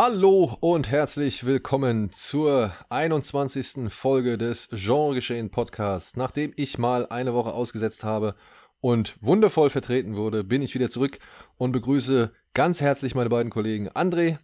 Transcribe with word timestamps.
Hallo 0.00 0.56
und 0.60 0.92
herzlich 0.92 1.44
willkommen 1.44 2.12
zur 2.12 2.72
21. 2.88 3.92
Folge 3.92 4.38
des 4.38 4.68
Genre 4.70 5.16
Geschehen 5.16 5.50
Podcasts. 5.50 6.14
Nachdem 6.14 6.52
ich 6.54 6.78
mal 6.78 7.08
eine 7.08 7.34
Woche 7.34 7.52
ausgesetzt 7.52 8.04
habe 8.04 8.36
und 8.78 9.16
wundervoll 9.20 9.70
vertreten 9.70 10.14
wurde, 10.14 10.44
bin 10.44 10.62
ich 10.62 10.72
wieder 10.72 10.88
zurück 10.88 11.18
und 11.56 11.72
begrüße 11.72 12.32
ganz 12.54 12.80
herzlich 12.80 13.16
meine 13.16 13.28
beiden 13.28 13.50
Kollegen 13.50 13.88
André. 13.88 14.38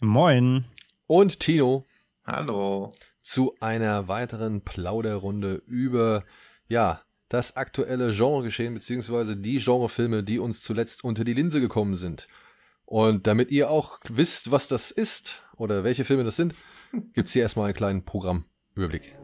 Moin. 0.00 0.64
Und 1.06 1.38
Tino. 1.38 1.86
Hallo. 2.26 2.92
Zu 3.22 3.54
einer 3.60 4.08
weiteren 4.08 4.62
Plauderrunde 4.64 5.62
über, 5.66 6.24
ja, 6.66 7.00
das 7.28 7.54
aktuelle 7.54 8.12
Genregeschehen 8.12 8.74
beziehungsweise 8.74 9.36
die 9.36 9.60
Genrefilme, 9.60 10.24
die 10.24 10.40
uns 10.40 10.64
zuletzt 10.64 11.04
unter 11.04 11.22
die 11.22 11.34
Linse 11.34 11.60
gekommen 11.60 11.94
sind. 11.94 12.26
Und 12.90 13.28
damit 13.28 13.52
ihr 13.52 13.70
auch 13.70 14.00
wisst, 14.08 14.50
was 14.50 14.66
das 14.66 14.90
ist 14.90 15.42
oder 15.56 15.84
welche 15.84 16.04
Filme 16.04 16.24
das 16.24 16.34
sind, 16.34 16.56
gibt 17.14 17.28
es 17.28 17.32
hier 17.32 17.42
erstmal 17.42 17.66
einen 17.66 17.74
kleinen 17.74 18.04
Programmüberblick. 18.04 19.16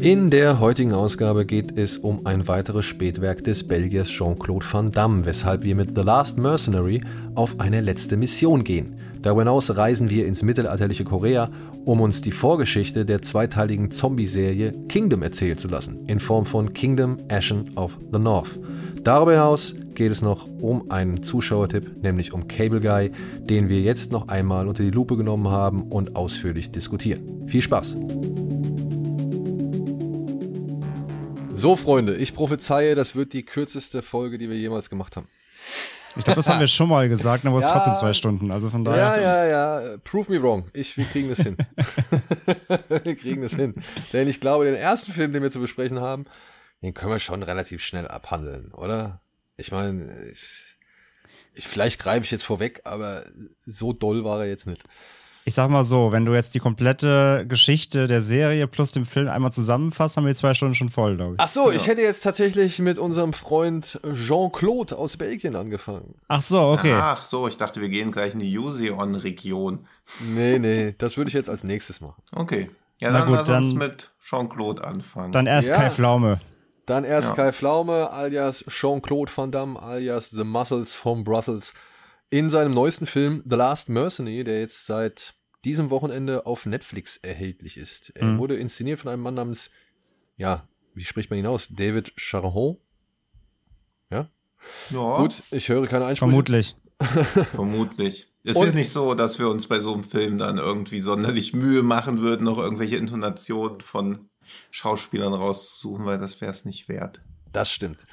In 0.00 0.28
der 0.28 0.60
heutigen 0.60 0.92
Ausgabe 0.92 1.46
geht 1.46 1.78
es 1.78 1.96
um 1.96 2.26
ein 2.26 2.46
weiteres 2.46 2.84
Spätwerk 2.84 3.42
des 3.44 3.66
Belgiers 3.66 4.10
Jean-Claude 4.10 4.66
Van 4.70 4.90
Damme, 4.90 5.24
weshalb 5.24 5.62
wir 5.62 5.74
mit 5.74 5.96
The 5.96 6.02
Last 6.02 6.36
Mercenary 6.36 7.00
auf 7.34 7.58
eine 7.58 7.80
letzte 7.80 8.18
Mission 8.18 8.64
gehen. 8.64 8.96
Darüber 9.22 9.42
hinaus 9.42 9.74
reisen 9.74 10.10
wir 10.10 10.26
ins 10.26 10.42
mittelalterliche 10.42 11.04
Korea, 11.04 11.50
um 11.86 12.02
uns 12.02 12.20
die 12.20 12.32
Vorgeschichte 12.32 13.06
der 13.06 13.22
zweiteiligen 13.22 13.90
Zombie-Serie 13.90 14.74
Kingdom 14.88 15.22
erzählen 15.22 15.56
zu 15.56 15.68
lassen, 15.68 16.04
in 16.06 16.20
Form 16.20 16.44
von 16.44 16.74
Kingdom 16.74 17.16
Ashen 17.30 17.70
of 17.76 17.96
the 18.12 18.18
North. 18.18 18.58
Darüber 19.04 19.32
hinaus 19.32 19.74
geht 19.94 20.12
es 20.12 20.22
noch 20.22 20.46
um 20.60 20.88
einen 20.90 21.24
Zuschauertipp, 21.24 22.02
nämlich 22.02 22.32
um 22.32 22.46
Cable 22.46 22.80
Guy, 22.80 23.10
den 23.40 23.68
wir 23.68 23.80
jetzt 23.80 24.12
noch 24.12 24.28
einmal 24.28 24.68
unter 24.68 24.84
die 24.84 24.92
Lupe 24.92 25.16
genommen 25.16 25.48
haben 25.48 25.90
und 25.90 26.14
ausführlich 26.14 26.70
diskutieren. 26.70 27.48
Viel 27.48 27.62
Spaß! 27.62 27.96
So, 31.52 31.74
Freunde, 31.74 32.14
ich 32.16 32.32
prophezeie, 32.32 32.94
das 32.94 33.16
wird 33.16 33.32
die 33.32 33.44
kürzeste 33.44 34.02
Folge, 34.02 34.38
die 34.38 34.48
wir 34.48 34.56
jemals 34.56 34.88
gemacht 34.88 35.16
haben. 35.16 35.26
Ich 36.14 36.24
glaube, 36.24 36.36
das 36.36 36.48
haben 36.48 36.60
wir 36.60 36.68
schon 36.68 36.88
mal 36.88 37.08
gesagt, 37.08 37.44
aber 37.44 37.58
es 37.58 37.64
ja, 37.64 37.70
ist 37.70 37.74
trotzdem 37.74 37.94
zwei 37.96 38.12
Stunden. 38.12 38.52
Also 38.52 38.70
von 38.70 38.84
daher. 38.84 39.20
Ja, 39.20 39.46
ja, 39.46 39.80
ja. 39.80 39.96
Prove 40.04 40.30
me 40.30 40.40
wrong. 40.40 40.64
Ich, 40.74 40.96
wir 40.96 41.06
kriegen 41.06 41.28
das 41.28 41.40
hin. 41.40 41.56
wir 43.02 43.16
kriegen 43.16 43.40
das 43.40 43.56
hin. 43.56 43.74
Denn 44.12 44.28
ich 44.28 44.40
glaube, 44.40 44.66
den 44.66 44.74
ersten 44.74 45.12
Film, 45.12 45.32
den 45.32 45.42
wir 45.42 45.50
zu 45.50 45.58
besprechen 45.58 46.00
haben, 46.00 46.26
den 46.82 46.94
können 46.94 47.12
wir 47.12 47.18
schon 47.18 47.42
relativ 47.42 47.82
schnell 47.82 48.08
abhandeln, 48.08 48.72
oder? 48.72 49.20
Ich 49.56 49.70
meine, 49.70 50.30
ich, 50.30 50.76
ich, 51.54 51.68
vielleicht 51.68 52.00
greife 52.00 52.24
ich 52.24 52.30
jetzt 52.30 52.44
vorweg, 52.44 52.80
aber 52.84 53.24
so 53.64 53.92
doll 53.92 54.24
war 54.24 54.40
er 54.40 54.48
jetzt 54.48 54.66
nicht. 54.66 54.82
Ich 55.44 55.54
sag 55.54 55.70
mal 55.70 55.82
so, 55.82 56.12
wenn 56.12 56.24
du 56.24 56.34
jetzt 56.34 56.54
die 56.54 56.60
komplette 56.60 57.44
Geschichte 57.48 58.06
der 58.06 58.22
Serie 58.22 58.68
plus 58.68 58.92
dem 58.92 59.06
Film 59.06 59.28
einmal 59.28 59.50
zusammenfasst, 59.50 60.16
haben 60.16 60.24
wir 60.24 60.34
zwei 60.34 60.54
Stunden 60.54 60.76
schon 60.76 60.88
voll, 60.88 61.16
glaube 61.16 61.34
ich. 61.34 61.40
Ach 61.40 61.48
so, 61.48 61.70
ja. 61.70 61.76
ich 61.76 61.88
hätte 61.88 62.00
jetzt 62.00 62.20
tatsächlich 62.20 62.78
mit 62.78 62.98
unserem 62.98 63.32
Freund 63.32 64.00
Jean-Claude 64.14 64.96
aus 64.96 65.16
Belgien 65.16 65.56
angefangen. 65.56 66.14
Ach 66.28 66.40
so, 66.40 66.60
okay. 66.60 66.92
Ach 66.94 67.24
so, 67.24 67.48
ich 67.48 67.56
dachte, 67.56 67.80
wir 67.80 67.88
gehen 67.88 68.12
gleich 68.12 68.34
in 68.34 68.38
die 68.38 68.52
Juseon-Region. 68.52 69.84
Nee, 70.20 70.60
nee, 70.60 70.94
das 70.96 71.16
würde 71.16 71.28
ich 71.28 71.34
jetzt 71.34 71.50
als 71.50 71.64
nächstes 71.64 72.00
machen. 72.00 72.22
Okay. 72.30 72.70
Ja, 72.98 73.10
dann 73.10 73.26
gut, 73.26 73.34
lass 73.34 73.48
uns 73.48 73.70
dann, 73.70 73.78
mit 73.78 74.12
Jean-Claude 74.24 74.84
anfangen. 74.84 75.32
Dann 75.32 75.46
erst 75.46 75.70
ja. 75.70 75.76
Kai 75.76 75.90
Pflaume. 75.90 76.40
Dann 76.86 77.04
erst 77.04 77.30
ja. 77.30 77.36
Kai 77.36 77.52
Pflaume 77.52 78.10
alias 78.10 78.64
Jean-Claude 78.68 79.30
Van 79.34 79.52
Damme 79.52 79.80
alias 79.80 80.30
The 80.30 80.44
Muscles 80.44 80.94
from 80.94 81.24
Brussels 81.24 81.74
in 82.30 82.50
seinem 82.50 82.74
neuesten 82.74 83.06
Film 83.06 83.42
The 83.46 83.56
Last 83.56 83.88
Mercenary, 83.88 84.42
der 84.42 84.60
jetzt 84.60 84.86
seit 84.86 85.34
diesem 85.64 85.90
Wochenende 85.90 86.46
auf 86.46 86.66
Netflix 86.66 87.18
erhältlich 87.18 87.76
ist. 87.76 88.10
Er 88.16 88.26
mhm. 88.26 88.38
wurde 88.38 88.56
inszeniert 88.56 88.98
von 88.98 89.10
einem 89.10 89.22
Mann 89.22 89.34
namens, 89.34 89.70
ja, 90.36 90.66
wie 90.94 91.04
spricht 91.04 91.30
man 91.30 91.38
ihn 91.38 91.46
aus? 91.46 91.68
David 91.70 92.12
Charon? 92.16 92.78
Ja? 94.10 94.28
Ja. 94.90 95.16
Gut, 95.18 95.42
ich 95.50 95.68
höre 95.68 95.86
keine 95.86 96.06
Einsprüche. 96.06 96.30
Vermutlich. 96.30 96.76
Vermutlich. 97.52 98.28
Es 98.44 98.60
ist 98.60 98.74
nicht 98.74 98.90
so, 98.90 99.14
dass 99.14 99.38
wir 99.38 99.48
uns 99.48 99.68
bei 99.68 99.78
so 99.78 99.92
einem 99.92 100.02
Film 100.02 100.38
dann 100.38 100.58
irgendwie 100.58 100.98
sonderlich 100.98 101.52
Mühe 101.52 101.82
machen 101.84 102.20
würden, 102.20 102.44
noch 102.44 102.58
irgendwelche 102.58 102.96
Intonationen 102.96 103.80
von 103.82 104.28
Schauspielern 104.70 105.34
rauszusuchen, 105.34 106.04
weil 106.04 106.18
das 106.18 106.40
wäre 106.40 106.50
es 106.50 106.64
nicht 106.64 106.88
wert. 106.88 107.20
Das 107.52 107.70
stimmt. 107.70 108.04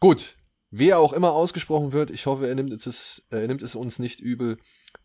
Gut, 0.00 0.36
wie 0.70 0.90
er 0.90 0.98
auch 0.98 1.12
immer 1.12 1.32
ausgesprochen 1.32 1.92
wird, 1.92 2.10
ich 2.10 2.26
hoffe, 2.26 2.48
er 2.48 2.54
nimmt 2.54 2.86
es, 2.86 3.22
er 3.30 3.46
nimmt 3.46 3.62
es 3.62 3.74
uns 3.74 3.98
nicht 3.98 4.20
übel, 4.20 4.58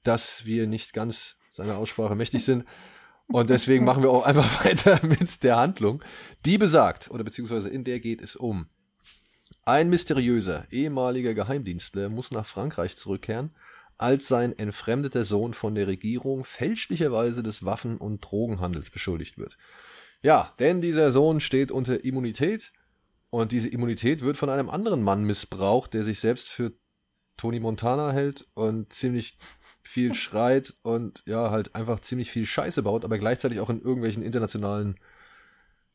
dass 0.03 0.45
wir 0.45 0.67
nicht 0.67 0.93
ganz 0.93 1.35
seiner 1.49 1.77
Aussprache 1.77 2.15
mächtig 2.15 2.43
sind. 2.43 2.65
Und 3.27 3.49
deswegen 3.49 3.85
machen 3.85 4.03
wir 4.03 4.09
auch 4.09 4.25
einfach 4.25 4.65
weiter 4.65 4.99
mit 5.05 5.43
der 5.43 5.57
Handlung, 5.57 6.03
die 6.45 6.57
besagt, 6.57 7.09
oder 7.11 7.23
beziehungsweise 7.23 7.69
in 7.69 7.83
der 7.83 7.99
geht 7.99 8.21
es 8.21 8.35
um. 8.35 8.67
Ein 9.63 9.89
mysteriöser 9.89 10.65
ehemaliger 10.71 11.33
Geheimdienstler 11.33 12.09
muss 12.09 12.31
nach 12.31 12.45
Frankreich 12.45 12.97
zurückkehren, 12.97 13.51
als 13.97 14.27
sein 14.27 14.57
entfremdeter 14.57 15.23
Sohn 15.23 15.53
von 15.53 15.75
der 15.75 15.87
Regierung 15.87 16.43
fälschlicherweise 16.43 17.43
des 17.43 17.63
Waffen- 17.63 17.97
und 17.97 18.21
Drogenhandels 18.21 18.89
beschuldigt 18.89 19.37
wird. 19.37 19.57
Ja, 20.21 20.53
denn 20.59 20.81
dieser 20.81 21.11
Sohn 21.11 21.39
steht 21.39 21.71
unter 21.71 22.03
Immunität 22.03 22.71
und 23.29 23.51
diese 23.51 23.69
Immunität 23.69 24.21
wird 24.21 24.37
von 24.37 24.49
einem 24.49 24.69
anderen 24.69 25.01
Mann 25.01 25.23
missbraucht, 25.23 25.93
der 25.93 26.03
sich 26.03 26.19
selbst 26.19 26.49
für 26.49 26.73
Tony 27.37 27.59
Montana 27.59 28.11
hält 28.11 28.45
und 28.53 28.93
ziemlich 28.93 29.35
viel 29.83 30.13
schreit 30.13 30.75
und 30.83 31.23
ja, 31.25 31.49
halt 31.49 31.75
einfach 31.75 32.01
ziemlich 32.01 32.29
viel 32.29 32.45
Scheiße 32.45 32.83
baut, 32.83 33.03
aber 33.03 33.17
gleichzeitig 33.17 33.59
auch 33.59 33.69
in 33.69 33.81
irgendwelchen 33.81 34.21
internationalen, 34.21 34.99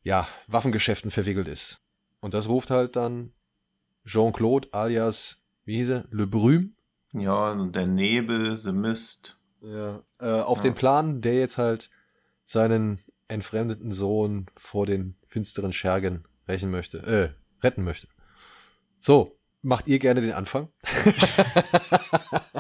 ja, 0.03 0.27
Waffengeschäften 0.49 1.11
verwickelt 1.11 1.49
ist. 1.49 1.81
Und 2.21 2.35
das 2.35 2.49
ruft 2.49 2.71
halt 2.71 2.97
dann 2.97 3.33
Jean-Claude 4.05 4.69
alias, 4.73 5.43
wie 5.65 5.77
hieß 5.77 5.91
er, 5.91 6.05
Le 6.11 6.27
Brume? 6.27 6.71
Ja, 7.13 7.53
und 7.53 7.75
der 7.75 7.87
Nebel, 7.87 8.57
The 8.57 8.73
Mist. 8.73 9.37
Ja, 9.61 10.03
äh, 10.19 10.41
auf 10.41 10.59
ja. 10.59 10.63
den 10.65 10.75
Plan, 10.75 11.21
der 11.21 11.39
jetzt 11.39 11.59
halt 11.59 11.91
seinen 12.45 13.03
entfremdeten 13.29 13.93
Sohn 13.93 14.47
vor 14.57 14.87
den 14.87 15.17
finsteren 15.27 15.73
Schergen 15.73 16.25
rächen 16.49 16.71
möchte, 16.71 16.99
äh, 16.99 17.65
retten 17.65 17.85
möchte. 17.85 18.09
So, 19.01 19.39
macht 19.63 19.87
ihr 19.89 19.99
gerne 19.99 20.21
den 20.21 20.33
Anfang? 20.33 20.69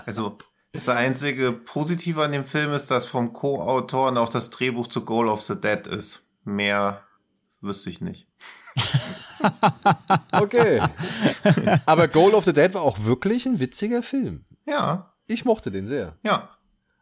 also, 0.06 0.36
das 0.72 0.88
einzige 0.88 1.52
Positive 1.52 2.22
an 2.22 2.32
dem 2.32 2.44
Film 2.44 2.72
ist, 2.72 2.90
dass 2.90 3.06
vom 3.06 3.32
Co-Autor 3.32 4.16
auch 4.16 4.28
das 4.28 4.50
Drehbuch 4.50 4.88
zu 4.88 5.04
Goal 5.04 5.28
of 5.28 5.42
the 5.42 5.58
Dead 5.58 5.86
ist. 5.86 6.22
Mehr 6.44 7.02
wüsste 7.60 7.90
ich 7.90 8.00
nicht. 8.00 8.28
okay. 10.32 10.82
Aber 11.86 12.08
Goal 12.08 12.34
of 12.34 12.44
the 12.44 12.52
Dead 12.52 12.74
war 12.74 12.82
auch 12.82 13.04
wirklich 13.04 13.46
ein 13.46 13.58
witziger 13.58 14.02
Film. 14.02 14.44
Ja. 14.66 15.14
Ich 15.26 15.44
mochte 15.44 15.70
den 15.70 15.86
sehr. 15.86 16.16
Ja. 16.22 16.50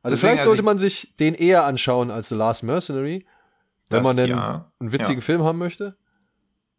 Also 0.03 0.17
Deswegen, 0.17 0.19
vielleicht 0.19 0.39
also 0.41 0.51
sollte 0.51 0.63
man 0.63 0.79
sich 0.79 1.15
den 1.19 1.35
eher 1.35 1.65
anschauen 1.65 2.11
als 2.11 2.29
The 2.29 2.35
Last 2.35 2.63
Mercenary, 2.63 3.27
wenn 3.91 4.03
das, 4.03 4.05
man 4.05 4.17
denn 4.17 4.31
ja. 4.31 4.71
einen 4.81 4.93
witzigen 4.93 5.21
ja. 5.21 5.25
Film 5.25 5.43
haben 5.43 5.59
möchte. 5.59 5.97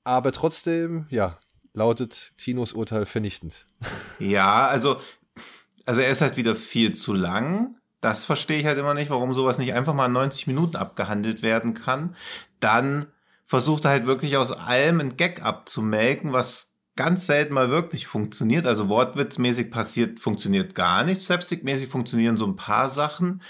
Aber 0.03 0.31
trotzdem, 0.31 1.07
ja, 1.09 1.37
lautet 1.73 2.33
Tinos 2.37 2.73
Urteil 2.73 3.05
vernichtend. 3.05 3.65
Ja, 4.19 4.67
also, 4.67 5.01
also 5.85 6.01
er 6.01 6.09
ist 6.09 6.21
halt 6.21 6.37
wieder 6.37 6.55
viel 6.55 6.93
zu 6.95 7.13
lang. 7.13 7.75
Das 8.01 8.23
verstehe 8.23 8.59
ich 8.59 8.65
halt 8.65 8.77
immer 8.77 8.93
nicht, 8.93 9.09
warum 9.09 9.33
sowas 9.33 9.57
nicht 9.57 9.73
einfach 9.73 9.93
mal 9.93 10.07
90 10.07 10.47
Minuten 10.47 10.75
abgehandelt 10.75 11.41
werden 11.41 11.73
kann. 11.73 12.15
Dann 12.59 13.07
versucht 13.45 13.85
er 13.85 13.91
halt 13.91 14.05
wirklich 14.05 14.37
aus 14.37 14.51
allem 14.51 14.99
ein 14.99 15.17
Gag 15.17 15.43
abzumelken, 15.43 16.33
was 16.33 16.75
ganz 16.95 17.25
selten 17.25 17.53
mal 17.53 17.69
wirklich 17.69 18.07
funktioniert. 18.07 18.65
Also 18.65 18.87
wortwitzmäßig 18.89 19.69
passiert, 19.69 20.19
funktioniert 20.19 20.75
gar 20.75 21.03
nicht. 21.03 21.21
Slapstickmäßig 21.21 21.89
funktionieren 21.89 22.37
so 22.37 22.45
ein 22.45 22.55
paar 22.55 22.89
Sachen. 22.89 23.41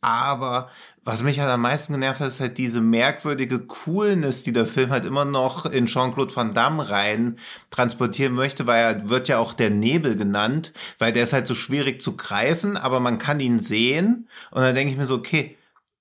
Aber 0.00 0.70
was 1.04 1.22
mich 1.22 1.40
halt 1.40 1.50
am 1.50 1.62
meisten 1.62 1.92
genervt 1.92 2.20
hat, 2.20 2.28
ist 2.28 2.40
halt 2.40 2.58
diese 2.58 2.80
merkwürdige 2.80 3.58
Coolness, 3.58 4.42
die 4.42 4.52
der 4.52 4.66
Film 4.66 4.90
halt 4.90 5.04
immer 5.04 5.24
noch 5.24 5.66
in 5.66 5.86
Jean-Claude 5.86 6.34
Van 6.34 6.54
Damme 6.54 6.88
rein 6.88 7.38
transportieren 7.70 8.34
möchte, 8.34 8.66
weil 8.66 8.82
er 8.82 9.10
wird 9.10 9.28
ja 9.28 9.38
auch 9.38 9.52
der 9.52 9.70
Nebel 9.70 10.16
genannt, 10.16 10.72
weil 10.98 11.12
der 11.12 11.24
ist 11.24 11.32
halt 11.32 11.46
so 11.46 11.54
schwierig 11.54 12.00
zu 12.00 12.16
greifen, 12.16 12.76
aber 12.76 13.00
man 13.00 13.18
kann 13.18 13.40
ihn 13.40 13.60
sehen. 13.60 14.28
Und 14.50 14.62
dann 14.62 14.74
denke 14.74 14.92
ich 14.92 14.98
mir 14.98 15.06
so, 15.06 15.16
okay, 15.16 15.56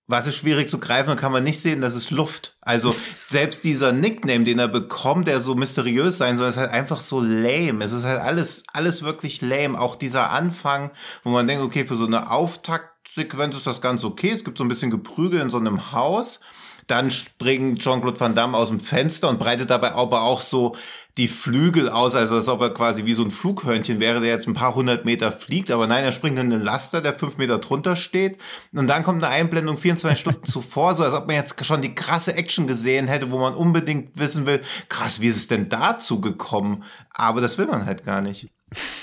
was 0.09 0.25
ist 0.25 0.37
schwierig 0.37 0.69
zu 0.69 0.79
greifen, 0.79 1.15
kann 1.15 1.31
man 1.31 1.43
nicht 1.43 1.61
sehen, 1.61 1.81
das 1.81 1.95
ist 1.95 2.09
Luft. 2.09 2.57
Also 2.61 2.95
selbst 3.27 3.63
dieser 3.63 3.91
Nickname, 3.91 4.43
den 4.43 4.57
er 4.57 4.67
bekommt, 4.67 5.27
der 5.27 5.39
so 5.39 5.53
mysteriös 5.53 6.17
sein 6.17 6.35
soll, 6.35 6.49
ist 6.49 6.57
halt 6.57 6.71
einfach 6.71 6.99
so 6.99 7.21
lame. 7.21 7.83
Es 7.83 7.91
ist 7.91 8.05
halt 8.05 8.19
alles, 8.19 8.63
alles 8.73 9.03
wirklich 9.03 9.41
lame. 9.41 9.79
Auch 9.79 9.95
dieser 9.95 10.31
Anfang, 10.31 10.89
wo 11.23 11.29
man 11.29 11.45
denkt, 11.45 11.63
okay, 11.63 11.85
für 11.85 11.95
so 11.95 12.07
eine 12.07 12.31
Auftaktsequenz 12.31 13.55
ist 13.55 13.67
das 13.67 13.81
ganz 13.81 14.03
okay. 14.03 14.31
Es 14.31 14.43
gibt 14.43 14.57
so 14.57 14.63
ein 14.63 14.67
bisschen 14.67 14.89
Geprügel 14.89 15.41
in 15.41 15.51
so 15.51 15.59
einem 15.59 15.91
Haus. 15.91 16.39
Dann 16.89 17.11
springt 17.11 17.79
Jean-Claude 17.81 18.19
Van 18.19 18.33
Damme 18.33 18.57
aus 18.57 18.69
dem 18.69 18.79
Fenster 18.79 19.29
und 19.29 19.37
breitet 19.37 19.69
dabei 19.69 19.93
aber 19.93 20.23
auch 20.23 20.41
so 20.41 20.75
die 21.19 21.27
Flügel 21.27 21.87
aus, 21.87 22.15
also 22.15 22.37
als 22.37 22.47
ob 22.47 22.61
er 22.61 22.71
quasi 22.71 23.05
wie 23.05 23.13
so 23.13 23.23
ein 23.23 23.29
Flughörnchen 23.29 23.99
wäre, 23.99 24.21
der 24.21 24.31
jetzt 24.31 24.47
ein 24.47 24.55
paar 24.55 24.73
hundert 24.73 25.05
Meter 25.05 25.31
fliegt. 25.31 25.69
Aber 25.69 25.85
nein, 25.85 26.03
er 26.03 26.13
springt 26.13 26.39
in 26.39 26.51
einen 26.51 26.63
Laster, 26.63 27.01
der 27.01 27.13
fünf 27.13 27.37
Meter 27.37 27.59
drunter 27.59 27.95
steht. 27.95 28.39
Und 28.73 28.87
dann 28.87 29.03
kommt 29.03 29.23
eine 29.23 29.31
Einblendung 29.31 29.77
24 29.77 30.19
Stunden 30.21 30.45
zuvor, 30.45 30.95
so 30.95 31.03
als 31.03 31.13
ob 31.13 31.27
man 31.27 31.35
jetzt 31.35 31.63
schon 31.63 31.83
die 31.83 31.93
krasse 31.93 32.33
Action 32.33 32.65
gesehen 32.65 33.07
hätte, 33.07 33.31
wo 33.31 33.37
man 33.37 33.53
unbedingt 33.53 34.17
wissen 34.17 34.47
will, 34.47 34.61
krass, 34.87 35.21
wie 35.21 35.27
ist 35.27 35.37
es 35.37 35.47
denn 35.47 35.69
dazu 35.69 36.19
gekommen? 36.19 36.83
Aber 37.11 37.39
das 37.39 37.59
will 37.59 37.67
man 37.67 37.85
halt 37.85 38.03
gar 38.03 38.21
nicht. 38.21 38.49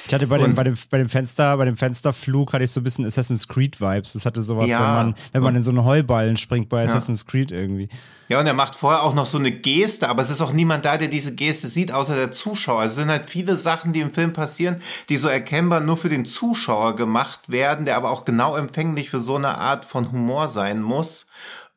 Ich 0.07 0.15
hatte 0.15 0.27
bei 0.27 0.39
dem, 0.39 0.55
bei, 0.55 0.65
dem, 0.65 0.77
bei 0.91 0.99
dem 0.99 1.09
Fenster, 1.09 1.57
bei 1.57 1.65
dem 1.65 1.77
Fensterflug 1.77 2.53
hatte 2.53 2.65
ich 2.65 2.71
so 2.71 2.81
ein 2.81 2.85
bisschen 2.85 3.05
Assassin's 3.05 3.49
Creed 3.49 3.81
Vibes. 3.81 4.13
Das 4.13 4.25
hatte 4.25 4.43
sowas, 4.43 4.69
ja, 4.69 4.79
wenn 4.79 4.95
man, 4.95 5.15
wenn 5.33 5.43
man 5.43 5.57
in 5.57 5.63
so 5.63 5.71
einen 5.71 5.85
Heuballen 5.85 6.37
springt 6.37 6.69
bei 6.69 6.85
Assassin's 6.85 7.25
ja. 7.27 7.31
Creed 7.31 7.51
irgendwie. 7.51 7.89
Ja, 8.29 8.41
und 8.41 8.47
er 8.47 8.55
macht 8.55 8.75
vorher 8.77 9.03
auch 9.03 9.15
noch 9.15 9.27
so 9.27 9.39
eine 9.39 9.53
Geste, 9.53 10.09
aber 10.09 10.23
es 10.23 10.31
ist 10.31 10.41
auch 10.41 10.53
niemand 10.53 10.85
da, 10.85 10.99
der 10.99 11.09
diese 11.09 11.35
Geste 11.35 11.69
sieht, 11.69 11.93
außer 11.93 12.17
der 12.17 12.33
Zuschauer. 12.33 12.81
Also 12.81 12.93
es 12.93 12.97
sind 12.97 13.11
halt 13.11 13.31
viele 13.31 13.57
Sachen, 13.57 13.93
die 13.93 14.01
im 14.01 14.13
Film 14.13 14.33
passieren, 14.33 14.83
die 15.09 15.17
so 15.17 15.29
erkennbar 15.29 15.81
nur 15.81 15.97
für 15.97 16.09
den 16.09 16.25
Zuschauer 16.25 16.97
gemacht 16.97 17.49
werden, 17.49 17.85
der 17.85 17.97
aber 17.97 18.11
auch 18.11 18.25
genau 18.25 18.57
empfänglich 18.57 19.11
für 19.11 19.21
so 19.21 19.37
eine 19.37 19.59
Art 19.59 19.85
von 19.85 20.11
Humor 20.11 20.49
sein 20.49 20.83
muss. 20.83 21.27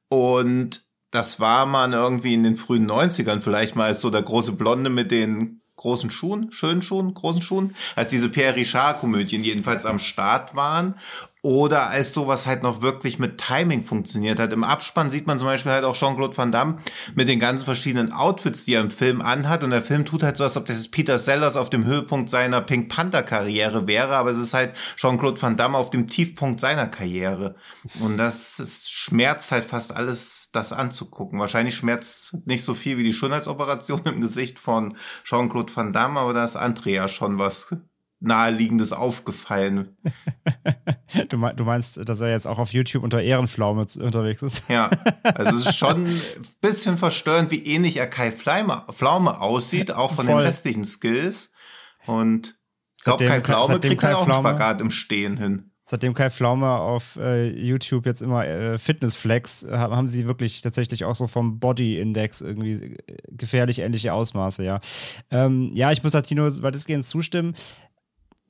Und 0.10 0.84
das 1.12 1.40
war 1.40 1.66
man 1.66 1.94
irgendwie 1.94 2.34
in 2.34 2.44
den 2.44 2.56
frühen 2.56 2.90
90ern 2.90 3.42
vielleicht 3.42 3.76
mal 3.76 3.86
als 3.86 4.02
so 4.02 4.10
der 4.10 4.22
große 4.22 4.54
Blonde 4.54 4.90
mit 4.90 5.12
den 5.12 5.59
großen 5.80 6.12
Schuhen, 6.12 6.52
schönen 6.52 6.82
Schuhen, 6.82 7.14
großen 7.14 7.42
Schuhen, 7.42 7.76
als 7.96 8.10
diese 8.10 8.30
Pierre 8.30 8.56
Richard-Komödien 8.56 9.44
jedenfalls 9.44 9.86
am 9.86 9.98
Start 9.98 10.56
waren 10.56 10.96
oder 11.42 11.90
als 11.90 12.14
sowas 12.14 12.48
halt 12.48 12.64
noch 12.64 12.82
wirklich 12.82 13.18
mit 13.18 13.38
Timing 13.38 13.84
funktioniert 13.84 14.40
hat. 14.40 14.52
Im 14.52 14.66
Abspann 14.66 15.10
sieht 15.10 15.26
man 15.26 15.38
zum 15.40 15.48
Beispiel 15.48 15.72
halt 15.72 15.86
auch 15.86 15.96
Jean-Claude 15.96 16.36
Van 16.36 16.52
Damme 16.52 16.80
mit 17.16 17.30
den 17.30 17.40
ganzen 17.40 17.64
verschiedenen 17.64 18.12
Outfits, 18.12 18.66
die 18.66 18.74
er 18.74 18.82
im 18.82 18.92
Film 18.92 19.22
anhat. 19.22 19.64
Und 19.64 19.70
der 19.70 19.82
Film 19.82 20.04
tut 20.04 20.22
halt 20.22 20.36
so, 20.36 20.44
als 20.44 20.58
ob 20.58 20.66
das 20.66 20.90
Peter 20.90 21.18
Sellers 21.18 21.56
auf 21.56 21.70
dem 21.70 21.86
Höhepunkt 21.86 22.30
seiner 22.30 22.60
Pink 22.62 22.90
Panther 22.90 23.24
Karriere 23.24 23.88
wäre, 23.88 24.18
aber 24.18 24.32
es 24.32 24.38
ist 24.38 24.54
halt 24.54 24.76
Jean-Claude 24.98 25.42
Van 25.42 25.56
Damme 25.56 25.78
auf 25.78 25.90
dem 25.90 26.08
Tiefpunkt 26.10 26.60
seiner 26.60 26.88
Karriere. 26.88 27.56
Und 28.02 28.18
das 28.18 28.60
ist, 28.60 28.92
schmerzt 28.92 29.52
halt 29.54 29.64
fast 29.64 29.96
alles, 29.96 30.50
das 30.52 30.74
anzugucken. 30.74 31.40
Wahrscheinlich 31.40 31.78
schmerzt 31.78 32.46
nicht 32.48 32.66
so 32.66 32.74
viel 32.74 32.98
wie 32.98 33.04
die 33.04 33.14
Schönheitsoperation 33.14 34.02
im 34.06 34.20
Gesicht 34.20 34.60
von 34.60 34.98
Jean-Claude 35.24 35.74
Van 35.74 35.94
Damme, 35.94 36.20
aber 36.20 36.34
da 36.34 36.44
ist 36.44 36.58
Andrea 36.58 37.08
schon 37.08 37.38
was 37.38 37.70
naheliegendes 38.20 38.92
aufgefallen. 38.92 39.98
du, 41.30 41.38
meinst, 41.38 42.08
dass 42.08 42.22
er 42.22 42.32
jetzt 42.32 42.48
auch 42.48 42.60
auf 42.60 42.74
YouTube 42.74 43.04
unter 43.04 43.22
Ehrenpflaume 43.22 43.86
unterwegs 44.00 44.42
ist? 44.42 44.64
Ja, 44.70 44.90
also 45.24 45.58
es 45.58 45.68
ist 45.68 45.76
schon 45.78 46.06
ein 46.06 46.22
bisschen 46.62 46.98
verstörend, 46.98 47.52
wie 47.52 47.64
ähnlich 47.64 47.98
er 47.98 48.08
Kai 48.08 48.32
Pflaume, 48.32 48.86
Pflaume 48.92 49.40
aussieht, 49.40 49.92
auch 49.92 50.14
von 50.14 50.26
Voll. 50.26 50.36
den 50.36 50.46
restlichen 50.46 50.86
Skills. 50.86 51.52
Und 52.06 52.58
ich 52.98 53.04
glaube, 53.06 53.26
Kai 53.26 53.42
Pflaume 53.42 53.80
kriegt 53.80 54.02
Kai 54.02 54.16
auch 54.16 54.26
einen 54.26 54.34
Spagat 54.34 54.82
im 54.82 54.92
Stehen 54.92 55.38
hin. 55.38 55.72
Seitdem 55.90 56.14
Kai 56.14 56.30
Pflaume 56.30 56.68
auf 56.68 57.16
äh, 57.16 57.50
YouTube 57.50 58.06
jetzt 58.06 58.22
immer 58.22 58.46
äh, 58.46 58.78
Fitnessflex, 58.78 59.64
äh, 59.64 59.72
haben 59.76 60.08
sie 60.08 60.28
wirklich 60.28 60.62
tatsächlich 60.62 61.04
auch 61.04 61.16
so 61.16 61.26
vom 61.26 61.60
Body-Index 61.60 62.42
irgendwie 62.42 62.74
äh, 62.74 62.96
gefährlich 63.32 63.80
ähnliche 63.80 64.14
Ausmaße, 64.14 64.64
ja. 64.64 64.82
Ähm, 65.32 65.72
ja, 65.74 65.92
ich 65.92 66.04
muss 66.04 66.12
Tino 66.12 66.44
weitestgehend 66.62 67.06
zustimmen. 67.06 67.56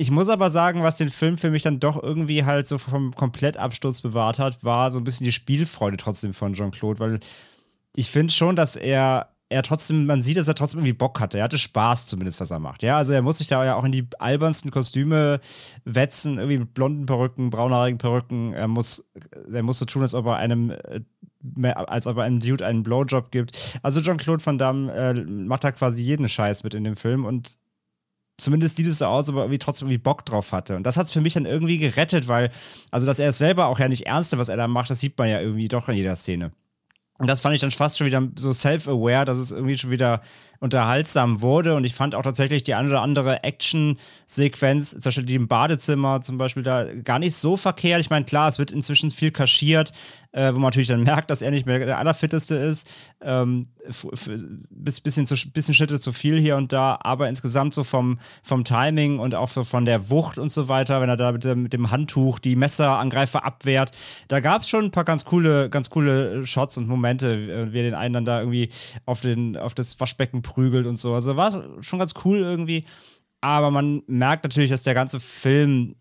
Ich 0.01 0.11
muss 0.11 0.29
aber 0.29 0.49
sagen, 0.49 0.81
was 0.81 0.95
den 0.95 1.09
Film 1.09 1.37
für 1.37 1.51
mich 1.51 1.63
dann 1.63 1.81
doch 1.81 2.01
irgendwie 2.01 2.45
halt 2.45 2.67
so 2.67 2.77
vom 2.77 3.13
Komplettabsturz 3.13 3.99
bewahrt 3.99 4.39
hat, 4.39 4.63
war 4.63 4.91
so 4.91 4.97
ein 4.97 5.03
bisschen 5.03 5.25
die 5.25 5.33
Spielfreude 5.33 5.97
trotzdem 5.97 6.33
von 6.33 6.53
Jean-Claude, 6.53 6.99
weil 7.01 7.19
ich 7.97 8.09
finde 8.09 8.33
schon, 8.33 8.55
dass 8.55 8.77
er 8.77 9.35
er 9.49 9.63
trotzdem, 9.63 10.05
man 10.05 10.21
sieht, 10.21 10.37
dass 10.37 10.47
er 10.47 10.55
trotzdem 10.55 10.79
irgendwie 10.79 10.93
Bock 10.93 11.19
hatte. 11.19 11.39
Er 11.39 11.43
hatte 11.43 11.57
Spaß 11.57 12.05
zumindest, 12.05 12.39
was 12.39 12.51
er 12.51 12.59
macht. 12.59 12.83
Ja, 12.83 12.97
also 12.97 13.13
er 13.13 13.23
muss 13.23 13.39
sich 13.39 13.47
da 13.47 13.65
ja 13.65 13.75
auch 13.75 13.83
in 13.83 13.91
die 13.91 14.07
albernsten 14.19 14.69
Kostüme 14.69 15.41
wetzen, 15.85 16.37
irgendwie 16.37 16.59
mit 16.59 16.73
blonden 16.75 17.07
Perücken, 17.07 17.49
braunhaarigen 17.49 17.97
Perücken. 17.97 18.53
Er 18.53 18.67
muss, 18.67 19.03
er 19.51 19.63
muss 19.63 19.79
so 19.79 19.85
tun, 19.85 20.03
als 20.03 20.13
ob 20.13 20.27
er 20.27 20.37
einem, 20.37 20.69
äh, 20.69 21.01
als 21.73 22.05
ob 22.05 22.17
er 22.17 22.23
einem 22.23 22.39
Dude 22.39 22.65
einen 22.65 22.83
Blowjob 22.83 23.31
gibt. 23.31 23.79
Also 23.81 24.01
Jean-Claude 24.01 24.45
Van 24.45 24.59
Damme 24.59 24.93
äh, 24.93 25.13
macht 25.15 25.63
da 25.63 25.71
quasi 25.71 26.03
jeden 26.03 26.29
Scheiß 26.29 26.63
mit 26.63 26.75
in 26.75 26.83
dem 26.83 26.95
Film 26.95 27.25
und 27.25 27.57
zumindest 28.39 28.77
sieht 28.77 28.87
es 28.87 28.99
so 28.99 29.05
aus, 29.05 29.29
aber 29.29 29.41
irgendwie 29.41 29.59
trotzdem 29.59 29.87
irgendwie 29.87 30.01
Bock 30.01 30.25
drauf 30.25 30.51
hatte. 30.51 30.75
Und 30.75 30.83
das 30.83 30.97
hat 30.97 31.07
es 31.07 31.13
für 31.13 31.21
mich 31.21 31.33
dann 31.33 31.45
irgendwie 31.45 31.77
gerettet, 31.77 32.27
weil, 32.27 32.51
also 32.91 33.05
dass 33.05 33.19
er 33.19 33.29
es 33.29 33.37
selber 33.37 33.67
auch 33.67 33.79
ja 33.79 33.87
nicht 33.87 34.07
ernste, 34.07 34.37
was 34.37 34.49
er 34.49 34.57
da 34.57 34.67
macht, 34.67 34.89
das 34.89 34.99
sieht 34.99 35.17
man 35.17 35.29
ja 35.29 35.41
irgendwie 35.41 35.67
doch 35.67 35.89
in 35.89 35.95
jeder 35.95 36.15
Szene. 36.15 36.51
Und 37.19 37.27
das 37.27 37.41
fand 37.41 37.53
ich 37.53 37.61
dann 37.61 37.71
fast 37.71 37.97
schon 37.97 38.07
wieder 38.07 38.25
so 38.37 38.53
self-aware, 38.53 39.25
dass 39.25 39.37
es 39.37 39.51
irgendwie 39.51 39.77
schon 39.77 39.91
wieder 39.91 40.21
unterhaltsam 40.59 41.41
wurde. 41.41 41.75
Und 41.75 41.85
ich 41.85 41.93
fand 41.93 42.15
auch 42.15 42.23
tatsächlich 42.23 42.63
die 42.63 42.73
eine 42.73 42.89
oder 42.89 43.01
andere 43.01 43.43
Action-Sequenz, 43.43 44.91
zum 44.91 45.01
Beispiel 45.01 45.25
die 45.25 45.35
im 45.35 45.47
Badezimmer 45.47 46.21
zum 46.21 46.37
Beispiel, 46.37 46.63
da 46.63 46.85
gar 47.03 47.19
nicht 47.19 47.35
so 47.35 47.57
verkehrt. 47.57 48.01
Ich 48.01 48.09
meine, 48.09 48.25
klar, 48.25 48.49
es 48.49 48.59
wird 48.59 48.71
inzwischen 48.71 49.11
viel 49.11 49.31
kaschiert, 49.31 49.91
äh, 50.31 50.49
wo 50.49 50.55
man 50.55 50.63
natürlich 50.63 50.89
dann 50.89 51.03
merkt, 51.03 51.29
dass 51.29 51.41
er 51.41 51.51
nicht 51.51 51.65
mehr 51.65 51.79
der 51.79 51.97
Allerfitteste 51.97 52.55
ist. 52.55 52.89
Ähm, 53.21 53.67
bis, 54.69 55.01
bisschen, 55.01 55.25
zu, 55.25 55.35
bisschen 55.51 55.73
Schritte 55.73 55.99
zu 55.99 56.11
viel 56.11 56.39
hier 56.39 56.57
und 56.57 56.71
da, 56.71 56.99
aber 57.01 57.27
insgesamt 57.27 57.73
so 57.73 57.83
vom, 57.83 58.19
vom 58.43 58.63
Timing 58.63 59.19
und 59.19 59.35
auch 59.35 59.49
so 59.49 59.63
von 59.63 59.85
der 59.85 60.09
Wucht 60.09 60.37
und 60.37 60.51
so 60.51 60.67
weiter, 60.67 61.01
wenn 61.01 61.09
er 61.09 61.17
da 61.17 61.31
mit 61.31 61.43
dem, 61.43 61.63
mit 61.63 61.73
dem 61.73 61.89
Handtuch 61.89 62.39
die 62.39 62.55
Messerangreifer 62.55 63.43
abwehrt, 63.43 63.91
da 64.27 64.39
gab 64.39 64.61
es 64.61 64.69
schon 64.69 64.85
ein 64.85 64.91
paar 64.91 65.05
ganz 65.05 65.25
coole, 65.25 65.69
ganz 65.69 65.89
coole 65.89 66.45
Shots 66.45 66.77
und 66.77 66.87
Momente, 66.87 67.71
wie 67.71 67.79
er 67.79 67.83
den 67.83 67.95
einen 67.95 68.13
dann 68.13 68.25
da 68.25 68.39
irgendwie 68.39 68.69
auf, 69.05 69.21
den, 69.21 69.57
auf 69.57 69.73
das 69.73 69.99
Waschbecken 69.99 70.41
prügelt 70.49 70.87
und 70.87 70.99
so. 70.99 71.13
Also 71.13 71.35
war 71.35 71.51
schon 71.81 71.99
ganz 71.99 72.13
cool 72.25 72.37
irgendwie. 72.37 72.85
Aber 73.41 73.71
man 73.71 74.01
merkt 74.07 74.43
natürlich, 74.43 74.69
dass 74.69 74.83
der 74.83 74.93
ganze 74.93 75.19
Film 75.19 75.95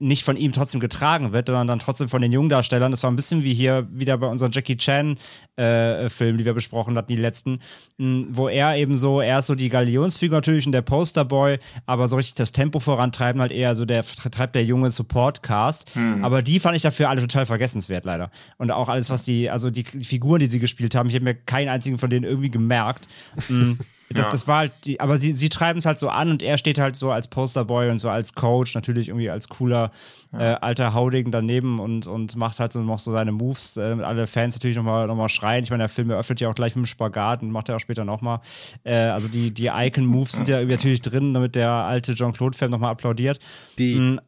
nicht 0.00 0.24
von 0.24 0.36
ihm 0.36 0.52
trotzdem 0.52 0.80
getragen 0.80 1.32
wird, 1.32 1.46
sondern 1.46 1.68
dann 1.68 1.78
trotzdem 1.78 2.08
von 2.08 2.20
den 2.20 2.32
Jungdarstellern. 2.32 2.90
Das 2.90 3.02
war 3.04 3.10
ein 3.10 3.16
bisschen 3.16 3.44
wie 3.44 3.54
hier 3.54 3.86
wieder 3.92 4.18
bei 4.18 4.26
unseren 4.26 4.50
Jackie 4.50 4.76
Chan-Filmen, 4.76 5.18
äh, 5.56 6.38
die 6.38 6.44
wir 6.44 6.52
besprochen 6.52 6.96
hatten, 6.96 7.12
die 7.12 7.20
letzten, 7.20 7.60
mh, 7.98 8.26
wo 8.30 8.48
er 8.48 8.76
eben 8.76 8.98
so, 8.98 9.20
er 9.20 9.38
ist 9.38 9.46
so 9.46 9.54
die 9.54 9.68
Galionsfigur 9.68 10.38
natürlich 10.38 10.66
und 10.66 10.72
der 10.72 10.82
Posterboy, 10.82 11.58
aber 11.86 12.08
so 12.08 12.16
richtig 12.16 12.34
das 12.34 12.50
Tempo 12.50 12.80
vorantreiben 12.80 13.40
halt 13.40 13.52
eher 13.52 13.74
so 13.76 13.84
der 13.84 14.04
treibt 14.04 14.56
der 14.56 14.64
junge 14.64 14.90
Support-Cast. 14.90 15.94
Hm. 15.94 16.24
Aber 16.24 16.42
die 16.42 16.58
fand 16.58 16.74
ich 16.74 16.82
dafür 16.82 17.08
alle 17.08 17.20
total 17.20 17.46
vergessenswert, 17.46 18.04
leider. 18.04 18.30
Und 18.58 18.72
auch 18.72 18.88
alles, 18.88 19.10
was 19.10 19.22
die, 19.22 19.48
also 19.48 19.70
die, 19.70 19.84
die 19.84 20.04
Figuren, 20.04 20.40
die 20.40 20.46
sie 20.46 20.58
gespielt 20.58 20.94
haben, 20.96 21.08
ich 21.08 21.14
habe 21.14 21.24
mir 21.24 21.34
keinen 21.34 21.68
einzigen 21.68 21.98
von 21.98 22.10
denen 22.10 22.24
irgendwie 22.24 22.50
gemerkt. 22.50 23.06
Das, 24.10 24.26
ja. 24.26 24.30
das 24.30 24.46
war 24.46 24.58
halt 24.58 24.72
die, 24.84 25.00
aber 25.00 25.18
sie, 25.18 25.32
sie 25.32 25.48
treiben 25.48 25.78
es 25.78 25.86
halt 25.86 25.98
so 25.98 26.08
an 26.08 26.30
und 26.30 26.42
er 26.42 26.58
steht 26.58 26.78
halt 26.78 26.94
so 26.94 27.10
als 27.10 27.26
Posterboy 27.26 27.90
und 27.90 27.98
so 27.98 28.10
als 28.10 28.34
Coach, 28.34 28.74
natürlich 28.74 29.08
irgendwie 29.08 29.30
als 29.30 29.48
cooler 29.48 29.90
ja. 30.32 30.52
äh, 30.52 30.54
alter 30.60 30.92
Hauding 30.94 31.30
daneben 31.30 31.80
und, 31.80 32.06
und 32.06 32.36
macht 32.36 32.60
halt 32.60 32.72
so 32.72 32.82
noch 32.82 32.98
so 32.98 33.12
seine 33.12 33.32
Moves, 33.32 33.76
äh, 33.76 33.96
alle 34.02 34.26
Fans 34.26 34.54
natürlich 34.54 34.76
nochmal 34.76 35.06
noch 35.06 35.16
mal 35.16 35.28
schreien. 35.28 35.64
Ich 35.64 35.70
meine, 35.70 35.84
der 35.84 35.88
Film 35.88 36.10
eröffnet 36.10 36.40
ja 36.40 36.50
auch 36.50 36.54
gleich 36.54 36.76
mit 36.76 36.84
dem 36.84 36.86
Spagat 36.86 37.42
und 37.42 37.50
macht 37.50 37.68
er 37.68 37.76
auch 37.76 37.80
später 37.80 38.04
nochmal. 38.04 38.40
Äh, 38.84 38.94
also 38.94 39.28
die, 39.28 39.52
die 39.52 39.66
Icon-Moves 39.66 40.32
sind 40.32 40.48
ja 40.48 40.58
irgendwie 40.58 40.76
natürlich 40.76 41.00
drin, 41.00 41.32
damit 41.32 41.54
der 41.54 41.70
alte 41.70 42.14
Jean-Claude-Film 42.14 42.70
nochmal 42.70 42.92
applaudiert. 42.92 43.38
Die. 43.78 43.94
Mhm. 43.96 44.20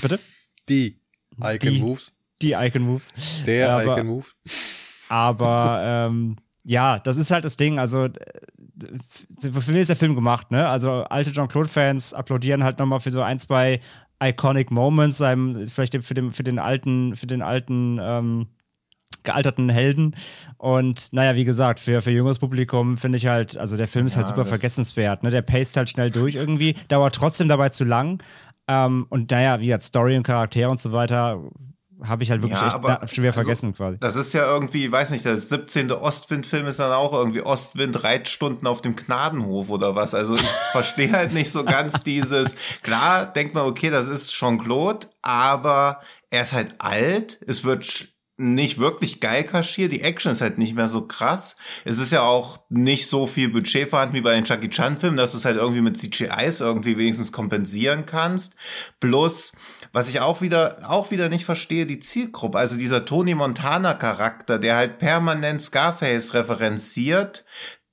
Bitte? 0.00 0.20
Die 0.68 1.00
Icon-Moves. 1.40 2.12
Die, 2.40 2.46
die 2.46 2.52
Icon-Moves. 2.52 3.12
Der 3.44 3.82
Icon-Move. 3.82 4.26
Aber 5.08 6.06
ähm, 6.06 6.36
ja, 6.64 6.98
das 6.98 7.16
ist 7.16 7.30
halt 7.30 7.44
das 7.44 7.56
Ding. 7.56 7.78
Also, 7.78 8.08
für 9.38 9.72
mich 9.72 9.82
ist 9.82 9.88
der 9.88 9.96
Film 9.96 10.14
gemacht, 10.14 10.50
ne? 10.50 10.68
Also, 10.68 11.04
alte 11.04 11.32
Jean-Claude-Fans 11.32 12.14
applaudieren 12.14 12.64
halt 12.64 12.78
nochmal 12.78 13.00
für 13.00 13.10
so 13.10 13.22
ein, 13.22 13.38
zwei 13.38 13.80
iconic 14.22 14.70
Moments, 14.70 15.18
seinem, 15.18 15.66
vielleicht 15.66 15.96
für 16.02 16.14
den, 16.14 16.32
für 16.32 16.44
den 16.44 16.58
alten, 16.58 17.14
für 17.16 17.26
den 17.26 17.42
alten, 17.42 17.98
ähm, 18.00 18.46
gealterten 19.24 19.68
Helden. 19.68 20.14
Und 20.58 21.12
naja, 21.12 21.34
wie 21.34 21.44
gesagt, 21.44 21.80
für, 21.80 22.00
für 22.02 22.10
junges 22.10 22.38
Publikum 22.38 22.96
finde 22.96 23.18
ich 23.18 23.26
halt, 23.26 23.56
also 23.56 23.76
der 23.76 23.88
Film 23.88 24.06
ist 24.06 24.16
halt 24.16 24.26
ja, 24.26 24.30
halt 24.30 24.38
super 24.38 24.48
vergessenswert. 24.48 25.22
Ne? 25.22 25.30
Der 25.30 25.42
paced 25.42 25.76
halt 25.76 25.90
schnell 25.90 26.10
durch 26.10 26.36
irgendwie, 26.36 26.74
dauert 26.88 27.14
trotzdem 27.14 27.48
dabei 27.48 27.70
zu 27.70 27.84
lang. 27.84 28.22
Ähm, 28.68 29.06
und 29.08 29.30
naja, 29.30 29.60
wie 29.60 29.66
gesagt, 29.66 29.84
Story 29.84 30.16
und 30.16 30.22
Charaktere 30.22 30.70
und 30.70 30.78
so 30.78 30.92
weiter 30.92 31.42
habe 32.08 32.22
ich 32.22 32.30
halt 32.30 32.42
wirklich 32.42 32.60
ja, 32.60 32.66
echt 32.66 32.74
aber, 32.74 33.06
schwer 33.06 33.30
also, 33.30 33.42
vergessen 33.42 33.74
quasi. 33.74 33.98
Das 33.98 34.16
ist 34.16 34.32
ja 34.32 34.44
irgendwie, 34.44 34.90
weiß 34.90 35.10
nicht, 35.10 35.24
der 35.24 35.36
17. 35.36 35.92
Ostwind-Film 35.92 36.66
ist 36.66 36.78
dann 36.78 36.92
auch 36.92 37.12
irgendwie 37.12 37.42
Ostwind 37.42 38.02
Reitstunden 38.04 38.66
auf 38.66 38.82
dem 38.82 38.96
Gnadenhof 38.96 39.70
oder 39.70 39.94
was. 39.94 40.14
Also 40.14 40.34
ich 40.34 40.42
verstehe 40.72 41.12
halt 41.12 41.32
nicht 41.32 41.50
so 41.50 41.64
ganz 41.64 42.02
dieses, 42.02 42.56
klar, 42.82 43.26
denkt 43.26 43.54
man, 43.54 43.66
okay, 43.66 43.90
das 43.90 44.08
ist 44.08 44.32
Jean-Claude, 44.32 45.08
aber 45.22 46.00
er 46.30 46.42
ist 46.42 46.52
halt 46.52 46.74
alt, 46.78 47.38
es 47.46 47.64
wird 47.64 48.14
nicht 48.36 48.78
wirklich 48.78 49.20
geil 49.20 49.44
kaschiert. 49.44 49.92
Die 49.92 50.00
Action 50.00 50.32
ist 50.32 50.40
halt 50.40 50.58
nicht 50.58 50.74
mehr 50.74 50.88
so 50.88 51.06
krass. 51.06 51.56
Es 51.84 51.98
ist 51.98 52.10
ja 52.10 52.22
auch 52.22 52.58
nicht 52.68 53.08
so 53.08 53.26
viel 53.26 53.48
Budget 53.48 53.88
vorhanden 53.88 54.14
wie 54.14 54.20
bei 54.20 54.34
den 54.34 54.44
Jackie 54.44 54.70
Chan 54.70 54.98
Filmen, 54.98 55.16
dass 55.16 55.32
du 55.32 55.38
es 55.38 55.44
halt 55.44 55.56
irgendwie 55.56 55.82
mit 55.82 55.96
CGIs 55.96 56.60
irgendwie 56.60 56.98
wenigstens 56.98 57.30
kompensieren 57.30 58.06
kannst. 58.06 58.56
Plus, 58.98 59.52
was 59.94 60.08
ich 60.10 60.20
auch 60.20 60.42
wieder, 60.42 60.78
auch 60.90 61.10
wieder 61.12 61.28
nicht 61.30 61.44
verstehe, 61.46 61.86
die 61.86 62.00
Zielgruppe. 62.00 62.58
Also 62.58 62.76
dieser 62.76 63.04
Tony 63.04 63.34
Montana 63.34 63.94
Charakter, 63.94 64.58
der 64.58 64.76
halt 64.76 64.98
permanent 64.98 65.62
Scarface 65.62 66.34
referenziert, 66.34 67.44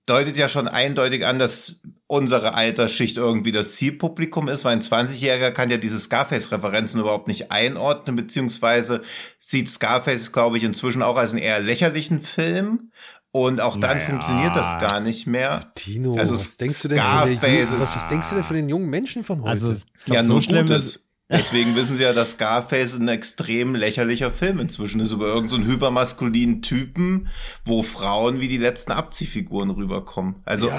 deutet 0.07 0.35
ja 0.35 0.49
schon 0.49 0.67
eindeutig 0.67 1.25
an, 1.25 1.39
dass 1.39 1.79
unsere 2.07 2.55
Altersschicht 2.55 3.17
irgendwie 3.17 3.51
das 3.51 3.75
Zielpublikum 3.75 4.49
ist, 4.49 4.65
weil 4.65 4.73
ein 4.73 4.81
20-Jähriger 4.81 5.51
kann 5.51 5.69
ja 5.69 5.77
diese 5.77 5.99
Scarface-Referenzen 5.99 6.99
überhaupt 6.99 7.27
nicht 7.27 7.51
einordnen, 7.51 8.15
beziehungsweise 8.17 9.03
sieht 9.39 9.69
Scarface, 9.69 10.31
glaube 10.33 10.57
ich, 10.57 10.63
inzwischen 10.63 11.03
auch 11.03 11.15
als 11.15 11.31
einen 11.31 11.41
eher 11.41 11.59
lächerlichen 11.61 12.21
Film. 12.21 12.91
Und 13.33 13.61
auch 13.61 13.77
dann 13.77 13.97
Naja. 13.99 14.09
funktioniert 14.09 14.53
das 14.57 14.77
gar 14.79 14.99
nicht 14.99 15.25
mehr. 15.25 15.71
Tino, 15.75 16.17
Also 16.17 16.33
was 16.33 16.57
denkst 16.57 16.81
du 16.81 16.87
denn 16.89 16.97
von 16.99 17.27
den 17.29 17.37
Scarface 17.37 17.49
jungen, 17.49 17.63
ist- 17.63 17.81
was, 17.81 17.95
was 17.95 18.07
denkst 18.09 18.29
du 18.29 18.35
denn 18.35 18.43
von 18.43 18.55
den 18.57 18.67
jungen 18.67 18.89
Menschen 18.89 19.23
von 19.23 19.39
heute? 19.41 19.49
Also, 19.51 19.71
ich 19.71 19.85
glaub, 20.03 20.15
ja, 20.17 20.23
so 20.23 20.33
nur 20.33 20.41
schlimm 20.41 20.65
Gutes. 20.65 21.05
Deswegen 21.31 21.75
wissen 21.75 21.95
sie 21.95 22.03
ja, 22.03 22.13
dass 22.13 22.31
Scarface 22.31 22.99
ein 22.99 23.07
extrem 23.07 23.75
lächerlicher 23.75 24.31
Film 24.31 24.59
inzwischen 24.59 24.99
ist 24.99 25.11
über 25.11 25.27
irgendeinen 25.27 25.63
so 25.63 25.71
hypermaskulinen 25.71 26.61
Typen, 26.61 27.29
wo 27.65 27.81
Frauen 27.83 28.39
wie 28.41 28.47
die 28.47 28.57
letzten 28.57 28.91
Abziehfiguren 28.91 29.69
rüberkommen. 29.69 30.35
Also 30.45 30.71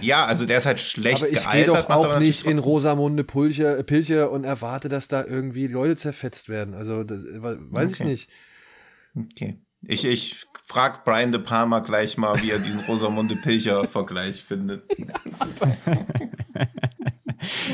ja, 0.00 0.26
also 0.26 0.46
der 0.46 0.58
ist 0.58 0.66
halt 0.66 0.80
schlecht 0.80 1.18
aber 1.18 1.28
ich 1.28 1.38
gehe 1.50 1.64
gealtert. 1.64 1.90
doch 1.90 1.96
auch 1.96 2.18
nicht 2.18 2.44
in 2.46 2.58
Rosamunde 2.58 3.24
Pilcher, 3.24 3.82
Pilcher 3.82 4.30
und 4.30 4.44
erwarte, 4.44 4.88
dass 4.88 5.08
da 5.08 5.24
irgendwie 5.24 5.66
Leute 5.66 5.96
zerfetzt 5.96 6.48
werden. 6.48 6.74
Also 6.74 7.04
das, 7.04 7.20
weiß 7.24 7.92
ich 7.92 8.00
Okay. 8.00 8.08
nicht. 8.08 8.30
Okay. 9.14 9.58
Ich, 9.88 10.04
ich 10.04 10.46
frag 10.64 11.04
Brian 11.04 11.32
De 11.32 11.40
Palma 11.40 11.78
gleich 11.78 12.16
mal, 12.18 12.42
wie 12.42 12.50
er 12.50 12.58
diesen 12.58 12.80
Rosamunde 12.80 13.36
Pilcher-Vergleich 13.36 14.42
findet. 14.42 14.82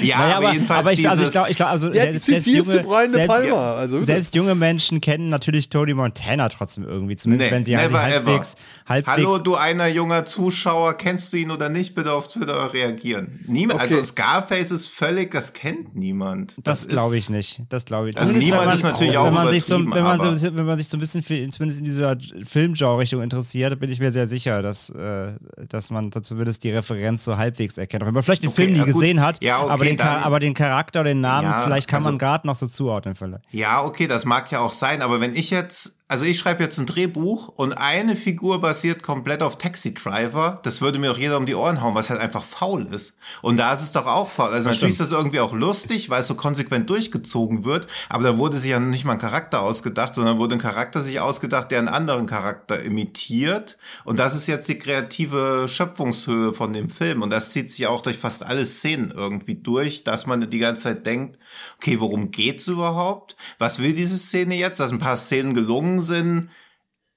ja, 0.03 0.19
Naja, 0.19 0.37
aber, 0.37 0.53
jedenfalls 0.53 0.81
aber 0.81 0.93
ich, 0.93 1.09
also 1.09 1.23
ich 1.23 1.31
glaube, 1.33 1.53
glaub, 1.55 1.69
also 1.69 1.93
Jetzt 1.93 2.25
selbst, 2.25 2.47
du 2.47 2.51
junge, 2.53 3.09
selbst. 3.09 3.53
Also 3.53 4.03
selbst 4.03 4.35
junge 4.35 4.55
Menschen 4.55 5.01
kennen 5.01 5.29
natürlich 5.29 5.69
Tony 5.69 5.95
Montana 5.95 6.49
trotzdem 6.49 6.85
irgendwie, 6.85 7.17
zumindest 7.17 7.51
Nee, 7.51 7.57
wenn 7.57 7.65
sie 7.65 7.77
halt 7.77 7.91
never 7.91 8.03
halbwegs, 8.03 8.57
halbwegs 8.87 9.17
Hallo, 9.17 9.39
du 9.39 9.57
einer 9.57 9.89
junger 9.89 10.25
Zuschauer, 10.25 10.95
kennst 10.95 11.33
du 11.33 11.37
ihn 11.37 11.51
oder 11.51 11.69
nicht? 11.69 11.95
Bitte 11.95 12.13
auf 12.13 12.29
Twitter 12.29 12.73
reagieren. 12.73 13.41
Niemand, 13.47 13.83
Okay. 13.83 13.95
also 13.95 14.05
Scarface 14.05 14.71
ist 14.71 14.89
völlig, 14.89 15.31
das 15.33 15.53
kennt 15.53 15.95
niemand. 15.97 16.55
Das 16.63 16.89
glaube 16.89 17.17
ich 17.17 17.31
nicht. 17.31 17.63
Das 17.69 17.85
glaube 17.85 18.11
ich. 18.11 18.19
Also 18.19 18.39
niemand 18.39 18.61
wenn 18.61 18.67
man, 18.67 18.75
ist 18.77 18.83
natürlich 18.83 19.13
wenn 19.13 19.19
auch 19.19 19.31
man 19.31 19.49
sich 19.49 19.65
so, 19.65 19.79
wenn 19.79 19.89
man, 20.03 20.37
so, 20.37 20.57
wenn 20.57 20.67
man 20.67 20.79
sich 20.79 20.89
so 20.89 20.97
ein 20.97 21.01
bisschen 21.01 21.23
für, 21.23 21.49
zumindest 21.51 21.81
in 21.81 21.85
dieser 21.85 22.17
Filmgenre-Richtung 22.45 23.23
interessiert, 23.23 23.79
bin 23.81 23.91
ich 23.91 24.01
mir 24.01 24.13
sehr 24.13 24.27
sicher, 24.27 24.63
dass, 24.63 24.91
äh, 24.91 25.33
dass 25.69 25.91
man 25.91 26.11
da 26.11 26.23
zumindest 26.23 26.65
die 26.65 26.71
Referenz 26.71 27.25
so 27.25 27.37
halbwegs 27.37 27.79
erkennt. 27.79 28.03
Auch 28.03 28.07
wenn 28.07 28.15
man 28.15 28.23
vielleicht 28.23 28.43
den 28.43 28.51
Okay, 28.51 28.63
Film 28.63 28.73
nie 28.73 28.79
ja, 28.81 28.85
gesehen 28.85 29.21
hat, 29.21 29.43
Ja, 29.43 29.61
okay, 29.63 29.71
aber, 29.71 29.82
den, 29.85 29.97
Cha- 29.99 30.15
dann- 30.15 30.23
aber 30.25 30.41
den 30.41 30.55
Charakter, 30.55 31.05
den 31.05 31.21
Namen, 31.21 31.51
Ja, 31.51 31.61
vielleicht 31.61 31.89
kann 31.89 31.99
also- 31.99 32.11
man 32.11 32.19
gerade 32.19 32.47
noch 32.47 32.57
so 32.57 32.67
zuordnen. 32.67 33.15
Vielleicht. 33.15 33.43
Ja, 33.51 33.83
okay, 33.83 34.07
das 34.07 34.25
mag 34.25 34.51
ja 34.51 34.61
auch 34.61 34.73
sein, 34.73 35.03
aber 35.03 35.21
wenn 35.21 35.35
ich 35.35 35.51
jetzt, 35.51 35.99
also 36.13 36.27
ich 36.27 36.39
schreibe 36.39 36.63
jetzt 36.63 36.79
ein 36.79 36.85
Drehbuch 36.85 37.49
und 37.57 37.73
eine 37.73 38.17
Figur 38.17 38.61
basiert 38.61 39.03
komplett 39.03 39.43
auf 39.43 39.57
Taxi 39.57 39.95
Driver, 39.95 40.61
das 40.63 40.83
würde 40.83 40.99
mir 40.99 41.11
auch 41.11 41.17
jeder 41.17 41.39
um 41.39 41.47
die 41.47 41.55
Ohren 41.55 41.81
hauen, 41.81 41.95
was 41.95 42.11
halt 42.11 42.21
einfach 42.21 42.45
faul 42.45 42.87
ist. 42.93 43.17
Und 43.41 43.57
da 43.57 43.73
ist 43.73 43.81
es 43.81 43.93
doch 43.93 44.05
auch 44.05 44.29
faul. 44.29 44.51
Also 44.51 44.69
natürlich 44.69 44.93
ist 44.93 45.01
das 45.01 45.11
irgendwie 45.11 45.41
auch 45.41 45.55
lustig, 45.55 46.11
weil 46.11 46.21
es 46.21 46.27
so 46.27 46.35
konsequent 46.35 46.91
durchgezogen 46.91 47.65
wird, 47.65 47.87
aber 48.11 48.25
da 48.25 48.37
wurde 48.37 48.59
sich 48.59 48.73
ja 48.73 48.79
nicht 48.79 49.07
mal 49.07 49.15
ein 49.15 49.19
Charakter 49.19 49.63
ausgedacht, 49.63 50.15
sondern 50.15 50.37
wurde 50.37 50.57
ein 50.57 50.61
Charakter 50.61 51.01
sich 51.01 51.19
ausgedacht, 51.19 51.71
der 51.71 51.79
einen 51.79 51.89
anderen 51.89 52.27
Charakter 52.27 52.79
imitiert. 52.83 53.79
Und 54.05 54.19
das 54.19 54.35
ist 54.35 54.47
jetzt 54.49 54.69
die 54.69 54.79
kreative 54.79 55.67
Schöpfungshöhe 55.67 56.53
von 56.53 56.75
dem 56.75 56.91
Film. 56.91 57.23
Und 57.23 57.31
das 57.31 57.53
zieht 57.53 57.71
sich 57.71 57.87
auch 57.87 58.03
durch 58.03 58.19
fast 58.19 58.45
alle 58.45 58.67
Szenen 58.67 59.13
irgendwie 59.13 59.55
durch, 59.55 60.05
dass 60.05 60.27
man 60.27 60.51
die 60.51 60.59
ganze 60.59 60.83
Zeit 60.83 61.07
denkt, 61.07 61.39
okay, 61.79 62.01
worum 62.01 62.33
geht's 62.33 62.69
überhaupt? 62.69 63.35
Was 63.59 63.79
will 63.79 63.95
diese 63.95 64.19
Szene 64.19 64.57
jetzt? 64.57 64.79
Dass 64.79 64.93
ein 64.93 64.99
paar 64.99 65.17
Szenen 65.17 65.55
gelungen 65.55 66.02
sind, 66.03 66.51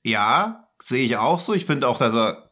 ja, 0.03 0.69
sehe 0.81 1.03
ich 1.03 1.17
auch 1.17 1.39
so. 1.39 1.53
Ich 1.53 1.65
finde 1.65 1.87
auch, 1.87 1.97
dass 1.97 2.13
er 2.13 2.51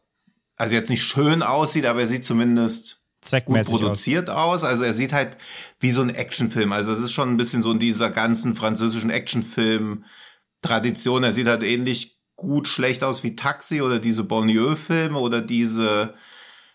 also 0.56 0.74
jetzt 0.74 0.90
nicht 0.90 1.02
schön 1.02 1.42
aussieht, 1.42 1.86
aber 1.86 2.00
er 2.00 2.06
sieht 2.06 2.24
zumindest 2.24 2.94
gut 2.94 3.00
Zweckmäßig 3.22 3.74
aus. 3.74 3.80
produziert 3.80 4.30
aus. 4.30 4.64
Also 4.64 4.84
er 4.84 4.94
sieht 4.94 5.12
halt 5.12 5.36
wie 5.80 5.90
so 5.90 6.00
ein 6.02 6.10
Actionfilm. 6.10 6.72
Also 6.72 6.92
es 6.92 7.00
ist 7.00 7.12
schon 7.12 7.30
ein 7.30 7.36
bisschen 7.36 7.62
so 7.62 7.72
in 7.72 7.78
dieser 7.78 8.10
ganzen 8.10 8.54
französischen 8.54 9.10
Actionfilm-Tradition. 9.10 11.24
Er 11.24 11.32
sieht 11.32 11.48
halt 11.48 11.62
ähnlich 11.62 12.20
gut 12.36 12.68
schlecht 12.68 13.04
aus 13.04 13.22
wie 13.22 13.36
Taxi 13.36 13.82
oder 13.82 13.98
diese 13.98 14.24
Bonlieu-Filme 14.24 15.18
oder 15.18 15.40
diese, 15.40 16.14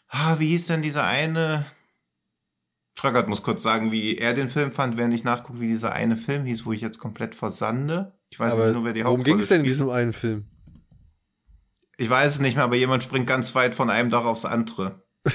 ah, 0.07 0.39
wie 0.39 0.49
hieß 0.49 0.67
denn 0.67 0.81
dieser 0.81 1.05
eine? 1.05 1.65
Schröckert 2.97 3.29
muss 3.29 3.43
kurz 3.43 3.63
sagen, 3.63 3.91
wie 3.91 4.17
er 4.17 4.33
den 4.33 4.49
Film 4.49 4.71
fand, 4.73 4.97
während 4.97 5.13
ich 5.13 5.23
nachgucke, 5.23 5.61
wie 5.61 5.67
dieser 5.67 5.93
eine 5.93 6.17
Film 6.17 6.45
hieß, 6.45 6.65
wo 6.65 6.73
ich 6.73 6.81
jetzt 6.81 6.99
komplett 6.99 7.35
versande. 7.35 8.18
Ich 8.29 8.39
weiß 8.39 8.53
Aber 8.53 8.65
nicht 8.65 8.75
nur, 8.75 8.85
wer 8.85 8.93
die 8.93 9.03
worum 9.03 9.19
Hauptrolle 9.19 9.35
ging 9.35 9.41
es 9.41 9.47
denn 9.49 9.59
in 9.61 9.65
diesem 9.65 9.89
einen 9.89 10.13
Film? 10.13 10.45
Ich 11.97 12.09
weiß 12.09 12.35
es 12.35 12.39
nicht 12.39 12.55
mehr, 12.55 12.63
aber 12.63 12.75
jemand 12.75 13.03
springt 13.03 13.27
ganz 13.27 13.53
weit 13.55 13.75
von 13.75 13.89
einem 13.89 14.09
Dach 14.09 14.25
aufs 14.25 14.45
andere. 14.45 15.03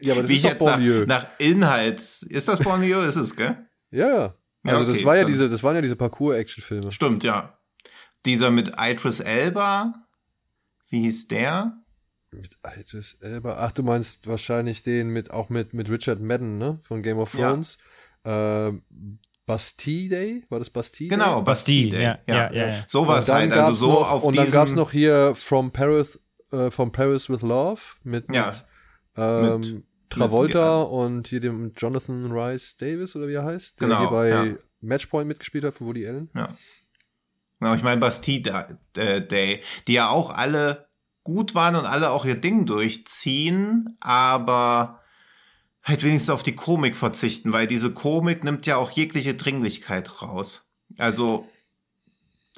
Ja, 0.00 0.14
aber 0.14 0.22
das 0.22 0.30
Wie 0.30 0.36
ist 0.36 0.38
ich 0.38 0.44
doch 0.44 0.52
jetzt 0.52 0.62
nach, 0.64 0.74
Bonlieu. 0.76 1.04
nach 1.04 1.26
Inhalts. 1.38 2.22
Ist 2.22 2.48
das 2.48 2.60
Bonlieu? 2.60 3.02
ist 3.04 3.16
es, 3.16 3.36
gell? 3.36 3.66
Ja, 3.90 4.08
ja. 4.08 4.34
Ja, 4.64 4.72
Also 4.72 4.86
das 4.86 4.96
okay, 4.96 5.04
war 5.04 5.16
ja 5.16 5.22
dann- 5.24 5.30
diese, 5.30 5.50
das 5.50 5.62
waren 5.62 5.74
ja 5.74 5.82
diese 5.82 5.96
Parcours-Action-Filme. 5.96 6.90
Stimmt, 6.92 7.24
ja. 7.24 7.58
Dieser 8.24 8.50
mit 8.50 8.72
Idris 8.80 9.20
Elba. 9.20 9.92
Wie 10.88 11.00
hieß 11.02 11.28
der? 11.28 11.76
Mit 12.30 12.56
Idris 12.78 13.18
Elba. 13.20 13.56
Ach, 13.58 13.72
du 13.72 13.82
meinst 13.82 14.26
wahrscheinlich 14.26 14.82
den 14.82 15.08
mit 15.10 15.30
auch 15.30 15.50
mit, 15.50 15.74
mit 15.74 15.90
Richard 15.90 16.20
Madden, 16.22 16.56
ne? 16.56 16.80
Von 16.84 17.02
Game 17.02 17.18
of 17.18 17.34
Ja. 17.34 17.50
Thrones. 17.50 17.76
Ähm, 18.24 18.84
Bastille? 19.46 20.42
War 20.50 20.58
das 20.58 20.70
Bastille? 20.70 21.10
Genau, 21.10 21.42
Bastille, 21.42 21.90
Bastille. 21.90 22.02
ja, 22.02 22.18
ja, 22.26 22.52
ja, 22.52 22.66
ja. 22.76 22.84
Sowas 22.86 23.28
Und 23.28 23.34
dann 23.34 23.50
halt. 23.50 23.52
Also 23.52 23.72
so 23.74 23.92
noch, 23.92 24.10
auf 24.12 24.22
Und 24.24 24.36
dann 24.36 24.50
gab 24.50 24.66
es 24.68 24.74
noch 24.74 24.90
hier 24.92 25.34
From 25.34 25.72
Paris, 25.72 26.20
äh, 26.52 26.70
From 26.70 26.92
Paris 26.92 27.28
with 27.28 27.42
Love 27.42 27.80
mit, 28.04 28.32
Ja, 28.34 28.48
mit, 28.52 28.64
ähm, 29.16 29.60
mit- 29.60 29.84
Travolta 30.10 30.80
mit- 30.80 30.88
und 30.90 31.28
hier 31.28 31.40
dem 31.40 31.72
Jonathan 31.76 32.30
Rice 32.32 32.76
Davis 32.76 33.16
oder 33.16 33.28
wie 33.28 33.32
er 33.34 33.44
heißt, 33.44 33.80
der 33.80 33.88
Genau, 33.88 34.00
hier 34.00 34.10
bei 34.10 34.28
ja. 34.28 34.44
Matchpoint 34.80 35.26
mitgespielt 35.26 35.64
hat 35.64 35.74
von 35.74 35.86
Woody 35.86 36.06
Allen. 36.06 36.28
Ja. 36.34 36.48
Genau, 37.58 37.74
ich 37.74 37.82
meine 37.82 38.00
Bastille 38.00 38.42
Da- 38.94 39.20
Day, 39.20 39.62
die 39.86 39.94
ja 39.94 40.08
auch 40.10 40.30
alle 40.30 40.86
gut 41.24 41.54
waren 41.54 41.76
und 41.76 41.86
alle 41.86 42.10
auch 42.10 42.24
ihr 42.24 42.34
Ding 42.34 42.66
durchziehen, 42.66 43.96
aber 44.00 45.00
halt 45.82 46.02
wenigstens 46.02 46.30
auf 46.30 46.42
die 46.42 46.54
Komik 46.54 46.96
verzichten, 46.96 47.52
weil 47.52 47.66
diese 47.66 47.92
Komik 47.92 48.44
nimmt 48.44 48.66
ja 48.66 48.76
auch 48.76 48.90
jegliche 48.90 49.34
Dringlichkeit 49.34 50.22
raus. 50.22 50.68
Also 50.98 51.46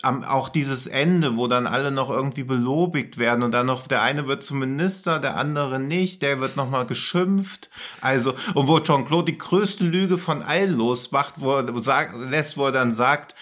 am, 0.02 0.22
auch 0.24 0.48
dieses 0.48 0.86
Ende, 0.86 1.36
wo 1.36 1.46
dann 1.46 1.66
alle 1.66 1.90
noch 1.90 2.10
irgendwie 2.10 2.42
belobigt 2.42 3.16
werden 3.16 3.42
und 3.42 3.52
dann 3.52 3.66
noch 3.66 3.86
der 3.86 4.02
eine 4.02 4.26
wird 4.26 4.42
zum 4.42 4.58
Minister, 4.58 5.18
der 5.18 5.36
andere 5.36 5.78
nicht, 5.80 6.20
der 6.20 6.40
wird 6.40 6.56
noch 6.56 6.68
mal 6.68 6.84
geschimpft. 6.84 7.70
Also 8.00 8.34
und 8.54 8.66
wo 8.68 8.80
Jean-Claude 8.80 9.32
die 9.32 9.38
größte 9.38 9.84
Lüge 9.84 10.18
von 10.18 10.42
allen 10.42 10.76
losmacht, 10.76 11.34
wo 11.38 11.54
er 11.56 11.80
sagt, 11.80 12.14
lässt, 12.16 12.56
wo 12.56 12.66
er 12.66 12.72
dann 12.72 12.92
sagt, 12.92 13.34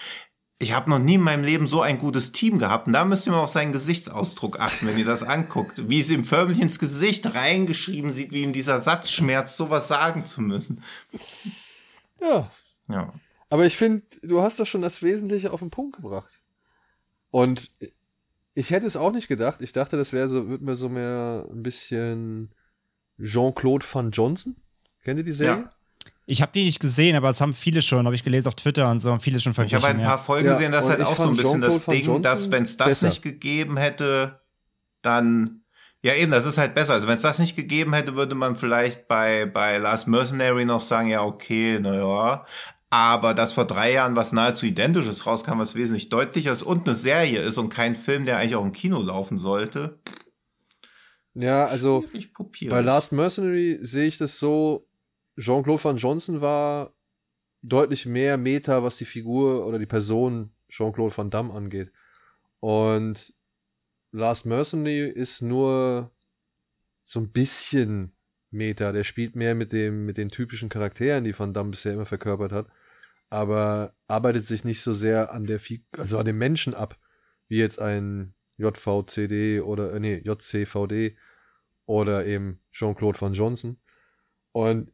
ich 0.63 0.73
habe 0.73 0.89
noch 0.89 0.99
nie 0.99 1.15
in 1.15 1.21
meinem 1.21 1.43
Leben 1.43 1.67
so 1.67 1.81
ein 1.81 1.99
gutes 1.99 2.31
Team 2.31 2.57
gehabt. 2.57 2.87
Und 2.87 2.93
da 2.93 3.05
müsst 3.05 3.27
ihr 3.27 3.31
mal 3.31 3.39
auf 3.41 3.49
seinen 3.49 3.71
Gesichtsausdruck 3.73 4.59
achten, 4.59 4.87
wenn 4.87 4.97
ihr 4.97 5.05
das 5.05 5.21
anguckt. 5.23 5.87
Wie 5.89 5.99
es 5.99 6.09
ihm 6.09 6.23
förmlich 6.23 6.59
ins 6.61 6.79
Gesicht 6.79 7.35
reingeschrieben 7.35 8.11
sieht, 8.11 8.31
wie 8.31 8.41
ihm 8.43 8.53
dieser 8.53 8.79
Satz 8.79 9.11
schmerzt, 9.11 9.57
sowas 9.57 9.87
sagen 9.87 10.25
zu 10.25 10.41
müssen. 10.41 10.81
Ja, 12.21 12.49
Ja. 12.87 13.13
aber 13.49 13.65
ich 13.65 13.75
finde, 13.77 14.03
du 14.21 14.41
hast 14.41 14.59
doch 14.59 14.65
schon 14.65 14.81
das 14.81 15.01
Wesentliche 15.03 15.51
auf 15.51 15.59
den 15.59 15.69
Punkt 15.69 15.95
gebracht. 15.97 16.31
Und 17.31 17.71
ich 18.55 18.69
hätte 18.69 18.85
es 18.87 18.95
auch 18.95 19.11
nicht 19.11 19.27
gedacht. 19.27 19.61
Ich 19.61 19.73
dachte, 19.73 19.97
das 19.97 20.13
wäre 20.13 20.27
so, 20.27 20.47
wird 20.49 20.61
mir 20.61 20.75
so 20.75 20.87
mehr 20.89 21.45
ein 21.51 21.63
bisschen 21.63 22.51
Jean-Claude 23.21 23.85
Van 23.91 24.11
Johnson. 24.11 24.55
Kennt 25.03 25.17
ihr 25.19 25.23
die 25.25 25.31
Serie? 25.31 25.63
Ja. 25.63 25.72
Ich 26.25 26.41
habe 26.41 26.51
die 26.53 26.63
nicht 26.63 26.79
gesehen, 26.79 27.15
aber 27.17 27.29
es 27.29 27.41
haben 27.41 27.53
viele 27.53 27.81
schon, 27.81 28.05
habe 28.05 28.15
ich 28.15 28.23
gelesen 28.23 28.47
auf 28.47 28.55
Twitter 28.55 28.89
und 28.89 28.99
so, 28.99 29.11
haben 29.11 29.19
viele 29.19 29.39
schon 29.41 29.51
Ich 29.51 29.55
verglichen. 29.55 29.83
habe 29.83 29.87
ein 29.93 29.97
paar 29.97 30.17
ja. 30.17 30.23
Folgen 30.23 30.45
Ja, 30.47 30.53
gesehen, 30.53 30.71
das 30.71 30.85
ist 30.85 30.89
halt 30.91 31.01
ich 31.01 31.05
auch 31.05 31.17
so 31.17 31.27
ein 31.27 31.35
bisschen 31.35 31.61
das 31.61 31.85
Ding, 31.85 32.05
Johnson 32.05 32.23
dass 32.23 32.49
wenn 32.51 32.63
es 32.63 32.77
das 32.77 32.87
besser. 32.87 33.07
nicht 33.07 33.21
gegeben 33.21 33.75
hätte, 33.77 34.39
dann 35.01 35.63
ja 36.01 36.13
eben, 36.15 36.31
das 36.31 36.45
ist 36.45 36.57
halt 36.57 36.75
besser. 36.75 36.93
Also 36.93 37.07
wenn 37.07 37.17
es 37.17 37.21
das 37.23 37.39
nicht 37.39 37.55
gegeben 37.55 37.93
hätte, 37.93 38.15
würde 38.15 38.35
man 38.35 38.55
vielleicht 38.55 39.07
bei 39.07 39.45
bei 39.45 39.77
Last 39.79 40.07
Mercenary 40.07 40.63
noch 40.65 40.81
sagen, 40.81 41.09
ja 41.09 41.23
okay, 41.23 41.79
naja. 41.79 42.45
Aber 42.89 43.33
dass 43.33 43.53
vor 43.53 43.65
drei 43.65 43.91
Jahren 43.93 44.15
was 44.15 44.33
nahezu 44.33 44.65
Identisches 44.65 45.25
rauskam, 45.25 45.57
was 45.59 45.75
wesentlich 45.75 46.09
deutlicher 46.09 46.51
ist 46.51 46.61
und 46.61 46.87
eine 46.87 46.95
Serie 46.95 47.39
ist 47.41 47.57
und 47.57 47.69
kein 47.69 47.95
Film, 47.95 48.25
der 48.25 48.37
eigentlich 48.37 48.55
auch 48.55 48.63
im 48.63 48.71
Kino 48.71 49.01
laufen 49.01 49.37
sollte. 49.37 49.99
Ja, 51.33 51.65
also 51.65 52.05
bei 52.69 52.81
Last 52.81 53.11
Mercenary 53.11 53.79
sehe 53.81 54.05
ich 54.05 54.19
das 54.19 54.37
so, 54.37 54.87
Jean-Claude 55.37 55.83
Van 55.83 55.97
Johnson 55.97 56.41
war 56.41 56.93
deutlich 57.61 58.05
mehr 58.05 58.37
Meta, 58.37 58.83
was 58.83 58.97
die 58.97 59.05
Figur 59.05 59.65
oder 59.65 59.79
die 59.79 59.85
Person 59.85 60.53
Jean-Claude 60.69 61.15
Van 61.15 61.29
Damme 61.29 61.53
angeht. 61.53 61.91
Und 62.59 63.33
Last 64.11 64.45
Mercenary 64.45 65.09
ist 65.09 65.41
nur 65.41 66.11
so 67.03 67.19
ein 67.19 67.31
bisschen 67.31 68.15
Meta. 68.51 68.91
Der 68.91 69.03
spielt 69.03 69.35
mehr 69.35 69.55
mit 69.55 69.71
dem, 69.71 70.05
mit 70.05 70.17
den 70.17 70.29
typischen 70.29 70.69
Charakteren, 70.69 71.23
die 71.23 71.37
Van 71.37 71.53
Damme 71.53 71.71
bisher 71.71 71.93
immer 71.93 72.05
verkörpert 72.05 72.51
hat. 72.51 72.67
Aber 73.29 73.95
arbeitet 74.07 74.45
sich 74.45 74.63
nicht 74.63 74.81
so 74.81 74.93
sehr 74.93 75.33
an 75.33 75.45
der, 75.45 75.59
Fi 75.59 75.83
also 75.97 76.19
an 76.19 76.25
dem 76.25 76.37
Menschen 76.37 76.75
ab, 76.75 76.99
wie 77.47 77.57
jetzt 77.57 77.79
ein 77.79 78.35
JVCD 78.57 79.61
oder, 79.61 79.93
äh, 79.93 79.99
nee, 79.99 80.21
JCVD 80.23 81.17
oder 81.85 82.25
eben 82.25 82.61
Jean-Claude 82.71 83.19
Van 83.19 83.33
Johnson. 83.33 83.79
Und 84.51 84.91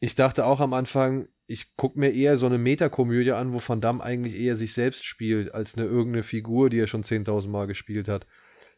ich 0.00 0.14
dachte 0.14 0.44
auch 0.44 0.60
am 0.60 0.72
Anfang, 0.72 1.28
ich 1.46 1.76
gucke 1.76 1.98
mir 1.98 2.12
eher 2.12 2.36
so 2.36 2.46
eine 2.46 2.58
Metakomödie 2.58 3.32
an, 3.32 3.52
wo 3.52 3.62
Van 3.64 3.80
Damme 3.80 4.02
eigentlich 4.02 4.38
eher 4.38 4.56
sich 4.56 4.72
selbst 4.74 5.04
spielt, 5.04 5.54
als 5.54 5.76
eine 5.76 5.86
irgendeine 5.86 6.22
Figur, 6.24 6.70
die 6.70 6.78
er 6.80 6.86
schon 6.86 7.02
10.000 7.04 7.48
Mal 7.48 7.66
gespielt 7.66 8.08
hat. 8.08 8.26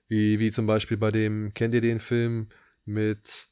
Wie, 0.06 0.38
wie 0.38 0.50
zum 0.50 0.66
Beispiel 0.66 0.96
bei 0.96 1.10
dem, 1.10 1.52
kennt 1.54 1.74
ihr 1.74 1.80
den 1.80 1.98
Film 1.98 2.48
mit, 2.84 3.48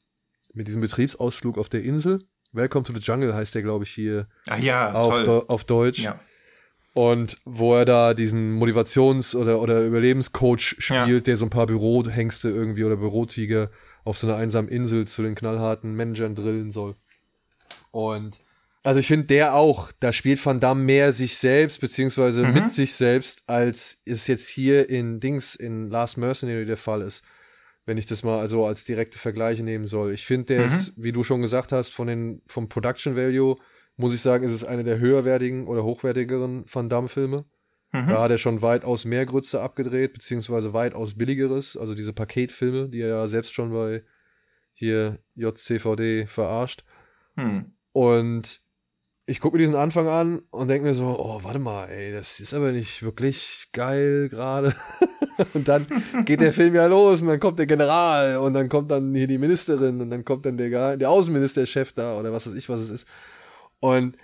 mit 0.54 0.68
diesem 0.68 0.80
Betriebsausflug 0.82 1.58
auf 1.58 1.68
der 1.68 1.82
Insel? 1.82 2.24
Welcome 2.52 2.84
to 2.84 2.94
the 2.94 3.00
Jungle 3.00 3.34
heißt 3.34 3.54
der, 3.54 3.62
glaube 3.62 3.84
ich, 3.84 3.90
hier. 3.90 4.28
Ach 4.46 4.58
ja, 4.58 4.92
auf, 4.92 5.22
toll. 5.24 5.44
auf 5.48 5.64
Deutsch. 5.64 6.00
Ja. 6.00 6.20
Und 6.94 7.38
wo 7.44 7.74
er 7.74 7.84
da 7.84 8.14
diesen 8.14 8.58
Motivations- 8.58 9.36
oder, 9.36 9.60
oder 9.60 9.82
Überlebenscoach 9.84 10.76
spielt, 10.78 11.08
Ja. 11.08 11.20
der 11.20 11.36
so 11.36 11.44
ein 11.44 11.50
paar 11.50 11.66
Bürohengste 11.66 12.48
irgendwie 12.48 12.84
oder 12.84 12.96
Bürotiger 12.96 13.70
auf 14.04 14.16
so 14.16 14.26
einer 14.26 14.36
einsamen 14.36 14.70
Insel 14.70 15.06
zu 15.06 15.22
den 15.22 15.34
knallharten 15.34 15.94
Managern 15.94 16.34
drillen 16.34 16.70
soll. 16.70 16.96
Und 17.90 18.40
also 18.82 19.00
ich 19.00 19.08
finde 19.08 19.26
der 19.26 19.54
auch, 19.54 19.90
da 19.98 20.12
spielt 20.12 20.44
Van 20.44 20.60
Damme 20.60 20.82
mehr 20.84 21.12
sich 21.12 21.38
selbst, 21.38 21.80
beziehungsweise 21.80 22.46
Mhm. 22.46 22.54
mit 22.54 22.72
sich 22.72 22.94
selbst, 22.94 23.42
als 23.48 24.00
es 24.04 24.26
jetzt 24.28 24.48
hier 24.48 24.88
in 24.88 25.18
Dings, 25.18 25.56
in 25.56 25.88
Last 25.88 26.18
Mercenary 26.18 26.64
der 26.66 26.76
Fall 26.76 27.02
ist. 27.02 27.24
Wenn 27.84 27.98
ich 27.98 28.06
das 28.06 28.22
mal 28.22 28.38
also 28.38 28.64
als 28.64 28.84
direkte 28.84 29.18
Vergleiche 29.18 29.62
nehmen 29.62 29.86
soll. 29.86 30.12
Ich 30.12 30.24
finde, 30.26 30.46
der 30.46 30.60
Mhm. 30.60 30.66
ist, 30.66 30.92
wie 30.96 31.12
du 31.12 31.24
schon 31.24 31.42
gesagt 31.42 31.72
hast, 31.72 31.94
von 31.94 32.06
den, 32.06 32.42
vom 32.46 32.68
Production 32.68 33.16
Value, 33.16 33.56
muss 33.96 34.12
ich 34.14 34.20
sagen, 34.20 34.44
ist 34.44 34.52
es 34.52 34.64
eine 34.64 34.84
der 34.84 34.98
höherwertigen 34.98 35.66
oder 35.66 35.82
hochwertigeren 35.82 36.64
Van 36.72 36.88
Damme-Filme. 36.88 37.44
Mhm. 37.92 38.06
Da 38.08 38.22
hat 38.22 38.30
er 38.30 38.38
schon 38.38 38.60
weitaus 38.62 39.04
mehr 39.04 39.24
Grütze 39.26 39.60
abgedreht, 39.62 40.12
beziehungsweise 40.12 40.72
weitaus 40.72 41.14
billigeres, 41.16 41.76
also 41.76 41.94
diese 41.94 42.12
Paketfilme, 42.12 42.88
die 42.88 43.00
er 43.00 43.08
ja 43.08 43.26
selbst 43.28 43.54
schon 43.54 43.70
bei 43.72 44.02
hier 44.74 45.18
JCVD 45.34 46.26
verarscht. 46.26 46.84
Hm. 47.36 47.72
Und 47.92 48.60
ich 49.26 49.40
gucke 49.40 49.56
mir 49.56 49.60
diesen 49.62 49.74
Anfang 49.74 50.06
an 50.08 50.42
und 50.50 50.68
denke 50.68 50.86
mir 50.86 50.94
so, 50.94 51.18
oh, 51.18 51.42
warte 51.42 51.58
mal, 51.58 51.86
ey, 51.88 52.12
das 52.12 52.38
ist 52.38 52.54
aber 52.54 52.70
nicht 52.72 53.02
wirklich 53.02 53.68
geil 53.72 54.28
gerade. 54.28 54.72
und 55.54 55.66
dann 55.68 55.84
geht 56.24 56.40
der 56.40 56.52
Film 56.52 56.74
ja 56.74 56.86
los 56.86 57.22
und 57.22 57.28
dann 57.28 57.40
kommt 57.40 57.58
der 57.58 57.66
General 57.66 58.36
und 58.36 58.52
dann 58.52 58.68
kommt 58.68 58.90
dann 58.90 59.14
hier 59.14 59.26
die 59.26 59.38
Ministerin 59.38 60.00
und 60.00 60.10
dann 60.10 60.24
kommt 60.24 60.46
dann 60.46 60.56
der, 60.56 60.96
der 60.96 61.10
Außenministerchef 61.10 61.92
da 61.92 62.18
oder 62.18 62.32
was 62.32 62.46
weiß 62.46 62.54
ich, 62.54 62.68
was 62.68 62.80
es 62.80 62.90
ist. 62.90 63.08
Und 63.80 64.16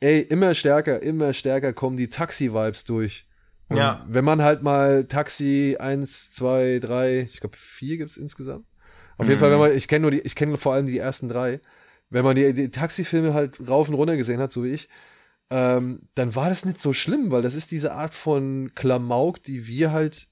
ey, 0.00 0.20
immer 0.22 0.54
stärker, 0.54 1.02
immer 1.02 1.34
stärker 1.34 1.74
kommen 1.74 1.98
die 1.98 2.08
Taxi-Vibes 2.08 2.84
durch. 2.84 3.26
Und 3.68 3.76
Ja. 3.76 4.04
wenn 4.08 4.24
man 4.24 4.42
halt 4.42 4.62
mal 4.62 5.04
Taxi 5.04 5.76
1, 5.78 6.32
2, 6.32 6.78
3, 6.80 7.20
ich 7.20 7.40
glaube 7.40 7.56
4 7.58 7.98
gibt 7.98 8.10
es 8.10 8.16
insgesamt. 8.16 8.64
Auf 9.18 9.26
jeden 9.28 9.36
Mhm. 9.38 9.40
Fall, 9.40 9.50
wenn 9.52 9.58
man, 9.58 9.76
ich 9.76 9.86
kenne 9.86 10.02
nur 10.02 10.10
die, 10.10 10.20
ich 10.20 10.34
kenne 10.34 10.56
vor 10.56 10.72
allem 10.72 10.86
die 10.86 10.98
ersten 10.98 11.28
drei. 11.28 11.60
Wenn 12.10 12.24
man 12.24 12.36
die, 12.36 12.52
die 12.52 12.70
Taxifilme 12.70 13.34
halt 13.34 13.68
rauf 13.68 13.88
und 13.88 13.94
runter 13.94 14.16
gesehen 14.16 14.40
hat, 14.40 14.52
so 14.52 14.64
wie 14.64 14.70
ich, 14.70 14.88
ähm, 15.50 16.02
dann 16.14 16.34
war 16.34 16.48
das 16.48 16.64
nicht 16.64 16.80
so 16.80 16.92
schlimm, 16.92 17.30
weil 17.30 17.42
das 17.42 17.54
ist 17.54 17.70
diese 17.70 17.92
Art 17.92 18.14
von 18.14 18.72
Klamauk, 18.74 19.42
die 19.42 19.66
wir 19.66 19.92
halt 19.92 20.28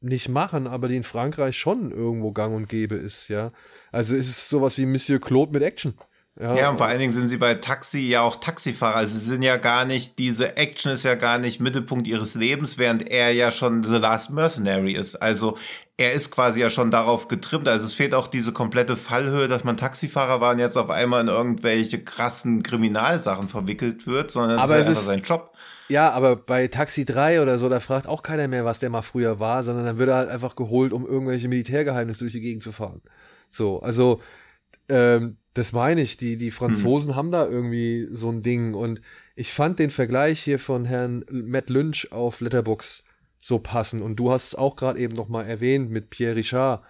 nicht 0.00 0.28
machen, 0.28 0.66
aber 0.66 0.88
die 0.88 0.96
in 0.96 1.04
Frankreich 1.04 1.56
schon 1.56 1.90
irgendwo 1.90 2.32
gang 2.32 2.54
und 2.54 2.68
gäbe 2.68 2.96
ist, 2.96 3.28
ja. 3.28 3.52
Also 3.92 4.16
es 4.16 4.28
ist 4.28 4.48
sowas 4.48 4.76
wie 4.78 4.86
Monsieur 4.86 5.20
Claude 5.20 5.52
mit 5.52 5.62
Action. 5.62 5.94
Ja, 6.40 6.70
und 6.70 6.78
vor 6.78 6.86
allen 6.86 6.98
Dingen 6.98 7.12
sind 7.12 7.28
sie 7.28 7.36
bei 7.36 7.54
Taxi 7.54 8.00
ja 8.08 8.22
auch 8.22 8.36
Taxifahrer. 8.36 8.96
Also 8.96 9.18
sie 9.18 9.26
sind 9.26 9.42
ja 9.42 9.58
gar 9.58 9.84
nicht, 9.84 10.18
diese 10.18 10.56
Action 10.56 10.90
ist 10.90 11.02
ja 11.04 11.14
gar 11.14 11.38
nicht 11.38 11.60
Mittelpunkt 11.60 12.06
ihres 12.06 12.34
Lebens, 12.34 12.78
während 12.78 13.06
er 13.10 13.32
ja 13.32 13.50
schon 13.50 13.84
The 13.84 13.98
Last 13.98 14.30
Mercenary 14.30 14.92
ist. 14.92 15.16
Also 15.16 15.58
er 16.02 16.12
ist 16.12 16.30
quasi 16.30 16.60
ja 16.60 16.70
schon 16.70 16.90
darauf 16.90 17.28
getrimmt. 17.28 17.68
Also 17.68 17.86
es 17.86 17.94
fehlt 17.94 18.14
auch 18.14 18.26
diese 18.26 18.52
komplette 18.52 18.96
Fallhöhe, 18.96 19.48
dass 19.48 19.64
man 19.64 19.76
Taxifahrer 19.76 20.40
war 20.40 20.52
und 20.52 20.58
jetzt 20.58 20.76
auf 20.76 20.90
einmal 20.90 21.20
in 21.22 21.28
irgendwelche 21.28 22.02
krassen 22.02 22.62
Kriminalsachen 22.62 23.48
verwickelt 23.48 24.06
wird, 24.06 24.30
sondern 24.30 24.56
es 24.58 24.62
Aber 24.62 24.76
ist 24.76 24.82
es 24.82 24.88
einfach 24.88 25.00
ist- 25.00 25.06
sein 25.06 25.22
Job. 25.22 25.48
Ja, 25.88 26.10
aber 26.10 26.36
bei 26.36 26.68
Taxi 26.68 27.04
3 27.04 27.42
oder 27.42 27.58
so, 27.58 27.68
da 27.68 27.78
fragt 27.80 28.06
auch 28.06 28.22
keiner 28.22 28.48
mehr, 28.48 28.64
was 28.64 28.78
der 28.80 28.88
mal 28.88 29.02
früher 29.02 29.40
war, 29.40 29.62
sondern 29.62 29.84
dann 29.84 29.98
wird 29.98 30.08
er 30.08 30.16
halt 30.16 30.30
einfach 30.30 30.56
geholt, 30.56 30.92
um 30.92 31.06
irgendwelche 31.06 31.48
Militärgeheimnisse 31.48 32.20
durch 32.20 32.32
die 32.32 32.40
Gegend 32.40 32.62
zu 32.62 32.72
fahren. 32.72 33.02
So, 33.50 33.80
also 33.80 34.20
ähm, 34.88 35.36
das 35.54 35.72
meine 35.72 36.00
ich, 36.00 36.16
die, 36.16 36.36
die 36.38 36.50
Franzosen 36.50 37.14
haben 37.14 37.30
da 37.30 37.46
irgendwie 37.46 38.08
so 38.10 38.30
ein 38.30 38.40
Ding 38.42 38.72
und 38.74 39.02
ich 39.36 39.52
fand 39.52 39.78
den 39.78 39.90
Vergleich 39.90 40.40
hier 40.40 40.58
von 40.58 40.86
Herrn 40.86 41.24
Matt 41.30 41.68
Lynch 41.68 42.10
auf 42.10 42.40
Letterbox 42.40 43.04
so 43.44 43.58
passend 43.58 44.02
und 44.02 44.16
du 44.16 44.30
hast 44.30 44.46
es 44.48 44.54
auch 44.54 44.76
gerade 44.76 45.00
eben 45.00 45.14
noch 45.16 45.28
mal 45.28 45.42
erwähnt 45.42 45.90
mit 45.90 46.10
Pierre 46.10 46.36
Richard. 46.36 46.82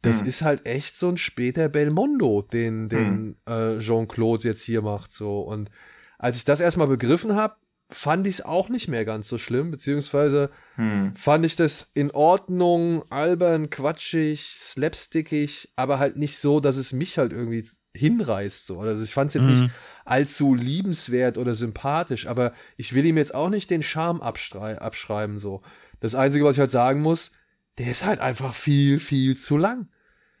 Das 0.00 0.20
Hm. 0.20 0.26
ist 0.26 0.40
halt 0.42 0.66
echt 0.66 0.96
so 0.96 1.08
ein 1.10 1.18
später 1.18 1.68
Belmondo, 1.68 2.40
den, 2.42 2.88
den 2.88 3.36
äh, 3.46 3.78
Jean-Claude 3.78 4.48
jetzt 4.48 4.62
hier 4.62 4.80
macht. 4.80 5.12
So. 5.12 5.40
Und 5.42 5.70
als 6.18 6.36
ich 6.38 6.44
das 6.46 6.60
erstmal 6.60 6.86
begriffen 6.86 7.34
habe, 7.34 7.56
fand 7.90 8.26
ich 8.26 8.36
es 8.36 8.44
auch 8.44 8.68
nicht 8.70 8.88
mehr 8.88 9.04
ganz 9.04 9.28
so 9.28 9.36
schlimm, 9.38 9.70
beziehungsweise 9.70 10.50
Hm. 10.76 11.14
fand 11.14 11.44
ich 11.44 11.56
das 11.56 11.90
in 11.94 12.10
Ordnung, 12.12 13.02
albern, 13.10 13.68
quatschig, 13.70 14.54
slapstickig, 14.56 15.72
aber 15.76 15.98
halt 15.98 16.16
nicht 16.16 16.38
so, 16.38 16.60
dass 16.60 16.76
es 16.76 16.92
mich 16.92 17.18
halt 17.18 17.32
irgendwie 17.32 17.66
hinreißt. 17.94 18.66
So. 18.66 18.80
Also 18.80 19.02
ich 19.02 19.12
fand 19.12 19.28
es 19.28 19.34
jetzt 19.34 19.46
Mhm. 19.46 19.62
nicht 19.62 19.70
allzu 20.04 20.54
liebenswert 20.54 21.36
oder 21.38 21.54
sympathisch, 21.54 22.26
aber 22.26 22.52
ich 22.76 22.94
will 22.94 23.04
ihm 23.04 23.16
jetzt 23.18 23.34
auch 23.34 23.48
nicht 23.50 23.70
den 23.70 23.82
Charme 23.82 24.22
abstrei- 24.22 24.78
abschreiben. 24.78 25.38
So. 25.38 25.62
Das 26.00 26.14
Einzige, 26.14 26.44
was 26.44 26.54
ich 26.56 26.60
halt 26.60 26.70
sagen 26.70 27.00
muss, 27.02 27.32
der 27.78 27.90
ist 27.90 28.04
halt 28.04 28.20
einfach 28.20 28.54
viel, 28.54 28.98
viel 28.98 29.36
zu 29.36 29.56
lang. 29.56 29.88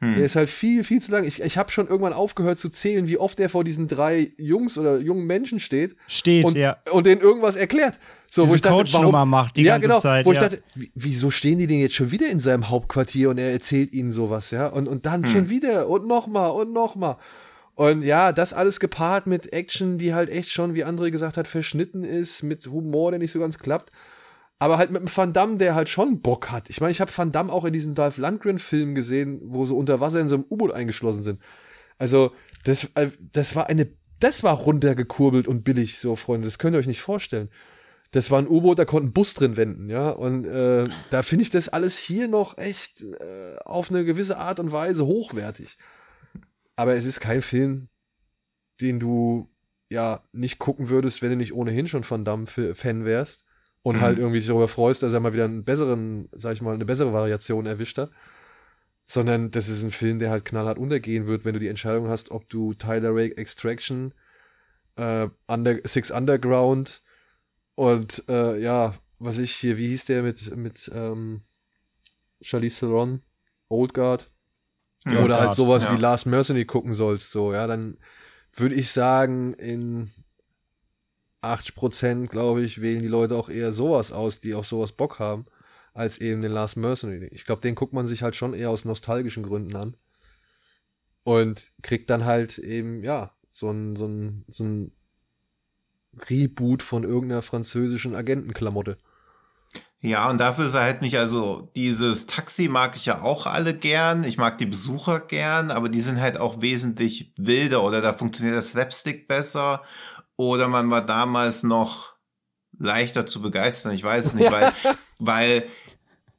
Hm. 0.00 0.14
Der 0.14 0.24
ist 0.24 0.36
halt 0.36 0.48
viel, 0.48 0.84
viel 0.84 1.02
zu 1.02 1.10
lang. 1.10 1.24
Ich, 1.24 1.40
ich 1.42 1.58
habe 1.58 1.72
schon 1.72 1.88
irgendwann 1.88 2.12
aufgehört 2.12 2.58
zu 2.60 2.68
zählen, 2.68 3.08
wie 3.08 3.18
oft 3.18 3.40
er 3.40 3.48
vor 3.48 3.64
diesen 3.64 3.88
drei 3.88 4.32
Jungs 4.38 4.78
oder 4.78 4.98
jungen 4.98 5.26
Menschen 5.26 5.58
steht 5.58 5.96
Steht, 6.06 6.44
und, 6.44 6.56
ja. 6.56 6.76
und 6.92 7.06
denen 7.06 7.20
irgendwas 7.20 7.56
erklärt. 7.56 7.98
So, 8.30 8.42
Diese 8.42 8.50
wo 8.52 8.54
ich 8.56 8.62
dachte, 8.62 8.76
Coach-Nummer 8.76 9.12
warum- 9.12 9.30
macht 9.30 9.56
die 9.56 9.62
ja, 9.62 9.74
ganze 9.74 9.88
genau, 9.88 10.00
Zeit, 10.00 10.24
Wo 10.26 10.30
ich 10.32 10.36
ja. 10.40 10.48
dachte, 10.48 10.62
wie- 10.76 10.92
wieso 10.94 11.30
stehen 11.30 11.58
die 11.58 11.66
denn 11.66 11.80
jetzt 11.80 11.94
schon 11.94 12.12
wieder 12.12 12.28
in 12.28 12.38
seinem 12.38 12.68
Hauptquartier 12.68 13.30
und 13.30 13.38
er 13.38 13.50
erzählt 13.50 13.92
ihnen 13.92 14.12
sowas, 14.12 14.52
ja? 14.52 14.68
Und, 14.68 14.86
und 14.86 15.04
dann 15.06 15.24
Hm. 15.24 15.30
schon 15.32 15.48
wieder 15.48 15.88
und 15.88 16.06
nochmal 16.06 16.50
und 16.52 16.72
nochmal. 16.72 17.16
Und 17.74 18.02
ja, 18.04 18.32
das 18.32 18.52
alles 18.52 18.78
gepaart 18.80 19.26
mit 19.26 19.52
Action, 19.52 19.98
die 19.98 20.12
halt 20.14 20.30
echt 20.30 20.50
schon, 20.50 20.74
wie 20.74 20.84
André 20.84 21.10
gesagt 21.10 21.36
hat, 21.36 21.48
verschnitten 21.48 22.04
ist, 22.04 22.42
mit 22.44 22.66
Humor, 22.66 23.10
der 23.10 23.18
nicht 23.20 23.32
so 23.32 23.40
ganz 23.40 23.58
klappt. 23.58 23.90
Aber 24.58 24.78
halt 24.78 24.90
mit 24.90 25.00
einem 25.00 25.16
Van 25.16 25.32
Damme, 25.32 25.56
der 25.56 25.74
halt 25.74 25.88
schon 25.88 26.20
Bock 26.20 26.50
hat. 26.50 26.68
Ich 26.68 26.80
meine, 26.80 26.90
ich 26.90 27.00
habe 27.00 27.12
Van 27.14 27.30
Damme 27.30 27.52
auch 27.52 27.64
in 27.64 27.72
diesem 27.72 27.94
Dolph 27.94 28.18
Lundgren-Film 28.18 28.94
gesehen, 28.94 29.40
wo 29.44 29.64
sie 29.66 29.74
unter 29.74 30.00
Wasser 30.00 30.20
in 30.20 30.28
so 30.28 30.34
einem 30.34 30.46
U-Boot 30.50 30.72
eingeschlossen 30.72 31.22
sind. 31.22 31.40
Also, 31.96 32.32
das, 32.64 32.90
äh, 32.94 33.10
das 33.20 33.54
war 33.54 33.68
eine, 33.68 33.88
das 34.18 34.42
war 34.42 34.54
runtergekurbelt 34.54 35.46
und 35.46 35.62
billig, 35.62 35.98
so, 35.98 36.16
Freunde. 36.16 36.46
Das 36.46 36.58
könnt 36.58 36.74
ihr 36.74 36.80
euch 36.80 36.88
nicht 36.88 37.00
vorstellen. 37.00 37.50
Das 38.10 38.30
war 38.30 38.40
ein 38.40 38.48
U-Boot, 38.48 38.78
da 38.78 38.84
konnte 38.84 39.08
ein 39.08 39.12
Bus 39.12 39.34
drin 39.34 39.56
wenden, 39.56 39.88
ja. 39.90 40.10
Und 40.10 40.44
äh, 40.44 40.88
da 41.10 41.22
finde 41.22 41.42
ich 41.42 41.50
das 41.50 41.68
alles 41.68 41.98
hier 41.98 42.26
noch 42.26 42.58
echt 42.58 43.02
äh, 43.02 43.56
auf 43.64 43.90
eine 43.90 44.04
gewisse 44.04 44.38
Art 44.38 44.58
und 44.58 44.72
Weise 44.72 45.06
hochwertig. 45.06 45.78
Aber 46.74 46.96
es 46.96 47.04
ist 47.04 47.20
kein 47.20 47.42
Film, 47.42 47.88
den 48.80 48.98
du 48.98 49.50
ja 49.90 50.24
nicht 50.32 50.58
gucken 50.58 50.88
würdest, 50.88 51.22
wenn 51.22 51.30
du 51.30 51.36
nicht 51.36 51.52
ohnehin 51.52 51.86
schon 51.86 52.08
Van 52.08 52.24
Damme-Fan 52.24 53.04
wärst 53.04 53.44
und 53.82 53.96
Mhm. 53.96 54.00
halt 54.00 54.18
irgendwie 54.18 54.38
sich 54.38 54.48
darüber 54.48 54.68
freust, 54.68 55.02
dass 55.02 55.12
er 55.12 55.20
mal 55.20 55.32
wieder 55.32 55.44
einen 55.44 55.64
besseren, 55.64 56.28
sag 56.32 56.54
ich 56.54 56.62
mal, 56.62 56.74
eine 56.74 56.84
bessere 56.84 57.12
Variation 57.12 57.66
erwischt 57.66 57.98
hat. 57.98 58.10
Sondern 59.06 59.50
das 59.50 59.68
ist 59.70 59.82
ein 59.82 59.90
Film, 59.90 60.18
der 60.18 60.30
halt 60.30 60.44
knallhart 60.44 60.78
untergehen 60.78 61.26
wird, 61.26 61.44
wenn 61.46 61.54
du 61.54 61.60
die 61.60 61.68
Entscheidung 61.68 62.08
hast, 62.08 62.30
ob 62.30 62.48
du 62.50 62.74
Tyler 62.74 63.14
Rake 63.14 63.38
Extraction, 63.38 64.12
äh, 64.96 65.28
Under, 65.46 65.78
Six 65.84 66.10
Underground 66.10 67.02
und 67.74 68.24
äh, 68.28 68.60
ja, 68.60 68.94
was 69.18 69.38
ich 69.38 69.52
hier, 69.52 69.78
wie 69.78 69.88
hieß 69.88 70.04
der 70.06 70.22
mit, 70.22 70.54
mit 70.54 70.90
ähm, 70.94 71.42
Charlize 72.42 72.80
Theron, 72.80 73.22
Old 73.68 73.94
Guard, 73.94 74.30
Ja, 75.06 75.22
oder 75.22 75.38
halt 75.38 75.54
sowas 75.54 75.84
ja. 75.84 75.94
wie 75.94 76.00
Last 76.00 76.26
Mercenary 76.26 76.66
gucken 76.66 76.92
sollst, 76.92 77.30
so, 77.30 77.52
ja, 77.54 77.66
dann 77.66 77.96
würde 78.52 78.74
ich 78.74 78.90
sagen, 78.90 79.54
in 79.54 80.10
80% 81.42 82.26
glaube 82.28 82.62
ich, 82.62 82.80
wählen 82.80 83.00
die 83.00 83.08
Leute 83.08 83.36
auch 83.36 83.48
eher 83.48 83.72
sowas 83.72 84.12
aus, 84.12 84.40
die 84.40 84.54
auf 84.54 84.66
sowas 84.66 84.92
Bock 84.92 85.18
haben, 85.18 85.44
als 85.94 86.18
eben 86.18 86.42
den 86.42 86.52
Last 86.52 86.76
Mercenary. 86.76 87.28
Ich 87.32 87.44
glaube, 87.44 87.62
den 87.62 87.74
guckt 87.74 87.92
man 87.92 88.06
sich 88.06 88.22
halt 88.22 88.36
schon 88.36 88.54
eher 88.54 88.70
aus 88.70 88.84
nostalgischen 88.84 89.42
Gründen 89.42 89.76
an. 89.76 89.96
Und 91.24 91.72
kriegt 91.82 92.08
dann 92.08 92.24
halt 92.24 92.58
eben, 92.58 93.04
ja, 93.04 93.32
so 93.50 93.70
ein, 93.70 93.96
so 93.96 94.06
ein, 94.06 94.44
so 94.48 94.64
ein 94.64 94.92
Reboot 96.28 96.82
von 96.82 97.04
irgendeiner 97.04 97.42
französischen 97.42 98.14
Agentenklamotte. 98.14 98.98
Ja, 100.00 100.30
und 100.30 100.38
dafür 100.38 100.66
ist 100.66 100.74
er 100.74 100.82
halt 100.82 101.02
nicht, 101.02 101.18
also 101.18 101.72
dieses 101.74 102.26
Taxi 102.26 102.68
mag 102.68 102.94
ich 102.94 103.06
ja 103.06 103.20
auch 103.22 103.46
alle 103.46 103.74
gern. 103.74 104.22
Ich 104.22 104.36
mag 104.36 104.56
die 104.58 104.66
Besucher 104.66 105.18
gern, 105.18 105.72
aber 105.72 105.88
die 105.88 106.00
sind 106.00 106.20
halt 106.20 106.36
auch 106.36 106.60
wesentlich 106.60 107.32
wilder 107.36 107.82
oder 107.82 108.00
da 108.00 108.12
funktioniert 108.12 108.56
das 108.56 108.70
Slapstick 108.70 109.26
besser. 109.26 109.82
Oder 110.38 110.68
man 110.68 110.90
war 110.90 111.04
damals 111.04 111.62
noch 111.62 112.14
leichter 112.78 113.26
zu 113.26 113.42
begeistern. 113.42 113.92
Ich 113.92 114.02
weiß 114.04 114.24
es 114.26 114.34
nicht, 114.34 114.50
weil, 114.50 114.72
weil 115.18 115.64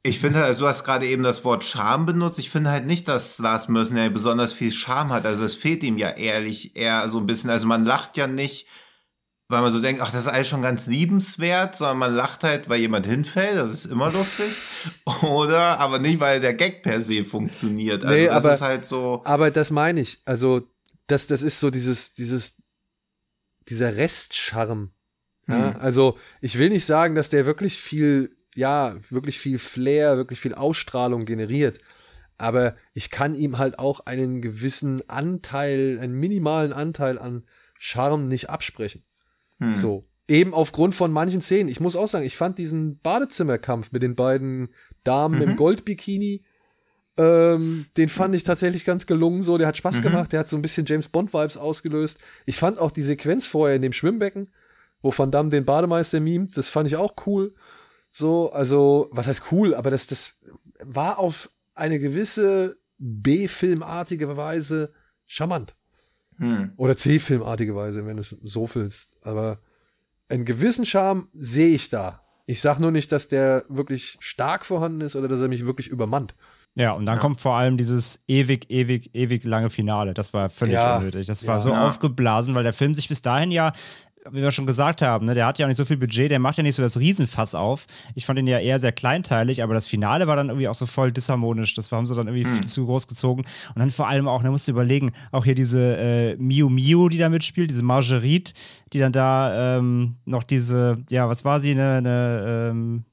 ich 0.02 0.18
finde, 0.18 0.42
also 0.42 0.62
du 0.62 0.66
hast 0.68 0.84
gerade 0.84 1.06
eben 1.06 1.22
das 1.22 1.44
Wort 1.44 1.64
Charme 1.64 2.06
benutzt. 2.06 2.38
Ich 2.38 2.48
finde 2.50 2.70
halt 2.70 2.86
nicht, 2.86 3.06
dass 3.06 3.38
Lars 3.38 3.68
Mercenary 3.68 4.08
besonders 4.10 4.52
viel 4.54 4.72
Charme 4.72 5.12
hat. 5.12 5.26
Also 5.26 5.44
es 5.44 5.54
fehlt 5.54 5.82
ihm 5.82 5.98
ja 5.98 6.08
ehrlich 6.10 6.74
eher 6.76 7.08
so 7.10 7.18
ein 7.18 7.26
bisschen. 7.26 7.50
Also 7.50 7.66
man 7.66 7.84
lacht 7.84 8.16
ja 8.16 8.26
nicht 8.26 8.66
weil 9.52 9.62
man 9.62 9.72
so 9.72 9.80
denkt, 9.80 10.00
ach, 10.00 10.12
das 10.12 10.20
ist 10.20 10.28
eigentlich 10.28 10.46
schon 10.48 10.62
ganz 10.62 10.86
liebenswert, 10.86 11.74
sondern 11.74 11.98
man 11.98 12.14
lacht 12.14 12.44
halt, 12.44 12.68
weil 12.68 12.78
jemand 12.78 13.04
hinfällt, 13.04 13.56
das 13.56 13.70
ist 13.70 13.86
immer 13.86 14.08
lustig. 14.12 14.46
Oder, 15.22 15.80
aber 15.80 15.98
nicht, 15.98 16.20
weil 16.20 16.40
der 16.40 16.54
Gag 16.54 16.84
per 16.84 17.00
se 17.00 17.24
funktioniert. 17.24 18.04
Also 18.04 18.14
Nee, 18.14 18.26
das 18.26 18.44
aber- 18.44 18.54
ist 18.54 18.60
halt 18.60 18.86
so. 18.86 19.22
Aber 19.24 19.50
das 19.50 19.72
meine 19.72 20.02
ich. 20.02 20.22
Also, 20.24 20.70
das, 21.08 21.26
das 21.26 21.42
ist 21.42 21.58
so 21.58 21.68
dieses, 21.70 22.14
dieses, 22.14 22.58
dieser 23.68 23.96
Restcharme. 23.96 24.90
Ja, 25.48 25.74
Hm. 25.74 25.80
also, 25.80 26.18
ich 26.40 26.58
will 26.58 26.68
nicht 26.70 26.84
sagen, 26.84 27.14
dass 27.14 27.28
der 27.28 27.46
wirklich 27.46 27.76
viel, 27.80 28.30
ja, 28.54 28.96
wirklich 29.10 29.38
viel 29.38 29.58
Flair, 29.58 30.16
wirklich 30.16 30.40
viel 30.40 30.54
Ausstrahlung 30.54 31.24
generiert. 31.24 31.78
Aber 32.38 32.74
ich 32.94 33.10
kann 33.10 33.34
ihm 33.34 33.58
halt 33.58 33.78
auch 33.78 34.00
einen 34.06 34.40
gewissen 34.40 35.06
Anteil, 35.08 35.98
einen 36.00 36.14
minimalen 36.14 36.72
Anteil 36.72 37.18
an 37.18 37.44
Charme 37.78 38.28
nicht 38.28 38.48
absprechen. 38.48 39.04
Hm. 39.58 39.74
So. 39.74 40.06
Eben 40.28 40.54
aufgrund 40.54 40.94
von 40.94 41.10
manchen 41.10 41.40
Szenen. 41.40 41.68
Ich 41.68 41.80
muss 41.80 41.96
auch 41.96 42.06
sagen, 42.06 42.24
ich 42.24 42.36
fand 42.36 42.56
diesen 42.58 42.98
Badezimmerkampf 43.00 43.90
mit 43.92 44.02
den 44.02 44.14
beiden 44.14 44.68
Damen 45.02 45.36
Mhm. 45.36 45.42
im 45.42 45.56
Goldbikini, 45.56 46.44
ähm, 47.20 47.84
den 47.98 48.08
fand 48.08 48.34
ich 48.34 48.44
tatsächlich 48.44 48.86
ganz 48.86 49.04
gelungen. 49.04 49.42
So, 49.42 49.58
der 49.58 49.66
hat 49.66 49.76
Spaß 49.76 49.98
Mhm. 49.98 50.02
gemacht, 50.02 50.32
der 50.32 50.40
hat 50.40 50.48
so 50.48 50.56
ein 50.56 50.62
bisschen 50.62 50.86
James 50.86 51.08
Bond-Vibes 51.08 51.58
ausgelöst. 51.58 52.18
Ich 52.46 52.56
fand 52.56 52.78
auch 52.78 52.90
die 52.90 53.02
Sequenz 53.02 53.46
vorher 53.46 53.76
in 53.76 53.82
dem 53.82 53.92
Schwimmbecken, 53.92 54.48
wo 55.02 55.12
Van 55.16 55.30
Damme 55.30 55.50
den 55.50 55.66
Bademeister 55.66 56.20
mimt, 56.20 56.56
das 56.56 56.68
fand 56.68 56.86
ich 56.88 56.96
auch 56.96 57.14
cool. 57.26 57.54
So, 58.10 58.50
also, 58.52 59.08
was 59.12 59.26
heißt 59.26 59.42
cool, 59.52 59.74
aber 59.74 59.90
das, 59.90 60.06
das 60.06 60.38
war 60.82 61.18
auf 61.18 61.50
eine 61.74 61.98
gewisse 61.98 62.78
B-Filmartige 62.98 64.36
Weise 64.36 64.92
charmant. 65.26 65.74
Hm. 66.38 66.72
Oder 66.76 66.96
C-Filmartige 66.96 67.76
Weise, 67.76 68.06
wenn 68.06 68.16
du 68.16 68.22
es 68.22 68.34
so 68.42 68.68
willst. 68.74 69.16
Aber 69.22 69.60
einen 70.28 70.44
gewissen 70.46 70.86
Charme 70.86 71.28
sehe 71.34 71.74
ich 71.74 71.90
da. 71.90 72.22
Ich 72.46 72.60
sag 72.62 72.78
nur 72.78 72.90
nicht, 72.90 73.12
dass 73.12 73.28
der 73.28 73.64
wirklich 73.68 74.16
stark 74.20 74.64
vorhanden 74.64 75.02
ist 75.02 75.16
oder 75.16 75.28
dass 75.28 75.40
er 75.40 75.48
mich 75.48 75.66
wirklich 75.66 75.88
übermannt. 75.88 76.34
Ja, 76.76 76.92
und 76.92 77.04
dann 77.06 77.16
Ja. 77.16 77.20
kommt 77.20 77.40
vor 77.40 77.54
allem 77.56 77.76
dieses 77.76 78.22
ewig, 78.28 78.70
ewig, 78.70 79.10
ewig 79.14 79.44
lange 79.44 79.70
Finale. 79.70 80.14
Das 80.14 80.32
war 80.32 80.50
völlig 80.50 80.74
Ja. 80.74 80.98
unnötig. 80.98 81.26
Das 81.26 81.46
war 81.46 81.56
Ja. 81.56 81.60
so 81.60 81.74
aufgeblasen, 81.74 82.54
weil 82.54 82.62
der 82.62 82.72
Film 82.72 82.94
sich 82.94 83.08
bis 83.08 83.22
dahin 83.22 83.50
ja, 83.50 83.72
wie 84.30 84.42
wir 84.42 84.50
schon 84.52 84.66
gesagt 84.66 85.00
haben, 85.00 85.24
ne, 85.24 85.34
der 85.34 85.46
hat 85.46 85.58
ja 85.58 85.64
auch 85.64 85.68
nicht 85.68 85.78
so 85.78 85.86
viel 85.86 85.96
Budget, 85.96 86.30
der 86.30 86.38
macht 86.38 86.58
ja 86.58 86.62
nicht 86.62 86.74
so 86.76 86.82
das 86.82 86.98
Riesenfass 87.00 87.54
auf. 87.54 87.86
Ich 88.14 88.26
fand 88.26 88.38
ihn 88.38 88.46
ja 88.46 88.58
eher 88.58 88.78
sehr 88.78 88.92
kleinteilig, 88.92 89.62
aber 89.62 89.72
das 89.72 89.86
Finale 89.86 90.26
war 90.26 90.36
dann 90.36 90.48
irgendwie 90.50 90.68
auch 90.68 90.74
so 90.74 90.84
voll 90.84 91.10
disharmonisch. 91.10 91.74
Das 91.74 91.90
haben 91.90 92.06
sie 92.06 92.14
dann 92.14 92.28
irgendwie 92.28 92.44
viel 92.46 92.66
zu 92.66 92.84
groß 92.84 93.08
gezogen. 93.08 93.44
Und 93.74 93.78
dann 93.78 93.88
vor 93.90 94.08
allem 94.08 94.28
auch, 94.28 94.42
da 94.42 94.50
musst 94.50 94.68
du 94.68 94.72
überlegen, 94.72 95.12
auch 95.32 95.44
hier 95.46 95.54
diese 95.54 95.96
äh, 95.96 96.36
Miu 96.36 96.68
Miu, 96.68 97.08
die 97.08 97.16
da 97.16 97.30
mitspielt, 97.30 97.70
diese 97.70 97.82
Marguerite, 97.82 98.52
die 98.92 98.98
dann 98.98 99.12
da 99.12 99.78
ähm, 99.78 100.16
noch 100.26 100.42
diese, 100.44 100.98
ja, 101.08 101.26
was 101.28 101.44
war 101.46 101.60
sie, 101.60 101.70
eine, 101.72 101.94
eine 101.96 102.68
ähm, 102.70 103.04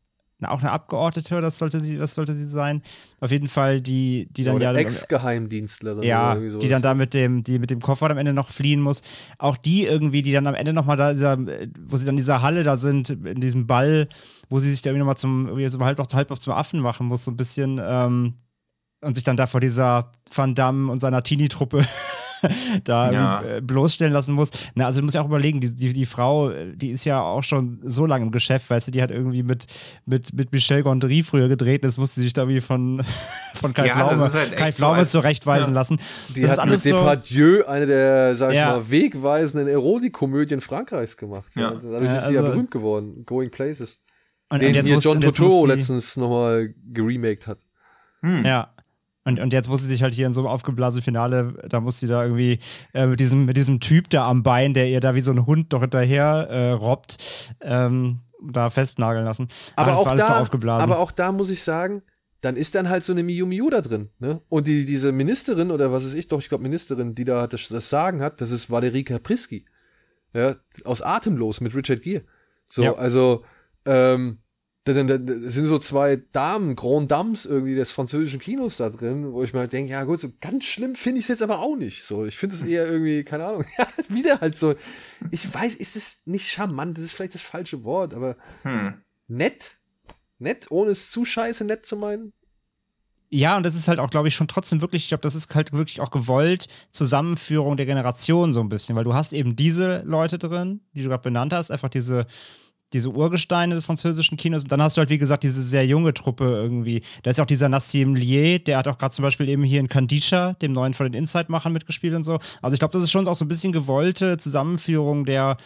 auch 0.46 0.60
eine 0.62 0.72
Abgeordnete, 0.72 1.42
das 1.42 1.58
sollte 1.58 1.82
sie, 1.82 1.98
das 1.98 2.14
sollte 2.14 2.36
sie 2.36 2.46
sein. 2.48 2.84
Auf 3.20 3.32
jeden 3.32 3.48
Fall, 3.48 3.82
die, 3.82 4.28
die 4.32 4.44
dann 4.44 4.60
ja. 4.62 4.72
dann- 4.72 4.76
Ex-Geheimdienstlerin. 4.82 6.04
ja, 6.04 6.36
die 6.36 6.68
dann 6.70 6.82
da 6.82 6.94
mit 6.94 7.14
dem, 7.14 7.44
die 7.44 7.58
mit 7.60 7.72
dem 7.72 7.82
Koffer 7.82 8.10
am 8.12 8.18
Ende 8.18 8.34
noch 8.34 8.50
fliehen 8.50 8.80
muss. 8.82 9.02
Auch 9.40 9.58
die 9.58 9.84
irgendwie, 9.86 10.22
die 10.22 10.32
dann 10.32 10.46
am 10.48 10.54
Ende 10.56 10.74
nochmal 10.74 10.98
da, 10.98 11.14
dieser, 11.14 11.38
wo 11.40 11.98
sie 11.98 12.06
dann 12.06 12.14
in 12.14 12.18
dieser 12.18 12.42
Halle 12.44 12.64
da 12.64 12.78
sind, 12.78 13.10
in 13.10 13.42
diesem 13.42 13.66
Ball, 13.66 14.08
wo 14.50 14.60
sie 14.60 14.70
sich 14.70 14.82
da 14.84 14.90
irgendwie 14.92 15.00
nochmal 15.00 15.18
zum, 15.18 15.48
irgendwie 15.48 15.68
so 15.70 15.80
halb, 15.80 16.00
auf- 16.00 16.14
halb 16.14 16.30
auf 16.32 16.40
zum 16.40 16.54
Affen 16.54 16.80
machen 16.82 17.08
muss, 17.08 17.24
so 17.24 17.32
ein 17.32 17.38
bisschen, 17.38 17.80
ähm, 17.84 18.36
und 19.02 19.14
sich 19.16 19.24
dann 19.24 19.38
da 19.38 19.46
vor 19.46 19.60
dieser 19.62 20.12
Van 20.34 20.56
Damme 20.56 20.92
und 20.92 21.00
seiner 21.02 21.22
Teenie-Truppe 21.24 21.86
da 22.84 23.12
Ja. 23.12 23.42
äh, 23.42 23.62
bloßstellen 23.62 24.14
lassen 24.14 24.34
muss. 24.34 24.50
Na, 24.76 24.86
also 24.86 25.00
du 25.02 25.06
musst 25.06 25.16
ja 25.16 25.22
auch 25.22 25.26
überlegen, 25.28 25.60
die, 25.60 25.74
die, 25.74 25.94
die 25.94 26.06
Frau, 26.06 26.52
die 26.52 26.92
ist 26.92 27.06
ja 27.06 27.22
auch 27.22 27.44
schon 27.44 27.80
so 27.84 28.06
lange 28.06 28.26
im 28.26 28.32
Geschäft, 28.32 28.70
weißt 28.70 28.88
du, 28.88 28.92
die 28.92 29.02
hat 29.02 29.12
irgendwie 29.12 29.44
mit, 29.44 29.66
mit, 30.06 30.34
mit 30.34 30.52
Michel 30.52 30.84
Gondry 30.84 31.24
früher 31.24 31.48
gedreht, 31.48 31.84
das 31.84 31.98
musste 31.98 32.16
sie 32.20 32.26
sich 32.28 32.34
da 32.34 32.44
irgendwie 32.44 32.62
von, 32.62 33.04
von 33.56 33.74
Kai 33.74 33.88
Ja, 33.88 34.10
ist 34.12 34.36
halt 34.60 34.78
so 34.78 35.20
zurechtweisen 35.20 35.74
ja. 35.74 35.80
lassen. 35.80 36.00
Die 36.36 36.42
das 36.42 36.52
ist 36.52 36.58
hat 36.58 36.66
mit 36.66 36.72
alles 36.74 36.84
so. 36.84 36.90
Depardieu 36.98 37.64
eine 37.66 37.86
der, 37.86 38.36
sag 38.36 38.52
ich 38.52 38.58
Ja. 38.58 38.72
mal, 38.74 38.90
wegweisenden 38.92 39.68
Erotikkomödien 39.68 40.62
Frankreichs 40.62 41.18
gemacht. 41.18 41.54
Ja. 41.56 41.72
Dadurch 41.72 42.04
Ja, 42.06 42.16
ist 42.18 42.28
sie 42.28 42.34
ja 42.34 42.40
also- 42.42 42.52
berühmt 42.54 42.72
geworden. 42.72 43.24
Going 43.26 43.52
Places. 43.52 44.00
Und, 44.50 44.62
Den 44.62 44.70
und 44.70 44.76
jetzt 44.76 44.86
hier 44.86 44.96
muss, 44.96 45.04
John 45.04 45.20
die- 45.20 45.28
letztens 45.68 46.16
nochmal 46.16 46.74
geremaked 46.94 47.48
hat. 47.48 47.60
Hm. 48.22 48.46
Ja. 48.46 48.74
Und, 49.28 49.42
und 49.42 49.52
jetzt 49.52 49.68
muss 49.68 49.82
sie 49.82 49.88
sich 49.90 50.04
halt 50.04 50.14
hier 50.14 50.26
in 50.26 50.32
so 50.32 50.40
einem 50.40 50.48
aufgeblasenen 50.48 51.04
Finale, 51.04 51.54
da 51.68 51.82
muss 51.82 52.00
sie 52.00 52.08
da 52.08 52.24
irgendwie 52.24 52.60
äh, 52.94 53.08
mit, 53.08 53.20
diesem, 53.20 53.44
mit 53.44 53.58
diesem 53.58 53.82
Typ 53.82 54.10
da 54.10 54.26
am 54.26 54.42
Bein, 54.42 54.74
der 54.74 54.88
ihr 54.88 55.02
da 55.02 55.16
wie 55.16 55.20
so 55.20 55.32
ein 55.32 55.46
Hund 55.46 55.74
doch 55.74 55.82
hinterher 55.82 56.48
äh, 56.50 56.72
robbt, 56.72 57.18
ähm, 57.60 58.22
da 58.42 58.70
festnageln 58.70 59.26
lassen. 59.26 59.50
Aber 59.76 59.92
das 59.92 60.00
auch, 60.00 60.06
war 60.06 60.12
alles 60.14 60.28
da, 60.28 60.36
so 60.36 60.40
aufgeblasen. 60.40 60.90
aber 60.90 61.02
auch 61.02 61.12
da 61.12 61.34
muss 61.34 61.50
ich 61.50 61.62
sagen, 61.62 62.04
dann 62.40 62.56
ist 62.56 62.74
dann 62.74 62.88
halt 62.88 63.04
so 63.04 63.12
eine 63.12 63.22
Miu 63.22 63.46
Miu 63.46 63.70
da 63.70 63.82
drin. 63.82 64.12
Ne? 64.20 64.40
Und 64.48 64.66
die, 64.66 64.86
diese 64.86 65.12
Ministerin 65.12 65.72
oder 65.72 65.92
was 65.92 66.06
ist 66.06 66.14
ich, 66.14 66.30
doch, 66.30 66.40
ich 66.40 66.48
glaube 66.48 66.64
Ministerin, 66.64 67.14
die 67.14 67.26
da 67.26 67.48
das, 67.48 67.68
das 67.68 67.90
Sagen 67.90 68.22
hat, 68.22 68.40
das 68.40 68.52
ist 68.52 68.70
Valerie 68.70 69.04
Kaprisky. 69.04 69.66
Ja, 70.34 70.56
aus 70.86 71.02
Atemlos 71.02 71.60
mit 71.60 71.76
Richard 71.76 72.02
Gere. 72.02 72.24
So, 72.70 72.84
Ja. 72.84 72.96
also, 72.96 73.44
ähm, 73.86 74.38
da, 74.88 74.94
da, 74.94 75.04
da 75.04 75.18
da 75.18 75.34
sind 75.50 75.66
so 75.66 75.78
zwei 75.78 76.22
Damen, 76.32 76.76
Grand 76.76 77.12
Dames 77.12 77.46
irgendwie 77.46 77.76
des 77.76 77.92
französischen 77.92 78.40
Kinos 78.40 78.78
da 78.78 78.90
drin, 78.90 79.34
wo 79.34 79.44
ich 79.44 79.54
mal 79.54 79.68
denke, 79.68 79.92
ja 79.92 80.04
gut, 80.04 80.20
so 80.20 80.30
ganz 80.40 80.64
schlimm 80.66 80.96
finde 80.96 81.20
ich 81.20 81.26
es 81.26 81.30
jetzt 81.30 81.44
aber 81.44 81.60
auch 81.60 81.76
nicht. 81.76 82.04
So, 82.04 82.26
ich 82.26 82.38
finde 82.38 82.56
es 82.56 82.64
eher 82.64 82.88
irgendwie, 82.88 83.24
keine 83.24 83.46
Ahnung, 83.46 83.66
ja, 83.78 83.88
wieder 84.10 84.40
halt 84.40 84.58
so. 84.58 84.76
Ich 85.32 85.54
weiß, 85.54 85.76
ist 85.76 85.96
es 85.96 86.22
nicht 86.26 86.50
charmant, 86.50 86.98
das 86.98 87.06
ist 87.06 87.14
vielleicht 87.14 87.36
das 87.36 87.42
falsche 87.42 87.84
Wort, 87.84 88.14
aber 88.14 88.36
Hm. 88.64 88.96
nett. 89.28 89.78
Nett, 90.40 90.68
ohne 90.70 90.92
es 90.92 91.10
zu 91.10 91.26
scheiße 91.26 91.66
nett 91.66 91.86
zu 91.86 91.96
meinen. 91.96 92.32
Ja, 93.30 93.58
und 93.58 93.64
das 93.64 93.76
ist 93.76 93.88
halt 93.90 94.00
auch, 94.00 94.10
glaube 94.10 94.30
ich, 94.30 94.36
schon 94.36 94.48
trotzdem 94.48 94.80
wirklich, 94.80 95.04
ich 95.04 95.10
glaube, 95.10 95.22
das 95.24 95.36
ist 95.36 95.54
halt 95.54 95.74
wirklich 95.74 96.00
auch 96.00 96.12
gewollt, 96.12 96.68
Zusammenführung 96.92 97.76
der 97.76 97.86
Generation 97.86 98.54
so 98.54 98.62
ein 98.62 98.70
bisschen, 98.70 98.96
weil 98.96 99.04
du 99.04 99.14
hast 99.14 99.34
eben 99.34 99.56
diese 99.56 100.02
Leute 100.06 100.38
drin, 100.38 100.80
die 100.94 101.04
du 101.04 101.10
gerade 101.10 101.24
benannt 101.24 101.52
hast, 101.52 101.70
einfach 101.70 101.90
diese, 101.90 102.26
diese 102.94 103.10
Urgesteine 103.10 103.76
des 103.76 103.86
französischen 103.86 104.38
Kinos. 104.38 104.64
Und 104.64 104.72
dann 104.72 104.82
hast 104.82 104.98
du 104.98 105.00
halt, 105.00 105.10
wie 105.10 105.18
gesagt, 105.18 105.44
diese 105.44 105.62
sehr 105.62 105.86
junge 105.86 106.14
Truppe 106.14 106.46
irgendwie. 106.46 107.02
Da 107.24 107.32
ist 107.32 107.38
ja 107.38 107.44
auch 107.44 107.48
dieser 107.48 107.70
Nassim 107.70 108.16
Lier, 108.16 108.60
der 108.60 108.78
hat 108.78 108.88
auch 108.88 108.98
gerade 108.98 109.14
zum 109.14 109.24
Beispiel 109.24 109.50
eben 109.50 109.64
hier 109.64 109.80
in 109.80 109.88
Kandisha, 109.88 110.54
dem 110.54 110.72
neuen 110.72 110.94
von 110.94 111.06
den 111.06 111.14
Inside-Machern, 111.14 111.74
mitgespielt 111.74 112.16
und 112.16 112.24
so. 112.24 112.40
Also 112.62 112.74
ich 112.74 112.80
glaube, 112.80 112.94
das 112.94 113.04
ist 113.04 113.12
schon 113.12 113.28
auch 113.28 113.36
so 113.36 113.46
ein 113.46 113.50
bisschen 113.50 113.72
gewollte 113.72 114.38
Zusammenführung 114.38 115.26
der 115.26 115.58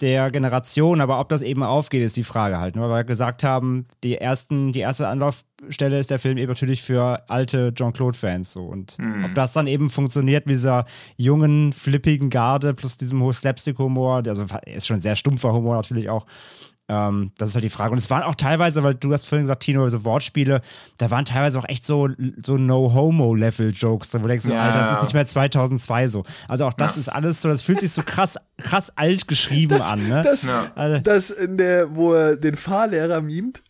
der 0.00 0.30
Generation, 0.30 1.00
aber 1.00 1.18
ob 1.20 1.28
das 1.30 1.40
eben 1.42 1.62
aufgeht, 1.62 2.02
ist 2.04 2.16
die 2.16 2.24
Frage 2.24 2.58
halt. 2.58 2.76
ne? 2.76 2.82
Weil 2.82 2.90
wir 2.90 3.04
gesagt 3.04 3.42
haben, 3.44 3.86
die, 4.04 4.16
ersten, 4.18 4.72
die 4.72 4.80
erste 4.80 5.08
Anlaufstelle 5.08 5.98
ist 5.98 6.10
der 6.10 6.18
Film 6.18 6.36
eben 6.36 6.48
natürlich 6.50 6.82
für 6.82 7.22
alte 7.30 7.72
Jean-Claude-Fans 7.74 8.52
so. 8.52 8.64
Und 8.64 8.92
Hm. 8.98 9.24
ob 9.24 9.34
das 9.34 9.52
dann 9.54 9.66
eben 9.66 9.88
funktioniert 9.88 10.46
mit 10.46 10.56
dieser 10.56 10.84
jungen, 11.16 11.72
flippigen 11.72 12.28
Garde 12.30 12.74
plus 12.74 12.96
diesem 12.98 13.22
hohen 13.22 13.32
Slapstick-Humor, 13.32 14.22
der- 14.22 14.32
also 14.32 14.44
ist 14.66 14.86
schon 14.86 14.98
sehr 15.00 15.16
stumpfer 15.16 15.52
Humor 15.52 15.76
natürlich 15.76 16.10
auch. 16.10 16.26
Ähm, 16.88 17.32
das 17.36 17.48
ist 17.50 17.54
halt 17.56 17.64
die 17.64 17.70
Frage. 17.70 17.90
Und 17.90 17.98
es 17.98 18.08
waren 18.10 18.22
auch 18.22 18.36
teilweise, 18.36 18.82
weil 18.84 18.94
du 18.94 19.12
hast 19.12 19.26
vorhin 19.28 19.42
gesagt, 19.44 19.62
Tino, 19.64 19.88
so 19.88 20.04
Wortspiele, 20.04 20.60
da 20.98 21.10
waren 21.10 21.24
teilweise 21.24 21.58
auch 21.58 21.68
echt 21.68 21.84
so, 21.84 22.08
so 22.44 22.56
No-Homo-Level-Jokes 22.56 24.10
drin, 24.10 24.20
wo 24.22 24.24
du 24.24 24.28
denkst, 24.28 24.46
so, 24.46 24.52
Ja. 24.52 24.62
Alter, 24.62 24.80
das 24.80 24.92
ist 24.98 25.02
nicht 25.02 25.14
mehr 25.14 25.26
2002 25.26 26.08
so. 26.08 26.24
Also 26.48 26.64
auch 26.66 26.72
das 26.72 26.96
ist 26.96 27.08
alles 27.08 27.42
so, 27.42 27.48
das 27.48 27.62
fühlt 27.62 27.80
sich 27.80 27.92
so 27.92 28.02
krass, 28.04 28.36
krass 28.58 28.92
alt 28.96 29.26
geschrieben 29.28 29.76
Das, 29.78 29.92
an, 29.92 30.08
ne? 30.08 30.22
das, 30.22 30.44
Ja. 30.44 30.70
Also- 30.74 31.00
das 31.00 31.30
in 31.30 31.56
der, 31.58 31.94
wo 31.96 32.12
er 32.12 32.36
den 32.36 32.56
Fahrlehrer 32.56 33.20
mimt 33.20 33.62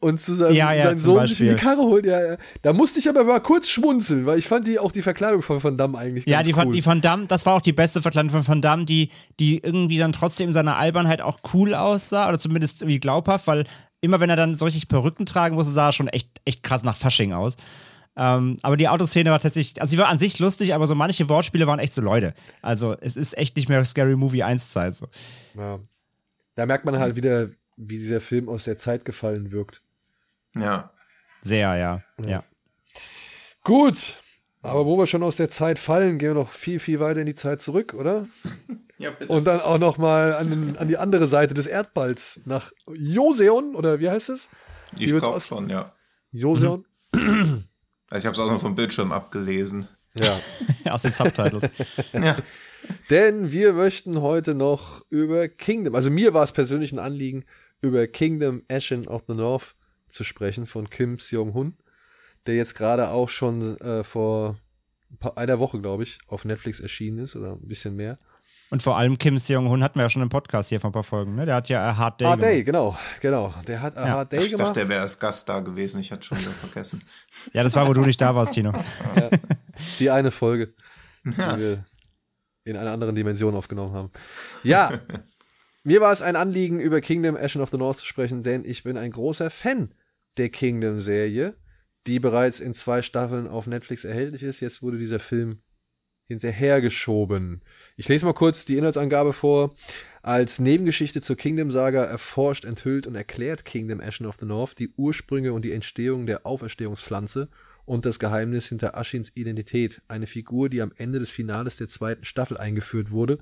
und 0.00 0.20
zu 0.20 0.34
seinem, 0.34 0.54
Ja, 0.54 0.72
ja, 0.72 0.82
seinen 0.84 0.98
Sohn 0.98 1.26
sich 1.26 1.40
in 1.40 1.46
die 1.48 1.52
Beispiel. 1.52 1.68
Karre 1.68 1.82
holt. 1.82 2.06
Ja, 2.06 2.32
ja. 2.32 2.36
Da 2.62 2.72
musste 2.72 2.98
ich 2.98 3.08
aber 3.08 3.22
mal 3.24 3.40
kurz 3.40 3.68
schmunzeln, 3.68 4.26
weil 4.26 4.38
ich 4.38 4.48
fand 4.48 4.66
die 4.66 4.78
auch 4.78 4.92
die 4.92 5.02
Verkleidung 5.02 5.42
von 5.42 5.62
Van 5.62 5.76
Damme 5.76 5.98
eigentlich 5.98 6.26
Ja, 6.26 6.38
ganz 6.38 6.46
die, 6.46 6.54
cool. 6.54 6.62
von, 6.62 6.72
die 6.72 6.86
Van 6.86 7.00
Damme, 7.00 7.26
das 7.26 7.44
war 7.46 7.54
auch 7.54 7.60
die 7.60 7.72
beste 7.74 8.00
Verkleidung 8.02 8.30
von 8.30 8.46
Van 8.48 8.62
Damme, 8.62 8.86
die, 8.86 9.10
die 9.38 9.58
irgendwie 9.58 9.98
dann 9.98 10.12
trotzdem 10.12 10.48
in 10.48 10.52
seiner 10.54 10.76
Albernheit 10.76 11.20
auch 11.20 11.38
cool 11.52 11.74
aussah 11.74 12.28
oder 12.28 12.38
zumindest 12.38 12.82
irgendwie 12.82 12.98
glaubhaft, 12.98 13.46
weil 13.46 13.64
immer 14.00 14.20
wenn 14.20 14.30
er 14.30 14.36
dann 14.36 14.54
so 14.54 14.64
richtig 14.64 14.88
Perücken 14.88 15.26
tragen 15.26 15.54
musste, 15.54 15.72
sah 15.72 15.88
er 15.88 15.92
schon 15.92 16.08
echt, 16.08 16.28
echt 16.46 16.62
krass 16.62 16.82
nach 16.82 16.96
Fasching 16.96 17.32
aus. 17.34 17.56
Ähm, 18.16 18.56
aber 18.62 18.76
die 18.78 18.88
Autoszene 18.88 19.30
war 19.30 19.38
tatsächlich, 19.38 19.80
also 19.80 19.90
sie 19.90 19.98
war 19.98 20.08
an 20.08 20.18
sich 20.18 20.38
lustig, 20.38 20.74
aber 20.74 20.86
so 20.86 20.94
manche 20.94 21.28
Wortspiele 21.28 21.66
waren 21.66 21.78
echt 21.78 21.92
so 21.94 22.00
Leute. 22.00 22.32
Also 22.62 22.96
es 23.00 23.16
ist 23.16 23.36
echt 23.36 23.56
nicht 23.56 23.68
mehr 23.68 23.84
Scary 23.84 24.16
Movie 24.16 24.42
1 24.42 24.70
Zeit. 24.70 24.94
So. 24.96 25.06
ja. 25.56 25.78
Da 26.56 26.66
merkt 26.66 26.84
man 26.84 26.98
halt 26.98 27.16
wieder, 27.16 27.50
wie 27.76 27.98
dieser 27.98 28.20
Film 28.20 28.48
aus 28.48 28.64
der 28.64 28.76
Zeit 28.76 29.04
gefallen 29.04 29.52
wirkt. 29.52 29.82
Ja. 30.56 30.90
Sehr, 31.42 31.76
ja. 31.76 32.02
ja. 32.26 32.44
Gut. 33.64 34.16
Aber 34.62 34.84
wo 34.84 34.98
wir 34.98 35.06
schon 35.06 35.22
aus 35.22 35.36
der 35.36 35.48
Zeit 35.48 35.78
fallen, 35.78 36.18
gehen 36.18 36.30
wir 36.30 36.34
noch 36.34 36.50
viel, 36.50 36.80
viel 36.80 37.00
weiter 37.00 37.20
in 37.20 37.26
die 37.26 37.34
Zeit 37.34 37.62
zurück, 37.62 37.94
oder? 37.94 38.28
Ja, 38.98 39.10
bitte. 39.10 39.32
Und 39.32 39.46
dann 39.46 39.60
auch 39.62 39.78
noch 39.78 39.96
mal 39.96 40.34
an, 40.34 40.50
den- 40.50 40.76
an 40.76 40.86
die 40.88 40.98
andere 40.98 41.26
Seite 41.26 41.54
des 41.54 41.66
Erdballs, 41.66 42.42
nach 42.44 42.70
Joseon, 42.94 43.74
oder 43.74 44.00
wie 44.00 44.10
heißt 44.10 44.28
es? 44.28 44.50
ich 44.98 45.06
glaube 45.08 45.28
aus- 45.28 45.46
schon, 45.46 45.70
ja. 45.70 45.94
Joseon? 46.30 46.84
Also 47.12 48.18
ich 48.18 48.26
habe 48.26 48.32
es 48.34 48.38
auch 48.38 48.50
noch 48.50 48.60
vom 48.60 48.74
Bildschirm 48.74 49.12
abgelesen. 49.12 49.88
Ja. 50.14 50.38
Aus 50.92 51.02
den 51.02 51.12
Subtitles. 51.12 51.70
Ja. 52.12 52.36
Denn 53.10 53.52
wir 53.52 53.72
möchten 53.74 54.20
heute 54.20 54.54
noch 54.54 55.04
über 55.10 55.48
Kingdom, 55.48 55.94
also 55.94 56.10
mir 56.10 56.34
war 56.34 56.42
es 56.42 56.52
persönlich 56.52 56.92
ein 56.92 56.98
Anliegen, 56.98 57.44
über 57.82 58.06
Kingdom 58.06 58.62
Ashen 58.70 59.06
of 59.06 59.22
the 59.28 59.34
North 59.34 59.74
zu 60.12 60.24
sprechen 60.24 60.66
von 60.66 60.88
Kim 60.90 61.18
Seong-hun, 61.18 61.76
der 62.46 62.56
jetzt 62.56 62.74
gerade 62.74 63.10
auch 63.10 63.28
schon 63.28 63.78
äh, 63.80 64.02
vor 64.04 64.56
einer 65.36 65.58
Woche, 65.58 65.80
glaube 65.80 66.02
ich, 66.04 66.18
auf 66.28 66.44
Netflix 66.44 66.80
erschienen 66.80 67.18
ist 67.18 67.36
oder 67.36 67.52
ein 67.52 67.66
bisschen 67.66 67.96
mehr. 67.96 68.18
Und 68.70 68.82
vor 68.84 68.96
allem 68.96 69.18
Kim 69.18 69.36
Seong-hun 69.36 69.82
hatten 69.82 69.98
wir 69.98 70.02
ja 70.04 70.10
schon 70.10 70.22
im 70.22 70.28
Podcast 70.28 70.68
hier 70.68 70.78
vor 70.80 70.90
ein 70.90 70.92
paar 70.92 71.02
Folgen. 71.02 71.34
Ne? 71.34 71.44
Der 71.44 71.56
hat 71.56 71.68
ja 71.68 71.88
A 71.88 71.96
Hard 71.96 72.20
Day. 72.20 72.26
Hard 72.28 72.40
Day, 72.42 72.62
gemacht. 72.62 73.00
genau, 73.20 73.48
genau. 73.50 73.54
Der 73.66 73.82
hat 73.82 73.96
A 73.96 74.06
Ja. 74.06 74.12
Hard 74.12 74.32
Ich 74.32 74.38
Day 74.38 74.48
dachte, 74.50 74.56
gemacht. 74.58 74.76
der 74.76 74.88
wäre 74.88 75.00
als 75.02 75.18
Gast 75.18 75.48
da 75.48 75.58
gewesen. 75.58 75.98
Ich 75.98 76.12
hatte 76.12 76.22
schon 76.22 76.38
wieder 76.38 76.50
vergessen. 76.52 77.00
Ja, 77.52 77.62
das 77.64 77.74
war, 77.74 77.88
wo 77.88 77.94
du 77.94 78.02
nicht 78.02 78.20
da 78.20 78.34
warst, 78.34 78.52
Tino. 78.52 78.72
Die 79.98 80.10
eine 80.10 80.30
Folge, 80.30 80.74
die 81.24 81.36
wir 81.36 81.84
in 82.64 82.76
einer 82.76 82.92
anderen 82.92 83.14
Dimension 83.14 83.56
aufgenommen 83.56 83.94
haben. 83.94 84.10
Ja, 84.62 85.00
mir 85.82 86.00
war 86.02 86.12
es 86.12 86.20
ein 86.22 86.36
Anliegen, 86.36 86.78
über 86.80 87.00
Kingdom 87.00 87.34
Ashen 87.36 87.62
of 87.62 87.70
the 87.70 87.78
North 87.78 87.96
zu 87.96 88.06
sprechen, 88.06 88.42
denn 88.42 88.64
ich 88.66 88.82
bin 88.82 88.98
ein 88.98 89.10
großer 89.10 89.50
Fan 89.50 89.94
der 90.36 90.48
Kingdom-Serie, 90.48 91.56
die 92.06 92.20
bereits 92.20 92.60
in 92.60 92.74
zwei 92.74 93.02
Staffeln 93.02 93.46
auf 93.46 93.66
Netflix 93.66 94.04
erhältlich 94.04 94.42
ist. 94.42 94.60
Jetzt 94.60 94.82
wurde 94.82 94.98
dieser 94.98 95.20
Film 95.20 95.60
hinterhergeschoben. 96.24 97.62
Ich 97.96 98.08
lese 98.08 98.24
mal 98.24 98.32
kurz 98.32 98.64
die 98.64 98.76
Inhaltsangabe 98.78 99.32
vor. 99.32 99.74
Als 100.22 100.60
Nebengeschichte 100.60 101.20
zur 101.20 101.36
Kingdom-Saga 101.36 102.04
erforscht, 102.04 102.64
enthüllt 102.64 103.06
und 103.06 103.14
erklärt 103.14 103.64
Kingdom 103.64 104.00
Ashen 104.00 104.26
of 104.26 104.36
the 104.38 104.46
North 104.46 104.78
die 104.78 104.92
Ursprünge 104.96 105.52
und 105.52 105.64
die 105.64 105.72
Entstehung 105.72 106.26
der 106.26 106.46
Auferstehungspflanze 106.46 107.48
und 107.84 108.06
das 108.06 108.18
Geheimnis 108.18 108.68
hinter 108.68 108.96
Aschins 108.96 109.32
Identität, 109.34 110.02
eine 110.08 110.26
Figur, 110.26 110.68
die 110.68 110.82
am 110.82 110.92
Ende 110.96 111.18
des 111.18 111.30
Finales 111.30 111.76
der 111.76 111.88
zweiten 111.88 112.24
Staffel 112.24 112.56
eingeführt 112.56 113.10
wurde 113.10 113.38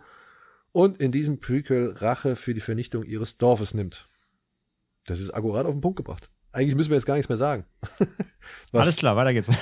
und 0.72 0.98
in 0.98 1.12
diesem 1.12 1.40
Prequel 1.40 1.92
Rache 1.96 2.36
für 2.36 2.54
die 2.54 2.60
Vernichtung 2.60 3.04
ihres 3.04 3.36
Dorfes 3.36 3.74
nimmt. 3.74 4.08
Das 5.04 5.20
ist 5.20 5.30
akkurat 5.30 5.66
auf 5.66 5.74
den 5.74 5.80
Punkt 5.80 5.96
gebracht. 5.96 6.30
Eigentlich 6.52 6.74
müssen 6.76 6.90
wir 6.90 6.96
jetzt 6.96 7.06
gar 7.06 7.14
nichts 7.14 7.28
mehr 7.28 7.36
sagen. 7.36 7.64
Was- 8.72 8.82
Alles 8.82 8.96
klar, 8.96 9.16
weiter 9.16 9.32
geht's. 9.32 9.50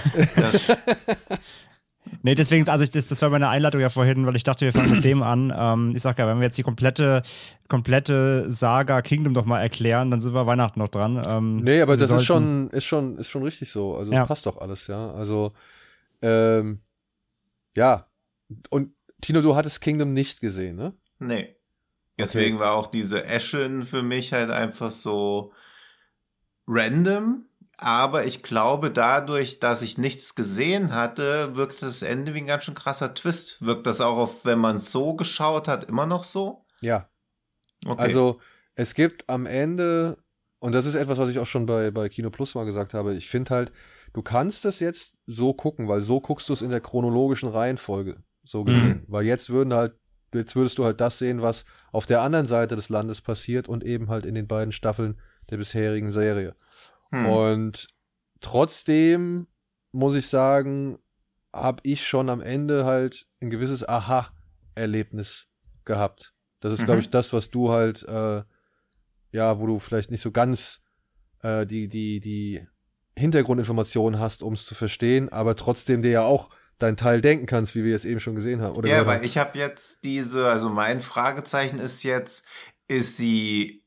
Nee, 2.22 2.35
deswegen, 2.37 2.68
also 2.68 2.85
ich, 2.85 2.90
das, 2.90 3.07
das 3.07 3.20
war 3.22 3.31
meine 3.31 3.49
Einladung 3.49 3.81
ja 3.81 3.90
vorhin, 3.90 4.27
weil 4.27 4.37
ich 4.37 4.44
dachte, 4.44 4.64
wir 4.64 4.72
fangen 4.72 4.92
mit 4.92 5.05
dem 5.05 5.22
an. 5.22 5.53
Ähm, 5.57 5.92
ich 5.94 6.03
sag 6.03 6.18
ja, 6.18 6.27
wenn 6.29 6.38
wir 6.38 6.44
jetzt 6.44 6.57
die 6.59 6.62
komplette, 6.62 7.22
komplette 7.68 8.51
Saga 8.51 9.03
Kingdom 9.03 9.35
doch 9.35 9.44
mal 9.44 9.61
erklären, 9.61 10.11
dann 10.11 10.20
sind 10.20 10.33
wir 10.33 10.46
Weihnachten 10.46 10.79
noch 10.79 10.88
dran. 10.88 11.20
Ähm, 11.27 11.57
Nee, 11.59 11.81
aber 11.81 11.96
das 11.96 12.11
ist 12.11 12.25
schon, 12.25 12.70
ist 12.70 12.85
schon, 12.85 13.18
ist 13.18 13.29
schon 13.29 13.42
richtig 13.42 13.70
so. 13.72 13.96
Also 13.96 14.12
Ja. 14.12 14.20
das 14.20 14.29
passt 14.29 14.46
doch 14.46 14.59
alles, 14.59 14.87
ja. 14.87 15.11
Also, 15.12 15.53
ähm, 16.22 16.81
ja. 17.77 18.07
Und 18.70 18.92
Tino, 19.20 19.40
du 19.40 19.57
hattest 19.57 19.81
Kingdom 19.81 20.12
nicht 20.12 20.40
gesehen, 20.40 20.77
ne? 20.77 20.92
nee. 21.18 21.55
Deswegen 22.18 22.59
war 22.59 22.72
auch 22.72 22.87
diese 22.87 23.29
Ashen 23.29 23.85
für 23.85 24.03
mich 24.03 24.33
halt 24.33 24.51
einfach 24.51 24.90
so 24.90 25.53
random. 26.67 27.47
Aber 27.79 28.25
ich 28.25 28.43
glaube, 28.43 28.91
dadurch, 28.91 29.61
dass 29.61 29.83
ich 29.83 29.99
nichts 29.99 30.35
gesehen 30.35 30.95
hatte, 30.95 31.57
wirkt 31.57 31.83
das 31.83 32.03
Ende 32.03 32.33
wie 32.33 32.39
ein 32.39 32.47
ganz 32.47 32.65
schön 32.65 32.75
krasser 32.75 33.13
Twist. 33.13 33.61
Wirkt 33.61 33.87
das 33.87 34.01
auch 34.01 34.17
auf, 34.17 34.45
wenn 34.47 34.59
man 34.59 34.77
es 34.77 34.93
so 34.93 35.15
geschaut 35.15 35.69
hat, 35.69 35.85
immer 35.85 36.07
noch 36.07 36.25
so? 36.25 36.65
Ja. 36.81 37.11
Okay. 37.85 38.01
Also, 38.01 38.41
es 38.75 38.95
gibt 38.95 39.29
am 39.29 39.45
Ende, 39.45 40.17
und 40.59 40.75
das 40.75 40.87
ist 40.87 40.95
etwas, 40.95 41.19
was 41.19 41.29
ich 41.29 41.39
auch 41.39 41.47
schon 41.47 41.67
bei, 41.67 41.91
bei 41.91 42.09
Kino 42.09 42.31
Plus 42.31 42.55
mal 42.55 42.65
gesagt 42.65 42.95
habe, 42.95 43.15
ich 43.15 43.29
finde 43.29 43.51
halt, 43.55 43.73
du 44.15 44.23
kannst 44.23 44.65
das 44.65 44.81
jetzt 44.81 45.19
so 45.27 45.53
gucken, 45.53 45.87
weil 45.87 46.01
so 46.01 46.21
guckst 46.21 46.49
du 46.49 46.55
es 46.55 46.63
in 46.63 46.71
der 46.71 46.81
chronologischen 46.81 47.51
Reihenfolge, 47.51 48.23
so 48.43 48.65
gesehen. 48.65 49.05
Weil 49.07 49.27
jetzt 49.27 49.51
würden 49.51 49.75
halt, 49.75 49.95
jetzt 50.33 50.57
würdest 50.57 50.79
du 50.79 50.85
halt 50.85 51.03
das 51.03 51.19
sehen, 51.19 51.43
was 51.43 51.67
auf 51.93 52.07
der 52.07 52.23
anderen 52.23 52.47
Seite 52.47 52.75
des 52.75 52.89
Landes 52.89 53.21
passiert 53.21 53.69
und 53.69 53.85
eben 53.85 54.09
halt 54.09 54.25
in 54.25 54.35
den 54.35 54.47
beiden 54.47 54.73
Staffeln 54.73 55.21
der 55.51 55.57
bisherigen 55.59 56.11
Serie. 56.11 56.55
Hm. 57.11 57.27
Und 57.27 57.87
trotzdem 58.41 59.47
muss 59.93 60.15
ich 60.15 60.27
sagen, 60.29 60.99
habe 61.53 61.81
ich 61.85 62.07
schon 62.07 62.29
am 62.29 62.41
Ende 62.41 62.85
halt 62.85 63.27
ein 63.41 63.51
gewisses 63.51 63.87
Aha-Erlebnis 63.89 65.49
gehabt. 65.85 66.35
Das 66.61 66.73
ist, 66.73 66.85
glaube 66.85 66.97
Mhm. 66.97 67.01
ich, 67.01 67.11
das, 67.11 67.33
was 67.33 67.51
du 67.51 67.71
halt, 67.71 68.03
äh, 68.05 68.43
ja, 69.33 69.59
wo 69.59 69.67
du 69.67 69.79
vielleicht 69.79 70.11
nicht 70.11 70.21
so 70.21 70.33
ganz 70.33 70.83
äh, 71.43 71.67
die, 71.67 71.89
die, 71.89 72.21
die 72.21 72.67
Hintergrundinformationen 73.17 74.21
hast, 74.21 74.43
um 74.43 74.53
es 74.55 74.67
zu 74.67 74.75
verstehen, 74.75 75.29
aber 75.31 75.57
trotzdem 75.57 76.03
dir 76.03 76.11
ja 76.11 76.23
auch 76.23 76.51
dein 76.79 76.97
Teil 76.97 77.21
denken 77.23 77.47
kannst, 77.47 77.75
wie 77.75 77.85
wir 77.85 77.97
es 77.97 78.05
eben 78.05 78.21
schon 78.21 78.35
gesehen 78.35 78.61
haben. 78.61 78.77
Oder 78.77 78.89
ja, 78.89 79.07
haben. 79.07 79.25
ich 79.25 79.39
habe 79.39 79.59
jetzt 79.59 80.05
diese, 80.05 80.47
also 80.47 80.69
mein 80.69 81.01
Fragezeichen 81.01 81.79
ist 81.79 82.03
jetzt, 82.03 82.45
ist 82.89 83.17
sie 83.17 83.83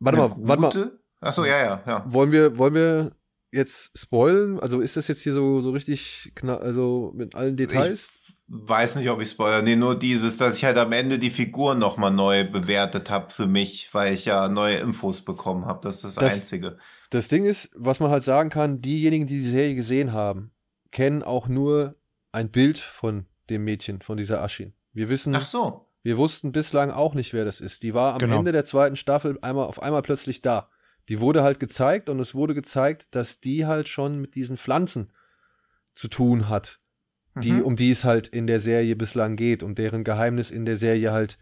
Warte 0.00 0.18
mal, 0.18 0.32
warte 0.38 0.60
mal. 0.62 0.68
gute? 0.72 1.00
Achso, 1.20 1.44
ja, 1.44 1.58
ja, 1.62 1.82
ja. 1.86 2.04
Wollen 2.06 2.32
wir, 2.32 2.56
wollen 2.58 2.74
wir 2.74 3.12
jetzt 3.52 3.98
spoilen? 3.98 4.58
Also 4.60 4.80
ist 4.80 4.96
das 4.96 5.08
jetzt 5.08 5.22
hier 5.22 5.32
so, 5.32 5.60
so 5.60 5.70
richtig, 5.70 6.32
kna 6.34 6.56
also 6.56 7.12
mit 7.14 7.34
allen 7.34 7.56
Details? 7.56 8.24
Ich 8.26 8.34
weiß 8.48 8.96
nicht, 8.96 9.10
ob 9.10 9.20
ich 9.20 9.28
spoiler. 9.30 9.62
Nee, 9.62 9.76
nur 9.76 9.98
dieses, 9.98 10.36
dass 10.38 10.56
ich 10.56 10.64
halt 10.64 10.78
am 10.78 10.92
Ende 10.92 11.18
die 11.18 11.30
Figur 11.30 11.74
nochmal 11.74 12.10
neu 12.10 12.44
bewertet 12.48 13.10
habe 13.10 13.30
für 13.30 13.46
mich, 13.46 13.88
weil 13.92 14.12
ich 14.14 14.24
ja 14.24 14.48
neue 14.48 14.76
Infos 14.78 15.20
bekommen 15.20 15.66
habe. 15.66 15.80
Das 15.82 15.96
ist 15.96 16.04
das, 16.04 16.14
Das- 16.16 16.34
Einzige. 16.34 16.78
Das 17.10 17.28
Ding 17.28 17.44
ist, 17.44 17.70
was 17.76 18.00
man 18.00 18.10
halt 18.10 18.22
sagen 18.22 18.50
kann, 18.50 18.80
diejenigen, 18.80 19.26
die 19.26 19.38
die 19.38 19.48
Serie 19.48 19.74
gesehen 19.74 20.12
haben, 20.12 20.52
kennen 20.90 21.22
auch 21.22 21.46
nur 21.48 21.96
ein 22.32 22.50
Bild 22.50 22.78
von 22.78 23.26
dem 23.50 23.64
Mädchen, 23.64 24.00
von 24.00 24.16
dieser 24.16 24.42
Aschin. 24.42 24.72
Wir 24.92 25.08
wissen, 25.08 25.34
Ach 25.34 25.44
so. 25.44 25.86
Wir 26.02 26.16
wussten 26.16 26.52
bislang 26.52 26.90
auch 26.90 27.14
nicht, 27.14 27.32
wer 27.32 27.44
das 27.44 27.60
ist. 27.60 27.82
Die 27.82 27.92
war 27.94 28.14
am 28.14 28.18
Genau. 28.18 28.38
Ende 28.38 28.52
der 28.52 28.64
zweiten 28.64 28.96
Staffel 28.96 29.38
einmal 29.42 29.66
auf 29.66 29.82
einmal 29.82 30.02
plötzlich 30.02 30.40
da. 30.40 30.70
Die 31.08 31.20
wurde 31.20 31.42
halt 31.42 31.60
gezeigt 31.60 32.08
und 32.08 32.20
es 32.20 32.34
wurde 32.34 32.54
gezeigt, 32.54 33.14
dass 33.14 33.40
die 33.40 33.66
halt 33.66 33.88
schon 33.88 34.20
mit 34.20 34.34
diesen 34.34 34.56
Pflanzen 34.56 35.10
zu 35.94 36.08
tun 36.08 36.48
hat, 36.48 36.80
die, 37.42 37.52
Mhm. 37.52 37.62
um 37.62 37.76
die 37.76 37.90
es 37.90 38.04
halt 38.04 38.28
in 38.28 38.46
der 38.46 38.60
Serie 38.60 38.96
bislang 38.96 39.36
geht 39.36 39.62
und 39.62 39.78
deren 39.78 40.04
Geheimnis 40.04 40.50
in 40.50 40.64
der 40.64 40.76
Serie 40.76 41.12
halt 41.12 41.38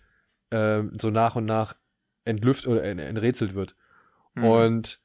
ähm, 0.50 0.92
so 0.98 1.10
nach 1.10 1.36
und 1.36 1.44
nach 1.44 1.76
entlüft 2.24 2.66
oder 2.66 2.82
en- 2.82 2.98
enträtselt 2.98 3.54
wird. 3.54 3.76
Mhm. 4.34 4.44
Und 4.44 5.00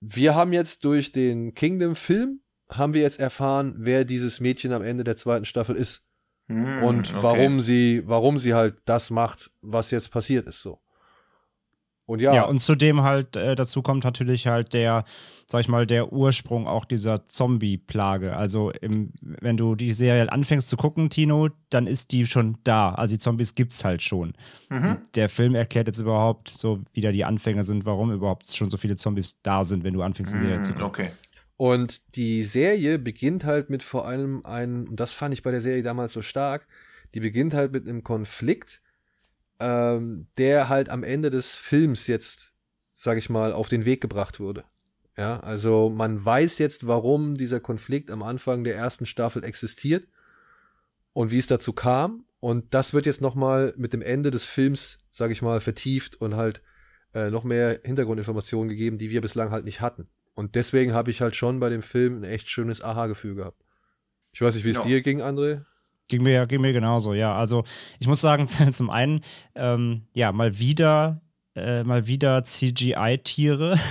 wir 0.00 0.34
haben 0.34 0.52
jetzt 0.52 0.84
durch 0.84 1.10
den 1.12 1.54
Kingdom-Film 1.54 2.40
haben 2.68 2.92
wir 2.94 3.00
jetzt 3.00 3.18
erfahren, 3.18 3.74
wer 3.78 4.04
dieses 4.04 4.40
Mädchen 4.40 4.72
am 4.72 4.82
Ende 4.82 5.04
der 5.04 5.16
zweiten 5.16 5.44
Staffel 5.46 5.76
ist 5.76 6.05
Mhm, 6.48 6.82
und 6.82 7.10
okay. 7.14 7.22
warum 7.22 7.60
sie, 7.60 8.02
warum 8.06 8.38
sie 8.38 8.54
halt 8.54 8.76
das 8.84 9.10
macht, 9.10 9.50
was 9.62 9.90
jetzt 9.90 10.10
passiert 10.10 10.46
ist 10.46 10.62
so. 10.62 10.78
Und 12.08 12.20
ja, 12.20 12.32
Ja, 12.32 12.44
und 12.44 12.60
zudem 12.60 13.02
halt 13.02 13.34
äh, 13.34 13.56
dazu 13.56 13.82
kommt 13.82 14.04
natürlich 14.04 14.46
halt 14.46 14.74
der, 14.74 15.04
sag 15.48 15.62
ich 15.62 15.68
mal, 15.68 15.88
der 15.88 16.12
Ursprung 16.12 16.68
auch 16.68 16.84
dieser 16.84 17.26
Zombie-Plage. 17.26 18.36
Also 18.36 18.70
im, 18.80 19.12
wenn 19.20 19.56
du 19.56 19.74
die 19.74 19.92
Serie 19.92 20.30
anfängst 20.30 20.68
zu 20.68 20.76
gucken, 20.76 21.10
Tino, 21.10 21.48
dann 21.68 21.88
ist 21.88 22.12
die 22.12 22.26
schon 22.26 22.58
da. 22.62 22.90
Also 22.94 23.16
die 23.16 23.18
Zombies 23.18 23.54
gibt's 23.54 23.84
halt 23.84 24.02
schon. 24.02 24.34
Mhm. 24.70 24.98
Der 25.16 25.28
Film 25.28 25.56
erklärt 25.56 25.88
jetzt 25.88 25.98
überhaupt 25.98 26.48
so, 26.48 26.78
wie 26.92 27.00
da 27.00 27.10
die 27.10 27.24
Anfänge 27.24 27.64
sind, 27.64 27.84
warum 27.86 28.12
überhaupt 28.12 28.52
schon 28.54 28.70
so 28.70 28.76
viele 28.76 28.94
Zombies 28.94 29.42
da 29.42 29.64
sind, 29.64 29.82
wenn 29.82 29.94
du 29.94 30.02
anfängst, 30.02 30.32
die 30.32 30.38
Serie 30.38 30.60
zu 30.60 30.70
Mhm, 30.70 30.76
gucken. 30.76 30.86
Okay. 30.88 31.10
Und 31.56 32.16
die 32.16 32.42
Serie 32.42 32.98
beginnt 32.98 33.44
halt 33.44 33.70
mit 33.70 33.82
vor 33.82 34.06
allem 34.06 34.44
einem, 34.44 34.88
und 34.88 35.00
das 35.00 35.14
fand 35.14 35.32
ich 35.32 35.42
bei 35.42 35.50
der 35.50 35.60
Serie 35.60 35.82
damals 35.82 36.12
so 36.12 36.22
stark, 36.22 36.66
die 37.14 37.20
beginnt 37.20 37.54
halt 37.54 37.72
mit 37.72 37.88
einem 37.88 38.02
Konflikt, 38.02 38.82
ähm, 39.58 40.26
der 40.36 40.68
halt 40.68 40.90
am 40.90 41.02
Ende 41.02 41.30
des 41.30 41.56
Films 41.56 42.06
jetzt, 42.08 42.54
sag 42.92 43.16
ich 43.16 43.30
mal, 43.30 43.52
auf 43.52 43.68
den 43.68 43.84
Weg 43.86 44.00
gebracht 44.00 44.38
wurde. 44.38 44.64
Ja, 45.16 45.40
also 45.40 45.88
man 45.88 46.22
weiß 46.22 46.58
jetzt, 46.58 46.86
warum 46.86 47.36
dieser 47.36 47.58
Konflikt 47.58 48.10
am 48.10 48.22
Anfang 48.22 48.64
der 48.64 48.76
ersten 48.76 49.06
Staffel 49.06 49.44
existiert 49.44 50.06
und 51.14 51.30
wie 51.30 51.38
es 51.38 51.46
dazu 51.46 51.72
kam. 51.72 52.26
Und 52.38 52.74
das 52.74 52.92
wird 52.92 53.06
jetzt 53.06 53.22
nochmal 53.22 53.72
mit 53.78 53.94
dem 53.94 54.02
Ende 54.02 54.30
des 54.30 54.44
Films, 54.44 55.06
sag 55.10 55.30
ich 55.30 55.40
mal, 55.40 55.60
vertieft 55.62 56.16
und 56.20 56.36
halt 56.36 56.60
äh, 57.14 57.30
noch 57.30 57.44
mehr 57.44 57.80
Hintergrundinformationen 57.82 58.68
gegeben, 58.68 58.98
die 58.98 59.08
wir 59.08 59.22
bislang 59.22 59.50
halt 59.50 59.64
nicht 59.64 59.80
hatten. 59.80 60.06
Und 60.36 60.54
deswegen 60.54 60.92
habe 60.94 61.10
ich 61.10 61.20
halt 61.20 61.34
schon 61.34 61.58
bei 61.58 61.70
dem 61.70 61.82
Film 61.82 62.20
ein 62.20 62.24
echt 62.24 62.48
schönes 62.48 62.82
Aha-Gefühl 62.82 63.34
gehabt. 63.34 63.64
Ich 64.32 64.40
weiß 64.40 64.54
nicht, 64.54 64.64
wie 64.64 64.70
es 64.70 64.76
Ja. 64.76 64.84
dir 64.84 65.02
ging, 65.02 65.20
André. 65.22 65.62
Ging 66.08 66.22
mir, 66.22 66.46
ging 66.46 66.60
mir 66.60 66.72
genauso, 66.72 67.14
ja. 67.14 67.34
Also 67.34 67.64
ich 67.98 68.06
muss 68.06 68.20
sagen, 68.20 68.46
zum 68.70 68.90
einen, 68.90 69.22
ähm, 69.54 70.02
ja, 70.14 70.30
mal 70.32 70.58
wieder, 70.58 71.22
äh, 71.56 71.82
mal 71.82 72.06
wieder 72.06 72.44
CGI-Tiere. 72.44 73.78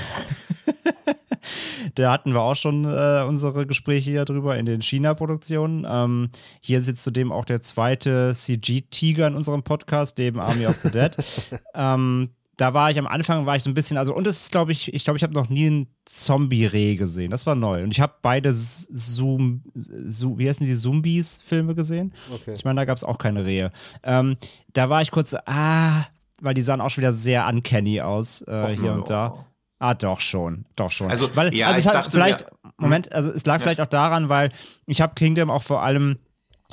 Da 1.93 2.11
hatten 2.11 2.33
wir 2.33 2.41
auch 2.41 2.55
schon 2.55 2.85
äh, 2.85 3.23
unsere 3.27 3.65
Gespräche 3.67 4.09
hier 4.09 4.25
drüber 4.25 4.57
in 4.57 4.65
den 4.65 4.81
China-Produktionen. 4.81 5.85
Ähm, 5.87 6.29
hier 6.59 6.81
sitzt 6.81 7.03
zudem 7.03 7.31
auch 7.31 7.45
der 7.45 7.61
zweite 7.61 8.33
CG-Tiger 8.33 9.27
in 9.27 9.35
unserem 9.35 9.63
Podcast, 9.63 10.17
neben 10.17 10.39
Army 10.39 10.65
of 10.65 10.77
the 10.77 10.89
Dead. 10.89 11.15
ähm, 11.75 12.31
da 12.57 12.73
war 12.73 12.89
ich 12.91 12.97
am 12.97 13.07
Anfang, 13.07 13.45
war 13.45 13.55
ich 13.55 13.63
so 13.63 13.69
ein 13.69 13.73
bisschen, 13.73 13.97
also, 13.97 14.13
und 14.15 14.25
das 14.25 14.37
ist, 14.43 14.51
glaube 14.51 14.71
ich, 14.71 14.93
ich 14.93 15.03
glaube, 15.03 15.17
ich 15.17 15.23
habe 15.23 15.33
noch 15.33 15.49
nie 15.49 15.69
ein 15.69 15.87
Zombie-Reh 16.05 16.95
gesehen. 16.95 17.31
Das 17.31 17.45
war 17.45 17.55
neu. 17.55 17.83
Und 17.83 17.91
ich 17.91 17.99
habe 17.99 18.13
beide 18.21 18.53
Zoom, 18.53 19.63
Zoom, 19.73 20.37
wie 20.37 20.47
heißen 20.47 20.65
die 20.65 20.75
Zombies-Filme 20.75 21.75
gesehen? 21.75 22.13
Okay. 22.33 22.53
Ich 22.53 22.63
meine, 22.63 22.79
da 22.79 22.85
gab 22.85 22.97
es 22.97 23.03
auch 23.03 23.17
keine 23.17 23.45
Rehe. 23.45 23.71
Ähm, 24.03 24.37
da 24.73 24.89
war 24.89 25.01
ich 25.01 25.11
kurz, 25.11 25.35
ah, 25.45 26.05
weil 26.41 26.53
die 26.53 26.61
sahen 26.61 26.81
auch 26.81 26.89
schon 26.89 27.01
wieder 27.01 27.13
sehr 27.13 27.47
uncanny 27.47 28.01
aus, 28.01 28.41
äh, 28.41 28.75
hier 28.75 28.93
und 28.93 29.09
da. 29.09 29.45
Ah, 29.79 29.93
doch 29.93 30.21
schon, 30.21 30.65
doch 30.75 30.91
schon. 30.91 31.11
Also, 31.11 31.35
weil, 31.35 31.53
ja, 31.53 31.67
also 31.67 31.79
ich 31.79 31.85
es 31.85 31.87
hat 31.87 31.95
dachte, 31.95 32.11
vielleicht, 32.11 32.41
ja. 32.41 32.71
Moment, 32.77 33.11
also 33.11 33.31
es 33.31 33.45
lag 33.45 33.55
ja. 33.55 33.59
vielleicht 33.59 33.81
auch 33.81 33.87
daran, 33.87 34.29
weil 34.29 34.49
ich 34.85 35.01
habe 35.01 35.13
Kingdom 35.15 35.51
auch 35.51 35.63
vor 35.63 35.83
allem 35.83 36.17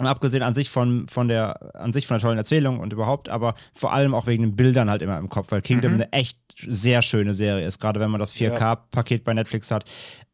abgesehen 0.07 0.43
an 0.43 0.55
sich 0.55 0.71
von, 0.71 1.07
von 1.09 1.29
der 1.29 1.75
an 1.75 1.93
sich 1.93 2.07
von 2.07 2.17
der 2.17 2.23
tollen 2.23 2.39
Erzählung 2.39 2.81
und 2.81 2.93
überhaupt, 2.93 3.29
aber 3.29 3.55
vor 3.75 3.93
allem 3.93 4.15
auch 4.15 4.27
wegen 4.27 4.43
den 4.43 4.57
Bildern 4.57 4.91
halt 4.91 5.03
immer 5.03 5.19
im 5.19 5.29
Kopf, 5.29 5.51
weil 5.51 5.63
Kingdom 5.63 5.93
mhm. 5.93 6.03
eine 6.03 6.13
echt 6.13 6.39
sehr 6.67 7.03
schöne 7.03 7.35
Serie 7.35 7.67
ist, 7.67 7.81
gerade 7.81 8.01
wenn 8.01 8.11
man 8.11 8.21
das 8.21 8.35
4K-Paket 8.35 9.25
bei 9.25 9.35
Netflix 9.35 9.71
hat. 9.71 9.85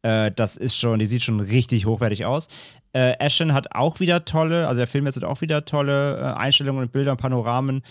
Äh, 0.01 0.31
das 0.31 0.57
ist 0.57 0.75
schon, 0.75 0.99
die 0.99 1.05
sieht 1.05 1.23
schon 1.23 1.39
richtig 1.39 1.85
hochwertig 1.85 2.25
aus. 2.25 2.47
Äh, 2.93 3.13
Ashen 3.19 3.53
hat 3.53 3.75
auch 3.75 3.99
wieder 3.99 4.25
tolle, 4.25 4.67
also 4.67 4.79
der 4.79 4.87
Film 4.87 5.05
jetzt 5.05 5.15
hat 5.15 5.23
auch 5.23 5.41
wieder 5.41 5.65
tolle 5.65 6.17
äh, 6.17 6.23
Einstellungen 6.37 6.83
und 6.83 6.91
Bilder 6.91 7.11
und 7.11 7.21
Panoramen, 7.21 7.83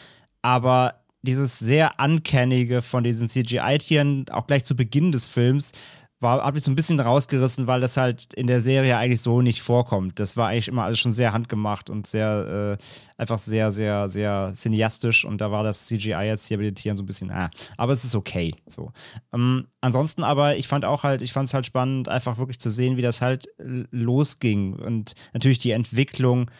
aber 0.42 0.94
dieses 1.22 1.58
sehr 1.58 1.92
Uncannige 1.98 2.82
von 2.82 3.02
diesen 3.02 3.28
CGI-Tieren, 3.28 4.26
auch 4.30 4.46
gleich 4.46 4.64
zu 4.64 4.76
Beginn 4.76 5.12
des 5.12 5.26
Films, 5.26 5.72
war, 6.20 6.42
habe 6.42 6.58
ich 6.58 6.64
so 6.64 6.70
ein 6.70 6.74
bisschen 6.74 6.98
rausgerissen, 6.98 7.66
weil 7.66 7.80
das 7.80 7.96
halt 7.96 8.34
in 8.34 8.46
der 8.46 8.60
Serie 8.60 8.96
eigentlich 8.96 9.20
so 9.20 9.40
nicht 9.40 9.62
vorkommt. 9.62 10.18
Das 10.18 10.36
war 10.36 10.48
eigentlich 10.48 10.68
immer 10.68 10.84
alles 10.84 10.98
schon 10.98 11.12
sehr 11.12 11.32
handgemacht 11.32 11.90
und 11.90 12.06
sehr, 12.06 12.78
äh, 12.78 12.84
einfach 13.16 13.38
sehr, 13.38 13.70
sehr, 13.70 14.08
sehr 14.08 14.52
cineastisch 14.54 15.24
und 15.24 15.40
da 15.40 15.50
war 15.52 15.62
das 15.62 15.86
CGI 15.86 16.24
jetzt 16.24 16.46
hier 16.46 16.58
bei 16.58 16.64
den 16.64 16.74
Tieren 16.74 16.96
so 16.96 17.02
ein 17.02 17.06
bisschen, 17.06 17.30
ah, 17.30 17.50
aber 17.76 17.92
es 17.92 18.04
ist 18.04 18.16
okay. 18.16 18.54
So. 18.66 18.92
Ähm, 19.32 19.68
ansonsten 19.80 20.24
aber, 20.24 20.56
ich 20.56 20.66
fand 20.66 20.84
auch 20.84 21.04
halt, 21.04 21.22
ich 21.22 21.32
fand 21.32 21.48
es 21.48 21.54
halt 21.54 21.66
spannend, 21.66 22.08
einfach 22.08 22.38
wirklich 22.38 22.58
zu 22.58 22.70
sehen, 22.70 22.96
wie 22.96 23.02
das 23.02 23.22
halt 23.22 23.48
losging 23.58 24.74
und 24.74 25.14
natürlich 25.32 25.58
die 25.60 25.70
Entwicklung, 25.70 26.50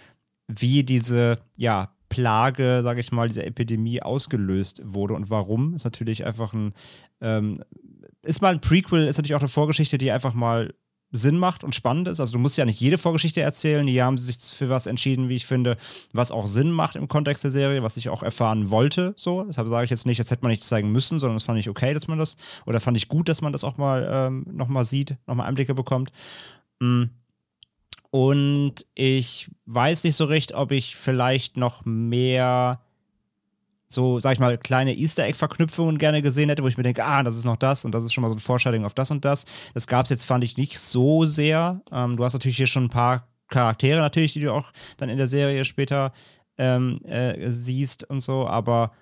wie 0.47 0.85
diese, 0.85 1.38
ja, 1.57 1.90
Plage, 2.09 2.81
sage 2.83 3.01
ich 3.01 3.12
mal, 3.12 3.29
dieser 3.29 3.47
Epidemie 3.47 4.01
ausgelöst 4.01 4.81
wurde 4.85 5.14
und 5.14 5.31
warum, 5.31 5.75
ist 5.75 5.85
natürlich 5.85 6.25
einfach 6.25 6.55
ein, 6.55 6.73
ähm, 7.21 7.62
ist 8.22 8.42
mal 8.42 8.52
ein 8.52 8.61
Prequel, 8.61 9.07
ist 9.07 9.16
natürlich 9.16 9.35
auch 9.35 9.40
eine 9.40 9.48
Vorgeschichte, 9.48 9.98
die 9.98 10.11
einfach 10.11 10.35
mal 10.35 10.74
Sinn 11.11 11.38
macht 11.38 11.64
und 11.64 11.74
spannend 11.74 12.07
ist. 12.09 12.20
Also 12.20 12.35
du 12.35 12.38
musst 12.38 12.59
ja 12.59 12.66
nicht 12.66 12.81
jede 12.81 12.98
Vorgeschichte 12.98 13.40
erzählen. 13.40 13.87
Hier 13.87 14.04
haben 14.04 14.18
sie 14.18 14.26
sich 14.26 14.38
für 14.54 14.68
was 14.68 14.87
entschieden, 14.87 15.28
wie 15.28 15.37
ich 15.37 15.46
finde, 15.46 15.76
was 16.12 16.33
auch 16.33 16.46
Sinn 16.46 16.70
macht 16.70 16.96
im 16.96 17.09
Kontext 17.09 17.44
der 17.44 17.50
Serie, 17.50 17.83
was 17.83 17.96
ich 17.96 18.11
auch 18.11 18.22
erfahren 18.22 18.70
wollte. 18.70 19.14
So, 19.16 19.44
deshalb 19.44 19.68
sage 19.68 19.85
ich 19.85 19.90
jetzt 19.90 20.04
nicht, 20.04 20.20
das 20.20 20.31
hätte 20.31 20.42
man 20.42 20.50
nicht 20.50 20.64
zeigen 20.64 20.92
müssen, 20.92 21.18
sondern 21.18 21.37
das 21.37 21.44
fand 21.44 21.59
ich 21.59 21.70
okay, 21.70 21.94
dass 21.94 22.09
man 22.09 22.18
das 22.18 22.37
oder 22.66 22.81
fand 22.81 22.96
ich 22.96 23.09
gut, 23.09 23.28
dass 23.28 23.40
man 23.40 23.52
das 23.52 23.64
auch 23.64 23.78
mal 23.78 24.07
ähm, 24.11 24.46
noch 24.50 24.68
mal 24.68 24.85
sieht, 24.85 25.16
noch 25.26 25.35
mal 25.35 25.44
Einblicke 25.44 25.74
bekommt. 25.74 26.12
Mm. 26.81 27.04
Und 28.11 28.87
ich 28.94 29.50
weiß 29.66 30.04
nicht 30.04 30.14
so 30.14 30.24
recht, 30.24 30.54
ob 30.54 30.72
ich 30.72 30.96
vielleicht 30.96 31.59
noch 31.59 31.85
mehr 31.85 32.81
so, 33.88 34.20
sag 34.20 34.35
ich 34.35 34.38
mal, 34.38 34.59
kleine 34.59 34.94
Easter 34.94 35.24
Egg-Verknüpfungen 35.24 35.98
gerne 35.98 36.22
gesehen 36.22 36.51
hätte, 36.51 36.62
wo 36.62 36.68
ich 36.68 36.77
mir 36.77 36.83
denke, 36.83 37.05
ah, 37.05 37.22
das 37.22 37.37
ist 37.37 37.44
noch 37.46 37.57
das 37.57 37.85
und 37.85 37.92
das 37.92 38.05
ist 38.05 38.12
schon 38.12 38.22
mal 38.22 38.29
so 38.29 38.37
ein 38.37 38.40
Foreshadowing 38.40 38.85
auf 38.85 38.94
das 38.94 39.11
und 39.11 39.24
das. 39.24 39.46
Das 39.74 39.87
gab 39.87 40.05
es 40.05 40.11
jetzt, 40.11 40.24
fand 40.24 40.44
ich, 40.44 40.57
nicht 40.57 40.79
so 40.79 41.24
sehr. 41.24 41.81
Ähm, 41.90 42.16
du 42.16 42.24
hast 42.24 42.35
natürlich 42.35 42.59
hier 42.59 42.66
schon 42.66 42.85
ein 42.85 42.90
paar 42.90 43.27
Charaktere 43.48 44.01
natürlich, 44.01 44.35
die 44.35 44.40
du 44.40 44.53
auch 44.53 44.72
dann 44.98 45.09
in 45.09 45.16
der 45.16 45.29
Serie 45.29 45.64
später 45.64 46.12
ähm, 46.59 47.01
äh, 47.05 47.51
siehst 47.51 48.09
und 48.09 48.20
so, 48.20 48.46
aber 48.46 48.92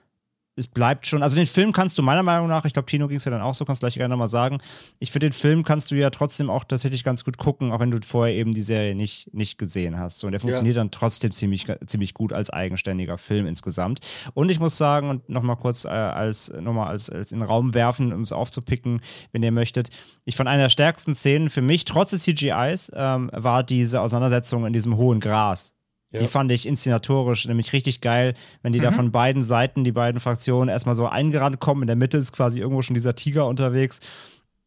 es 0.56 0.66
bleibt 0.66 1.06
schon, 1.06 1.22
also 1.22 1.36
den 1.36 1.46
Film 1.46 1.72
kannst 1.72 1.98
du 1.98 2.02
meiner 2.02 2.22
Meinung 2.22 2.48
nach, 2.48 2.64
ich 2.64 2.72
glaube, 2.72 2.86
Tino 2.86 3.08
ging 3.08 3.18
es 3.18 3.24
ja 3.26 3.30
dann 3.30 3.42
auch 3.42 3.54
so, 3.54 3.66
kannst 3.66 3.82
du 3.82 3.84
gleich 3.84 3.94
gerne 3.94 4.12
nochmal 4.12 4.28
sagen. 4.28 4.58
Ich 4.98 5.12
finde, 5.12 5.28
den 5.28 5.34
Film 5.34 5.64
kannst 5.64 5.90
du 5.90 5.94
ja 5.94 6.08
trotzdem 6.08 6.48
auch 6.48 6.64
tatsächlich 6.64 7.04
ganz 7.04 7.24
gut 7.24 7.36
gucken, 7.36 7.72
auch 7.72 7.80
wenn 7.80 7.90
du 7.90 7.98
vorher 8.02 8.34
eben 8.34 8.54
die 8.54 8.62
Serie 8.62 8.94
nicht, 8.94 9.32
nicht 9.34 9.58
gesehen 9.58 9.98
hast. 9.98 10.18
So, 10.18 10.26
und 10.26 10.32
der 10.32 10.40
funktioniert 10.40 10.76
ja. 10.76 10.80
dann 10.80 10.90
trotzdem 10.90 11.32
ziemlich, 11.32 11.66
ziemlich 11.84 12.14
gut 12.14 12.32
als 12.32 12.48
eigenständiger 12.48 13.18
Film 13.18 13.46
insgesamt. 13.46 14.00
Und 14.32 14.50
ich 14.50 14.58
muss 14.58 14.78
sagen, 14.78 15.10
und 15.10 15.28
nochmal 15.28 15.56
kurz 15.56 15.84
äh, 15.84 15.88
als, 15.88 16.50
nochmal 16.58 16.88
als, 16.88 17.10
als 17.10 17.32
in 17.32 17.40
den 17.40 17.46
Raum 17.46 17.74
werfen, 17.74 18.12
um 18.14 18.22
es 18.22 18.32
aufzupicken, 18.32 19.02
wenn 19.32 19.42
ihr 19.42 19.52
möchtet. 19.52 19.90
Ich 20.24 20.36
fand 20.36 20.48
eine 20.48 20.62
der 20.62 20.68
stärksten 20.70 21.14
Szenen 21.14 21.50
für 21.50 21.62
mich, 21.62 21.84
trotz 21.84 22.10
des 22.10 22.22
CGIs, 22.22 22.90
ähm, 22.94 23.30
war 23.32 23.62
diese 23.62 24.00
Auseinandersetzung 24.00 24.64
in 24.64 24.72
diesem 24.72 24.96
hohen 24.96 25.20
Gras 25.20 25.75
ja. 26.16 26.22
Die 26.22 26.28
fand 26.28 26.50
ich 26.52 26.66
inszenatorisch 26.66 27.46
nämlich 27.46 27.72
richtig 27.72 28.00
geil, 28.00 28.34
wenn 28.62 28.72
die 28.72 28.78
mhm. 28.78 28.84
da 28.84 28.90
von 28.92 29.12
beiden 29.12 29.42
Seiten, 29.42 29.84
die 29.84 29.92
beiden 29.92 30.20
Fraktionen, 30.20 30.68
erstmal 30.68 30.94
so 30.94 31.06
eingerannt 31.06 31.60
kommen. 31.60 31.82
In 31.82 31.86
der 31.86 31.96
Mitte 31.96 32.18
ist 32.18 32.32
quasi 32.32 32.60
irgendwo 32.60 32.82
schon 32.82 32.94
dieser 32.94 33.14
Tiger 33.14 33.46
unterwegs. 33.46 34.00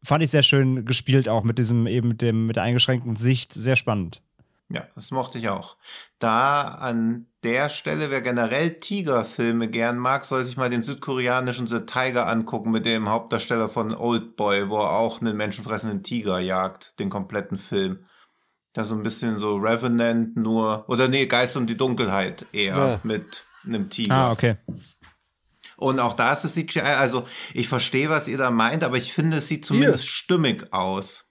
Fand 0.02 0.22
ich 0.22 0.30
sehr 0.30 0.42
schön 0.42 0.84
gespielt 0.84 1.28
auch 1.28 1.44
mit 1.44 1.58
diesem, 1.58 1.86
eben 1.86 2.08
mit 2.08 2.22
dem, 2.22 2.46
mit 2.46 2.56
der 2.56 2.62
eingeschränkten 2.62 3.16
Sicht. 3.16 3.52
Sehr 3.52 3.76
spannend. 3.76 4.22
Ja, 4.72 4.86
das 4.94 5.10
mochte 5.10 5.38
ich 5.38 5.48
auch. 5.48 5.76
Da 6.20 6.62
an 6.62 7.26
der 7.42 7.68
Stelle, 7.68 8.12
wer 8.12 8.20
generell 8.20 8.78
Tigerfilme 8.78 9.68
gern 9.68 9.98
mag, 9.98 10.24
soll 10.24 10.44
sich 10.44 10.56
mal 10.56 10.70
den 10.70 10.84
südkoreanischen 10.84 11.66
The 11.66 11.80
Tiger 11.80 12.28
angucken 12.28 12.70
mit 12.70 12.86
dem 12.86 13.08
Hauptdarsteller 13.08 13.68
von 13.68 13.92
Old 13.92 14.36
Boy, 14.36 14.68
wo 14.68 14.78
er 14.78 14.92
auch 14.92 15.20
einen 15.20 15.36
menschenfressenden 15.36 16.04
Tiger 16.04 16.38
jagt, 16.38 16.98
den 17.00 17.10
kompletten 17.10 17.58
Film. 17.58 18.04
Ja, 18.76 18.84
so 18.84 18.94
ein 18.94 19.02
bisschen 19.02 19.38
so 19.38 19.56
Revenant 19.56 20.36
nur, 20.36 20.88
oder 20.88 21.08
nee, 21.08 21.26
Geist 21.26 21.56
und 21.56 21.66
die 21.66 21.76
Dunkelheit 21.76 22.46
eher 22.52 22.76
ja. 22.76 23.00
mit 23.02 23.44
einem 23.64 23.90
Tiger. 23.90 24.14
Ah, 24.14 24.32
okay. 24.32 24.56
Und 25.76 25.98
auch 25.98 26.14
da 26.14 26.32
ist 26.32 26.44
es 26.44 26.54
CGI, 26.54 26.80
also 26.80 27.26
ich 27.54 27.66
verstehe, 27.66 28.10
was 28.10 28.28
ihr 28.28 28.36
da 28.36 28.50
meint, 28.50 28.84
aber 28.84 28.98
ich 28.98 29.12
finde, 29.12 29.38
es 29.38 29.48
sieht 29.48 29.64
zumindest 29.64 30.04
Hier. 30.04 30.10
stimmig 30.10 30.72
aus. 30.72 31.26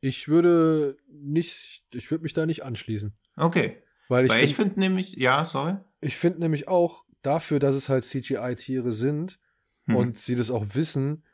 Ich 0.00 0.28
würde 0.28 0.96
nicht, 1.08 1.82
ich 1.92 2.10
würde 2.10 2.22
mich 2.22 2.34
da 2.34 2.46
nicht 2.46 2.62
anschließen. 2.62 3.14
Okay. 3.36 3.82
Weil 4.08 4.26
ich, 4.26 4.30
Weil 4.30 4.44
ich 4.44 4.54
finde 4.54 4.70
find 4.70 4.76
nämlich, 4.76 5.14
ja, 5.14 5.44
sorry. 5.44 5.76
Ich 6.00 6.16
finde 6.16 6.40
nämlich 6.40 6.68
auch 6.68 7.04
dafür, 7.22 7.58
dass 7.58 7.74
es 7.74 7.88
halt 7.88 8.04
CGI-Tiere 8.04 8.92
sind 8.92 9.40
hm. 9.86 9.96
und 9.96 10.18
sie 10.18 10.36
das 10.36 10.50
auch 10.50 10.66
wissen, 10.74 11.24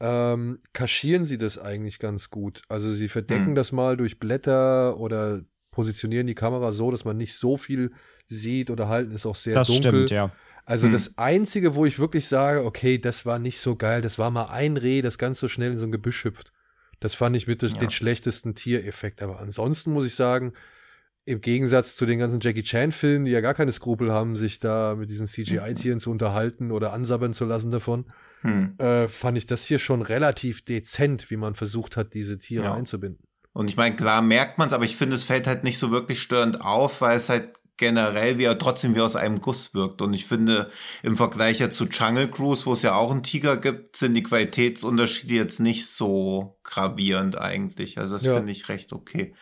ähm, 0.00 0.58
kaschieren 0.72 1.24
sie 1.24 1.38
das 1.38 1.58
eigentlich 1.58 1.98
ganz 1.98 2.30
gut. 2.30 2.62
Also 2.68 2.90
sie 2.92 3.08
verdecken 3.08 3.48
hm. 3.48 3.54
das 3.54 3.72
mal 3.72 3.96
durch 3.96 4.18
Blätter 4.18 4.98
oder 4.98 5.42
positionieren 5.70 6.26
die 6.26 6.34
Kamera 6.34 6.72
so, 6.72 6.90
dass 6.90 7.04
man 7.04 7.16
nicht 7.16 7.34
so 7.34 7.56
viel 7.56 7.92
sieht 8.26 8.70
oder 8.70 8.88
halten 8.88 9.12
es 9.14 9.26
auch 9.26 9.36
sehr 9.36 9.54
das 9.54 9.68
dunkel. 9.68 9.92
Stimmt, 9.92 10.10
ja. 10.10 10.32
Also 10.64 10.86
hm. 10.86 10.92
das 10.92 11.18
Einzige, 11.18 11.74
wo 11.74 11.84
ich 11.84 11.98
wirklich 11.98 12.28
sage, 12.28 12.64
okay, 12.64 12.98
das 12.98 13.26
war 13.26 13.38
nicht 13.38 13.58
so 13.58 13.76
geil, 13.76 14.00
das 14.00 14.18
war 14.18 14.30
mal 14.30 14.46
ein 14.46 14.76
Reh, 14.76 15.02
das 15.02 15.18
ganz 15.18 15.38
so 15.40 15.48
schnell 15.48 15.72
in 15.72 15.78
so 15.78 15.86
ein 15.86 15.92
Gebüsch 15.92 16.24
hüpft. 16.24 16.52
Das 17.00 17.14
fand 17.14 17.36
ich 17.36 17.46
mit 17.46 17.62
ja. 17.62 17.68
den 17.68 17.90
schlechtesten 17.90 18.54
Tiereffekt. 18.54 19.20
Aber 19.20 19.40
ansonsten 19.40 19.92
muss 19.92 20.06
ich 20.06 20.14
sagen, 20.14 20.54
im 21.26 21.40
Gegensatz 21.40 21.96
zu 21.96 22.06
den 22.06 22.18
ganzen 22.18 22.40
Jackie 22.40 22.62
Chan-Filmen, 22.62 23.24
die 23.24 23.30
ja 23.30 23.40
gar 23.40 23.54
keine 23.54 23.72
Skrupel 23.72 24.12
haben, 24.12 24.36
sich 24.36 24.58
da 24.58 24.96
mit 24.98 25.10
diesen 25.10 25.26
CGI-Tieren 25.26 26.00
zu 26.00 26.10
unterhalten 26.10 26.70
oder 26.70 26.92
ansabbern 26.92 27.32
zu 27.32 27.44
lassen 27.44 27.70
davon, 27.70 28.06
hm. 28.44 28.78
äh, 28.78 29.08
fand 29.08 29.36
ich 29.36 29.46
das 29.46 29.64
hier 29.64 29.78
schon 29.78 30.02
relativ 30.02 30.64
dezent, 30.64 31.30
wie 31.30 31.36
man 31.36 31.54
versucht 31.54 31.96
hat, 31.96 32.14
diese 32.14 32.38
Tiere 32.38 32.66
ja. 32.66 32.74
einzubinden. 32.74 33.26
Und 33.52 33.68
ich 33.68 33.76
meine, 33.76 33.96
klar 33.96 34.20
merkt 34.20 34.58
man 34.58 34.68
es, 34.68 34.74
aber 34.74 34.84
ich 34.84 34.96
finde, 34.96 35.16
es 35.16 35.24
fällt 35.24 35.46
halt 35.46 35.64
nicht 35.64 35.78
so 35.78 35.90
wirklich 35.90 36.20
störend 36.20 36.60
auf, 36.60 37.00
weil 37.00 37.16
es 37.16 37.28
halt 37.28 37.54
generell 37.76 38.38
wie 38.38 38.44
er 38.44 38.58
trotzdem 38.58 38.94
wie 38.94 39.00
aus 39.00 39.16
einem 39.16 39.40
Guss 39.40 39.74
wirkt. 39.74 40.00
Und 40.02 40.12
ich 40.14 40.26
finde, 40.26 40.70
im 41.02 41.16
Vergleich 41.16 41.58
ja 41.58 41.70
zu 41.70 41.86
Jungle 41.86 42.28
Cruise, 42.28 42.66
wo 42.66 42.72
es 42.72 42.82
ja 42.82 42.94
auch 42.94 43.10
einen 43.10 43.22
Tiger 43.22 43.56
gibt, 43.56 43.96
sind 43.96 44.14
die 44.14 44.22
Qualitätsunterschiede 44.22 45.34
jetzt 45.34 45.60
nicht 45.60 45.86
so 45.86 46.58
gravierend 46.62 47.36
eigentlich. 47.38 47.98
Also 47.98 48.14
das 48.14 48.24
ja. 48.24 48.36
finde 48.36 48.52
ich 48.52 48.68
recht 48.68 48.92
okay. 48.92 49.34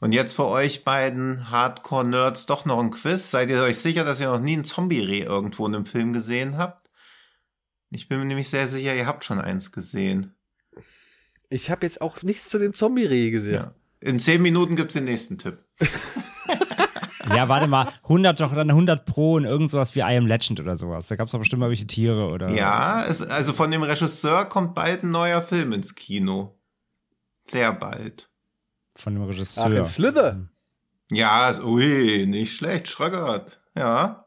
Und 0.00 0.12
jetzt 0.12 0.34
für 0.34 0.46
euch 0.46 0.84
beiden 0.84 1.50
Hardcore-Nerds 1.50 2.46
doch 2.46 2.64
noch 2.64 2.80
ein 2.80 2.90
Quiz. 2.90 3.30
Seid 3.30 3.50
ihr 3.50 3.62
euch 3.62 3.78
sicher, 3.78 4.04
dass 4.04 4.20
ihr 4.20 4.30
noch 4.30 4.40
nie 4.40 4.56
ein 4.56 4.64
Zombie-Reh 4.64 5.22
irgendwo 5.22 5.66
in 5.66 5.74
einem 5.74 5.86
Film 5.86 6.12
gesehen 6.12 6.58
habt? 6.58 6.85
Ich 7.90 8.08
bin 8.08 8.18
mir 8.18 8.24
nämlich 8.24 8.48
sehr 8.48 8.66
sicher, 8.66 8.94
ihr 8.94 9.06
habt 9.06 9.24
schon 9.24 9.40
eins 9.40 9.72
gesehen. 9.72 10.34
Ich 11.48 11.70
habe 11.70 11.86
jetzt 11.86 12.00
auch 12.00 12.22
nichts 12.22 12.48
zu 12.48 12.58
dem 12.58 12.72
Zombie-Reh 12.72 13.30
gesehen. 13.30 13.64
Ja. 13.64 13.70
In 14.00 14.18
zehn 14.18 14.42
Minuten 14.42 14.76
gibt 14.76 14.90
es 14.90 14.94
den 14.94 15.04
nächsten 15.04 15.38
Tipp. 15.38 15.64
ja, 17.34 17.48
warte 17.48 17.66
mal, 17.66 17.92
100 18.02 18.40
doch 18.40 18.54
dann 18.54 18.70
100 18.70 19.04
Pro 19.04 19.34
und 19.34 19.44
irgend 19.44 19.70
sowas 19.70 19.94
wie 19.94 20.00
I 20.00 20.16
Am 20.16 20.26
Legend 20.26 20.60
oder 20.60 20.76
sowas. 20.76 21.06
Da 21.06 21.16
gab 21.16 21.26
es 21.26 21.32
doch 21.32 21.38
bestimmt 21.38 21.60
mal 21.60 21.70
welche 21.70 21.86
Tiere 21.86 22.28
oder. 22.28 22.50
Ja, 22.50 23.04
es, 23.06 23.22
also 23.22 23.52
von 23.52 23.70
dem 23.70 23.82
Regisseur 23.82 24.44
kommt 24.46 24.74
bald 24.74 25.02
ein 25.02 25.10
neuer 25.10 25.40
Film 25.40 25.72
ins 25.72 25.94
Kino. 25.94 26.58
Sehr 27.44 27.72
bald. 27.72 28.28
Von 28.96 29.14
dem 29.14 29.22
Regisseur. 29.24 29.66
Ach, 29.66 29.70
in 29.70 29.86
Slither. 29.86 30.48
Ja, 31.12 31.56
ui, 31.62 32.26
nicht 32.26 32.56
schlecht, 32.56 32.88
Schröckert. 32.88 33.60
Ja. 33.76 34.25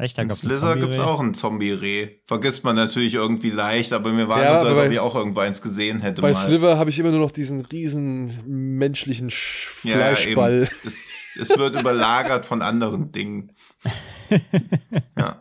Echt, 0.00 0.16
da 0.16 0.22
ein 0.22 0.30
Slither 0.30 0.76
gibt 0.76 0.94
es 0.94 0.98
auch 0.98 1.20
ein 1.20 1.34
Zombie-Reh. 1.34 2.20
Vergisst 2.26 2.64
man 2.64 2.74
natürlich 2.74 3.14
irgendwie 3.14 3.50
leicht, 3.50 3.92
aber 3.92 4.12
mir 4.12 4.28
war 4.28 4.42
Ja, 4.42 4.52
nur 4.52 4.60
so, 4.60 4.66
als 4.68 4.78
ob 4.78 4.90
ich 4.90 4.98
auch 4.98 5.14
irgendwo 5.14 5.40
eins 5.40 5.60
gesehen 5.60 6.00
hätte. 6.00 6.22
Bei 6.22 6.32
mal. 6.32 6.34
Sliver 6.34 6.78
habe 6.78 6.88
ich 6.88 6.98
immer 6.98 7.10
nur 7.10 7.20
noch 7.20 7.30
diesen 7.30 7.60
riesen 7.66 8.40
menschlichen 8.46 9.28
Sch 9.28 9.68
Ja, 9.84 9.96
Fleischball. 9.96 10.62
eben. 10.62 10.70
Es, 10.86 11.06
es 11.38 11.58
wird 11.58 11.78
überlagert 11.78 12.46
von 12.46 12.62
anderen 12.62 13.12
Dingen. 13.12 13.52
ja. 15.18 15.38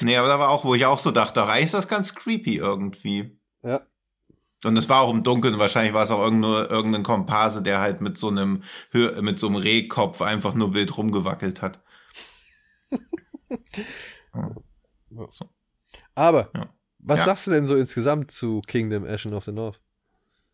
Nee, 0.00 0.16
aber 0.16 0.28
da 0.28 0.38
war 0.38 0.48
auch, 0.48 0.64
wo 0.64 0.74
ich 0.74 0.86
auch 0.86 0.98
so 0.98 1.10
dachte, 1.10 1.42
ach, 1.42 1.48
eigentlich 1.48 1.64
ist 1.64 1.74
das 1.74 1.88
ganz 1.88 2.14
creepy 2.14 2.56
irgendwie. 2.56 3.38
Ja. 3.62 3.82
Und 4.64 4.76
es 4.78 4.88
war 4.88 5.02
auch 5.02 5.10
im 5.10 5.22
Dunkeln, 5.22 5.58
wahrscheinlich 5.58 5.92
war 5.92 6.04
es 6.04 6.10
auch 6.10 6.22
irgendein, 6.22 6.66
irgendein 6.70 7.02
Komparse, 7.02 7.62
der 7.62 7.80
halt 7.80 8.00
mit 8.00 8.16
so 8.16 8.28
einem 8.28 8.62
mit 9.20 9.38
so 9.38 9.48
einem 9.48 9.56
Rehkopf 9.56 10.22
einfach 10.22 10.54
nur 10.54 10.72
wild 10.72 10.96
rumgewackelt 10.96 11.60
hat. 11.62 11.82
So. 15.30 15.48
Aber, 16.14 16.50
Ja. 16.54 16.74
was 17.00 17.20
Ja. 17.20 17.24
sagst 17.26 17.46
du 17.46 17.50
denn 17.50 17.66
so 17.66 17.76
insgesamt 17.76 18.30
zu 18.30 18.62
Kingdom 18.66 19.04
Ashen 19.04 19.34
of 19.34 19.44
the 19.44 19.52
North? 19.52 19.78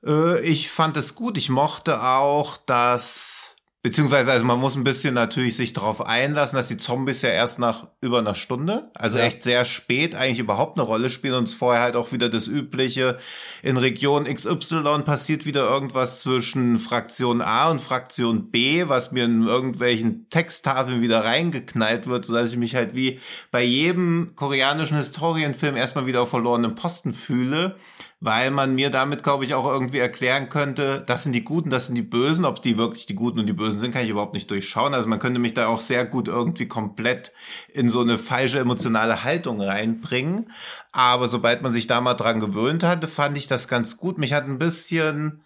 Äh, 0.04 0.40
ich 0.40 0.68
fand 0.70 0.96
es 0.96 1.14
gut. 1.14 1.38
Ich 1.38 1.48
mochte 1.48 2.02
auch, 2.02 2.56
dass, 2.58 3.54
beziehungsweise, 3.88 4.30
also 4.30 4.44
man 4.44 4.58
muss 4.58 4.76
ein 4.76 4.84
bisschen 4.84 5.14
natürlich 5.14 5.56
sich 5.56 5.72
darauf 5.72 6.04
einlassen, 6.04 6.56
dass 6.56 6.68
die 6.68 6.76
Zombies 6.76 7.22
ja 7.22 7.30
erst 7.30 7.58
nach 7.58 7.86
über 8.02 8.18
einer 8.18 8.34
Stunde, 8.34 8.90
also 8.94 9.16
Ja. 9.18 9.24
echt 9.24 9.42
sehr 9.42 9.64
spät, 9.64 10.14
eigentlich 10.14 10.40
überhaupt 10.40 10.78
eine 10.78 10.86
Rolle 10.86 11.08
spielen 11.08 11.32
und 11.34 11.44
es 11.44 11.54
vorher 11.54 11.80
halt 11.80 11.96
auch 11.96 12.12
wieder 12.12 12.28
das 12.28 12.48
Übliche. 12.48 13.16
In 13.62 13.78
Region 13.78 14.24
XY 14.26 15.04
passiert 15.06 15.46
wieder 15.46 15.62
irgendwas 15.62 16.20
zwischen 16.20 16.76
Fraktion 16.76 17.40
A 17.40 17.70
und 17.70 17.80
Fraktion 17.80 18.50
B, 18.50 18.84
was 18.88 19.10
mir 19.10 19.24
in 19.24 19.46
irgendwelchen 19.46 20.28
Texttafeln 20.28 21.00
wieder 21.00 21.24
reingeknallt 21.24 22.06
wird, 22.06 22.26
sodass 22.26 22.50
ich 22.50 22.58
mich 22.58 22.74
halt 22.74 22.94
wie 22.94 23.20
bei 23.50 23.62
jedem 23.62 24.32
koreanischen 24.36 24.98
Historienfilm 24.98 25.76
erstmal 25.76 26.04
wieder 26.04 26.20
auf 26.20 26.28
verlorenen 26.28 26.74
Posten 26.74 27.14
fühle 27.14 27.76
weil 28.20 28.50
man 28.50 28.74
mir 28.74 28.90
damit, 28.90 29.22
glaube 29.22 29.44
ich, 29.44 29.54
auch 29.54 29.64
irgendwie 29.64 29.98
erklären 29.98 30.48
könnte, 30.48 31.04
das 31.06 31.22
sind 31.22 31.32
die 31.32 31.44
Guten, 31.44 31.70
das 31.70 31.86
sind 31.86 31.94
die 31.94 32.02
Bösen. 32.02 32.44
Ob 32.44 32.60
die 32.60 32.76
wirklich 32.76 33.06
die 33.06 33.14
Guten 33.14 33.38
und 33.38 33.46
die 33.46 33.52
Bösen 33.52 33.78
sind, 33.78 33.92
kann 33.92 34.02
ich 34.02 34.10
überhaupt 34.10 34.34
nicht 34.34 34.50
durchschauen. 34.50 34.92
Also 34.92 35.08
man 35.08 35.20
könnte 35.20 35.38
mich 35.38 35.54
da 35.54 35.68
auch 35.68 35.80
sehr 35.80 36.04
gut 36.04 36.26
irgendwie 36.26 36.66
komplett 36.66 37.32
in 37.72 37.88
so 37.88 38.00
eine 38.00 38.18
falsche 38.18 38.58
emotionale 38.58 39.22
Haltung 39.22 39.60
reinbringen. 39.60 40.50
Aber 40.90 41.28
sobald 41.28 41.62
man 41.62 41.72
sich 41.72 41.86
da 41.86 42.00
mal 42.00 42.14
dran 42.14 42.40
gewöhnt 42.40 42.82
hatte, 42.82 43.06
fand 43.06 43.38
ich 43.38 43.46
das 43.46 43.68
ganz 43.68 43.96
gut. 43.96 44.18
Mich 44.18 44.32
hat 44.32 44.44
ein 44.44 44.58
bisschen 44.58 45.42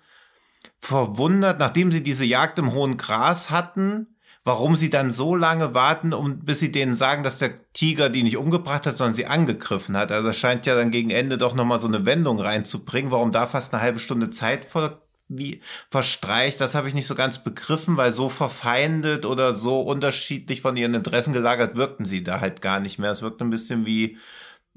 verwundert, 0.78 1.58
nachdem 1.58 1.92
sie 1.92 2.02
diese 2.02 2.24
Jagd 2.24 2.58
im 2.58 2.72
hohen 2.72 2.96
Gras 2.96 3.50
hatten, 3.50 4.11
warum 4.44 4.74
sie 4.76 4.90
dann 4.90 5.12
so 5.12 5.36
lange 5.36 5.74
warten, 5.74 6.12
um 6.12 6.40
bis 6.40 6.60
sie 6.60 6.72
denen 6.72 6.94
sagen, 6.94 7.22
dass 7.22 7.38
der 7.38 7.72
Tiger 7.72 8.10
die 8.10 8.22
nicht 8.22 8.36
umgebracht 8.36 8.86
hat, 8.86 8.96
sondern 8.96 9.14
sie 9.14 9.26
angegriffen 9.26 9.96
hat. 9.96 10.10
Also 10.10 10.30
es 10.30 10.38
scheint 10.38 10.66
ja 10.66 10.74
dann 10.74 10.90
gegen 10.90 11.10
Ende 11.10 11.38
doch 11.38 11.54
nochmal 11.54 11.78
so 11.78 11.88
eine 11.88 12.04
Wendung 12.06 12.40
reinzubringen, 12.40 13.12
warum 13.12 13.32
da 13.32 13.46
fast 13.46 13.72
eine 13.72 13.82
halbe 13.82 13.98
Stunde 13.98 14.30
Zeit 14.30 14.66
ver 14.66 14.98
wie 15.28 15.62
verstreicht, 15.90 16.60
das 16.60 16.74
habe 16.74 16.88
ich 16.88 16.94
nicht 16.94 17.06
so 17.06 17.14
ganz 17.14 17.42
begriffen, 17.42 17.96
weil 17.96 18.12
so 18.12 18.28
verfeindet 18.28 19.24
oder 19.24 19.54
so 19.54 19.80
unterschiedlich 19.80 20.60
von 20.60 20.76
ihren 20.76 20.94
Interessen 20.94 21.32
gelagert 21.32 21.76
wirkten 21.76 22.04
sie 22.04 22.22
da 22.22 22.40
halt 22.40 22.60
gar 22.60 22.80
nicht 22.80 22.98
mehr. 22.98 23.10
Es 23.10 23.22
wirkt 23.22 23.40
ein 23.40 23.50
bisschen 23.50 23.86
wie, 23.86 24.18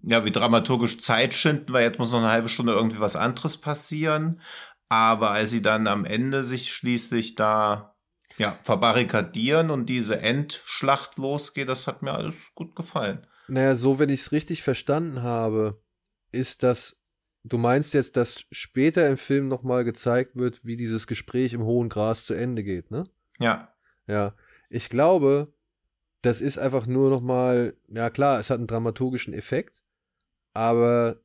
ja, 0.03 0.24
wie 0.26 0.32
dramaturgisch 0.32 0.99
Zeit 0.99 1.34
schinden, 1.34 1.74
weil 1.74 1.84
jetzt 1.84 1.99
muss 1.99 2.11
noch 2.11 2.20
eine 2.20 2.32
halbe 2.32 2.49
Stunde 2.49 2.74
irgendwie 2.74 2.99
was 2.99 3.16
anderes 3.16 3.57
passieren. 3.57 4.41
Aber 4.89 5.32
als 5.32 5.51
sie 5.51 5.61
dann 5.61 5.88
am 5.88 6.05
Ende 6.05 6.43
sich 6.43 6.72
schließlich 6.72 7.36
da 7.36 7.95
ja, 8.38 8.60
verbarrikadieren 8.64 9.70
und 9.70 9.88
diese 9.88 10.20
Endschlacht 10.20 11.18
losgeht, 11.18 11.70
das 11.70 11.88
hat 11.88 12.02
mir 12.02 12.14
alles 12.14 12.52
gut 12.56 12.76
gefallen. 12.76 13.26
Naja, 13.48 13.76
so, 13.76 14.00
wenn 14.00 14.10
ich 14.10 14.22
es 14.22 14.32
richtig 14.32 14.64
verstanden 14.64 15.22
habe, 15.22 15.82
ist 16.32 16.64
das, 16.64 17.02
du 17.44 17.58
meinst 17.58 17.94
jetzt, 17.94 18.18
dass 18.18 18.46
später 18.52 19.08
im 19.08 19.18
Film 19.18 19.48
nochmal 19.48 19.84
gezeigt 19.84 20.36
wird, 20.36 20.66
wie 20.66 20.76
dieses 20.76 21.08
Gespräch 21.08 21.54
im 21.54 21.64
hohen 21.64 21.90
Gras 21.90 22.26
zu 22.26 22.34
Ende 22.34 22.64
geht, 22.64 22.92
ne? 22.92 23.06
Ja, 23.40 23.74
Ja. 24.08 24.36
Ich 24.70 24.90
glaube, 24.90 25.54
das 26.22 26.42
ist 26.42 26.58
einfach 26.58 26.88
nur 26.88 27.12
nochmal, 27.12 27.78
ja 27.88 28.10
klar, 28.10 28.40
es 28.40 28.50
hat 28.50 28.58
einen 28.58 28.68
dramaturgischen 28.68 29.34
Effekt, 29.34 29.84
aber 30.54 31.22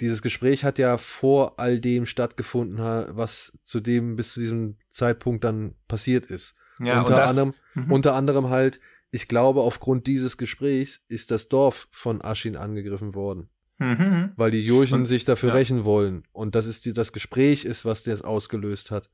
dieses 0.00 0.22
Gespräch 0.22 0.64
hat 0.64 0.78
ja 0.78 0.98
vor 0.98 1.58
all 1.58 1.80
dem 1.80 2.06
stattgefunden, 2.06 2.78
was 2.78 3.58
zu 3.62 3.80
dem 3.80 4.16
bis 4.16 4.32
zu 4.32 4.40
diesem 4.40 4.76
Zeitpunkt 4.88 5.44
dann 5.44 5.74
passiert 5.88 6.26
ist. 6.26 6.54
ja 6.80 7.00
unter, 7.00 7.14
das, 7.16 7.30
anderem, 7.30 7.54
Mhm. 7.74 7.92
unter 7.92 8.14
anderem 8.14 8.48
halt, 8.50 8.80
ich 9.12 9.28
glaube, 9.28 9.60
aufgrund 9.60 10.06
dieses 10.08 10.36
Gesprächs 10.36 11.04
ist 11.08 11.30
das 11.30 11.48
Dorf 11.48 11.86
von 11.92 12.20
Aschin 12.22 12.56
angegriffen 12.56 13.14
worden, 13.14 13.48
Mhm. 13.78 14.32
weil 14.36 14.50
die 14.50 14.64
Jurchen 14.66 15.00
Und- 15.00 15.06
sich 15.06 15.24
dafür 15.24 15.50
ja. 15.50 15.54
rächen 15.54 15.84
wollen. 15.84 16.26
Und 16.32 16.54
das 16.56 16.66
ist 16.66 16.84
die, 16.84 16.92
das 16.92 17.12
Gespräch 17.12 17.64
ist, 17.64 17.84
was 17.84 18.02
das 18.02 18.22
ausgelöst 18.22 18.90
hat. 18.90 19.08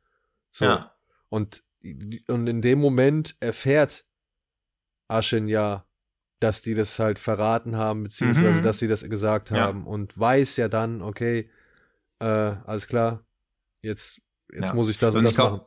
So. 0.52 0.64
Ja, 0.64 0.94
Und, 1.28 1.62
und 2.28 2.46
in 2.46 2.60
dem 2.62 2.78
Moment 2.80 3.36
erfährt 3.40 4.04
Aschin 5.08 5.46
ja, 5.48 5.84
dass 6.40 6.62
die 6.62 6.74
das 6.74 6.98
halt 6.98 7.18
verraten 7.18 7.76
haben, 7.76 8.04
beziehungsweise 8.04 8.58
Mhm. 8.58 8.62
dass 8.62 8.78
sie 8.78 8.88
das 8.88 9.08
gesagt 9.08 9.50
Ja. 9.50 9.58
haben 9.58 9.86
und 9.86 10.18
weiß 10.18 10.56
ja 10.56 10.68
dann, 10.68 11.02
okay, 11.02 11.50
äh, 12.20 12.26
alles 12.26 12.86
klar, 12.88 13.24
jetzt, 13.82 14.20
jetzt 14.52 14.64
Ja. 14.68 14.74
muss 14.74 14.88
ich 14.88 14.98
das 14.98 15.14
und, 15.14 15.20
Und 15.20 15.24
das 15.24 15.34
glaub, 15.34 15.52
machen. 15.52 15.62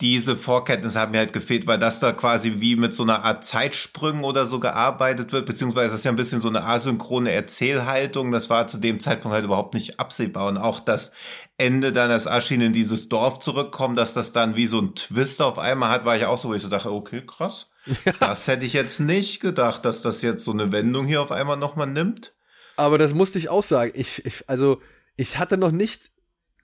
diese 0.00 0.36
Vorkenntnisse 0.36 0.98
haben 1.00 1.12
mir 1.12 1.18
halt 1.18 1.32
gefehlt, 1.32 1.66
weil 1.68 1.78
das 1.78 2.00
da 2.00 2.12
quasi 2.12 2.54
wie 2.60 2.76
mit 2.76 2.92
so 2.94 3.04
einer 3.04 3.24
Art 3.24 3.44
Zeitsprüngen 3.44 4.24
oder 4.24 4.44
so 4.46 4.58
gearbeitet 4.60 5.32
wird, 5.32 5.46
beziehungsweise 5.46 5.86
das 5.92 6.00
ist 6.00 6.04
ja 6.04 6.12
ein 6.12 6.16
bisschen 6.16 6.40
so 6.40 6.48
eine 6.48 6.64
asynchrone 6.64 7.30
Erzählhaltung. 7.32 8.32
Das 8.32 8.50
war 8.50 8.66
zu 8.66 8.78
dem 8.78 8.98
Zeitpunkt 9.00 9.34
halt 9.34 9.44
überhaupt 9.44 9.74
nicht 9.74 10.00
absehbar. 10.00 10.48
Und 10.48 10.58
auch 10.58 10.80
das 10.80 11.12
Ende 11.58 11.92
dann, 11.92 12.10
als 12.10 12.26
Aschin 12.26 12.60
in 12.60 12.72
dieses 12.72 13.08
Dorf 13.08 13.38
zurückkommt, 13.38 13.96
dass 13.98 14.14
das 14.14 14.32
dann 14.32 14.56
wie 14.56 14.66
so 14.66 14.80
ein 14.80 14.94
Twist 14.96 15.40
auf 15.42 15.58
einmal 15.58 15.90
hat, 15.90 16.04
war 16.04 16.16
ich 16.16 16.24
auch 16.26 16.38
so, 16.38 16.48
wo 16.48 16.54
ich 16.54 16.62
so 16.62 16.68
dachte, 16.68 16.90
okay, 16.92 17.24
krass. 17.26 17.68
Das 18.20 18.48
hätte 18.48 18.64
ich 18.64 18.72
jetzt 18.72 19.00
nicht 19.00 19.40
gedacht, 19.40 19.84
dass 19.84 20.02
das 20.02 20.22
jetzt 20.22 20.44
so 20.44 20.52
eine 20.52 20.72
Wendung 20.72 21.06
hier 21.06 21.20
auf 21.22 21.32
einmal 21.32 21.56
nochmal 21.56 21.86
nimmt. 21.86 22.34
Aber 22.76 22.98
das 22.98 23.14
musste 23.14 23.38
ich 23.38 23.48
auch 23.48 23.62
sagen. 23.62 23.92
Ich, 23.94 24.24
ich, 24.24 24.48
also, 24.48 24.80
ich 25.16 25.38
hatte 25.38 25.56
noch 25.56 25.70
nicht, 25.70 26.10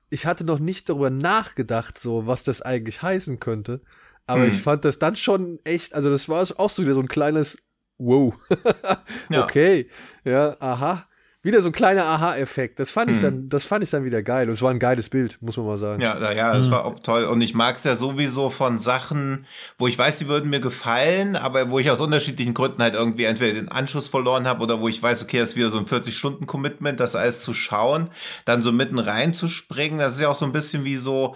ich 0.09 0.27
hatte 0.27 0.45
noch 0.45 0.59
nicht 0.59 0.89
darüber 0.89 1.11
nachgedacht, 1.11 1.99
so, 1.99 2.27
was 2.27 2.43
das 2.45 2.63
eigentlich 2.63 3.03
heißen 3.03 3.39
könnte. 3.39 3.81
Aber 4.27 4.43
Hm. 4.43 4.49
ich 4.49 4.61
fand 4.61 4.85
das 4.85 4.99
dann 4.99 5.17
schon 5.17 5.59
echt, 5.65 5.95
also 5.95 6.11
das 6.11 6.29
war 6.29 6.47
auch 6.59 6.71
so 6.71 6.83
wieder 6.83 6.95
so 6.95 7.01
ein 7.01 7.09
kleines 7.09 7.57
Wow. 7.99 8.35
Ja. 9.31 9.45
Okay. 9.45 9.89
Ja, 10.25 10.57
aha. 10.59 11.07
Wieder 11.43 11.63
so 11.63 11.71
ein 11.71 11.73
kleiner 11.73 12.05
Aha-Effekt. 12.05 12.79
Das 12.81 12.91
fand 12.91 13.11
ich 13.11 13.17
Hm. 13.19 13.23
dann, 13.23 13.49
das 13.49 13.65
fand 13.65 13.83
ich 13.83 13.89
dann 13.89 14.05
wieder 14.05 14.23
geil. 14.23 14.47
Und 14.47 14.53
es 14.53 14.61
war 14.61 14.71
ein 14.71 14.79
geiles 14.79 15.09
Bild, 15.09 15.39
muss 15.41 15.57
man 15.57 15.65
mal 15.65 15.79
sagen. 15.79 16.03
Ja, 16.03 16.17
na 16.21 16.33
ja, 16.33 16.55
das 16.55 16.67
Mhm. 16.67 16.71
war 16.73 16.85
auch 16.85 17.01
toll. 17.01 17.25
Und 17.25 17.41
ich 17.41 17.55
mag 17.55 17.77
es 17.77 17.85
ja 17.85 17.95
sowieso 17.95 18.51
von 18.51 18.79
Sachen, 18.79 19.47
wo 19.79 19.87
ich 19.87 19.97
weiß, 19.99 20.19
die 20.19 20.29
würden 20.29 20.51
mir 20.51 20.61
gefallen, 20.61 21.37
aber 21.37 21.71
wo 21.71 21.79
ich 21.79 21.91
aus 21.91 22.01
unterschiedlichen 22.03 22.53
Gründen 22.53 22.83
halt 22.83 22.93
irgendwie 22.93 23.25
entweder 23.25 23.55
den 23.55 23.69
Anschluss 23.71 24.09
verloren 24.09 24.47
habe 24.47 24.63
oder 24.63 24.81
wo 24.81 24.89
ich 24.89 25.03
weiß, 25.03 25.23
okay, 25.23 25.39
das 25.39 25.51
ist 25.51 25.57
wieder 25.57 25.71
so 25.71 25.79
ein 25.79 25.87
40-Stunden-Commitment, 25.87 27.01
das 27.01 27.17
alles 27.17 27.41
zu 27.41 27.55
schauen, 27.55 28.11
dann 28.45 28.61
so 28.61 28.71
mitten 28.71 28.99
reinzuspringen. 28.99 29.99
Das 29.99 30.15
ist 30.15 30.21
ja 30.21 30.29
auch 30.29 30.35
so 30.35 30.45
ein 30.45 30.53
bisschen 30.53 30.85
wie 30.85 30.97
so, 30.97 31.35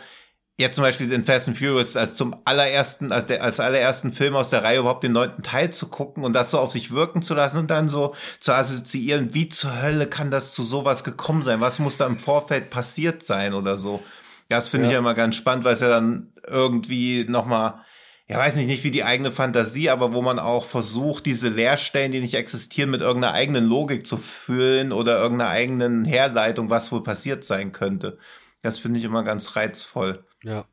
Jetzt 0.56 0.76
zum 0.76 0.82
Beispiel 0.84 1.10
in 1.12 1.24
Fast 1.24 1.48
and 1.48 1.58
Furious 1.58 1.96
als 1.96 2.14
zum 2.14 2.36
allerersten, 2.44 3.10
als 3.10 3.26
der 3.26 3.42
als 3.42 3.58
allerersten 3.58 4.12
Film 4.12 4.36
aus 4.36 4.50
der 4.50 4.62
Reihe 4.62 4.78
überhaupt 4.78 5.02
den 5.02 5.10
neunten 5.10 5.42
Teil 5.42 5.70
zu 5.70 5.88
gucken 5.88 6.22
und 6.22 6.32
das 6.32 6.52
so 6.52 6.60
auf 6.60 6.70
sich 6.70 6.92
wirken 6.92 7.22
zu 7.22 7.34
lassen 7.34 7.58
und 7.58 7.70
dann 7.70 7.88
so 7.88 8.14
zu 8.38 8.52
assoziieren, 8.52 9.34
wie 9.34 9.48
zur 9.48 9.82
Hölle 9.82 10.06
kann 10.06 10.30
das 10.30 10.52
zu 10.52 10.62
sowas 10.62 11.02
gekommen 11.02 11.42
sein? 11.42 11.60
Was 11.60 11.80
muss 11.80 11.96
da 11.96 12.06
im 12.06 12.18
Vorfeld 12.18 12.70
passiert 12.70 13.24
sein 13.24 13.52
oder 13.52 13.74
so? 13.74 14.00
Das 14.48 14.68
finde 14.68 14.84
Ja. 14.84 14.90
ich 14.90 14.92
ja 14.92 14.98
immer 15.00 15.14
ganz 15.14 15.34
spannend, 15.34 15.64
weil 15.64 15.72
es 15.72 15.80
ja 15.80 15.88
dann 15.88 16.32
irgendwie 16.46 17.24
nochmal, 17.28 17.80
ja 18.28 18.38
weiß 18.38 18.54
nicht, 18.54 18.66
nicht 18.68 18.84
wie 18.84 18.92
die 18.92 19.02
eigene 19.02 19.32
Fantasie, 19.32 19.90
aber 19.90 20.14
wo 20.14 20.22
man 20.22 20.38
auch 20.38 20.66
versucht, 20.66 21.26
diese 21.26 21.48
Leerstellen, 21.48 22.12
die 22.12 22.20
nicht 22.20 22.34
existieren, 22.34 22.90
mit 22.90 23.00
irgendeiner 23.00 23.34
eigenen 23.34 23.64
Logik 23.64 24.06
zu 24.06 24.16
füllen 24.18 24.92
oder 24.92 25.20
irgendeiner 25.20 25.50
eigenen 25.50 26.04
Herleitung, 26.04 26.70
was 26.70 26.92
wohl 26.92 27.02
passiert 27.02 27.42
sein 27.44 27.72
könnte. 27.72 28.18
Das 28.62 28.78
finde 28.78 29.00
ich 29.00 29.04
immer 29.04 29.24
ganz 29.24 29.56
reizvoll. 29.56 30.24
Ja. 30.44 30.64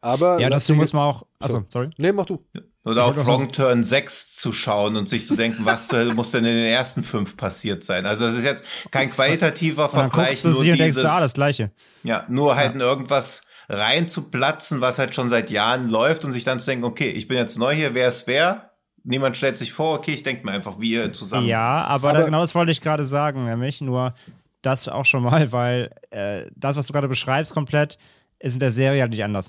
Aber. 0.00 0.38
Ja, 0.40 0.48
dazu 0.50 0.74
muss 0.74 0.92
man 0.92 1.02
auch. 1.02 1.24
Achso, 1.40 1.64
sorry. 1.68 1.90
Nee, 1.96 2.12
mach 2.12 2.26
du. 2.26 2.44
Oder 2.84 3.04
auch 3.06 3.16
was- 3.16 3.26
Wrong 3.26 3.50
Turn 3.50 3.82
6 3.82 4.36
zu 4.36 4.52
schauen 4.52 4.96
und 4.96 5.08
sich 5.08 5.26
zu 5.26 5.34
denken, 5.34 5.64
was 5.64 5.88
zur 5.88 5.98
Hölle 5.98 6.14
muss 6.14 6.30
denn 6.30 6.44
in 6.44 6.54
den 6.56 6.66
ersten 6.66 7.02
fünf 7.02 7.36
passiert 7.36 7.82
sein? 7.82 8.06
Also 8.06 8.26
das 8.26 8.36
ist 8.36 8.44
jetzt 8.44 8.64
kein 8.92 9.10
qualitativer 9.10 9.86
Und 9.86 9.94
dann 9.94 10.10
Vergleich, 10.10 10.28
guckst 10.28 10.44
du 10.44 10.48
nur 10.50 10.60
sie 10.60 10.70
und 10.70 10.78
denkst, 10.78 10.94
dieses, 10.96 11.10
ah, 11.10 11.18
das 11.20 11.32
Gleiche. 11.34 11.72
ja, 12.04 12.24
nur 12.28 12.54
halt 12.54 12.74
in 12.74 12.80
irgendwas 12.80 13.42
reinzuplatzen, 13.68 14.80
was 14.80 14.98
halt 14.98 15.14
schon 15.14 15.28
seit 15.28 15.50
Jahren 15.50 15.88
läuft 15.88 16.24
und 16.24 16.32
sich 16.32 16.44
dann 16.44 16.60
zu 16.60 16.66
denken, 16.66 16.84
okay, 16.84 17.08
ich 17.10 17.26
bin 17.28 17.38
jetzt 17.38 17.58
neu 17.58 17.74
hier, 17.74 17.94
wer 17.94 18.08
ist 18.08 18.26
wer? 18.26 18.70
Niemand 19.04 19.36
stellt 19.36 19.58
sich 19.58 19.72
vor, 19.72 19.98
okay, 19.98 20.12
ich 20.12 20.22
denke 20.22 20.44
mir 20.44 20.52
einfach, 20.52 20.78
wir 20.80 21.12
zusammen. 21.12 21.46
Ja, 21.46 21.84
aber, 21.84 22.10
Aber- 22.10 22.18
da, 22.20 22.24
genau 22.24 22.40
das 22.40 22.54
wollte 22.54 22.72
ich 22.72 22.80
gerade 22.80 23.04
sagen, 23.04 23.44
nämlich 23.44 23.80
nur 23.80 24.14
das 24.62 24.88
auch 24.88 25.04
schon 25.04 25.22
mal, 25.22 25.50
weil 25.52 25.90
äh, 26.10 26.46
das, 26.56 26.76
was 26.76 26.86
du 26.86 26.92
gerade 26.92 27.08
beschreibst, 27.08 27.54
komplett 27.54 27.98
ist 28.38 28.54
in 28.54 28.60
der 28.60 28.70
Serie 28.70 29.00
halt 29.00 29.10
nicht 29.10 29.24
anders. 29.24 29.48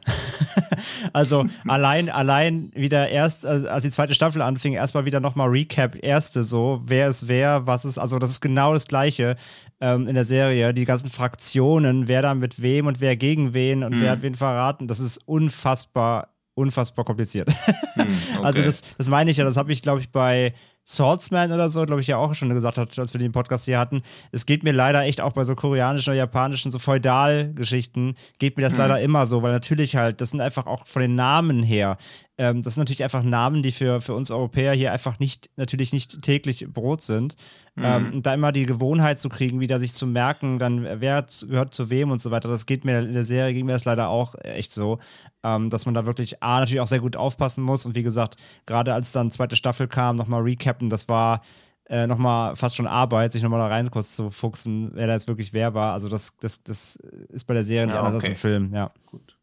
also 1.13 1.45
allein, 1.67 2.09
allein 2.09 2.71
wieder 2.73 3.09
erst, 3.09 3.45
als 3.45 3.83
die 3.83 3.91
zweite 3.91 4.13
Staffel 4.13 4.41
anfing, 4.41 4.73
erstmal 4.73 5.05
wieder 5.05 5.19
nochmal 5.19 5.49
Recap, 5.49 6.01
erste 6.01 6.43
so, 6.43 6.81
wer 6.85 7.09
ist 7.09 7.27
wer, 7.27 7.67
was 7.67 7.85
ist, 7.85 7.97
also 7.97 8.17
das 8.19 8.29
ist 8.29 8.41
genau 8.41 8.73
das 8.73 8.87
Gleiche 8.87 9.35
ähm, 9.81 10.07
in 10.07 10.15
der 10.15 10.25
Serie. 10.25 10.73
Die 10.73 10.85
ganzen 10.85 11.09
Fraktionen, 11.09 12.07
wer 12.07 12.21
da 12.21 12.33
mit 12.33 12.61
wem 12.61 12.87
und 12.87 13.01
wer 13.01 13.17
gegen 13.17 13.53
wen 13.53 13.83
und 13.83 13.95
mhm. 13.95 14.01
wer 14.01 14.11
hat 14.11 14.21
wen 14.21 14.35
verraten, 14.35 14.87
das 14.87 14.99
ist 14.99 15.17
unfassbar, 15.25 16.29
unfassbar 16.53 17.03
kompliziert. 17.03 17.49
Mhm, 17.95 18.01
okay. 18.37 18.43
Also 18.43 18.61
das, 18.61 18.81
das 18.97 19.09
meine 19.09 19.31
ich 19.31 19.37
ja, 19.37 19.43
das 19.43 19.57
habe 19.57 19.71
ich, 19.73 19.81
glaube 19.81 19.99
ich, 19.99 20.11
bei 20.11 20.53
Swordsman 20.87 21.51
oder 21.51 21.69
so, 21.69 21.85
glaube 21.85 22.01
ich, 22.01 22.07
ja 22.07 22.17
auch 22.17 22.33
schon 22.33 22.47
gesagt 22.49 22.77
hat, 22.77 22.97
als 22.97 23.13
wir 23.13 23.19
den 23.19 23.33
Podcast 23.33 23.65
hier 23.65 23.77
hatten. 23.77 24.03
Es 24.31 24.45
geht 24.45 24.63
mir 24.63 24.71
leider 24.71 25.03
echt 25.03 25.19
auch 25.19 25.33
bei 25.33 25.43
so 25.43 25.53
koreanischen 25.53 26.11
oder 26.11 26.17
japanischen, 26.17 26.71
so 26.71 26.79
Feudalgeschichten, 26.79 28.15
geht 28.39 28.55
mir 28.55 28.63
das 28.63 28.73
mhm. 28.73 28.79
leider 28.79 29.01
immer 29.01 29.25
so, 29.25 29.41
weil 29.41 29.51
natürlich 29.51 29.97
halt, 29.97 30.21
das 30.21 30.29
sind 30.29 30.39
einfach 30.39 30.65
auch 30.65 30.87
von 30.87 31.01
den 31.01 31.15
Namen 31.15 31.61
her, 31.61 31.97
ähm, 32.37 32.61
das 32.61 32.75
sind 32.75 32.81
natürlich 32.81 33.03
einfach 33.03 33.23
Namen, 33.23 33.63
die 33.63 33.71
für, 33.71 33.99
für 33.99 34.13
uns 34.13 34.29
Europäer 34.29 34.73
hier 34.73 34.91
einfach 34.91 35.17
nicht, 35.19 35.49
natürlich 35.55 35.91
nicht 35.91 36.21
täglich 36.21 36.67
Brot 36.71 37.01
sind. 37.01 37.35
Mhm. 37.75 37.83
Ähm, 37.83 38.13
und 38.13 38.25
da 38.25 38.33
immer 38.33 38.51
die 38.51 38.65
Gewohnheit 38.65 39.19
zu 39.19 39.29
kriegen, 39.29 39.59
wieder 39.59 39.79
sich 39.79 39.93
zu 39.93 40.05
merken, 40.05 40.59
dann 40.59 40.83
wer 40.83 41.25
gehört 41.47 41.73
zu 41.73 41.89
wem 41.89 42.11
und 42.11 42.21
so 42.21 42.29
weiter, 42.29 42.47
das 42.47 42.67
geht 42.67 42.85
mir 42.85 42.99
in 42.99 43.13
der 43.13 43.23
Serie, 43.23 43.53
ging 43.53 43.65
mir 43.65 43.73
das 43.73 43.85
leider 43.85 44.09
auch 44.09 44.35
echt 44.43 44.71
so, 44.71 44.99
ähm, 45.43 45.69
dass 45.71 45.85
man 45.85 45.95
da 45.95 46.05
wirklich 46.05 46.43
A, 46.43 46.59
natürlich 46.59 46.81
auch 46.81 46.87
sehr 46.87 46.99
gut 46.99 47.15
aufpassen 47.15 47.63
muss 47.63 47.85
und 47.85 47.95
wie 47.95 48.03
gesagt, 48.03 48.35
gerade 48.67 48.93
als 48.93 49.11
dann 49.11 49.31
zweite 49.31 49.55
Staffel 49.55 49.87
kam, 49.87 50.15
nochmal 50.15 50.43
recappen, 50.43 50.89
das 50.89 51.09
war 51.09 51.41
äh, 51.89 52.05
nochmal 52.05 52.55
fast 52.55 52.75
schon 52.75 52.85
Arbeit, 52.85 53.31
sich 53.31 53.41
nochmal 53.41 53.59
da 53.59 53.67
rein 53.67 53.89
kurz 53.89 54.15
zu 54.15 54.29
fuchsen, 54.29 54.91
wer 54.93 55.07
da 55.07 55.13
jetzt 55.13 55.27
wirklich 55.27 55.53
wer 55.53 55.73
war. 55.73 55.93
Also 55.93 56.09
das, 56.09 56.35
das, 56.37 56.61
das 56.61 56.97
ist 57.29 57.45
bei 57.45 57.53
der 57.53 57.63
Serie 57.63 57.87
nicht 57.87 57.95
ja, 57.95 58.01
anders 58.01 58.23
okay. 58.23 58.31
als 58.31 58.43
im 58.43 58.49
Film, 58.49 58.73
ja. 58.73 58.91
Gut. 59.09 59.36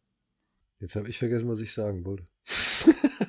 Jetzt 0.85 0.97
habe 0.97 1.09
ich 1.09 1.17
vergessen, 1.19 1.49
was 1.49 1.61
ich 1.61 1.73
sagen 1.73 2.05
wollte. 2.05 2.27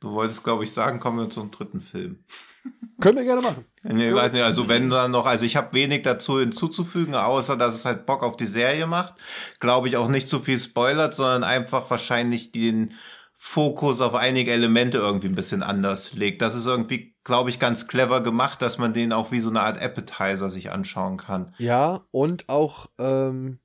du 0.00 0.10
wolltest, 0.10 0.42
glaube 0.42 0.64
ich, 0.64 0.72
sagen, 0.72 0.98
kommen 0.98 1.20
wir 1.20 1.30
zum 1.30 1.52
dritten 1.52 1.80
Film. 1.80 2.24
Können 3.00 3.18
wir 3.18 3.24
gerne 3.24 3.42
machen. 3.42 3.64
Nee, 3.84 4.12
weiß 4.12 4.32
nicht, 4.32 4.42
also 4.42 4.68
wenn 4.68 4.90
dann 4.90 5.12
noch, 5.12 5.24
also 5.24 5.44
ich 5.44 5.54
habe 5.54 5.72
wenig 5.74 6.02
dazu 6.02 6.40
hinzuzufügen, 6.40 7.14
außer 7.14 7.56
dass 7.56 7.76
es 7.76 7.84
halt 7.84 8.06
Bock 8.06 8.24
auf 8.24 8.36
die 8.36 8.44
Serie 8.44 8.88
macht. 8.88 9.14
Glaube 9.60 9.86
ich 9.86 9.96
auch 9.96 10.08
nicht 10.08 10.28
zu 10.28 10.40
viel 10.40 10.58
spoilert, 10.58 11.14
sondern 11.14 11.44
einfach 11.44 11.88
wahrscheinlich 11.92 12.50
den 12.50 12.94
Fokus 13.36 14.00
auf 14.00 14.16
einige 14.16 14.50
Elemente 14.50 14.98
irgendwie 14.98 15.28
ein 15.28 15.36
bisschen 15.36 15.62
anders 15.62 16.14
legt. 16.14 16.42
Das 16.42 16.56
ist 16.56 16.66
irgendwie, 16.66 17.14
glaube 17.22 17.50
ich, 17.50 17.60
ganz 17.60 17.86
clever 17.86 18.20
gemacht, 18.20 18.62
dass 18.62 18.78
man 18.78 18.92
den 18.92 19.12
auch 19.12 19.30
wie 19.30 19.38
so 19.38 19.50
eine 19.50 19.60
Art 19.60 19.80
Appetizer 19.80 20.50
sich 20.50 20.72
anschauen 20.72 21.18
kann. 21.18 21.54
Ja, 21.58 22.04
und 22.10 22.48
auch, 22.48 22.88
ähm, 22.98 23.60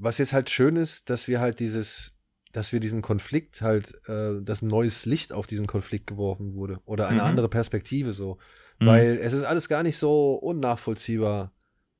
was 0.00 0.18
jetzt 0.18 0.32
halt 0.32 0.50
schön 0.50 0.76
ist, 0.76 1.10
dass 1.10 1.28
wir 1.28 1.40
halt 1.40 1.60
dieses 1.60 2.16
dass 2.52 2.72
wir 2.72 2.80
diesen 2.80 3.00
Konflikt 3.00 3.62
halt, 3.62 3.94
äh, 4.08 4.42
dass 4.42 4.62
ein 4.62 4.66
neues 4.66 5.06
Licht 5.06 5.32
auf 5.32 5.46
diesen 5.46 5.66
Konflikt 5.66 6.08
geworfen 6.08 6.54
wurde 6.54 6.78
oder 6.84 7.06
eine 7.06 7.20
mhm. 7.20 7.28
andere 7.28 7.48
Perspektive 7.48 8.12
so. 8.12 8.38
Mhm. 8.80 8.86
Weil 8.86 9.18
es 9.22 9.32
ist 9.32 9.44
alles 9.44 9.68
gar 9.68 9.84
nicht 9.84 9.96
so 9.96 10.34
unnachvollziehbar, 10.34 11.52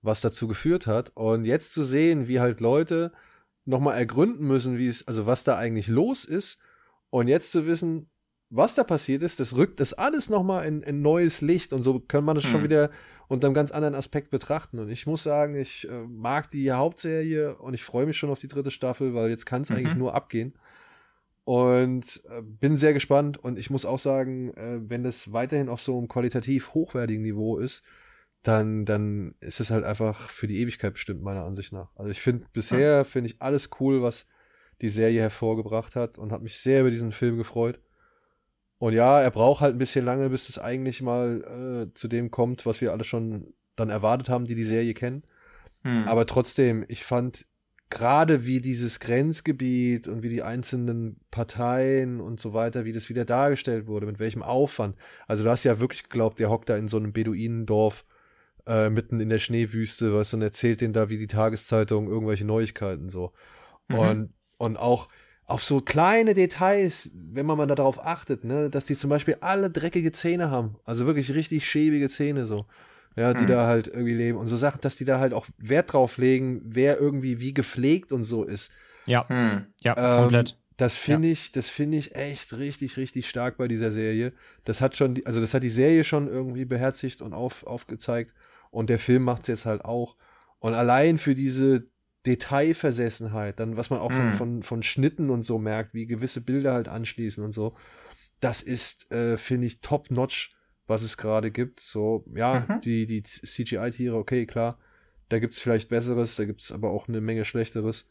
was 0.02 0.20
dazu 0.20 0.48
geführt 0.48 0.86
hat. 0.88 1.12
Und 1.14 1.44
jetzt 1.44 1.72
zu 1.72 1.84
sehen, 1.84 2.26
wie 2.26 2.40
halt 2.40 2.60
Leute 2.60 3.12
nochmal 3.64 3.96
ergründen 3.96 4.46
müssen, 4.46 4.76
wie 4.76 4.88
es, 4.88 5.06
also 5.06 5.26
was 5.26 5.44
da 5.44 5.56
eigentlich 5.56 5.86
los 5.86 6.24
ist. 6.24 6.58
Und 7.10 7.28
jetzt 7.28 7.52
zu 7.52 7.66
wissen, 7.66 8.09
was 8.50 8.74
da 8.74 8.84
passiert 8.84 9.22
ist, 9.22 9.40
das 9.40 9.56
rückt 9.56 9.80
das 9.80 9.94
alles 9.94 10.28
nochmal 10.28 10.66
in, 10.66 10.82
in 10.82 11.02
neues 11.02 11.40
Licht 11.40 11.72
und 11.72 11.82
so 11.82 12.00
kann 12.00 12.24
man 12.24 12.34
das 12.34 12.44
hm. 12.44 12.50
schon 12.50 12.64
wieder 12.64 12.90
unter 13.28 13.46
einem 13.46 13.54
ganz 13.54 13.70
anderen 13.70 13.94
Aspekt 13.94 14.30
betrachten. 14.30 14.80
Und 14.80 14.90
ich 14.90 15.06
muss 15.06 15.22
sagen, 15.22 15.54
ich 15.54 15.88
äh, 15.88 16.06
mag 16.08 16.50
die 16.50 16.72
Hauptserie 16.72 17.56
und 17.56 17.74
ich 17.74 17.84
freue 17.84 18.04
mich 18.04 18.16
schon 18.16 18.28
auf 18.28 18.40
die 18.40 18.48
dritte 18.48 18.72
Staffel, 18.72 19.14
weil 19.14 19.30
jetzt 19.30 19.46
kann 19.46 19.62
es 19.62 19.70
mhm. 19.70 19.76
eigentlich 19.76 19.94
nur 19.94 20.14
abgehen. 20.16 20.54
Und 21.44 22.22
äh, 22.28 22.42
bin 22.42 22.76
sehr 22.76 22.92
gespannt 22.92 23.38
und 23.38 23.56
ich 23.56 23.70
muss 23.70 23.86
auch 23.86 24.00
sagen, 24.00 24.52
äh, 24.54 24.80
wenn 24.82 25.04
das 25.04 25.32
weiterhin 25.32 25.68
auf 25.68 25.80
so 25.80 25.96
einem 25.96 26.08
qualitativ 26.08 26.74
hochwertigen 26.74 27.22
Niveau 27.22 27.58
ist, 27.58 27.84
dann, 28.42 28.84
dann 28.84 29.36
ist 29.38 29.60
es 29.60 29.70
halt 29.70 29.84
einfach 29.84 30.28
für 30.28 30.48
die 30.48 30.60
Ewigkeit 30.60 30.94
bestimmt, 30.94 31.22
meiner 31.22 31.44
Ansicht 31.44 31.72
nach. 31.72 31.94
Also 31.94 32.10
ich 32.10 32.20
finde 32.20 32.46
bisher, 32.52 33.04
finde 33.04 33.30
ich 33.30 33.40
alles 33.40 33.70
cool, 33.78 34.02
was 34.02 34.26
die 34.80 34.88
Serie 34.88 35.20
hervorgebracht 35.20 35.94
hat 35.94 36.18
und 36.18 36.32
habe 36.32 36.42
mich 36.42 36.58
sehr 36.58 36.80
über 36.80 36.90
diesen 36.90 37.12
Film 37.12 37.36
gefreut. 37.36 37.80
Und 38.80 38.94
ja, 38.94 39.20
er 39.20 39.30
braucht 39.30 39.60
halt 39.60 39.74
ein 39.74 39.78
bisschen 39.78 40.06
lange, 40.06 40.30
bis 40.30 40.48
es 40.48 40.58
eigentlich 40.58 41.02
mal 41.02 41.86
äh, 41.90 41.94
zu 41.94 42.08
dem 42.08 42.30
kommt, 42.30 42.64
was 42.64 42.80
wir 42.80 42.92
alle 42.92 43.04
schon 43.04 43.52
dann 43.76 43.90
erwartet 43.90 44.30
haben, 44.30 44.46
die 44.46 44.54
die 44.54 44.64
Serie 44.64 44.94
kennen. 44.94 45.22
Hm. 45.82 46.08
Aber 46.08 46.26
trotzdem, 46.26 46.86
ich 46.88 47.04
fand 47.04 47.46
gerade 47.90 48.46
wie 48.46 48.62
dieses 48.62 48.98
Grenzgebiet 48.98 50.08
und 50.08 50.22
wie 50.22 50.30
die 50.30 50.42
einzelnen 50.42 51.20
Parteien 51.30 52.22
und 52.22 52.40
so 52.40 52.54
weiter, 52.54 52.86
wie 52.86 52.92
das 52.92 53.10
wieder 53.10 53.26
dargestellt 53.26 53.86
wurde, 53.86 54.06
mit 54.06 54.18
welchem 54.18 54.42
Aufwand. 54.42 54.96
Also 55.28 55.44
du 55.44 55.50
hast 55.50 55.64
ja 55.64 55.78
wirklich 55.78 56.04
geglaubt, 56.04 56.38
der 56.38 56.48
hockt 56.48 56.70
da 56.70 56.78
in 56.78 56.88
so 56.88 56.96
einem 56.96 57.12
Beduinendorf 57.12 58.06
äh, 58.66 58.88
mitten 58.88 59.20
in 59.20 59.28
der 59.28 59.40
Schneewüste, 59.40 60.14
was 60.14 60.32
und 60.32 60.40
erzählt 60.40 60.80
denen 60.80 60.94
da 60.94 61.10
wie 61.10 61.18
die 61.18 61.26
Tageszeitung 61.26 62.08
irgendwelche 62.08 62.46
Neuigkeiten 62.46 63.10
so. 63.10 63.32
Mhm. 63.88 63.98
Und, 63.98 64.32
und 64.56 64.76
auch 64.78 65.10
auf 65.50 65.64
so 65.64 65.80
kleine 65.80 66.34
Details, 66.34 67.10
wenn 67.14 67.46
man 67.46 67.58
mal 67.58 67.66
darauf 67.66 68.04
achtet, 68.04 68.44
ne, 68.44 68.70
dass 68.70 68.84
die 68.84 68.94
zum 68.94 69.10
Beispiel 69.10 69.36
alle 69.40 69.70
dreckige 69.70 70.12
Zähne 70.12 70.50
haben. 70.50 70.76
Also 70.84 71.06
wirklich 71.06 71.34
richtig 71.34 71.68
schäbige 71.68 72.08
Zähne 72.08 72.46
so. 72.46 72.66
Ja, 73.16 73.34
die 73.34 73.42
mhm. 73.42 73.48
da 73.48 73.66
halt 73.66 73.88
irgendwie 73.88 74.14
leben. 74.14 74.38
Und 74.38 74.46
so 74.46 74.56
Sachen, 74.56 74.80
dass 74.80 74.96
die 74.96 75.04
da 75.04 75.18
halt 75.18 75.34
auch 75.34 75.46
Wert 75.58 75.92
drauf 75.92 76.16
legen, 76.16 76.62
wer 76.64 76.98
irgendwie 77.00 77.40
wie 77.40 77.52
gepflegt 77.52 78.12
und 78.12 78.22
so 78.22 78.44
ist. 78.44 78.70
Ja, 79.06 79.26
mhm. 79.28 79.66
ja, 79.82 79.96
ähm, 79.96 80.22
komplett. 80.22 80.56
Das 80.76 80.96
finde 80.96 81.28
ja. 81.28 81.32
ich, 81.32 81.52
das 81.52 81.68
finde 81.68 81.98
ich 81.98 82.14
echt 82.14 82.56
richtig, 82.56 82.96
richtig 82.96 83.28
stark 83.28 83.58
bei 83.58 83.68
dieser 83.68 83.90
Serie. 83.90 84.32
Das 84.64 84.80
hat 84.80 84.96
schon, 84.96 85.20
also 85.24 85.40
das 85.40 85.52
hat 85.52 85.62
die 85.62 85.68
Serie 85.68 86.04
schon 86.04 86.28
irgendwie 86.28 86.64
beherzigt 86.64 87.20
und 87.20 87.34
auf, 87.34 87.66
aufgezeigt. 87.66 88.32
Und 88.70 88.88
der 88.88 88.98
Film 88.98 89.24
macht 89.24 89.42
es 89.42 89.48
jetzt 89.48 89.66
halt 89.66 89.84
auch. 89.84 90.16
Und 90.60 90.74
allein 90.74 91.18
für 91.18 91.34
diese 91.34 91.89
Detailversessenheit, 92.26 93.60
dann 93.60 93.76
was 93.76 93.90
man 93.90 94.00
auch 94.00 94.12
von, 94.12 94.26
mhm. 94.26 94.32
von, 94.32 94.62
von 94.62 94.82
Schnitten 94.82 95.30
und 95.30 95.42
so 95.42 95.58
merkt, 95.58 95.94
wie 95.94 96.06
gewisse 96.06 96.42
Bilder 96.42 96.74
halt 96.74 96.88
anschließen 96.88 97.42
und 97.42 97.52
so. 97.52 97.74
Das 98.40 98.62
ist, 98.62 99.10
äh, 99.12 99.36
finde 99.36 99.66
ich, 99.66 99.80
top-notch, 99.80 100.54
was 100.86 101.02
es 101.02 101.16
gerade 101.16 101.50
gibt. 101.50 101.80
So, 101.80 102.24
ja, 102.34 102.66
mhm. 102.68 102.80
die, 102.82 103.06
die 103.06 103.22
CGI-Tiere, 103.22 104.16
okay, 104.16 104.46
klar, 104.46 104.78
da 105.28 105.38
gibt 105.38 105.54
es 105.54 105.60
vielleicht 105.60 105.88
Besseres, 105.88 106.36
da 106.36 106.44
gibt 106.44 106.60
es 106.60 106.72
aber 106.72 106.90
auch 106.90 107.08
eine 107.08 107.20
Menge 107.20 107.44
Schlechteres. 107.44 108.08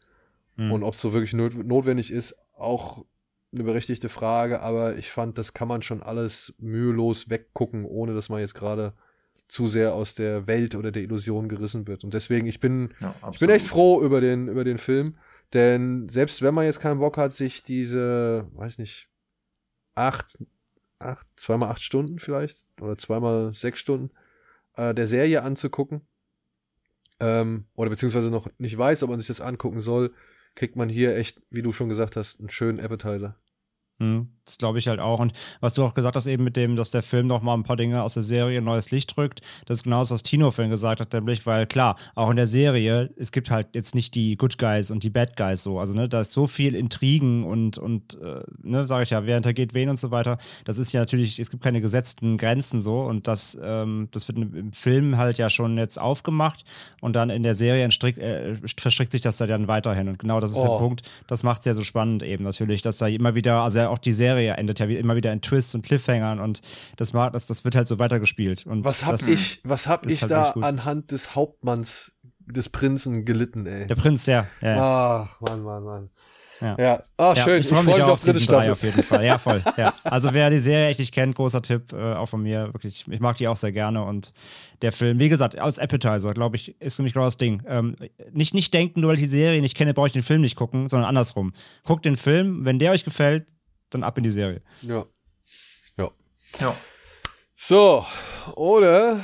Mhm. 0.56 0.72
Und 0.72 0.82
ob 0.82 0.94
es 0.94 1.00
so 1.00 1.12
wirklich 1.12 1.32
not 1.32 1.54
notwendig 1.54 2.10
ist, 2.10 2.36
auch 2.54 3.04
eine 3.52 3.64
berechtigte 3.64 4.08
Frage, 4.08 4.60
aber 4.60 4.96
ich 4.96 5.10
fand, 5.10 5.38
das 5.38 5.52
kann 5.52 5.68
man 5.68 5.82
schon 5.82 6.02
alles 6.02 6.54
mühelos 6.58 7.30
weggucken, 7.30 7.84
ohne 7.84 8.14
dass 8.14 8.28
man 8.28 8.40
jetzt 8.40 8.54
gerade 8.54 8.94
zu 9.50 9.68
sehr 9.68 9.94
aus 9.94 10.14
der 10.14 10.46
Welt 10.46 10.74
oder 10.74 10.90
der 10.90 11.02
Illusion 11.02 11.48
gerissen 11.48 11.86
wird. 11.86 12.04
Und 12.04 12.14
deswegen, 12.14 12.46
ich 12.46 12.60
bin, 12.60 12.94
ja, 13.00 13.14
ich 13.32 13.38
bin 13.38 13.50
echt 13.50 13.66
froh 13.66 14.02
über 14.02 14.20
den, 14.20 14.48
über 14.48 14.64
den 14.64 14.78
Film. 14.78 15.16
Denn 15.52 16.08
selbst 16.08 16.42
wenn 16.42 16.54
man 16.54 16.64
jetzt 16.64 16.80
keinen 16.80 17.00
Bock 17.00 17.16
hat, 17.16 17.32
sich 17.32 17.62
diese, 17.62 18.46
weiß 18.54 18.78
nicht, 18.78 19.08
acht, 19.94 20.38
acht, 20.98 21.26
zweimal 21.36 21.70
acht 21.70 21.82
Stunden 21.82 22.18
vielleicht 22.18 22.68
oder 22.80 22.96
zweimal 22.96 23.52
sechs 23.52 23.80
Stunden 23.80 24.10
äh, 24.76 24.94
der 24.94 25.08
Serie 25.08 25.42
anzugucken, 25.42 26.02
ähm, 27.20 27.66
oder 27.74 27.90
beziehungsweise 27.90 28.30
noch 28.30 28.48
nicht 28.58 28.76
weiß, 28.76 29.02
ob 29.02 29.10
man 29.10 29.20
sich 29.20 29.28
das 29.28 29.40
angucken 29.40 29.80
soll, 29.80 30.12
kriegt 30.54 30.76
man 30.76 30.88
hier 30.88 31.16
echt, 31.16 31.40
wie 31.50 31.62
du 31.62 31.72
schon 31.72 31.88
gesagt 31.88 32.16
hast, 32.16 32.40
einen 32.40 32.50
schönen 32.50 32.80
Appetizer. 32.80 33.36
Mhm. 33.98 34.32
Das 34.44 34.58
glaube 34.58 34.78
ich 34.78 34.88
halt 34.88 35.00
auch. 35.00 35.20
Und 35.20 35.32
was 35.60 35.74
du 35.74 35.84
auch 35.84 35.94
gesagt 35.94 36.16
hast, 36.16 36.26
eben 36.26 36.44
mit 36.44 36.56
dem, 36.56 36.76
dass 36.76 36.90
der 36.90 37.02
Film 37.02 37.26
noch 37.26 37.42
mal 37.42 37.54
ein 37.54 37.62
paar 37.62 37.76
Dinge 37.76 38.02
aus 38.02 38.14
der 38.14 38.22
Serie 38.22 38.62
neues 38.62 38.90
Licht 38.90 39.16
drückt, 39.16 39.40
das 39.66 39.78
ist 39.78 39.82
genau 39.84 40.00
das, 40.00 40.10
was 40.10 40.22
Tino 40.22 40.50
vorhin 40.50 40.70
gesagt 40.70 41.00
hat, 41.00 41.12
nämlich, 41.12 41.46
weil 41.46 41.66
klar, 41.66 41.96
auch 42.14 42.30
in 42.30 42.36
der 42.36 42.46
Serie, 42.46 43.10
es 43.16 43.32
gibt 43.32 43.50
halt 43.50 43.68
jetzt 43.74 43.94
nicht 43.94 44.14
die 44.14 44.36
Good 44.36 44.58
Guys 44.58 44.90
und 44.90 45.04
die 45.04 45.10
Bad 45.10 45.36
Guys 45.36 45.62
so. 45.62 45.78
Also, 45.78 45.94
ne, 45.94 46.08
da 46.08 46.20
ist 46.20 46.32
so 46.32 46.46
viel 46.46 46.74
Intrigen 46.74 47.44
und, 47.44 47.78
und 47.78 48.18
äh, 48.20 48.42
ne, 48.62 48.86
sage 48.86 49.04
ich 49.04 49.10
ja, 49.10 49.26
wer 49.26 49.34
hintergeht 49.34 49.74
wen 49.74 49.88
und 49.88 49.98
so 49.98 50.10
weiter. 50.10 50.38
Das 50.64 50.78
ist 50.78 50.92
ja 50.92 51.00
natürlich, 51.00 51.38
es 51.38 51.50
gibt 51.50 51.62
keine 51.62 51.80
gesetzten 51.80 52.38
Grenzen 52.38 52.80
so 52.80 53.02
und 53.02 53.28
das, 53.28 53.58
ähm, 53.62 54.08
das 54.10 54.26
wird 54.28 54.38
im 54.38 54.72
Film 54.72 55.16
halt 55.16 55.38
ja 55.38 55.50
schon 55.50 55.76
jetzt 55.78 56.00
aufgemacht 56.00 56.64
und 57.00 57.14
dann 57.14 57.30
in 57.30 57.42
der 57.42 57.54
Serie 57.54 57.84
äh, 57.84 58.54
verstrickt 58.76 59.12
sich 59.12 59.20
das 59.20 59.36
da 59.36 59.46
dann 59.46 59.68
weiterhin. 59.68 60.08
Und 60.08 60.18
genau 60.18 60.40
das 60.40 60.52
ist 60.52 60.56
oh. 60.56 60.68
der 60.68 60.78
Punkt, 60.78 61.02
das 61.26 61.42
macht 61.42 61.60
es 61.60 61.66
ja 61.66 61.74
so 61.74 61.82
spannend 61.82 62.22
eben 62.22 62.44
natürlich, 62.44 62.82
dass 62.82 62.98
da 62.98 63.06
immer 63.06 63.34
wieder, 63.34 63.62
also 63.62 63.80
auch 63.82 63.98
die 63.98 64.12
Serie 64.12 64.29
endet 64.36 64.78
ja 64.78 64.86
immer 64.86 65.16
wieder 65.16 65.32
in 65.32 65.40
Twists 65.40 65.74
und 65.74 65.82
Cliffhangern 65.82 66.40
und 66.40 66.60
das, 66.96 67.12
das, 67.12 67.46
das 67.46 67.64
wird 67.64 67.76
halt 67.76 67.88
so 67.88 67.98
weitergespielt. 67.98 68.66
Und 68.66 68.84
was 68.84 69.04
hab 69.06 69.20
ich, 69.22 69.60
was 69.64 69.86
hab 69.86 70.06
ich 70.06 70.22
halt 70.22 70.30
da 70.30 70.50
anhand 70.52 71.10
des 71.10 71.34
Hauptmanns, 71.34 72.12
des 72.46 72.68
Prinzen 72.68 73.24
gelitten, 73.24 73.66
ey? 73.66 73.86
Der 73.86 73.94
Prinz, 73.94 74.26
ja. 74.26 74.46
ja. 74.60 75.26
Ach, 75.28 75.40
Mann, 75.40 75.62
Mann, 75.62 75.84
Mann. 75.84 76.10
Ja. 76.60 76.76
Ja, 76.78 77.02
ah, 77.16 77.32
Ja, 77.34 77.44
schön. 77.44 77.60
ich 77.60 77.68
freue 77.68 77.84
mich, 77.84 77.94
freu 77.94 78.04
auch 78.04 78.08
auf 78.10 78.22
dritte 78.22 78.38
Season 78.38 78.54
3 78.54 78.64
Staffel. 78.64 78.72
auf 78.72 78.82
jeden 78.82 79.02
Fall. 79.02 79.24
Ja, 79.24 79.38
voll. 79.38 79.62
Ja. 79.76 79.94
Also 80.04 80.34
wer 80.34 80.50
die 80.50 80.58
Serie 80.58 80.88
echt 80.88 80.98
nicht 80.98 81.14
kennt, 81.14 81.34
großer 81.36 81.62
Tipp, 81.62 81.92
äh, 81.92 82.14
auch 82.14 82.26
von 82.26 82.42
mir. 82.42 82.72
Wirklich, 82.72 83.04
ich 83.08 83.20
mag 83.20 83.36
die 83.36 83.48
auch 83.48 83.56
sehr 83.56 83.72
gerne. 83.72 84.04
Und 84.04 84.32
der 84.82 84.92
Film, 84.92 85.18
wie 85.18 85.28
gesagt, 85.28 85.58
als 85.58 85.78
Appetizer, 85.78 86.34
glaube 86.34 86.56
ich, 86.56 86.80
ist 86.80 86.98
nämlich 86.98 87.14
genau 87.14 87.24
das 87.24 87.38
Ding. 87.38 87.62
Ähm, 87.66 87.96
nicht, 88.32 88.54
nicht 88.54 88.74
denken, 88.74 89.00
nur 89.00 89.08
weil 89.10 89.16
ich 89.16 89.22
die 89.22 89.28
Serie 89.28 89.60
nicht 89.60 89.76
kenne, 89.76 89.94
brauche 89.94 90.08
ich 90.08 90.12
den 90.12 90.22
Film 90.22 90.40
nicht 90.42 90.56
gucken, 90.56 90.88
sondern 90.88 91.08
andersrum. 91.08 91.52
Guckt 91.84 92.04
den 92.04 92.16
Film, 92.16 92.64
wenn 92.64 92.78
der 92.78 92.92
euch 92.92 93.04
gefällt, 93.04 93.46
dann 93.90 94.02
ab 94.02 94.16
in 94.18 94.24
die 94.24 94.30
Serie. 94.30 94.62
Ja. 94.82 95.06
ja. 95.96 96.10
Ja. 96.60 96.76
So, 97.54 98.04
oder 98.56 99.22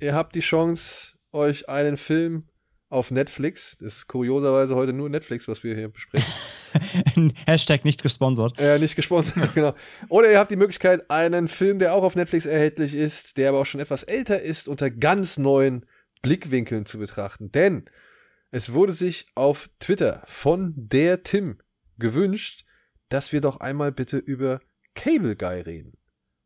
ihr 0.00 0.14
habt 0.14 0.34
die 0.34 0.40
Chance, 0.40 1.12
euch 1.32 1.68
einen 1.68 1.96
Film 1.96 2.44
auf 2.88 3.10
Netflix, 3.10 3.78
das 3.78 3.96
ist 3.96 4.06
kurioserweise 4.06 4.76
heute 4.76 4.92
nur 4.92 5.08
Netflix, 5.08 5.48
was 5.48 5.64
wir 5.64 5.74
hier 5.74 5.88
besprechen, 5.88 7.32
Hashtag 7.46 7.84
nicht 7.84 8.02
gesponsert. 8.02 8.58
äh, 8.60 8.78
nicht 8.78 8.96
gesponsert, 8.96 9.36
genau. 9.54 9.74
Oder 10.08 10.30
ihr 10.30 10.38
habt 10.38 10.50
die 10.50 10.56
Möglichkeit, 10.56 11.10
einen 11.10 11.48
Film, 11.48 11.78
der 11.78 11.92
auch 11.94 12.04
auf 12.04 12.14
Netflix 12.14 12.46
erhältlich 12.46 12.94
ist, 12.94 13.36
der 13.36 13.48
aber 13.48 13.60
auch 13.60 13.66
schon 13.66 13.80
etwas 13.80 14.02
älter 14.04 14.40
ist, 14.40 14.68
unter 14.68 14.90
ganz 14.90 15.38
neuen 15.38 15.86
Blickwinkeln 16.22 16.86
zu 16.86 16.98
betrachten. 16.98 17.50
Denn 17.50 17.84
es 18.50 18.72
wurde 18.72 18.92
sich 18.92 19.26
auf 19.34 19.68
Twitter 19.80 20.22
von 20.26 20.72
der 20.76 21.22
Tim 21.22 21.58
gewünscht, 21.98 22.63
dass 23.14 23.32
wir 23.32 23.40
doch 23.40 23.60
einmal 23.60 23.92
bitte 23.92 24.18
über 24.18 24.60
Cable 24.94 25.36
Guy 25.36 25.60
reden. 25.60 25.92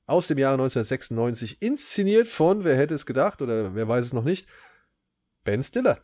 Aus 0.07 0.27
dem 0.29 0.39
Jahre 0.39 0.55
1996, 0.55 1.61
inszeniert 1.61 2.29
von, 2.29 2.65
wer 2.65 2.77
hätte 2.77 2.95
es 2.95 3.07
gedacht 3.07 3.43
oder 3.43 3.75
wer 3.75 3.89
weiß 3.89 4.05
es 4.07 4.13
noch 4.13 4.25
nicht, 4.25 4.47
Ben 5.45 5.63
Stiller. 5.63 5.99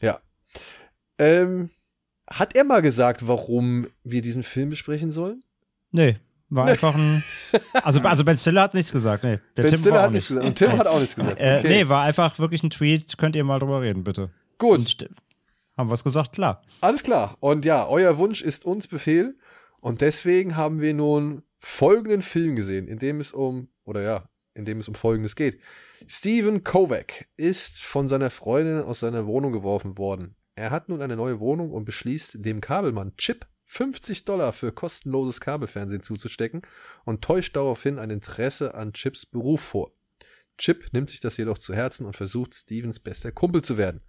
Ja. 0.00 0.20
Ähm, 1.18 1.70
hat 2.28 2.54
er 2.54 2.64
mal 2.64 2.82
gesagt, 2.82 3.26
warum 3.28 3.86
wir 4.02 4.20
diesen 4.22 4.42
Film 4.42 4.68
besprechen 4.70 5.10
sollen? 5.10 5.44
Nee, 5.92 6.16
war 6.48 6.66
einfach 6.66 6.94
ein. 6.94 7.22
Also, 7.82 8.00
also 8.00 8.24
Ben 8.24 8.36
Stiller 8.36 8.62
hat 8.62 8.74
nichts 8.74 8.92
gesagt. 8.92 9.24
Nee, 9.24 9.38
der 9.56 9.62
ben 9.62 9.70
Tim 9.72 9.78
Stiller 9.80 10.02
hat 10.02 10.12
nichts 10.12 10.30
nicht. 10.30 10.38
gesagt. 10.40 10.46
Und 10.46 10.58
Tim 10.58 10.78
hat 10.78 10.86
auch 10.86 11.00
nichts 11.00 11.16
gesagt. 11.16 11.40
Äh, 11.40 11.58
Okay. 11.60 11.68
Nee, 11.68 11.88
war 11.88 12.02
einfach 12.04 12.38
wirklich 12.38 12.62
ein 12.62 12.70
Tweet. 12.70 13.16
Könnt 13.18 13.36
ihr 13.36 13.44
mal 13.44 13.58
drüber 13.58 13.80
reden, 13.80 14.04
bitte. 14.04 14.30
Gut, 14.58 14.78
Und 14.80 14.88
st- 14.88 15.08
haben 15.76 15.88
wir 15.88 15.94
es 15.94 16.04
gesagt? 16.04 16.32
Klar. 16.34 16.62
alles 16.80 17.02
klar. 17.02 17.36
Und 17.40 17.64
ja, 17.64 17.86
euer 17.88 18.18
Wunsch 18.18 18.42
ist 18.42 18.64
uns 18.66 18.88
Befehl. 18.88 19.36
Und 19.80 20.00
deswegen 20.00 20.56
haben 20.56 20.80
wir 20.80 20.94
nun 20.94 21.42
folgenden 21.58 22.22
Film 22.22 22.56
gesehen, 22.56 22.88
in 22.88 22.98
dem 22.98 23.20
es 23.20 23.32
um, 23.32 23.68
oder 23.84 24.02
ja, 24.02 24.28
in 24.54 24.64
dem 24.64 24.80
es 24.80 24.88
um 24.88 24.94
Folgendes 24.94 25.36
geht. 25.36 25.60
Steven 26.06 26.64
Kovac 26.64 27.26
ist 27.36 27.82
von 27.82 28.08
seiner 28.08 28.30
Freundin 28.30 28.82
aus 28.82 29.00
seiner 29.00 29.26
Wohnung 29.26 29.52
geworfen 29.52 29.98
worden. 29.98 30.34
Er 30.54 30.70
hat 30.70 30.88
nun 30.88 31.02
eine 31.02 31.16
neue 31.16 31.40
Wohnung 31.40 31.70
und 31.70 31.84
beschließt, 31.84 32.44
dem 32.44 32.60
Kabelmann 32.60 33.16
Chip 33.16 33.46
50 33.66 34.24
Dollar 34.24 34.52
für 34.52 34.72
kostenloses 34.72 35.40
Kabelfernsehen 35.40 36.02
zuzustecken 36.02 36.62
und 37.04 37.22
täuscht 37.22 37.56
daraufhin 37.56 37.98
ein 37.98 38.10
Interesse 38.10 38.74
an 38.74 38.92
Chips 38.92 39.26
Beruf 39.26 39.60
vor. 39.60 39.92
Chip 40.56 40.92
nimmt 40.92 41.10
sich 41.10 41.20
das 41.20 41.36
jedoch 41.36 41.58
zu 41.58 41.74
Herzen 41.74 42.06
und 42.06 42.16
versucht, 42.16 42.54
Stevens 42.54 43.00
bester 43.00 43.32
Kumpel 43.32 43.62
zu 43.62 43.76
werden. 43.76 44.00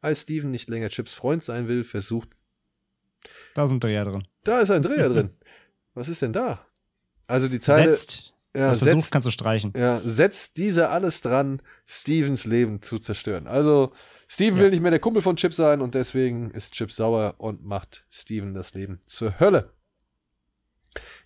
Als 0.00 0.22
Steven 0.22 0.50
nicht 0.50 0.68
länger 0.68 0.90
Chips 0.90 1.14
Freund 1.14 1.42
sein 1.42 1.68
will, 1.68 1.84
versucht. 1.84 2.34
Da 3.54 3.66
sind 3.68 3.82
Dreher 3.82 4.04
drin. 4.04 4.26
Da 4.44 4.60
ist 4.60 4.70
ein 4.70 4.82
Dreher 4.82 5.08
drin. 5.08 5.30
Was 5.94 6.08
ist 6.08 6.22
denn 6.22 6.32
da? 6.32 6.66
Also 7.26 7.48
die 7.48 7.60
Zeile. 7.60 7.94
Setzt. 7.94 8.34
ja, 8.56 8.68
das 8.68 8.78
versucht, 8.78 9.00
setzt, 9.00 9.12
kannst 9.12 9.26
du 9.26 9.30
streichen. 9.30 9.72
ja, 9.76 10.00
setzt 10.00 10.56
diese 10.56 10.88
alles 10.90 11.20
dran, 11.20 11.62
Stevens 11.86 12.44
Leben 12.44 12.82
zu 12.82 12.98
zerstören. 12.98 13.46
Also, 13.46 13.92
Steven 14.28 14.56
Ja. 14.58 14.64
will 14.64 14.70
nicht 14.70 14.80
mehr 14.82 14.90
der 14.90 15.00
Kumpel 15.00 15.22
von 15.22 15.36
Chip 15.36 15.54
sein 15.54 15.80
und 15.80 15.94
deswegen 15.94 16.50
ist 16.50 16.74
Chip 16.74 16.90
sauer 16.92 17.34
und 17.38 17.64
macht 17.64 18.04
Steven 18.10 18.52
das 18.54 18.74
Leben 18.74 19.00
zur 19.06 19.38
Hölle. 19.40 19.72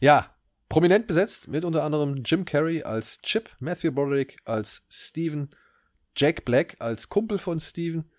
Ja, 0.01 0.35
prominent 0.69 1.07
besetzt 1.07 1.49
mit 1.49 1.65
unter 1.65 1.83
anderem 1.85 2.23
Jim 2.25 2.45
Carrey 2.45 2.83
als 2.83 3.19
Chip, 3.23 3.51
Matthew 3.59 3.93
Broderick 3.93 4.37
als 4.45 4.87
Steven, 4.91 5.51
Jack 6.17 6.45
Black 6.45 6.77
als 6.79 7.09
Kumpel 7.09 7.39
von 7.39 7.61
Steven 7.61 8.11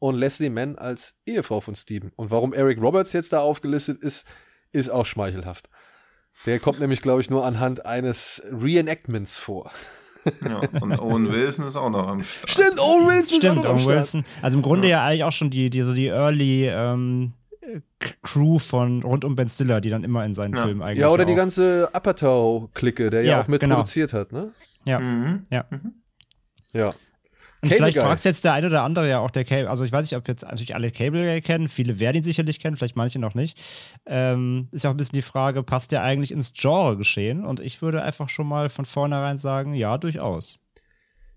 und 0.00 0.16
Leslie 0.16 0.50
Mann 0.50 0.76
als 0.76 1.14
Ehefrau 1.26 1.60
von 1.60 1.76
Steven. 1.76 2.10
Und 2.16 2.32
warum 2.32 2.52
Eric 2.52 2.80
Roberts 2.82 3.12
jetzt 3.12 3.32
da 3.32 3.38
aufgelistet 3.40 4.02
ist, 4.02 4.26
ist 4.72 4.88
auch 4.88 5.06
schmeichelhaft. 5.06 5.70
Der 6.46 6.58
kommt 6.58 6.80
nämlich, 6.80 7.02
glaube 7.02 7.20
ich, 7.20 7.30
nur 7.30 7.44
anhand 7.46 7.86
eines 7.86 8.42
Reenactments 8.50 9.38
vor. 9.38 9.70
ja. 10.44 10.60
Und 10.80 10.98
Owen 10.98 11.30
Wilson 11.32 11.66
ist 11.66 11.76
auch 11.76 11.90
noch 11.90 12.08
am 12.08 12.24
Start. 12.24 12.50
Stimmt, 12.50 12.80
Owen 12.80 13.06
Wilson 13.06 13.20
ist 13.20 13.32
auch 13.32 13.38
Stimmt, 13.38 13.56
noch 13.56 13.64
am 13.66 13.70
Owen 13.76 13.78
Start. 13.82 13.96
Wilson. 13.96 14.24
Also 14.42 14.56
im 14.58 14.62
Grunde 14.62 14.88
ja, 14.88 15.04
eigentlich 15.04 15.24
auch 15.24 15.32
schon 15.32 15.50
die, 15.50 15.70
die, 15.70 15.82
so 15.82 15.92
die 15.94 16.06
Early 16.08 16.66
ähm, 16.68 17.34
Crew 18.22 18.58
von 18.58 19.02
rund 19.02 19.24
um 19.24 19.36
Ben 19.36 19.48
Stiller, 19.48 19.80
die 19.80 19.90
dann 19.90 20.02
immer 20.02 20.24
in 20.24 20.32
seinen 20.32 20.56
Ja. 20.56 20.62
Filmen 20.62 20.82
eigentlich. 20.82 21.00
Ja, 21.00 21.08
oder 21.10 21.24
die 21.26 21.32
auch- 21.34 21.36
ganze 21.36 21.90
Apatow-Clique, 21.92 23.10
der 23.10 23.22
ja, 23.22 23.30
Ja, 23.32 23.40
auch 23.42 23.48
mit 23.48 23.60
genau. 23.60 23.76
produziert 23.76 24.12
hat, 24.14 24.32
ne? 24.32 24.52
Ja. 24.86 24.98
Mhm. 24.98 25.44
Ja. 25.50 25.64
Ja. 26.72 26.94
Und 27.62 27.68
Cable 27.68 27.76
vielleicht 27.76 27.98
fragt 27.98 28.24
jetzt 28.24 28.44
der 28.44 28.54
eine 28.54 28.68
oder 28.68 28.82
andere 28.82 29.08
ja 29.08 29.18
auch 29.18 29.30
der 29.30 29.44
Cable, 29.44 29.68
also 29.68 29.84
ich 29.84 29.92
weiß 29.92 30.04
nicht, 30.06 30.16
ob 30.16 30.26
jetzt 30.28 30.44
natürlich 30.44 30.74
alle 30.74 30.90
Cable 30.90 31.22
Guy 31.24 31.40
kennen, 31.42 31.68
viele 31.68 32.00
werden 32.00 32.16
ihn 32.16 32.22
sicherlich 32.22 32.58
kennen, 32.58 32.76
vielleicht 32.76 32.96
manche 32.96 33.18
noch 33.18 33.34
nicht. 33.34 33.58
Ähm, 34.06 34.68
ist 34.72 34.84
ja 34.84 34.90
auch 34.90 34.94
ein 34.94 34.96
bisschen 34.96 35.16
die 35.16 35.22
Frage, 35.22 35.62
passt 35.62 35.92
der 35.92 36.02
eigentlich 36.02 36.32
ins 36.32 36.54
Genre 36.54 36.96
geschehen? 36.96 37.44
Und 37.44 37.60
ich 37.60 37.82
würde 37.82 38.02
einfach 38.02 38.30
schon 38.30 38.46
mal 38.46 38.70
von 38.70 38.86
vornherein 38.86 39.36
sagen, 39.36 39.74
ja, 39.74 39.98
durchaus. 39.98 40.60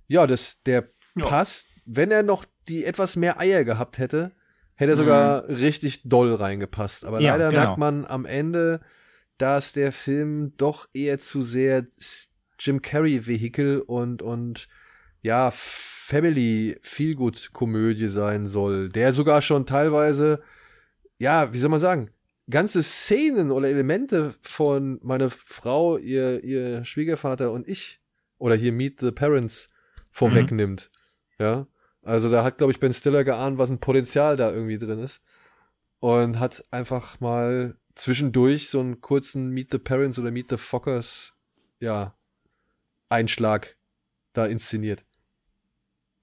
Ja, 0.08 0.26
das, 0.28 0.64
der 0.64 0.90
Ja. 1.18 1.26
passt. 1.28 1.68
Wenn 1.86 2.12
er 2.12 2.24
noch 2.24 2.46
die 2.70 2.86
etwas 2.86 3.18
mehr 3.18 3.40
Eier 3.40 3.66
gehabt 3.66 3.98
hätte, 3.98 4.32
hätte 4.76 4.92
er 4.92 4.98
sogar 4.98 5.48
richtig 5.50 6.02
doll 6.06 6.34
reingepasst. 6.34 7.04
Aber 7.04 7.20
Ja, 7.20 7.34
leider 7.34 7.50
genau. 7.50 7.62
merkt 7.64 7.78
man 7.78 8.06
am 8.06 8.26
Ende, 8.26 8.80
dass 9.38 9.74
der 9.74 9.92
Film 9.92 10.54
doch 10.56 10.88
eher 10.94 11.20
zu 11.20 11.42
sehr 11.42 11.84
Jim 12.60 12.82
Carrey-Vehikel 12.82 13.82
und, 13.82 14.22
und 14.22 14.70
ja, 15.22 15.52
Family 16.06 16.78
Feelgood-Komödie 16.82 18.10
sein 18.10 18.46
soll, 18.46 18.90
der 18.90 19.14
sogar 19.14 19.42
schon 19.42 19.66
teilweise, 19.66 20.42
ja, 21.18 21.54
wie 21.54 21.60
soll 21.60 21.70
man 21.70 21.80
sagen, 21.80 22.10
ganze 22.50 22.84
Szenen 22.84 23.52
oder 23.52 23.70
Elemente 23.70 24.36
von 24.42 25.00
meine 25.02 25.30
Frau, 25.30 25.98
ihr, 25.98 26.44
ihr 26.44 26.84
Schwiegervater 26.84 27.54
und 27.54 27.70
ich 27.70 28.02
oder 28.38 28.56
hier 28.56 28.74
Meet 28.74 29.00
the 29.00 29.12
Parents 29.12 29.70
vorwegnimmt. 30.12 30.92
Ja. 31.40 31.68
Also 32.02 32.30
da 32.30 32.44
hat, 32.44 32.58
glaube 32.58 32.74
ich, 32.74 32.82
Ben 32.82 32.94
Stiller 32.94 33.24
geahnt, 33.24 33.58
was 33.58 33.72
ein 33.72 33.80
Potenzial 33.80 34.36
da 34.36 34.52
irgendwie 34.52 34.78
drin 34.78 35.00
ist. 35.00 35.22
Und 36.00 36.38
hat 36.38 36.66
einfach 36.70 37.22
mal 37.22 37.78
zwischendurch 37.96 38.70
so 38.70 38.82
einen 38.82 39.00
kurzen 39.00 39.52
Meet 39.52 39.72
the 39.72 39.78
Parents 39.78 40.20
oder 40.20 40.32
Meet 40.32 40.50
the 40.50 40.58
Fockers, 40.58 41.34
ja, 41.80 42.14
Einschlag 43.08 43.78
da 44.34 44.46
inszeniert. 44.46 45.06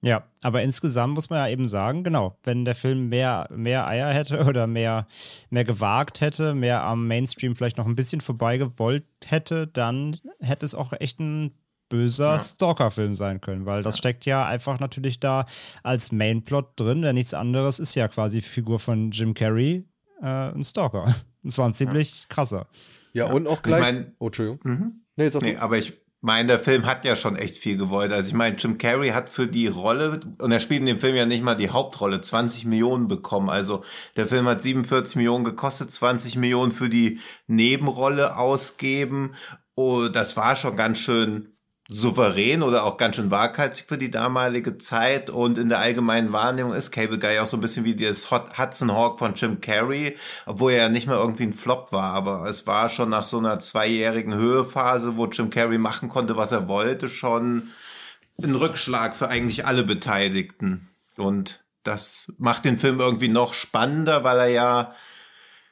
Ja, 0.03 0.23
aber 0.41 0.63
insgesamt 0.63 1.13
muss 1.13 1.29
man 1.29 1.37
ja 1.39 1.47
eben 1.53 1.67
sagen, 1.67 2.03
genau, 2.03 2.35
wenn 2.43 2.65
der 2.65 2.73
Film 2.73 3.09
mehr, 3.09 3.47
mehr 3.55 3.85
Eier 3.87 4.11
hätte 4.11 4.45
oder 4.47 4.65
mehr, 4.65 5.05
mehr 5.51 5.63
gewagt 5.63 6.21
hätte, 6.21 6.55
mehr 6.55 6.81
am 6.83 7.07
Mainstream 7.07 7.55
vielleicht 7.55 7.77
noch 7.77 7.85
ein 7.85 7.95
bisschen 7.95 8.19
vorbeigewollt 8.21 9.05
hätte, 9.25 9.67
dann 9.67 10.17
hätte 10.39 10.65
es 10.65 10.73
auch 10.75 10.91
echt 10.99 11.19
ein 11.19 11.53
böser 11.89 12.33
Ja. 12.33 12.39
Stalker-Film 12.39 13.15
sein 13.15 13.41
können, 13.41 13.65
weil 13.65 13.83
das 13.83 13.97
steckt 13.97 14.25
ja 14.25 14.45
einfach 14.47 14.79
natürlich 14.79 15.19
da 15.19 15.45
als 15.83 16.11
Mainplot 16.11 16.79
drin, 16.79 17.01
denn 17.01 17.15
nichts 17.15 17.33
anderes 17.33 17.79
ist 17.79 17.93
ja 17.95 18.07
quasi 18.07 18.37
die 18.37 18.41
Figur 18.47 18.79
von 18.79 19.11
Jim 19.11 19.33
Carrey, 19.33 19.85
äh, 20.21 20.25
ein 20.25 20.63
Stalker. 20.63 21.13
Das 21.43 21.57
war 21.57 21.67
ein 21.67 21.73
ziemlich 21.73 22.27
krasser. 22.29 22.67
Ja, 23.13 23.25
Ja. 23.25 23.31
und 23.33 23.47
auch 23.47 23.55
Ich 23.57 23.63
gleich. 23.63 23.81
mein- 23.95 24.15
oh, 24.19 24.27
Entschuldigung. 24.27 24.59
Mhm. 24.63 24.91
Nee, 25.15 25.23
jetzt 25.23 25.35
auch 25.35 25.41
Nee, 25.41 25.57
aber 25.57 25.77
ich 25.79 25.93
meine, 26.21 26.47
der 26.47 26.59
Film 26.59 26.85
hat 26.85 27.03
ja 27.03 27.15
schon 27.15 27.35
echt 27.35 27.57
viel 27.57 27.77
gewollt. 27.77 28.11
Also 28.11 28.29
ich 28.29 28.35
meine, 28.35 28.55
Jim 28.55 28.77
Carrey 28.77 29.09
hat 29.09 29.29
für 29.29 29.47
die 29.47 29.67
Rolle, 29.67 30.19
und 30.37 30.51
er 30.51 30.59
spielt 30.59 30.81
in 30.81 30.85
dem 30.85 30.99
Film 30.99 31.15
ja 31.15 31.25
nicht 31.25 31.43
mal 31.43 31.55
die 31.55 31.71
Hauptrolle, 31.71 32.21
20 32.21 32.65
Millionen 32.65 33.07
bekommen. 33.07 33.49
Also 33.49 33.83
der 34.15 34.27
Film 34.27 34.47
hat 34.47 34.61
47 34.61 35.15
Millionen 35.15 35.43
gekostet, 35.43 35.91
20 35.91 36.35
Millionen 36.37 36.71
für 36.71 36.89
die 36.89 37.19
Nebenrolle 37.47 38.37
ausgeben. 38.37 39.35
Oh, 39.75 40.07
das 40.07 40.37
war 40.37 40.55
schon 40.55 40.75
ganz 40.75 40.99
schön 40.99 41.50
souverän 41.93 42.63
oder 42.63 42.85
auch 42.85 42.95
ganz 42.95 43.17
schön 43.17 43.31
waghalsig 43.31 43.85
für 43.87 43.97
die 43.97 44.09
damalige 44.09 44.77
Zeit. 44.77 45.29
Und 45.29 45.57
in 45.57 45.69
der 45.69 45.79
allgemeinen 45.79 46.31
Wahrnehmung 46.31 46.73
ist 46.73 46.91
Cable 46.91 47.19
Guy 47.19 47.39
auch 47.39 47.47
so 47.47 47.57
ein 47.57 47.61
bisschen 47.61 47.83
wie 47.83 47.95
das 47.95 48.31
Hot 48.31 48.57
Hudson 48.57 48.93
Hawk 48.93 49.19
von 49.19 49.35
Jim 49.35 49.59
Carrey, 49.59 50.17
obwohl 50.45 50.71
er 50.71 50.83
ja 50.83 50.89
nicht 50.89 51.07
mehr 51.07 51.17
irgendwie 51.17 51.43
ein 51.43 51.53
Flop 51.53 51.91
war, 51.91 52.13
aber 52.13 52.45
es 52.45 52.65
war 52.65 52.89
schon 52.89 53.09
nach 53.09 53.25
so 53.25 53.37
einer 53.37 53.59
zweijährigen 53.59 54.33
Höhephase, 54.33 55.17
wo 55.17 55.25
Jim 55.27 55.49
Carrey 55.49 55.77
machen 55.77 56.07
konnte, 56.07 56.37
was 56.37 56.51
er 56.51 56.67
wollte, 56.67 57.09
schon 57.09 57.69
ein 58.41 58.55
Rückschlag 58.55 59.15
für 59.15 59.27
eigentlich 59.27 59.65
alle 59.65 59.83
Beteiligten. 59.83 60.89
Und 61.17 61.63
das 61.83 62.31
macht 62.37 62.65
den 62.65 62.77
Film 62.77 62.99
irgendwie 62.99 63.27
noch 63.27 63.53
spannender, 63.53 64.23
weil 64.23 64.39
er 64.39 64.47
ja 64.47 64.95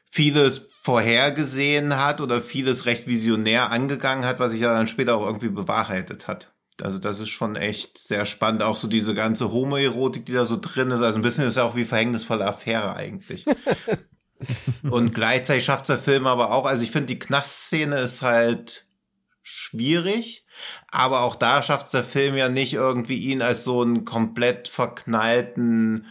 vieles 0.09 0.68
vorhergesehen 0.81 1.97
hat 1.97 2.21
oder 2.21 2.41
vieles 2.41 2.85
recht 2.85 3.05
visionär 3.05 3.69
angegangen 3.69 4.23
hat, 4.23 4.39
was 4.39 4.53
sich 4.53 4.61
ja 4.61 4.73
dann 4.73 4.87
später 4.87 5.17
auch 5.17 5.25
irgendwie 5.25 5.49
bewahrheitet 5.49 6.27
hat. 6.27 6.53
Also 6.81 6.99
das 6.99 7.19
ist 7.19 7.27
schon 7.27 7.57
echt 7.57 7.97
sehr 7.97 8.25
spannend. 8.25 8.63
Auch 8.63 8.77
so 8.77 8.87
diese 8.87 9.13
ganze 9.13 9.51
Homoerotik, 9.51 10.25
die 10.25 10.31
da 10.31 10.45
so 10.45 10.57
drin 10.57 10.91
ist. 10.91 11.01
Also 11.01 11.19
ein 11.19 11.21
bisschen 11.21 11.43
ist 11.43 11.57
ja 11.57 11.63
auch 11.63 11.75
wie 11.75 11.83
verhängnisvolle 11.83 12.45
Affäre 12.45 12.95
eigentlich. 12.95 13.45
Und 14.89 15.13
gleichzeitig 15.13 15.65
schafft 15.65 15.89
der 15.89 15.97
Film 15.97 16.25
aber 16.25 16.51
auch, 16.53 16.65
also 16.65 16.85
ich 16.85 16.91
finde, 16.91 17.07
die 17.07 17.19
Knastszene 17.19 17.97
ist 17.97 18.21
halt 18.21 18.85
schwierig, 19.43 20.45
aber 20.89 21.21
auch 21.21 21.35
da 21.35 21.61
schafft 21.61 21.93
der 21.93 22.05
Film 22.05 22.37
ja 22.37 22.47
nicht 22.47 22.73
irgendwie 22.73 23.17
ihn 23.17 23.41
als 23.41 23.65
so 23.65 23.81
einen 23.81 24.05
komplett 24.05 24.69
verknallten 24.69 26.05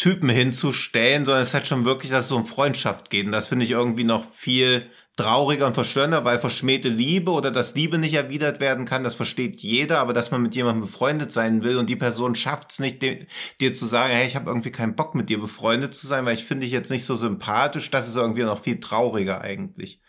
Typen 0.00 0.30
hinzustellen, 0.30 1.26
sondern 1.26 1.42
es 1.42 1.52
hat 1.52 1.66
schon 1.66 1.84
wirklich, 1.84 2.10
dass 2.10 2.24
es 2.24 2.32
um 2.32 2.46
Freundschaft 2.46 3.10
geht. 3.10 3.26
Und 3.26 3.32
das 3.32 3.48
finde 3.48 3.66
ich 3.66 3.72
irgendwie 3.72 4.04
noch 4.04 4.24
viel 4.24 4.90
trauriger 5.18 5.66
und 5.66 5.74
verstörender, 5.74 6.24
weil 6.24 6.38
verschmähte 6.38 6.88
Liebe 6.88 7.30
oder 7.32 7.50
dass 7.50 7.74
Liebe 7.74 7.98
nicht 7.98 8.14
erwidert 8.14 8.60
werden 8.60 8.86
kann, 8.86 9.04
das 9.04 9.14
versteht 9.14 9.60
jeder, 9.60 9.98
aber 9.98 10.14
dass 10.14 10.30
man 10.30 10.40
mit 10.40 10.56
jemandem 10.56 10.80
befreundet 10.80 11.32
sein 11.32 11.62
will 11.62 11.76
und 11.76 11.90
die 11.90 11.96
Person 11.96 12.34
schafft 12.34 12.70
es 12.70 12.78
nicht, 12.78 13.02
dir, 13.02 13.74
zu 13.74 13.84
sagen, 13.84 14.14
hey, 14.14 14.26
ich 14.26 14.36
habe 14.36 14.48
irgendwie 14.48 14.72
keinen 14.72 14.96
Bock 14.96 15.14
mit 15.14 15.28
dir 15.28 15.38
befreundet 15.38 15.94
zu 15.94 16.06
sein, 16.06 16.24
weil 16.24 16.32
ich 16.34 16.44
finde 16.44 16.64
dich 16.64 16.72
jetzt 16.72 16.90
nicht 16.90 17.04
so 17.04 17.14
sympathisch, 17.14 17.90
das 17.90 18.08
ist 18.08 18.16
irgendwie 18.16 18.44
noch 18.44 18.62
viel 18.62 18.80
trauriger 18.80 19.42
eigentlich. 19.42 20.00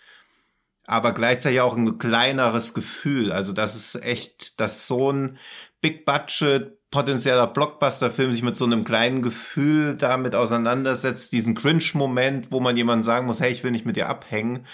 Aber 0.87 1.11
gleichzeitig 1.11 1.59
auch 1.59 1.75
ein 1.75 1.97
kleineres 1.97 2.73
Gefühl. 2.73 3.33
Also 3.33 3.51
das 3.51 3.75
ist 3.75 4.01
echt, 4.05 4.61
dass 4.61 4.87
so 4.87 5.11
ein 5.11 5.37
Big 5.81 6.05
Budget 6.05 6.77
potenzieller 6.91 7.47
Blockbuster-Film 7.47 8.33
sich 8.33 8.43
mit 8.43 8.57
so 8.57 8.65
einem 8.65 8.83
kleinen 8.83 9.21
Gefühl 9.21 9.95
damit 9.95 10.35
auseinandersetzt, 10.35 11.31
diesen 11.31 11.55
Cringe-Moment, 11.55 12.51
wo 12.51 12.59
man 12.59 12.75
jemandem 12.75 13.03
sagen 13.03 13.25
muss, 13.25 13.39
hey, 13.39 13.51
ich 13.51 13.63
will 13.63 13.71
nicht 13.71 13.85
mit 13.85 13.95
dir 13.95 14.09
abhängen 14.09 14.65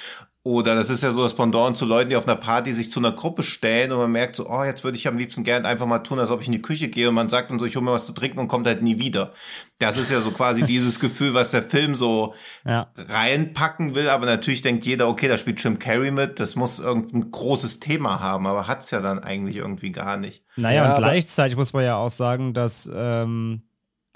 oder 0.48 0.76
das 0.76 0.90
ist 0.90 1.04
ja 1.04 1.12
so 1.12 1.24
das 1.24 1.34
Pendant 1.34 1.76
zu 1.76 1.84
Leuten, 1.84 2.10
die 2.10 2.16
auf 2.16 2.26
einer 2.26 2.38
Party 2.38 2.72
sich 2.72 2.90
zu 2.90 3.02
einer 3.02 3.12
Gruppe 3.12 3.44
stellen 3.44 3.92
und 3.92 3.98
man 3.98 4.12
merkt 4.12 4.38
so, 4.38 4.50
oh, 4.50 4.64
jetzt 4.64 4.86
würde 4.86 4.98
ich 4.98 5.06
am 5.06 5.18
liebsten 5.18 5.44
gern 5.44 5.66
einfach 5.66 5.86
mal 5.86 6.00
tun, 6.00 6.20
als 6.20 6.32
ob 6.32 6.40
ich 6.40 6.48
in 6.48 6.54
die 6.54 6.62
Küche 6.62 6.88
gehe 6.88 7.10
und 7.10 7.16
man 7.16 7.28
sagt 7.28 7.52
dann 7.52 7.60
so, 7.60 7.66
ich 7.66 7.76
hole 7.76 7.84
mir 7.84 7.92
was 7.92 8.06
zu 8.06 8.14
trinken 8.14 8.40
und 8.40 8.48
kommt 8.48 8.66
halt 8.66 8.82
nie 8.82 8.98
wieder. 8.98 9.34
Das 9.78 9.98
ist 9.98 10.10
ja 10.10 10.22
so 10.22 10.32
quasi 10.32 10.64
dieses 10.66 11.02
Gefühl, 11.02 11.34
was 11.34 11.52
der 11.52 11.64
Film 11.64 11.96
so 11.96 12.34
ja. 12.66 12.88
reinpacken 12.96 13.94
will, 13.94 14.08
aber 14.08 14.26
natürlich 14.26 14.62
denkt 14.62 14.86
jeder, 14.86 15.10
okay, 15.10 15.28
da 15.28 15.38
spielt 15.38 15.62
Jim 15.62 15.80
Carrey 15.80 16.12
mit, 16.12 16.40
das 16.40 16.56
muss 16.56 16.80
irgendein 16.80 17.30
großes 17.30 17.82
Thema 17.82 18.22
haben, 18.22 18.48
aber 18.48 18.68
hat's 18.68 18.90
ja 18.92 19.02
dann 19.02 19.20
eigentlich 19.20 19.58
irgendwie 19.58 19.92
gar 19.92 20.16
nicht. 20.16 20.46
Naja, 20.56 20.86
ja, 20.86 20.90
und 20.90 20.98
gleichzeitig 20.98 21.58
muss 21.58 21.74
man 21.74 21.84
ja 21.84 21.98
auch 21.98 22.10
sagen, 22.10 22.54
dass 22.54 22.90
ähm 22.94 23.64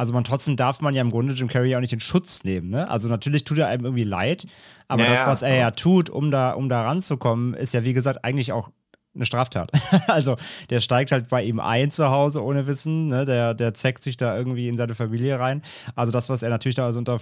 also 0.01 0.13
man 0.13 0.23
trotzdem 0.23 0.55
darf 0.55 0.81
man 0.81 0.95
ja 0.95 1.01
im 1.03 1.11
Grunde 1.11 1.35
Jim 1.35 1.47
Carrey 1.47 1.75
auch 1.75 1.79
nicht 1.79 1.93
in 1.93 1.99
Schutz 1.99 2.43
nehmen. 2.43 2.71
Ne? 2.71 2.89
Also 2.89 3.07
natürlich 3.07 3.43
tut 3.43 3.59
er 3.59 3.67
einem 3.67 3.85
irgendwie 3.85 4.03
leid, 4.03 4.47
aber 4.87 5.03
naja, 5.03 5.13
das, 5.13 5.27
was 5.27 5.41
er 5.43 5.55
ja 5.55 5.69
tut, 5.69 6.09
um 6.09 6.31
da, 6.31 6.53
um 6.53 6.69
da 6.69 6.81
ranzukommen, 6.85 7.53
ist 7.53 7.75
ja 7.75 7.85
wie 7.85 7.93
gesagt 7.93 8.25
eigentlich 8.25 8.51
auch 8.51 8.71
eine 9.13 9.25
Straftat. 9.25 9.71
also 10.07 10.37
der 10.71 10.79
steigt 10.79 11.11
halt 11.11 11.29
bei 11.29 11.43
ihm 11.43 11.59
ein 11.59 11.91
zu 11.91 12.09
Hause 12.09 12.43
ohne 12.43 12.65
Wissen, 12.65 13.09
ne? 13.09 13.25
der, 13.25 13.53
der 13.53 13.75
zeckt 13.75 14.03
sich 14.03 14.17
da 14.17 14.35
irgendwie 14.35 14.69
in 14.69 14.75
seine 14.75 14.95
Familie 14.95 15.37
rein. 15.37 15.61
Also 15.93 16.11
das, 16.11 16.29
was 16.29 16.41
er 16.41 16.49
natürlich 16.49 16.77
da 16.77 16.87
also 16.87 16.97
unter 16.97 17.19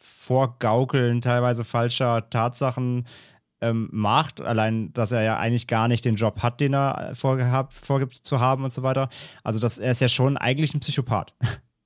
Vorgaukeln 0.00 1.20
teilweise 1.20 1.62
falscher 1.62 2.30
Tatsachen 2.30 3.06
ähm, 3.60 3.90
macht, 3.92 4.40
allein, 4.40 4.94
dass 4.94 5.12
er 5.12 5.24
ja 5.24 5.36
eigentlich 5.36 5.66
gar 5.66 5.88
nicht 5.88 6.06
den 6.06 6.14
Job 6.14 6.42
hat, 6.42 6.58
den 6.60 6.74
er 6.74 7.10
vorgehabt, 7.14 7.74
vorgibt 7.74 8.14
zu 8.14 8.40
haben 8.40 8.64
und 8.64 8.72
so 8.72 8.82
weiter. 8.82 9.10
Also 9.42 9.60
das, 9.60 9.76
er 9.76 9.90
ist 9.90 10.00
ja 10.00 10.08
schon 10.08 10.38
eigentlich 10.38 10.72
ein 10.72 10.80
Psychopath. 10.80 11.34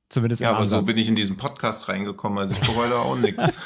Zumindest 0.09 0.41
ja, 0.41 0.51
aber 0.51 0.61
Ansatz. 0.61 0.87
so 0.87 0.87
bin 0.87 0.97
ich 0.97 1.07
in 1.07 1.17
diesen 1.17 1.37
Podcast 1.37 1.87
reingekommen, 1.89 2.39
also 2.39 2.55
ich 2.55 2.61
bereue 2.61 2.89
da 2.89 2.97
auch 3.01 3.17
nichts. 3.17 3.59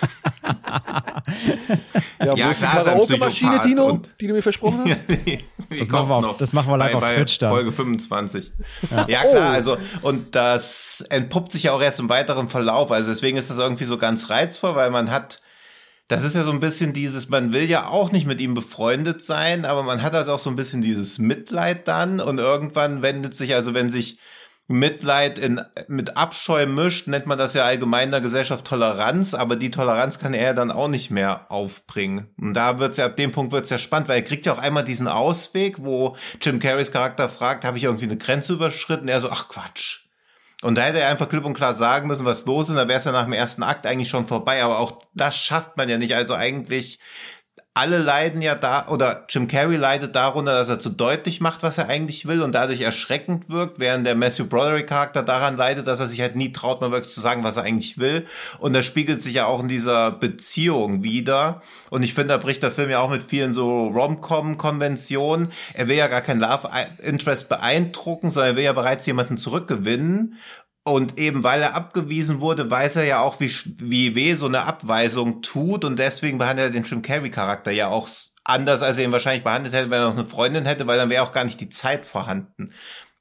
ja, 2.25 2.35
ja 2.35 2.51
ist 2.51 2.63
die 2.63 2.67
Karaoke-Maschine, 2.67 3.61
Tino, 3.61 4.03
die 4.21 4.27
du 4.27 4.35
mir 4.35 4.43
versprochen 4.43 4.91
hast? 4.91 5.01
das, 5.79 5.89
machen 5.89 6.09
wir 6.09 6.17
auf, 6.17 6.37
das 6.39 6.53
machen 6.53 6.69
wir 6.69 6.77
live 6.79 6.99
bei, 6.99 6.99
auf 6.99 7.15
Twitch 7.15 7.39
dann. 7.39 7.51
Folge 7.51 7.71
25. 7.71 8.51
Ja, 8.91 9.07
ja 9.07 9.21
klar, 9.21 9.51
oh. 9.51 9.55
also 9.55 9.77
und 10.03 10.35
das 10.35 11.05
entpuppt 11.11 11.53
sich 11.53 11.63
ja 11.65 11.73
auch 11.73 11.81
erst 11.81 12.01
im 12.01 12.09
weiteren 12.09 12.49
Verlauf, 12.49 12.91
also 12.91 13.11
deswegen 13.11 13.39
ist 13.39 13.49
das 13.49 13.59
irgendwie 13.59 13.85
so 13.85 13.97
ganz 13.97 14.29
reizvoll, 14.29 14.75
weil 14.75 14.91
man 14.91 15.13
hat 15.13 15.39
das 16.09 16.25
ist 16.25 16.35
ja 16.35 16.43
so 16.43 16.51
ein 16.51 16.61
bisschen 16.61 16.93
dieses, 16.93 17.29
man 17.29 17.53
will 17.53 17.71
ja 17.71 17.87
auch 17.87 18.13
nicht 18.13 18.27
mit 18.27 18.41
ihm 18.41 18.53
befreundet 18.53 19.23
sein, 19.23 19.65
aber 19.65 19.83
man 19.83 20.03
hat 20.03 20.13
halt 20.13 20.29
auch 20.29 20.41
so 20.41 20.51
ein 20.51 20.57
bisschen 20.57 20.83
dieses 20.83 21.19
Mitleid 21.19 21.89
dann 21.89 22.21
und 22.21 22.39
irgendwann 22.39 23.01
wendet 23.01 23.35
sich, 23.35 23.55
also 23.55 23.73
wenn 23.73 23.89
sich 23.89 24.19
Mitleid 24.69 25.39
in, 25.39 25.61
mit 25.89 26.17
Abscheu 26.17 26.67
mischt, 26.67 27.09
nennt 27.09 27.27
man 27.27 27.39
das 27.39 27.55
ja 27.55 27.65
allgemein 27.65 28.05
in 28.05 28.11
der 28.13 28.21
Gesellschaft 28.21 28.65
Toleranz, 28.65 29.35
aber 29.35 29.57
die 29.57 29.71
Toleranz 29.71 30.19
kann 30.19 30.35
er 30.35 30.55
dann 30.55 30.71
auch 30.71 30.89
nicht 30.89 31.11
mehr 31.11 31.51
aufbringen. 31.51 32.31
Und 32.41 32.55
da 32.55 32.79
wird's 32.79 32.97
ja, 32.97 33.07
ab 33.07 33.17
dem 33.17 33.33
Punkt 33.33 33.53
wird's 33.53 33.71
ja 33.71 33.79
spannend, 33.79 34.09
weil 34.09 34.21
er 34.21 34.25
kriegt 34.25 34.47
ja 34.47 34.53
auch 34.53 34.59
einmal 34.59 34.85
diesen 34.85 35.09
Ausweg, 35.09 35.85
wo 35.85 36.17
Jim 36.41 36.59
Carreys 36.59 36.93
Charakter 36.93 37.29
fragt, 37.29 37.65
habe 37.65 37.77
ich 37.77 37.85
irgendwie 37.85 38.07
eine 38.07 38.17
Grenze 38.17 38.53
überschritten? 38.53 39.09
Er 39.09 39.21
so, 39.21 39.31
ach 39.31 39.49
Quatsch. 39.49 40.03
Und 40.63 40.77
da 40.77 40.83
hätte 40.83 41.01
er 41.01 41.11
einfach 41.11 41.29
klipp 41.29 41.45
und 41.45 41.55
klar 41.55 41.75
sagen 41.75 42.07
müssen, 42.07 42.25
was 42.25 42.47
los 42.47 42.69
ist, 42.69 42.77
da 42.77 42.87
wäre 42.87 42.99
es 42.99 43.05
ja 43.05 43.11
nach 43.11 43.25
dem 43.25 43.33
ersten 43.33 43.65
Akt 43.65 43.85
eigentlich 43.85 44.09
schon 44.09 44.29
vorbei. 44.29 44.63
Aber 44.63 44.79
auch 44.79 45.03
das 45.13 45.37
schafft 45.37 45.77
man 45.77 45.89
ja 45.89 45.99
nicht. 45.99 46.15
Also 46.15 46.35
eigentlich 46.35 47.01
alle 47.75 47.97
leiden 47.97 48.43
ja 48.43 48.55
da, 48.55 48.87
oder 48.89 49.25
Jim 49.31 49.49
Carrey 49.49 49.77
leidet 49.77 50.15
darunter, 50.15 50.53
dass 50.53 50.69
er 50.69 50.79
zu 50.79 50.91
deutlich 50.91 51.41
macht, 51.41 51.63
was 51.63 51.79
er 51.79 51.89
eigentlich 51.89 52.27
will 52.27 52.43
und 52.43 52.55
dadurch 52.55 52.83
erschreckend 52.83 53.49
wirkt, 53.49 53.79
während 53.79 54.07
der 54.07 54.15
Matthew 54.15 54.45
Broderick 54.45 54.89
Charakter 54.89 55.23
daran 55.23 55.57
leidet, 55.57 55.87
dass 55.87 55.99
er 55.99 56.07
sich 56.07 56.21
halt 56.21 56.37
nie 56.37 56.53
traut, 56.53 56.83
mal 56.83 56.91
wirklich 56.91 57.15
zu 57.15 57.23
sagen, 57.23 57.45
was 57.45 57.57
er 57.57 57.63
eigentlich 57.63 57.97
will. 57.97 58.27
Und 58.59 58.75
das 58.75 58.85
spiegelt 58.85 59.23
sich 59.23 59.35
ja 59.35 59.47
auch 59.47 59.61
in 59.61 59.69
dieser 59.69 60.11
Beziehung 60.11 61.03
wieder. 61.03 61.63
Und 61.89 62.03
ich 62.03 62.13
finde, 62.13 62.35
da 62.35 62.39
bricht 62.39 62.63
der 62.63 62.71
Film 62.71 62.91
ja 62.91 63.01
auch 63.01 63.09
mit 63.09 63.25
vielen 63.25 63.55
so 63.55 63.87
Rom-Com-Konventionen. 63.87 65.51
Er 65.73 65.89
will 65.89 65.97
ja 65.97 66.09
gar 66.09 66.21
kein 66.21 66.41
Love 66.41 66.69
Interest 66.99 67.49
beeindrucken, 67.49 68.29
sondern 68.29 68.53
er 68.53 68.57
will 68.59 68.65
ja 68.65 68.75
bereits 68.75 69.07
jemanden 69.07 69.39
zurückgewinnen. 69.39 70.37
Und 70.85 71.19
eben 71.19 71.45
weil 71.45 71.63
er 71.63 71.75
abgewiesen 71.75 72.41
wurde, 72.41 72.69
weiß 72.69 72.97
er 72.97 73.05
ja 73.05 73.21
auch, 73.21 73.39
wie, 73.39 73.53
wie 73.77 74.17
weh 74.17 74.35
so 74.35 74.47
eine 74.47 74.65
Abweisung 74.65 75.43
tut. 75.43 75.85
Und 75.85 75.99
deswegen 75.99 76.39
behandelt 76.39 76.69
er 76.69 76.73
den 76.73 76.83
Jim 76.83 77.03
Carrey-Charakter 77.03 77.71
ja 77.71 77.89
auch 77.89 78.09
anders, 78.45 78.83
als 78.83 78.99
er 78.99 79.05
ihn 79.05 79.13
wahrscheinlich 79.13 79.45
behandelt 79.45 79.75
hätte, 79.75 79.91
wenn 79.91 80.01
er 80.01 80.09
noch 80.09 80.19
eine 80.19 80.27
Freundin 80.27 80.67
hätte, 80.67 80.87
weil 80.87 80.99
dann 80.99 81.11
wäre 81.11 81.23
auch 81.23 81.33
gar 81.33 81.45
nicht 81.45 81.61
die 81.61 81.69
Zeit 81.69 82.05
vorhanden. 82.05 82.73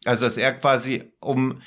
Also, 0.06 0.26
dass 0.26 0.38
er 0.38 0.54
quasi, 0.54 1.14
um 1.20 1.62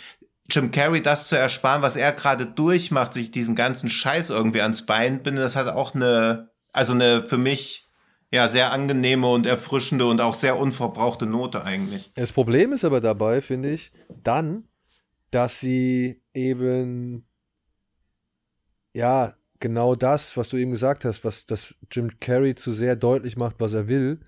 Jim 0.51 0.73
Carrey 0.73 1.01
das 1.01 1.29
zu 1.29 1.39
ersparen, 1.39 1.83
was 1.83 1.97
er 1.97 2.13
gerade 2.13 2.47
durchmacht, 2.47 3.15
sich 3.15 3.31
diesen 3.31 3.55
ganzen 3.55 3.89
Scheiß 3.89 4.31
irgendwie 4.31 4.63
ans 4.63 4.87
Bein 4.87 5.23
bindet, 5.23 5.45
das 5.45 5.57
hat 5.57 5.69
auch 5.69 5.95
eine, 5.95 6.51
also 6.73 6.93
eine 6.93 7.25
für 7.25 7.39
mich 7.39 7.85
ja, 8.35 8.49
sehr 8.49 8.73
angenehme 8.73 9.29
und 9.29 9.47
erfrischende 9.47 10.07
und 10.07 10.21
auch 10.21 10.35
sehr 10.35 10.59
unverbrauchte 10.59 11.25
Note 11.25 11.63
eigentlich. 11.63 12.11
Das 12.17 12.33
Problem 12.33 12.73
ist 12.73 12.85
aber 12.85 13.01
dabei, 13.01 13.41
finde 13.41 13.71
ich, 13.71 13.93
dann, 14.25 14.65
dass 15.35 15.59
sie 15.59 16.21
eben 16.33 17.27
ja 18.93 19.35
genau 19.59 19.95
das, 19.95 20.37
was 20.37 20.49
du 20.49 20.57
eben 20.57 20.71
gesagt 20.71 21.05
hast, 21.05 21.25
was 21.25 21.47
das 21.47 21.77
Jim 21.91 22.21
Carrey 22.21 22.55
zu 22.55 22.71
sehr 22.71 22.95
deutlich 22.95 23.37
macht, 23.37 23.57
was 23.59 23.73
er 23.73 23.89
will, 23.89 24.21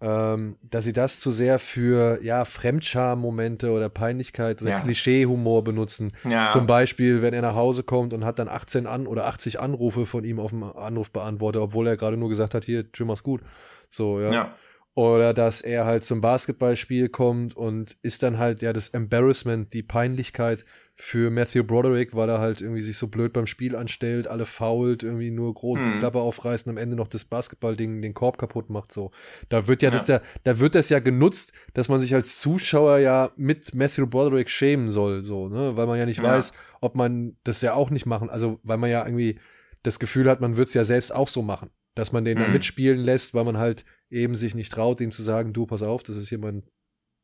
ähm, 0.00 0.58
dass 0.62 0.84
sie 0.84 0.92
das 0.92 1.20
zu 1.20 1.30
sehr 1.30 1.58
für 1.58 2.22
ja 2.22 2.44
Fremdscham-Momente 2.44 3.70
oder 3.72 3.88
Peinlichkeit 3.88 4.60
oder 4.60 4.72
ja. 4.72 4.80
Klischee-Humor 4.80 5.64
benutzen. 5.64 6.12
Ja. 6.28 6.48
Zum 6.48 6.66
Beispiel, 6.66 7.22
wenn 7.22 7.32
er 7.32 7.42
nach 7.42 7.54
Hause 7.54 7.82
kommt 7.82 8.12
und 8.12 8.24
hat 8.24 8.38
dann 8.38 8.48
18 8.48 8.86
an 8.86 9.06
oder 9.06 9.26
80 9.26 9.60
Anrufe 9.60 10.04
von 10.04 10.24
ihm 10.24 10.40
auf 10.40 10.50
dem 10.50 10.62
Anrufbeantworter, 10.62 11.62
obwohl 11.62 11.86
er 11.86 11.96
gerade 11.96 12.16
nur 12.16 12.28
gesagt 12.28 12.54
hat, 12.54 12.64
hier, 12.64 12.84
Jim, 12.94 13.08
mach's 13.08 13.22
gut. 13.22 13.40
So, 13.88 14.20
ja. 14.20 14.30
ja. 14.30 14.54
Oder 14.98 15.32
dass 15.32 15.60
er 15.60 15.86
halt 15.86 16.02
zum 16.02 16.20
Basketballspiel 16.20 17.08
kommt 17.08 17.56
und 17.56 17.96
ist 18.02 18.24
dann 18.24 18.36
halt 18.36 18.62
ja 18.62 18.72
das 18.72 18.88
Embarrassment, 18.88 19.72
die 19.72 19.84
Peinlichkeit 19.84 20.64
für 20.96 21.30
Matthew 21.30 21.62
Broderick, 21.62 22.16
weil 22.16 22.28
er 22.28 22.40
halt 22.40 22.60
irgendwie 22.60 22.82
sich 22.82 22.98
so 22.98 23.06
blöd 23.06 23.32
beim 23.32 23.46
Spiel 23.46 23.76
anstellt, 23.76 24.26
alle 24.26 24.44
fault, 24.44 25.04
irgendwie 25.04 25.30
nur 25.30 25.54
groß 25.54 25.78
die 25.78 25.92
hm. 25.92 25.98
Klappe 26.00 26.18
aufreißen, 26.18 26.68
am 26.68 26.76
Ende 26.76 26.96
noch 26.96 27.06
das 27.06 27.24
Basketballding 27.24 28.02
den 28.02 28.12
Korb 28.12 28.38
kaputt 28.38 28.70
macht. 28.70 28.90
So. 28.90 29.12
Da 29.48 29.68
wird 29.68 29.82
ja, 29.82 29.90
ja. 29.90 29.98
Das, 29.98 30.04
da, 30.04 30.20
da 30.42 30.58
wird 30.58 30.74
das 30.74 30.88
ja 30.88 30.98
genutzt, 30.98 31.52
dass 31.74 31.88
man 31.88 32.00
sich 32.00 32.12
als 32.12 32.40
Zuschauer 32.40 32.98
ja 32.98 33.30
mit 33.36 33.76
Matthew 33.76 34.08
Broderick 34.08 34.50
schämen 34.50 34.90
soll, 34.90 35.22
so, 35.22 35.48
ne? 35.48 35.76
Weil 35.76 35.86
man 35.86 35.96
ja 35.96 36.06
nicht 36.06 36.24
ja. 36.24 36.24
weiß, 36.24 36.54
ob 36.80 36.96
man 36.96 37.36
das 37.44 37.62
ja 37.62 37.74
auch 37.74 37.90
nicht 37.90 38.06
machen. 38.06 38.30
Also, 38.30 38.58
weil 38.64 38.78
man 38.78 38.90
ja 38.90 39.06
irgendwie 39.06 39.38
das 39.84 40.00
Gefühl 40.00 40.28
hat, 40.28 40.40
man 40.40 40.56
wird 40.56 40.66
es 40.66 40.74
ja 40.74 40.84
selbst 40.84 41.14
auch 41.14 41.28
so 41.28 41.42
machen. 41.42 41.70
Dass 41.94 42.10
man 42.10 42.24
den 42.24 42.38
hm. 42.38 42.42
dann 42.42 42.52
mitspielen 42.52 42.98
lässt, 42.98 43.32
weil 43.34 43.44
man 43.44 43.58
halt 43.58 43.84
eben 44.10 44.34
sich 44.34 44.54
nicht 44.54 44.72
traut, 44.72 45.00
ihm 45.00 45.12
zu 45.12 45.22
sagen, 45.22 45.52
du, 45.52 45.66
pass 45.66 45.82
auf, 45.82 46.02
das 46.02 46.16
ist 46.16 46.28
hier 46.28 46.38
mein 46.38 46.62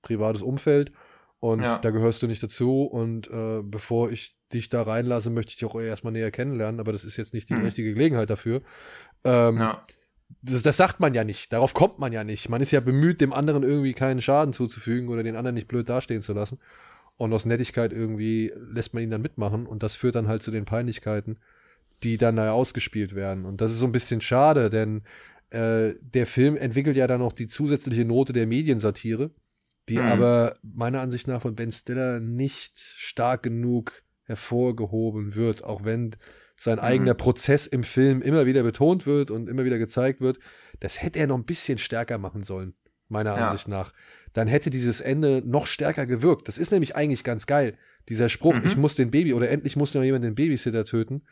privates 0.02 0.42
Umfeld 0.42 0.92
und 1.40 1.60
ja. 1.60 1.78
da 1.78 1.90
gehörst 1.90 2.22
du 2.22 2.26
nicht 2.26 2.42
dazu 2.42 2.84
und 2.84 3.30
äh, 3.30 3.60
bevor 3.62 4.10
ich 4.10 4.36
dich 4.52 4.70
da 4.70 4.82
reinlasse, 4.82 5.30
möchte 5.30 5.50
ich 5.50 5.56
dich 5.56 5.68
auch 5.68 5.78
erstmal 5.78 6.12
näher 6.12 6.30
kennenlernen, 6.30 6.80
aber 6.80 6.92
das 6.92 7.04
ist 7.04 7.16
jetzt 7.16 7.34
nicht 7.34 7.50
die 7.50 7.56
hm. 7.56 7.64
richtige 7.64 7.92
Gelegenheit 7.92 8.30
dafür. 8.30 8.62
Ähm, 9.24 9.58
ja. 9.58 9.84
das, 10.42 10.62
das, 10.62 10.76
sagt 10.76 11.00
man 11.00 11.12
ja 11.12 11.24
nicht, 11.24 11.52
darauf 11.52 11.74
kommt 11.74 11.98
man 11.98 12.12
ja 12.12 12.24
nicht. 12.24 12.48
Man 12.48 12.62
ist 12.62 12.70
ja 12.70 12.80
bemüht, 12.80 13.20
dem 13.20 13.32
anderen 13.32 13.62
irgendwie 13.62 13.92
keinen 13.92 14.22
Schaden 14.22 14.54
zuzufügen 14.54 15.08
oder 15.08 15.22
den 15.22 15.36
anderen 15.36 15.54
nicht 15.54 15.68
blöd 15.68 15.88
dastehen 15.88 16.22
zu 16.22 16.32
lassen. 16.32 16.60
Und 17.16 17.32
aus 17.32 17.44
Nettigkeit 17.44 17.92
irgendwie 17.92 18.50
lässt 18.56 18.94
man 18.94 19.02
ihn 19.02 19.10
dann 19.10 19.22
mitmachen 19.22 19.66
und 19.66 19.82
das 19.82 19.96
führt 19.96 20.14
dann 20.14 20.28
halt 20.28 20.42
zu 20.42 20.50
den 20.50 20.64
Peinlichkeiten, 20.64 21.38
die 22.02 22.16
dann 22.16 22.36
da 22.36 22.52
ausgespielt 22.52 23.14
werden. 23.14 23.44
Und 23.44 23.60
das 23.60 23.70
ist 23.70 23.78
so 23.78 23.86
ein 23.86 23.92
bisschen 23.92 24.20
schade, 24.20 24.70
denn 24.70 25.02
äh, 25.54 25.94
der 26.00 26.26
Film 26.26 26.56
entwickelt 26.56 26.96
ja 26.96 27.06
dann 27.06 27.20
noch 27.20 27.32
die 27.32 27.46
zusätzliche 27.46 28.04
Note 28.04 28.32
der 28.32 28.46
Mediensatire, 28.46 29.30
die 29.88 29.98
mhm. 29.98 30.06
aber 30.06 30.56
meiner 30.62 31.00
Ansicht 31.00 31.28
nach 31.28 31.42
von 31.42 31.54
Ben 31.54 31.70
Stiller 31.70 32.18
nicht 32.18 32.78
stark 32.78 33.44
genug 33.44 34.02
hervorgehoben 34.24 35.34
wird, 35.34 35.62
auch 35.62 35.84
wenn 35.84 36.16
sein 36.56 36.78
eigener 36.78 37.14
Prozess 37.14 37.66
im 37.66 37.84
Film 37.84 38.22
immer 38.22 38.46
wieder 38.46 38.62
betont 38.62 39.06
wird 39.06 39.30
und 39.30 39.48
immer 39.48 39.64
wieder 39.64 39.78
gezeigt 39.78 40.20
wird. 40.20 40.38
Das 40.80 41.02
hätte 41.02 41.18
er 41.18 41.26
noch 41.26 41.36
ein 41.36 41.44
bisschen 41.44 41.78
stärker 41.78 42.18
machen 42.18 42.42
sollen, 42.42 42.74
meiner 43.08 43.36
Ja. 43.36 43.46
Ansicht 43.46 43.68
nach. 43.68 43.92
Dann 44.32 44.48
hätte 44.48 44.70
dieses 44.70 45.00
Ende 45.00 45.42
noch 45.44 45.66
stärker 45.66 46.06
gewirkt. 46.06 46.48
Das 46.48 46.58
ist 46.58 46.72
nämlich 46.72 46.96
eigentlich 46.96 47.22
ganz 47.22 47.46
geil. 47.46 47.76
Dieser 48.08 48.28
Spruch, 48.28 48.56
ich 48.64 48.76
muss 48.76 48.96
den 48.96 49.10
Baby 49.10 49.34
oder 49.34 49.50
endlich 49.50 49.76
muss 49.76 49.94
noch 49.94 50.02
jemand 50.02 50.24
den 50.24 50.34
Babysitter 50.34 50.84
töten, 50.84 51.22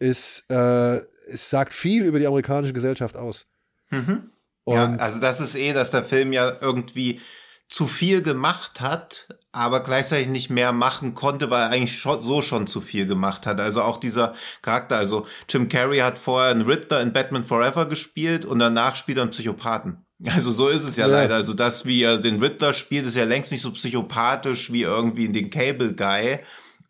ist, 0.00 0.50
äh, 0.50 0.96
es 1.28 1.48
sagt 1.48 1.72
viel 1.72 2.04
über 2.04 2.18
die 2.18 2.26
amerikanische 2.26 2.72
Gesellschaft 2.72 3.16
aus. 3.16 3.46
Mhm. 3.90 4.30
Und 4.64 4.74
ja, 4.76 4.96
also 4.96 5.20
das 5.20 5.40
ist 5.40 5.54
eh, 5.54 5.72
dass 5.72 5.92
der 5.92 6.04
Film 6.04 6.32
ja 6.32 6.56
irgendwie 6.60 7.20
zu 7.68 7.86
viel 7.86 8.20
gemacht 8.22 8.80
hat, 8.80 9.28
aber 9.52 9.80
gleichzeitig 9.84 10.26
nicht 10.26 10.50
mehr 10.50 10.72
machen 10.72 11.14
konnte, 11.14 11.50
weil 11.50 11.62
er 11.62 11.70
eigentlich 11.70 11.96
schon, 11.98 12.20
so 12.20 12.42
schon 12.42 12.66
zu 12.66 12.80
viel 12.80 13.06
gemacht 13.06 13.46
hat. 13.46 13.60
Also 13.60 13.82
auch 13.82 13.98
dieser 13.98 14.34
Charakter, 14.62 14.96
also 14.96 15.26
Jim 15.48 15.68
Carrey 15.68 15.98
hat 15.98 16.18
vorher 16.18 16.50
einen 16.50 16.62
Riddler 16.62 17.00
in 17.00 17.12
Batman 17.12 17.44
Forever 17.44 17.86
gespielt 17.86 18.44
und 18.44 18.58
danach 18.58 18.96
spielt 18.96 19.18
er 19.18 19.22
einen 19.22 19.30
Psychopathen. 19.30 20.04
Also 20.26 20.50
so 20.50 20.68
ist 20.68 20.84
es 20.84 20.98
ja, 20.98 21.06
Ja. 21.06 21.12
leider. 21.14 21.36
Also 21.36 21.54
das, 21.54 21.86
wie 21.86 22.02
er 22.02 22.18
den 22.18 22.40
Riddler 22.40 22.74
spielt, 22.74 23.06
ist 23.06 23.16
ja 23.16 23.24
längst 23.24 23.52
nicht 23.52 23.62
so 23.62 23.70
psychopathisch 23.72 24.70
wie 24.70 24.82
irgendwie 24.82 25.24
in 25.24 25.32
den 25.32 25.48
Cable 25.48 25.94
Guy, 25.94 26.40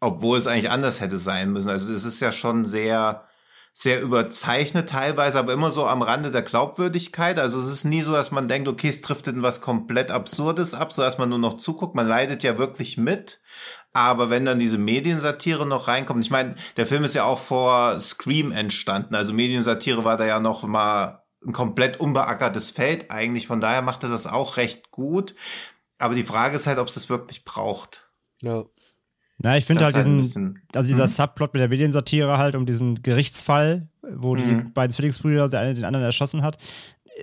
obwohl 0.01 0.39
es 0.39 0.47
eigentlich 0.47 0.71
anders 0.71 1.01
hätte 1.01 1.19
sein 1.19 1.53
müssen. 1.53 1.69
Also 1.71 1.93
es 1.93 2.05
ist 2.05 2.21
ja 2.21 2.33
schon 2.33 2.65
sehr, 2.65 3.25
sehr 3.73 4.01
überzeichnet 4.01 4.89
teilweise, 4.89 5.39
aber 5.39 5.53
immer 5.53 5.71
so 5.71 5.87
am 5.87 6.03
Rande 6.03 6.31
der 6.31 6.43
Glaubwürdigkeit. 6.43 7.39
Also 7.39 7.61
es 7.61 7.71
ist 7.71 7.85
nie 7.85 8.03
so, 8.03 8.13
dass 8.13 8.31
man 8.31 8.49
denkt, 8.49 8.67
okay, 8.67 8.89
es 8.89 9.03
trifft 9.03 9.29
in 9.29 9.43
was 9.43 9.61
komplett 9.61 10.11
Absurdes 10.11 10.75
ab, 10.75 10.93
so 10.93 11.03
dass 11.03 11.19
man 11.19 11.29
nur 11.29 11.39
noch 11.39 11.55
zuguckt. 11.55 11.95
Man 11.95 12.09
leidet 12.09 12.43
ja 12.43 12.59
wirklich 12.59 12.97
mit. 12.97 13.41
Aber 13.93 14.31
wenn 14.31 14.45
dann 14.45 14.59
diese 14.59 14.79
Mediensatire 14.79 15.67
noch 15.67 15.89
reinkommt, 15.89 16.25
ich 16.25 16.31
meine, 16.31 16.57
der 16.77 16.87
Film 16.87 17.05
ist 17.05 17.15
ja 17.15 17.25
auch 17.25 17.39
vor 17.39 18.01
Scream 18.01 18.53
entstanden. 18.53 19.15
Also 19.15 19.33
Mediensatire 19.33 20.05
war 20.05 20.17
da 20.17 20.25
ja 20.25 20.41
noch 20.41 20.63
mal 20.63 21.25
ein 21.45 21.53
komplett 21.53 22.01
unbeackertes 22.01 22.71
Feld 22.71 23.11
eigentlich. 23.11 23.47
Von 23.47 23.61
daher 23.61 23.83
macht 23.83 24.03
er 24.03 24.11
das 24.11 24.27
auch 24.27 24.57
recht 24.57 24.91
gut. 24.91 25.35
Aber 25.99 26.15
die 26.15 26.23
Frage 26.23 26.57
ist 26.57 26.67
halt, 26.67 26.79
ob 26.79 26.89
es 26.89 26.95
das 26.95 27.09
wirklich 27.11 27.45
braucht. 27.45 28.11
ja. 28.43 28.65
Na, 29.43 29.57
ich 29.57 29.65
finde 29.65 29.85
halt 29.85 29.97
ein 29.97 30.19
diesen, 30.19 30.61
also 30.75 30.87
dieser 30.87 31.05
Mhm. 31.05 31.09
Subplot 31.09 31.55
mit 31.55 31.61
der 31.63 31.69
Mediensatire 31.69 32.37
halt 32.39 32.55
um 32.55 32.67
diesen 32.67 33.03
Gerichtsfall, 33.03 33.89
wo 34.03 34.37
die 34.37 34.43
Mhm. 34.45 34.73
beiden 34.75 34.93
Zwillingsbrüder 34.93 35.49
der 35.49 35.61
eine 35.61 35.75
den 35.75 35.85
anderen 35.85 36.05
erschossen 36.05 36.43
hat. 36.43 36.59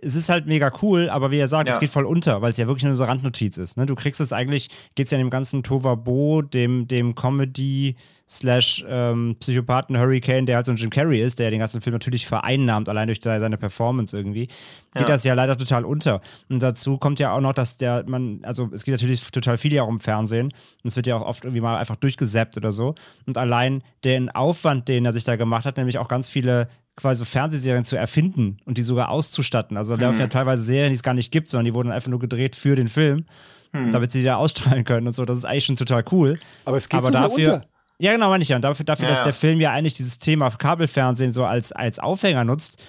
Es 0.02 0.16
ist 0.16 0.30
halt 0.30 0.46
mega 0.46 0.72
cool, 0.82 1.10
aber 1.10 1.32
wie 1.32 1.38
er 1.38 1.48
sagt, 1.48 1.70
es 1.70 1.76
Ja. 1.76 1.80
geht 1.80 1.90
voll 1.90 2.06
unter, 2.06 2.42
weil 2.42 2.52
es 2.52 2.58
ja 2.58 2.68
wirklich 2.68 2.84
nur 2.84 2.94
so 2.96 3.04
eine 3.04 3.12
Randnotiz 3.12 3.58
ist. 3.58 3.78
Ne? 3.78 3.86
Du 3.86 3.96
kriegst 3.96 4.20
es 4.22 4.34
eigentlich, 4.34 4.70
geht 4.96 5.06
es 5.06 5.12
ja 5.12 5.18
in 5.18 5.26
dem 5.26 5.30
ganzen 5.30 5.64
Tovabo, 5.64 6.42
dem, 6.42 6.88
dem 6.88 7.16
Comedy 7.16 7.96
slash 8.30 8.84
ähm, 8.90 9.38
Psychopathen 9.40 9.98
Hurricane, 9.98 10.46
der 10.46 10.58
halt 10.58 10.66
so 10.66 10.74
ein 10.74 10.76
Jim 10.78 10.90
Carrey 10.90 11.22
ist, 11.22 11.40
der 11.40 11.50
den 11.50 11.60
ganzen 11.60 11.80
Film 11.82 11.94
natürlich 11.94 12.28
vereinnahmt, 12.28 12.90
allein 12.90 13.08
durch 13.08 13.20
seine 13.24 13.58
Performance 13.58 14.16
irgendwie, 14.18 14.48
geht 14.48 14.56
Ja. 15.02 15.06
das 15.06 15.24
ja 15.24 15.34
leider 15.34 15.58
total 15.58 15.86
unter. 15.86 16.20
Und 16.50 16.62
dazu 16.62 16.98
kommt 16.98 17.20
ja 17.20 17.32
auch 17.34 17.40
noch, 17.40 17.54
dass 17.54 17.78
der, 17.78 18.04
man, 18.06 18.40
also 18.44 18.70
es 18.74 18.84
geht 18.84 18.92
natürlich 18.94 19.22
total 19.32 19.58
viel 19.58 19.72
ja 19.74 19.84
auch 19.84 19.88
um 19.88 20.02
Fernsehen 20.02 20.48
und 20.48 20.54
es 20.84 20.96
wird 20.98 21.08
ja 21.08 21.16
auch 21.16 21.22
oft 21.26 21.46
irgendwie 21.46 21.62
mal 21.62 21.78
einfach 21.78 21.96
durchgesäppt 21.96 22.58
oder 22.58 22.74
so. 22.74 22.96
Und 23.26 23.38
allein 23.38 23.82
den 24.04 24.30
Aufwand, 24.30 24.90
den 24.90 25.06
er 25.06 25.14
sich 25.14 25.24
da 25.24 25.38
gemacht 25.38 25.66
hat, 25.66 25.78
nämlich 25.78 25.98
auch 25.98 26.10
ganz 26.10 26.28
viele 26.28 26.68
quasi 26.98 27.20
so 27.20 27.26
Fernsehserien 27.26 27.86
zu 27.86 27.96
erfinden 27.96 28.58
und 28.66 28.78
die 28.78 28.82
sogar 28.82 29.10
auszustatten. 29.10 29.78
Also 29.78 29.96
da 29.96 30.08
laufen 30.08 30.20
ja 30.20 30.28
teilweise 30.28 30.64
Serien, 30.64 30.90
die 30.92 30.96
es 30.96 31.04
gar 31.04 31.14
nicht 31.14 31.32
gibt, 31.32 31.48
sondern 31.50 31.66
die 31.66 31.74
wurden 31.74 31.92
einfach 31.92 32.10
nur 32.10 32.20
gedreht 32.20 32.56
für 32.58 32.76
den 32.76 32.88
Film, 32.90 33.24
damit 33.72 34.12
sie 34.12 34.20
die 34.20 34.26
da 34.26 34.36
ausstrahlen 34.38 34.84
können 34.84 35.08
und 35.08 35.14
so. 35.14 35.24
Das 35.24 35.38
ist 35.38 35.46
eigentlich 35.46 35.66
schon 35.66 35.76
total 35.76 36.04
cool. 36.12 36.40
Aber 36.66 36.76
es 36.78 36.90
geht 36.90 36.98
Aber 36.98 37.12
dafür, 37.12 37.54
unter. 37.56 37.68
ja, 38.00 38.12
genau, 38.14 38.30
meine 38.30 38.42
ich 38.42 38.50
ja. 38.50 38.56
Und 38.56 38.64
dafür, 38.64 38.84
dafür 38.86 39.06
Ja, 39.06 39.12
dass 39.12 39.20
ja. 39.20 39.24
der 39.26 39.34
Film 39.34 39.62
ja 39.62 39.72
eigentlich 39.72 39.94
dieses 39.94 40.18
Thema 40.20 40.50
Kabelfernsehen 40.50 41.32
so 41.32 41.46
als, 41.46 41.72
als 41.72 42.00
Aufhänger 42.00 42.44
nutzt, 42.44 42.84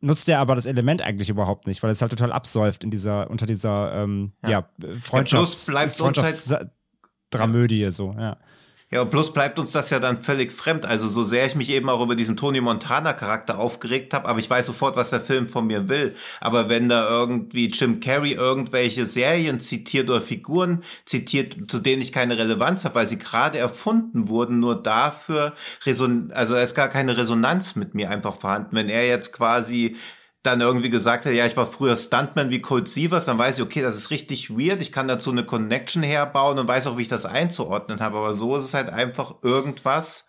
nutzt 0.00 0.28
er 0.28 0.38
aber 0.40 0.54
das 0.54 0.64
Element 0.66 1.02
eigentlich 1.02 1.28
überhaupt 1.28 1.66
nicht, 1.66 1.82
weil 1.82 1.90
es 1.90 2.00
halt 2.00 2.10
total 2.12 2.32
absäuft 2.32 2.82
in 2.84 2.90
dieser, 2.90 3.30
unter 3.30 3.44
dieser 3.46 3.92
ähm, 4.02 4.32
ja. 4.42 4.50
Ja. 4.50 4.68
Freundschafts 5.00 5.32
Ja, 5.32 5.38
bloß 5.38 5.66
bleibt 5.66 6.00
uns 6.00 6.18
halt- 6.22 6.34
Freundschaftsdramödie 7.30 7.90
so, 7.90 8.14
ja. 8.18 8.36
Ja, 8.94 9.04
plus 9.04 9.32
bleibt 9.32 9.58
uns 9.58 9.72
das 9.72 9.90
ja 9.90 9.98
dann 9.98 10.18
völlig 10.18 10.52
fremd. 10.52 10.86
Also 10.86 11.08
so 11.08 11.24
sehr 11.24 11.46
ich 11.46 11.56
mich 11.56 11.70
eben 11.70 11.88
auch 11.88 12.00
über 12.00 12.14
diesen 12.14 12.36
Tony 12.36 12.60
Montana 12.60 13.12
Charakter 13.12 13.58
aufgeregt 13.58 14.14
habe, 14.14 14.28
aber 14.28 14.38
ich 14.38 14.48
weiß 14.48 14.66
sofort, 14.66 14.94
was 14.94 15.10
der 15.10 15.20
Film 15.20 15.48
von 15.48 15.66
mir 15.66 15.88
will. 15.88 16.14
Aber 16.40 16.68
wenn 16.68 16.88
da 16.88 17.08
irgendwie 17.08 17.66
Jim 17.66 17.98
Carrey 17.98 18.34
irgendwelche 18.34 19.04
Serien 19.04 19.58
zitiert 19.58 20.08
oder 20.08 20.20
Figuren 20.20 20.84
zitiert, 21.06 21.68
zu 21.68 21.80
denen 21.80 22.02
ich 22.02 22.12
keine 22.12 22.38
Relevanz 22.38 22.84
habe, 22.84 22.94
weil 22.94 23.08
sie 23.08 23.18
gerade 23.18 23.58
erfunden 23.58 24.28
wurden, 24.28 24.60
nur 24.60 24.80
dafür 24.80 25.54
also 25.84 26.54
es 26.54 26.70
ist 26.70 26.74
gar 26.76 26.88
keine 26.88 27.16
Resonanz 27.16 27.74
mit 27.74 27.96
mir 27.96 28.10
einfach 28.10 28.38
vorhanden. 28.38 28.76
Wenn 28.76 28.88
er 28.88 29.08
jetzt 29.08 29.32
quasi 29.32 29.96
dann 30.44 30.60
irgendwie 30.60 30.90
gesagt 30.90 31.26
hat, 31.26 31.32
ja, 31.32 31.46
ich 31.46 31.56
war 31.56 31.66
früher 31.66 31.96
Stuntman 31.96 32.50
wie 32.50 32.60
Colt 32.60 32.88
Sievers, 32.88 33.24
dann 33.24 33.38
weiß 33.38 33.58
ich, 33.58 33.64
okay, 33.64 33.82
das 33.82 33.96
ist 33.96 34.10
richtig 34.10 34.50
weird, 34.50 34.82
ich 34.82 34.92
kann 34.92 35.08
dazu 35.08 35.30
eine 35.30 35.44
Connection 35.44 36.02
herbauen 36.02 36.58
und 36.58 36.68
weiß 36.68 36.86
auch, 36.86 36.98
wie 36.98 37.02
ich 37.02 37.08
das 37.08 37.24
einzuordnen 37.26 38.00
habe, 38.00 38.18
aber 38.18 38.32
so 38.34 38.54
ist 38.56 38.64
es 38.64 38.74
halt 38.74 38.90
einfach 38.90 39.36
irgendwas. 39.42 40.28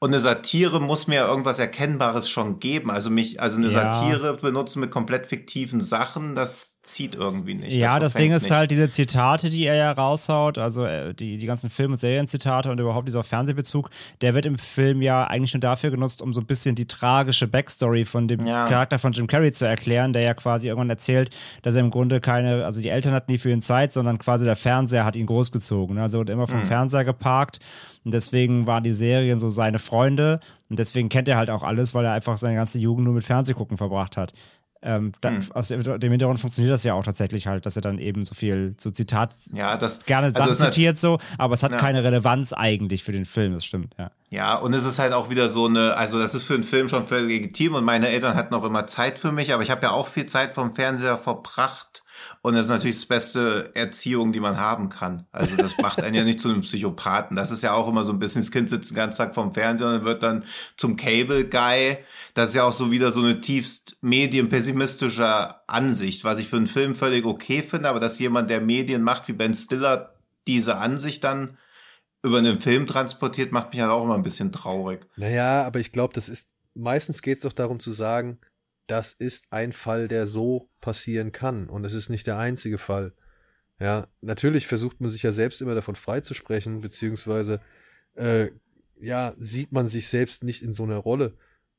Und 0.00 0.10
eine 0.10 0.20
Satire 0.20 0.80
muss 0.80 1.06
mir 1.06 1.14
ja 1.16 1.26
irgendwas 1.26 1.58
Erkennbares 1.58 2.28
schon 2.28 2.58
geben. 2.58 2.90
Also 2.90 3.08
mich, 3.08 3.40
also 3.40 3.56
eine 3.58 3.68
Ja. 3.68 3.94
Satire 3.94 4.36
benutzen 4.36 4.80
mit 4.80 4.90
komplett 4.90 5.26
fiktiven 5.28 5.80
Sachen, 5.80 6.34
das 6.34 6.73
zieht 6.84 7.14
irgendwie 7.14 7.54
nicht. 7.54 7.72
Ja, 7.72 7.98
das, 7.98 8.12
verfängt 8.12 8.30
Ding 8.30 8.36
ist 8.36 8.42
nicht. 8.44 8.52
halt 8.52 8.70
diese 8.70 8.90
Zitate, 8.90 9.50
die 9.50 9.64
er 9.66 9.74
ja 9.74 9.92
raushaut, 9.92 10.58
also 10.58 10.84
äh, 10.84 11.14
die, 11.14 11.36
die 11.38 11.46
ganzen 11.46 11.70
Film- 11.70 11.92
und 11.92 11.98
Serienzitate 11.98 12.70
und 12.70 12.78
überhaupt 12.78 13.08
dieser 13.08 13.24
Fernsehbezug, 13.24 13.90
der 14.20 14.34
wird 14.34 14.46
im 14.46 14.58
Film 14.58 15.02
ja 15.02 15.24
eigentlich 15.24 15.54
nur 15.54 15.60
dafür 15.60 15.90
genutzt, 15.90 16.22
um 16.22 16.32
so 16.32 16.40
ein 16.40 16.46
bisschen 16.46 16.74
die 16.74 16.86
tragische 16.86 17.46
Backstory 17.48 18.04
von 18.04 18.28
dem 18.28 18.46
Ja. 18.46 18.64
Charakter 18.66 18.98
von 18.98 19.12
Jim 19.12 19.26
Carrey 19.26 19.50
zu 19.52 19.64
erklären, 19.64 20.12
der 20.12 20.22
ja 20.22 20.34
quasi 20.34 20.68
irgendwann 20.68 20.90
erzählt, 20.90 21.30
dass 21.62 21.74
er 21.74 21.80
im 21.80 21.90
Grunde 21.90 22.20
keine, 22.20 22.64
also 22.64 22.80
die 22.80 22.88
Eltern 22.90 23.14
hatten 23.14 23.32
nie 23.32 23.38
für 23.38 23.50
ihn 23.50 23.62
Zeit, 23.62 23.92
sondern 23.92 24.18
quasi 24.18 24.44
der 24.44 24.56
Fernseher 24.56 25.04
hat 25.04 25.16
ihn 25.16 25.26
großgezogen. 25.26 25.96
ne? 25.96 26.02
Also 26.02 26.18
er 26.18 26.20
wurde 26.20 26.32
immer 26.32 26.46
vom 26.46 26.60
Mhm. 26.60 26.66
Fernseher 26.66 27.04
geparkt 27.04 27.58
und 28.04 28.12
deswegen 28.14 28.66
waren 28.66 28.84
die 28.84 28.92
Serien 28.92 29.38
so 29.38 29.48
seine 29.48 29.78
Freunde 29.78 30.40
und 30.68 30.78
deswegen 30.78 31.08
kennt 31.08 31.28
er 31.28 31.36
halt 31.36 31.50
auch 31.50 31.62
alles, 31.62 31.94
weil 31.94 32.04
er 32.04 32.12
einfach 32.12 32.36
seine 32.36 32.54
ganze 32.56 32.78
Jugend 32.78 33.04
nur 33.04 33.14
mit 33.14 33.24
Fernsehgucken 33.24 33.76
verbracht 33.78 34.16
hat. 34.16 34.32
Ähm, 34.86 35.12
da, 35.22 35.30
Mhm. 35.30 35.50
Aus 35.54 35.68
dem 35.68 35.80
Hintergrund 35.82 36.38
funktioniert 36.38 36.74
das 36.74 36.84
ja 36.84 36.92
auch 36.92 37.04
tatsächlich 37.04 37.46
halt, 37.46 37.64
dass 37.64 37.74
er 37.76 37.80
dann 37.82 37.98
eben 37.98 38.26
so 38.26 38.34
viel, 38.34 38.74
so 38.78 38.90
Zitat, 38.90 39.34
ja, 39.52 39.78
das 39.78 40.04
gerne 40.04 40.26
also 40.26 40.38
Sachen 40.52 40.54
zitiert 40.72 40.98
so, 40.98 41.18
aber 41.38 41.54
es 41.54 41.62
hat 41.62 41.72
Ja. 41.72 41.78
keine 41.78 42.04
Relevanz 42.04 42.52
eigentlich 42.52 43.02
für 43.02 43.12
den 43.12 43.24
Film, 43.24 43.54
das 43.54 43.64
stimmt, 43.64 43.94
ja. 43.98 44.10
Ja, 44.30 44.56
und 44.56 44.74
es 44.74 44.84
ist 44.84 44.98
halt 44.98 45.12
auch 45.14 45.30
wieder 45.30 45.48
so 45.48 45.66
eine, 45.66 45.96
also 45.96 46.18
das 46.18 46.34
ist 46.34 46.44
für 46.44 46.54
einen 46.54 46.64
Film 46.64 46.88
schon 46.88 47.06
völlig 47.06 47.28
legitim 47.28 47.74
und 47.74 47.84
meine 47.84 48.08
Eltern 48.08 48.34
hatten 48.36 48.52
auch 48.54 48.64
immer 48.64 48.86
Zeit 48.86 49.18
für 49.18 49.32
mich, 49.32 49.54
aber 49.54 49.62
ich 49.62 49.70
habe 49.70 49.82
ja 49.82 49.90
auch 49.92 50.06
viel 50.08 50.26
Zeit 50.26 50.52
vom 50.52 50.74
Fernseher 50.74 51.16
verbracht 51.16 52.02
und 52.42 52.54
das 52.54 52.66
ist 52.66 52.70
natürlich 52.70 52.96
das 52.96 53.06
beste 53.06 53.70
Erziehung, 53.74 54.32
die 54.32 54.40
man 54.40 54.58
haben 54.58 54.88
kann. 54.88 55.26
Also 55.32 55.56
das 55.56 55.78
macht 55.78 56.02
einen 56.02 56.14
ja 56.14 56.24
nicht 56.24 56.40
zu 56.40 56.48
einem 56.48 56.62
Psychopathen. 56.62 57.36
Das 57.36 57.50
ist 57.50 57.62
ja 57.62 57.72
auch 57.72 57.88
immer 57.88 58.04
so 58.04 58.12
ein 58.12 58.18
bisschen, 58.18 58.42
das 58.42 58.50
Kind 58.50 58.68
sitzt 58.68 58.90
den 58.90 58.96
ganzen 58.96 59.18
Tag 59.18 59.34
vorm 59.34 59.54
Fernseher 59.54 59.88
und 59.88 60.04
wird 60.04 60.22
dann 60.22 60.44
zum 60.76 60.96
Cable 60.96 61.46
Guy. 61.46 61.98
Das 62.34 62.50
ist 62.50 62.56
ja 62.56 62.64
auch 62.64 62.72
so 62.72 62.90
wieder 62.90 63.10
so 63.10 63.20
eine 63.20 63.40
tiefst 63.40 63.98
medienpessimistische 64.02 65.54
Ansicht, 65.66 66.24
was 66.24 66.38
ich 66.38 66.48
für 66.48 66.56
einen 66.56 66.66
Film 66.66 66.94
völlig 66.94 67.24
okay 67.24 67.62
finde, 67.62 67.88
aber 67.88 68.00
dass 68.00 68.18
jemand, 68.18 68.50
der 68.50 68.60
Medien 68.60 69.02
macht, 69.02 69.28
wie 69.28 69.32
Ben 69.32 69.54
Stiller, 69.54 70.14
diese 70.46 70.76
Ansicht 70.76 71.24
dann 71.24 71.56
über 72.22 72.38
einen 72.38 72.60
Film 72.60 72.86
transportiert, 72.86 73.52
macht 73.52 73.72
mich 73.72 73.80
halt 73.80 73.90
auch 73.90 74.04
immer 74.04 74.14
ein 74.14 74.22
bisschen 74.22 74.50
traurig. 74.50 75.06
Naja, 75.16 75.64
aber 75.64 75.80
ich 75.80 75.92
glaube, 75.92 76.14
das 76.14 76.28
ist, 76.28 76.54
meistens 76.74 77.22
geht 77.22 77.36
es 77.36 77.42
doch 77.42 77.52
darum 77.52 77.80
zu 77.80 77.90
sagen, 77.90 78.38
das 78.86 79.12
ist 79.12 79.46
ein 79.50 79.72
Fall, 79.72 80.08
der 80.08 80.26
so 80.26 80.70
passieren 80.80 81.32
kann 81.32 81.68
und 81.68 81.84
es 81.84 81.94
ist 81.94 82.10
nicht 82.10 82.26
der 82.26 82.38
einzige 82.38 82.78
Fall. 82.78 83.14
Ja, 83.80 84.06
natürlich 84.20 84.66
versucht 84.66 85.00
man 85.00 85.10
sich 85.10 85.22
ja 85.22 85.32
selbst 85.32 85.60
immer 85.60 85.74
davon 85.74 85.96
freizusprechen, 85.96 86.80
beziehungsweise, 86.80 87.60
äh, 88.14 88.50
ja, 89.00 89.34
sieht 89.38 89.72
man 89.72 89.88
sich 89.88 90.08
selbst 90.08 90.44
nicht 90.44 90.62
in 90.62 90.72
so 90.74 90.84
einer 90.84 90.98
Rolle. 90.98 91.36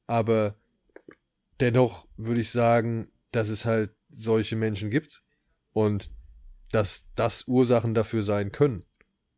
Aber 0.08 0.56
dennoch 1.60 2.08
würde 2.18 2.41
ich 2.41 2.51
sagen, 2.51 3.08
dass 3.32 3.49
es 3.49 3.66
halt 3.66 3.95
solche 4.10 4.56
Menschen 4.56 4.89
gibt 4.89 5.24
und 5.72 6.12
dass 6.72 7.08
das 7.16 7.47
Ursachen 7.47 7.93
dafür 7.93 8.24
sein 8.24 8.51
können. 8.51 8.84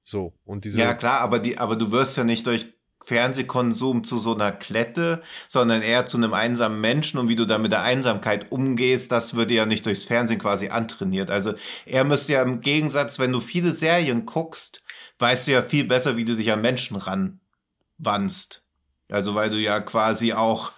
So, 0.03 0.33
und 0.43 0.65
diese. 0.65 0.79
Ja, 0.79 0.93
klar, 0.93 1.19
aber 1.19 1.39
die, 1.39 1.57
aber 1.57 1.75
du 1.75 1.91
wirst 1.91 2.17
ja 2.17 2.23
nicht 2.23 2.47
durch 2.47 2.73
Fernsehkonsum 3.07 4.03
zu 4.03 4.19
so 4.19 4.35
einer 4.35 4.51
Klette, 4.51 5.21
sondern 5.47 5.81
eher 5.81 6.05
zu 6.05 6.17
einem 6.17 6.33
einsamen 6.33 6.81
Menschen 6.81 7.17
und 7.21 7.29
wie 7.29 7.37
du 7.37 7.45
da 7.45 7.57
mit 7.57 7.71
der 7.71 7.81
Einsamkeit 7.81 8.51
umgehst, 8.51 9.13
das 9.13 9.37
wird 9.37 9.49
dir 9.49 9.55
ja 9.55 9.65
nicht 9.65 9.85
durchs 9.85 10.03
Fernsehen 10.03 10.39
quasi 10.39 10.67
antrainiert. 10.67 11.31
Also 11.31 11.53
er 11.85 12.03
müsste 12.03 12.33
ja 12.33 12.41
im 12.41 12.59
Gegensatz, 12.59 13.17
wenn 13.17 13.31
du 13.31 13.39
viele 13.39 13.71
Serien 13.71 14.25
guckst, 14.25 14.83
weißt 15.19 15.47
du 15.47 15.51
ja 15.53 15.61
viel 15.61 15.85
besser, 15.85 16.17
wie 16.17 16.25
du 16.25 16.35
dich 16.35 16.51
an 16.51 16.59
Menschen 16.59 16.97
ranwandst. 16.97 18.65
Also 19.09 19.35
weil 19.35 19.51
du 19.51 19.57
ja 19.57 19.79
quasi 19.79 20.33
auch 20.33 20.73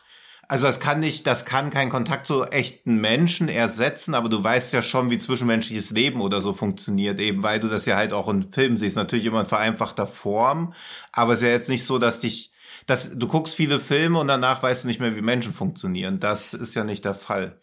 also 0.49 0.65
das 0.65 0.79
kann 0.79 0.99
nicht, 0.99 1.27
das 1.27 1.45
kann 1.45 1.69
keinen 1.69 1.91
Kontakt 1.91 2.25
zu 2.25 2.43
echten 2.43 2.95
Menschen 2.95 3.49
ersetzen, 3.49 4.15
aber 4.15 4.29
du 4.29 4.43
weißt 4.43 4.73
ja 4.73 4.81
schon, 4.81 5.11
wie 5.11 5.19
zwischenmenschliches 5.19 5.91
Leben 5.91 6.21
oder 6.21 6.41
so 6.41 6.53
funktioniert, 6.53 7.19
eben 7.19 7.43
weil 7.43 7.59
du 7.59 7.67
das 7.67 7.85
ja 7.85 7.95
halt 7.95 8.13
auch 8.13 8.27
in 8.27 8.51
Filmen 8.51 8.75
siehst. 8.75 8.95
Natürlich 8.95 9.27
immer 9.27 9.41
in 9.41 9.45
vereinfachter 9.45 10.07
Form, 10.07 10.73
aber 11.11 11.33
es 11.33 11.39
ist 11.39 11.47
ja 11.47 11.53
jetzt 11.53 11.69
nicht 11.69 11.85
so, 11.85 11.99
dass 11.99 12.19
dich 12.19 12.51
dass 12.87 13.11
du 13.15 13.27
guckst 13.27 13.53
viele 13.53 13.79
Filme 13.79 14.19
und 14.19 14.27
danach 14.27 14.63
weißt 14.63 14.83
du 14.83 14.87
nicht 14.87 14.99
mehr, 14.99 15.15
wie 15.15 15.21
Menschen 15.21 15.53
funktionieren. 15.53 16.19
Das 16.19 16.55
ist 16.55 16.73
ja 16.73 16.83
nicht 16.83 17.05
der 17.05 17.13
Fall. 17.13 17.59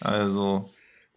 Also. 0.00 0.70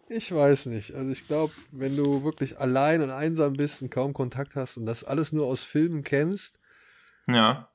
Ich 0.08 0.34
weiß 0.34 0.66
nicht. 0.66 0.94
Also 0.94 1.10
ich 1.10 1.26
glaube, 1.26 1.52
wenn 1.70 1.96
du 1.96 2.24
wirklich 2.24 2.58
allein 2.58 3.02
und 3.02 3.10
einsam 3.10 3.52
bist 3.54 3.82
und 3.82 3.90
kaum 3.90 4.14
Kontakt 4.14 4.56
hast 4.56 4.78
und 4.78 4.86
das 4.86 5.04
alles 5.04 5.32
nur 5.32 5.46
aus 5.46 5.62
Filmen 5.62 6.02
kennst, 6.02 6.58
Ja. 7.26 7.69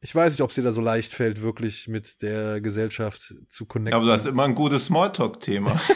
Ich 0.00 0.14
weiß 0.14 0.32
nicht, 0.32 0.42
ob 0.42 0.50
es 0.50 0.54
dir 0.54 0.62
da 0.62 0.72
so 0.72 0.80
leicht 0.80 1.12
fällt, 1.12 1.42
wirklich 1.42 1.88
mit 1.88 2.22
der 2.22 2.60
Gesellschaft 2.60 3.34
zu 3.48 3.66
connecten. 3.66 3.94
Aber 3.94 4.06
du 4.06 4.12
hast 4.12 4.26
immer 4.26 4.44
ein 4.44 4.54
gutes 4.54 4.86
Smalltalk-Thema. 4.86 5.78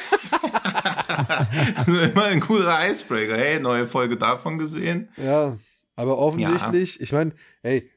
Immer 1.87 2.25
ein 2.25 2.41
guter 2.41 2.91
Icebreaker. 2.91 3.37
Hey, 3.37 3.61
neue 3.61 3.87
Folge 3.87 4.17
davon 4.17 4.59
gesehen? 4.59 5.09
Ja, 5.17 5.57
aber 5.97 6.19
offensichtlich, 6.19 7.01
ich 7.01 7.13
meine, 7.13 7.33
hey, 7.63 7.91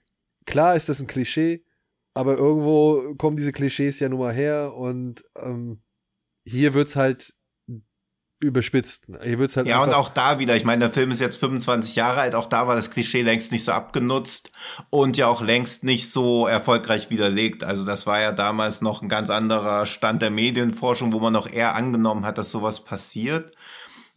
klar 0.46 0.76
ist 0.76 0.88
das 0.88 1.00
ein 1.00 1.08
Klischee, 1.08 1.66
aber 2.14 2.38
irgendwo 2.38 3.16
kommen 3.16 3.36
diese 3.36 3.52
Klischees 3.52 4.00
ja 4.00 4.10
nun 4.10 4.20
mal 4.20 4.34
her 4.34 4.74
und 4.76 5.24
ähm, 5.36 5.82
hier 6.46 6.74
wird's 6.74 6.96
halt 6.96 7.34
überspitzt. 8.40 9.08
Hier 9.24 9.40
wird's 9.40 9.58
halt 9.58 9.68
Ja, 9.68 9.82
und 9.82 9.94
auch 9.94 10.10
da 10.10 10.40
wieder, 10.40 10.56
ich 10.56 10.64
meine, 10.64 10.80
der 10.80 10.92
Film 10.92 11.12
ist 11.12 11.20
jetzt 11.20 11.38
25 11.38 11.96
Jahre 11.96 12.22
alt, 12.22 12.36
auch 12.36 12.46
da 12.46 12.68
war 12.68 12.76
das 12.76 12.92
Klischee 12.92 13.24
längst 13.24 13.52
nicht 13.52 13.64
so 13.64 13.72
abgenutzt 13.72 14.52
und 14.90 15.18
ja 15.18 15.28
auch 15.28 15.42
längst 15.42 15.84
nicht 15.84 16.12
so 16.12 16.46
erfolgreich 16.48 17.10
widerlegt. 17.10 17.64
Also 17.64 17.86
das 17.86 18.06
war 18.06 18.22
ja 18.22 18.32
damals 18.32 18.82
noch 18.82 19.02
ein 19.02 19.10
ganz 19.10 19.30
anderer 19.30 19.86
Stand 19.86 20.22
der 20.22 20.32
Medienforschung, 20.32 21.14
wo 21.14 21.20
man 21.20 21.34
noch 21.34 21.52
eher 21.52 21.76
angenommen 21.76 22.26
hat, 22.26 22.38
dass 22.38 22.52
sowas 22.52 22.84
passiert. 22.84 23.56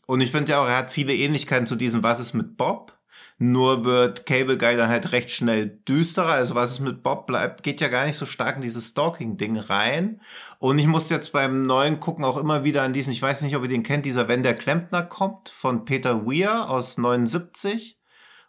Und 0.06 0.20
ich 0.20 0.30
finde 0.30 0.52
ja 0.52 0.62
auch, 0.62 0.68
er 0.68 0.76
hat 0.76 0.92
viele 0.92 1.14
Ähnlichkeiten 1.14 1.66
zu 1.66 1.76
diesem 1.76 2.02
Was 2.02 2.20
ist 2.20 2.34
mit 2.34 2.56
Bob? 2.56 2.99
Nur 3.42 3.86
wird 3.86 4.26
Cable 4.26 4.58
Guy 4.58 4.76
dann 4.76 4.90
halt 4.90 5.12
recht 5.12 5.30
schnell 5.30 5.80
düsterer. 5.88 6.32
Also 6.32 6.54
was 6.54 6.72
ist 6.72 6.80
mit 6.80 7.02
Bob 7.02 7.26
bleibt, 7.26 7.62
geht 7.62 7.80
ja 7.80 7.88
gar 7.88 8.04
nicht 8.04 8.16
so 8.16 8.26
stark 8.26 8.56
in 8.56 8.60
dieses 8.60 8.88
Stalking-Ding 8.88 9.56
rein. 9.56 10.20
Und 10.58 10.78
ich 10.78 10.86
muss 10.86 11.08
jetzt 11.08 11.32
beim 11.32 11.62
neuen 11.62 12.00
gucken 12.00 12.22
auch 12.22 12.36
immer 12.36 12.64
wieder 12.64 12.82
an 12.82 12.92
diesen, 12.92 13.14
ich 13.14 13.22
weiß 13.22 13.40
nicht, 13.40 13.56
ob 13.56 13.62
ihr 13.62 13.70
den 13.70 13.82
kennt, 13.82 14.04
dieser 14.04 14.28
Wenn 14.28 14.42
der 14.42 14.54
Klempner 14.54 15.02
kommt 15.02 15.48
von 15.48 15.86
Peter 15.86 16.26
Weir 16.26 16.68
aus 16.68 16.98
79 16.98 17.96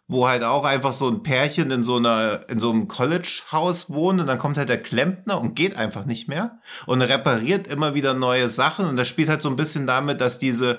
wo 0.08 0.28
halt 0.28 0.44
auch 0.44 0.64
einfach 0.64 0.92
so 0.92 1.08
ein 1.08 1.22
Pärchen 1.22 1.70
in 1.70 1.82
so 1.82 1.96
einer, 1.96 2.40
in 2.50 2.58
so 2.58 2.70
einem 2.70 2.86
College-Haus 2.86 3.88
wohnt 3.88 4.20
und 4.20 4.26
dann 4.26 4.38
kommt 4.38 4.58
halt 4.58 4.68
der 4.68 4.82
Klempner 4.82 5.40
und 5.40 5.54
geht 5.54 5.76
einfach 5.76 6.04
nicht 6.04 6.28
mehr 6.28 6.58
und 6.84 7.00
repariert 7.00 7.66
immer 7.66 7.94
wieder 7.94 8.12
neue 8.12 8.48
Sachen 8.48 8.86
und 8.86 8.96
das 8.96 9.08
spielt 9.08 9.30
halt 9.30 9.40
so 9.40 9.48
ein 9.48 9.56
bisschen 9.56 9.86
damit, 9.86 10.20
dass 10.20 10.38
diese, 10.38 10.78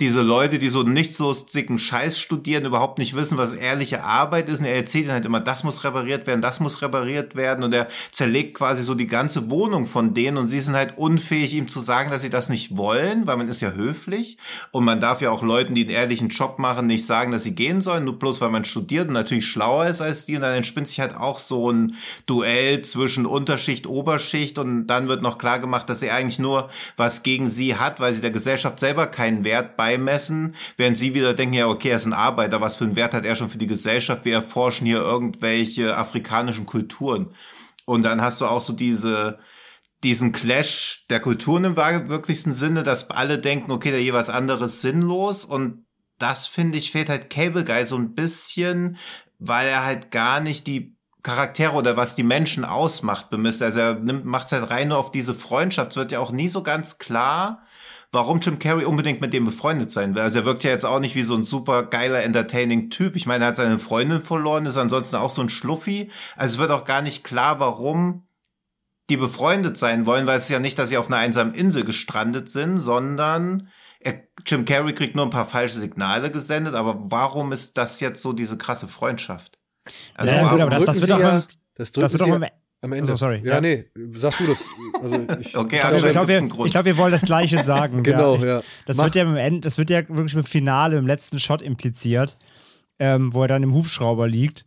diese 0.00 0.22
Leute, 0.22 0.58
die 0.58 0.70
so 0.70 0.80
einen 0.80 0.92
nichtslustigen 0.92 1.78
Scheiß 1.78 2.18
studieren, 2.18 2.64
überhaupt 2.64 2.98
nicht 2.98 3.14
wissen, 3.14 3.38
was 3.38 3.54
ehrliche 3.54 4.02
Arbeit 4.02 4.48
ist. 4.48 4.58
Und 4.58 4.66
er 4.66 4.74
erzählt 4.74 5.04
ihnen 5.04 5.12
halt 5.12 5.24
immer, 5.24 5.38
das 5.38 5.62
muss 5.62 5.84
repariert 5.84 6.26
werden, 6.26 6.40
das 6.40 6.58
muss 6.58 6.82
repariert 6.82 7.36
werden. 7.36 7.62
Und 7.62 7.72
er 7.72 7.86
zerlegt 8.10 8.54
quasi 8.54 8.82
so 8.82 8.94
die 8.96 9.06
ganze 9.06 9.50
Wohnung 9.50 9.86
von 9.86 10.12
denen. 10.12 10.36
Und 10.36 10.48
sie 10.48 10.58
sind 10.58 10.74
halt 10.74 10.98
unfähig, 10.98 11.54
ihm 11.54 11.68
zu 11.68 11.78
sagen, 11.78 12.10
dass 12.10 12.22
sie 12.22 12.30
das 12.30 12.48
nicht 12.48 12.76
wollen, 12.76 13.28
weil 13.28 13.36
man 13.36 13.48
ist 13.48 13.60
ja 13.60 13.70
höflich. 13.70 14.36
Und 14.72 14.84
man 14.84 15.00
darf 15.00 15.20
ja 15.20 15.30
auch 15.30 15.44
Leuten, 15.44 15.76
die 15.76 15.82
einen 15.82 15.90
ehrlichen 15.90 16.28
Job 16.28 16.58
machen, 16.58 16.88
nicht 16.88 17.06
sagen, 17.06 17.30
dass 17.30 17.44
sie 17.44 17.54
gehen 17.54 17.80
sollen, 17.80 18.04
nur 18.04 18.18
bloß 18.18 18.40
weil 18.40 18.50
man 18.50 18.64
studiert 18.64 19.06
und 19.06 19.14
natürlich 19.14 19.46
schlauer 19.46 19.86
ist 19.86 20.00
als 20.00 20.26
die. 20.26 20.34
Und 20.34 20.42
dann 20.42 20.54
entspinnt 20.54 20.88
sich 20.88 20.98
halt 20.98 21.14
auch 21.14 21.38
so 21.38 21.70
ein 21.70 21.94
Duell 22.26 22.82
zwischen 22.82 23.26
Unterschicht, 23.26 23.86
Oberschicht. 23.86 24.58
Und 24.58 24.88
dann 24.88 25.06
wird 25.06 25.22
noch 25.22 25.38
klar 25.38 25.60
gemacht, 25.60 25.88
dass 25.88 26.02
er 26.02 26.16
eigentlich 26.16 26.40
nur 26.40 26.68
was 26.96 27.22
gegen 27.22 27.46
sie 27.46 27.76
hat, 27.76 28.00
weil 28.00 28.12
sie 28.12 28.22
der 28.22 28.32
Gesellschaft 28.32 28.80
selber 28.80 29.06
keinen 29.06 29.44
Wert 29.44 29.76
beimessen, 29.84 30.54
während 30.78 30.96
sie 30.96 31.14
wieder 31.14 31.34
denken, 31.34 31.54
ja, 31.54 31.66
okay, 31.66 31.90
er 31.90 31.96
ist 31.96 32.06
ein 32.06 32.14
Arbeiter, 32.14 32.60
was 32.60 32.76
für 32.76 32.84
einen 32.84 32.96
Wert 32.96 33.12
hat 33.12 33.26
er 33.26 33.36
schon 33.36 33.50
für 33.50 33.58
die 33.58 33.66
Gesellschaft? 33.66 34.24
Wir 34.24 34.34
erforschen 34.34 34.86
hier 34.86 34.98
irgendwelche 34.98 35.96
afrikanischen 35.96 36.64
Kulturen. 36.64 37.34
Und 37.84 38.02
dann 38.02 38.22
hast 38.22 38.40
du 38.40 38.46
auch 38.46 38.62
so 38.62 38.72
diese, 38.72 39.38
diesen 40.02 40.32
Clash 40.32 41.04
der 41.10 41.20
Kulturen 41.20 41.64
im 41.64 41.76
wirklichsten 41.76 42.54
Sinne, 42.54 42.82
dass 42.82 43.10
alle 43.10 43.38
denken, 43.38 43.72
okay, 43.72 43.90
der 43.90 44.02
jeweils 44.02 44.30
andere 44.30 44.64
ist 44.64 44.80
sinnlos 44.80 45.44
und 45.44 45.84
das 46.18 46.46
finde 46.46 46.78
ich 46.78 46.92
fehlt 46.92 47.10
halt 47.10 47.28
Cable 47.28 47.64
Guy 47.64 47.84
so 47.84 47.96
ein 47.96 48.14
bisschen, 48.14 48.96
weil 49.38 49.68
er 49.68 49.84
halt 49.84 50.10
gar 50.10 50.40
nicht 50.40 50.66
die 50.66 50.96
Charaktere 51.22 51.72
oder 51.72 51.96
was 51.96 52.14
die 52.14 52.22
Menschen 52.22 52.64
ausmacht 52.64 53.28
bemisst. 53.28 53.60
Also 53.62 53.80
er 53.80 53.94
macht 53.96 54.52
halt 54.52 54.70
rein 54.70 54.88
nur 54.88 54.98
auf 54.98 55.10
diese 55.10 55.34
Freundschaft. 55.34 55.90
Es 55.90 55.96
wird 55.96 56.12
ja 56.12 56.20
auch 56.20 56.32
nie 56.32 56.48
so 56.48 56.62
ganz 56.62 56.98
klar, 56.98 57.63
warum 58.14 58.40
Jim 58.40 58.58
Carrey 58.58 58.84
unbedingt 58.84 59.20
mit 59.20 59.32
dem 59.34 59.44
befreundet 59.44 59.90
sein 59.90 60.14
will. 60.14 60.22
Also 60.22 60.38
er 60.38 60.44
wirkt 60.46 60.64
ja 60.64 60.70
jetzt 60.70 60.86
auch 60.86 61.00
nicht 61.00 61.14
wie 61.16 61.22
so 61.22 61.34
ein 61.34 61.42
super 61.42 61.82
geiler, 61.82 62.22
entertaining 62.22 62.88
Typ. 62.88 63.16
Ich 63.16 63.26
meine, 63.26 63.44
er 63.44 63.48
hat 63.48 63.56
seine 63.56 63.78
Freundin 63.78 64.22
verloren, 64.22 64.64
ist 64.66 64.76
ansonsten 64.78 65.16
auch 65.16 65.30
so 65.30 65.42
ein 65.42 65.48
Schluffi. 65.50 66.10
Also 66.36 66.54
es 66.54 66.58
wird 66.60 66.70
auch 66.70 66.84
gar 66.84 67.02
nicht 67.02 67.24
klar, 67.24 67.60
warum 67.60 68.26
die 69.10 69.18
befreundet 69.18 69.76
sein 69.76 70.06
wollen, 70.06 70.26
weil 70.26 70.38
es 70.38 70.44
ist 70.44 70.50
ja 70.50 70.60
nicht, 70.60 70.78
dass 70.78 70.88
sie 70.88 70.96
auf 70.96 71.08
einer 71.08 71.18
einsamen 71.18 71.52
Insel 71.52 71.84
gestrandet 71.84 72.48
sind, 72.48 72.78
sondern 72.78 73.68
er, 74.00 74.22
Jim 74.46 74.64
Carrey 74.64 74.94
kriegt 74.94 75.14
nur 75.14 75.26
ein 75.26 75.30
paar 75.30 75.44
falsche 75.44 75.78
Signale 75.78 76.30
gesendet. 76.30 76.74
Aber 76.74 76.96
warum 77.10 77.52
ist 77.52 77.76
das 77.76 78.00
jetzt 78.00 78.22
so 78.22 78.32
diese 78.32 78.56
krasse 78.56 78.88
Freundschaft? 78.88 79.58
Also 80.14 80.32
Ja, 80.32 80.38
warum- 80.44 80.50
gut, 80.58 80.60
aber 80.62 80.70
das- 80.70 80.84
drücken 80.86 81.00
wird 81.02 81.12
auch 81.12 81.18
ja, 81.18 81.26
mal- 81.32 81.44
das 81.74 81.92
Das 81.92 82.12
wird 82.12 82.26
ja 82.26 82.38
am, 82.84 82.92
Ende. 82.92 83.10
Also, 83.10 83.16
sorry, 83.16 83.40
Ja, 83.44 83.54
ja. 83.54 83.60
nee, 83.60 83.84
sag 84.12 84.36
du 84.38 84.46
das. 84.46 84.64
Also 85.02 85.16
ich, 85.40 85.56
Okay, 85.56 85.76
ich 85.76 85.82
ich 85.82 85.88
glaube, 85.88 86.10
glaube, 86.10 86.28
wir, 86.28 86.66
ich 86.66 86.72
glaub, 86.72 86.84
wir 86.84 86.96
wollen 86.96 87.10
das 87.12 87.22
Gleiche 87.22 87.62
sagen. 87.62 88.02
Genau, 88.02 88.36
ich, 88.36 88.44
ja. 88.44 88.62
Das 88.86 88.98
Mach. 88.98 89.04
wird 89.06 89.14
ja 89.16 89.22
im 89.22 89.36
Ende, 89.36 89.60
das 89.60 89.78
wird 89.78 89.90
ja 89.90 90.08
wirklich 90.08 90.34
im 90.34 90.44
Finale, 90.44 90.96
im 90.98 91.06
letzten 91.06 91.38
Shot 91.38 91.62
impliziert, 91.62 92.36
ähm, 92.98 93.32
wo 93.34 93.42
er 93.42 93.48
dann 93.48 93.62
im 93.62 93.74
Hubschrauber 93.74 94.28
liegt. 94.28 94.64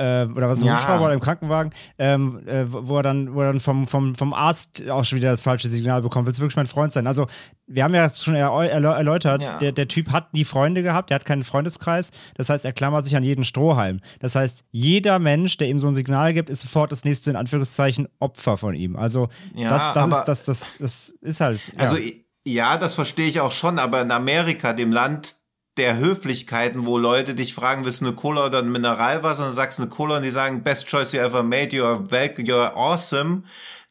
Äh, 0.00 0.26
oder 0.34 0.48
was, 0.48 0.62
im 0.62 0.68
Ja. 0.68 0.74
Hubschrauber 0.76 1.04
oder 1.04 1.14
im 1.14 1.20
Krankenwagen, 1.20 1.72
ähm, 1.98 2.40
äh, 2.46 2.64
wo 2.68 2.96
er 2.96 3.02
dann, 3.02 3.34
wo 3.34 3.40
er 3.42 3.48
dann 3.48 3.60
vom, 3.60 3.86
vom, 3.86 4.14
vom 4.14 4.32
Arzt 4.32 4.88
auch 4.88 5.04
schon 5.04 5.18
wieder 5.18 5.30
das 5.30 5.42
falsche 5.42 5.68
Signal 5.68 6.00
bekommt. 6.00 6.26
Willst 6.26 6.38
du 6.38 6.42
wirklich 6.42 6.56
mein 6.56 6.66
Freund 6.66 6.92
sein? 6.92 7.06
Also, 7.06 7.26
wir 7.66 7.84
haben 7.84 7.94
ja 7.94 8.08
schon 8.08 8.34
erläu- 8.34 8.66
erläu- 8.68 8.94
erläutert, 8.96 9.42
Ja. 9.42 9.58
der, 9.58 9.72
der 9.72 9.88
Typ 9.88 10.10
hat 10.10 10.32
nie 10.32 10.44
Freunde 10.46 10.82
gehabt, 10.82 11.10
der 11.10 11.16
hat 11.16 11.24
keinen 11.26 11.44
Freundeskreis. 11.44 12.12
Das 12.34 12.48
heißt, 12.48 12.64
er 12.64 12.72
klammert 12.72 13.04
sich 13.04 13.14
an 13.16 13.22
jeden 13.22 13.44
Strohhalm. 13.44 14.00
Das 14.20 14.34
heißt, 14.36 14.64
jeder 14.70 15.18
Mensch, 15.18 15.58
der 15.58 15.68
ihm 15.68 15.78
so 15.80 15.88
ein 15.88 15.94
Signal 15.94 16.32
gibt, 16.32 16.48
ist 16.48 16.62
sofort 16.62 16.90
das 16.92 17.04
nächste, 17.04 17.30
in 17.30 17.36
Anführungszeichen, 17.36 18.08
Opfer 18.20 18.56
von 18.56 18.74
ihm. 18.74 18.96
Also, 18.96 19.28
Ja, 19.54 19.68
das, 19.68 19.92
das, 19.92 20.06
ist, 20.08 20.24
das, 20.24 20.44
das, 20.44 20.78
das 20.80 21.08
ist 21.20 21.40
halt. 21.40 21.60
Also 21.76 21.98
ja, 22.46 22.78
das 22.78 22.94
verstehe 22.94 23.26
ich 23.28 23.38
auch 23.40 23.52
schon, 23.52 23.78
aber 23.78 24.00
in 24.00 24.10
Amerika, 24.10 24.72
dem 24.72 24.92
Land 24.92 25.36
der 25.80 25.96
Höflichkeiten, 25.96 26.84
wo 26.84 26.98
Leute 26.98 27.34
dich 27.34 27.54
fragen, 27.54 27.86
willst 27.86 28.02
du 28.02 28.06
eine 28.06 28.14
Cola 28.14 28.46
oder 28.46 28.58
ein 28.58 28.70
Mineralwasser 28.70 29.44
und 29.44 29.48
du 29.48 29.54
sagst 29.54 29.80
eine 29.80 29.88
Cola 29.88 30.18
und 30.18 30.22
die 30.22 30.30
sagen, 30.30 30.62
best 30.62 30.86
choice 30.86 31.12
you 31.12 31.20
ever 31.20 31.42
made, 31.42 31.74
you're, 31.74 32.06
you're 32.36 32.74
awesome, 32.74 33.44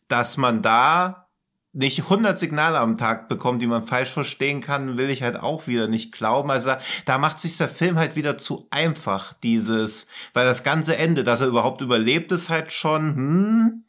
dass 0.07 0.37
man 0.37 0.61
da 0.61 1.27
nicht 1.73 2.03
100 2.03 2.37
Signale 2.37 2.77
am 2.79 2.99
Tag 2.99 3.27
bekommt, 3.27 3.63
die 3.63 3.67
man 3.67 3.87
falsch 3.87 4.11
verstehen 4.11 4.61
kann, 4.61 4.97
will 4.97 5.09
ich 5.09 5.23
halt 5.23 5.37
auch 5.37 5.65
wieder 5.65 5.87
nicht 5.87 6.11
glauben. 6.11 6.51
Also 6.51 6.73
da 7.05 7.17
macht 7.17 7.39
sich 7.39 7.57
der 7.57 7.67
Film 7.67 7.97
halt 7.97 8.15
wieder 8.15 8.37
zu 8.37 8.67
einfach, 8.69 9.33
dieses, 9.41 10.05
weil 10.33 10.45
das 10.45 10.63
ganze 10.63 10.95
Ende, 10.95 11.23
dass 11.23 11.41
er 11.41 11.47
überhaupt 11.47 11.81
überlebt, 11.81 12.31
ist 12.31 12.49
halt 12.49 12.71
schon, 12.71 13.15
hm, 13.15 13.83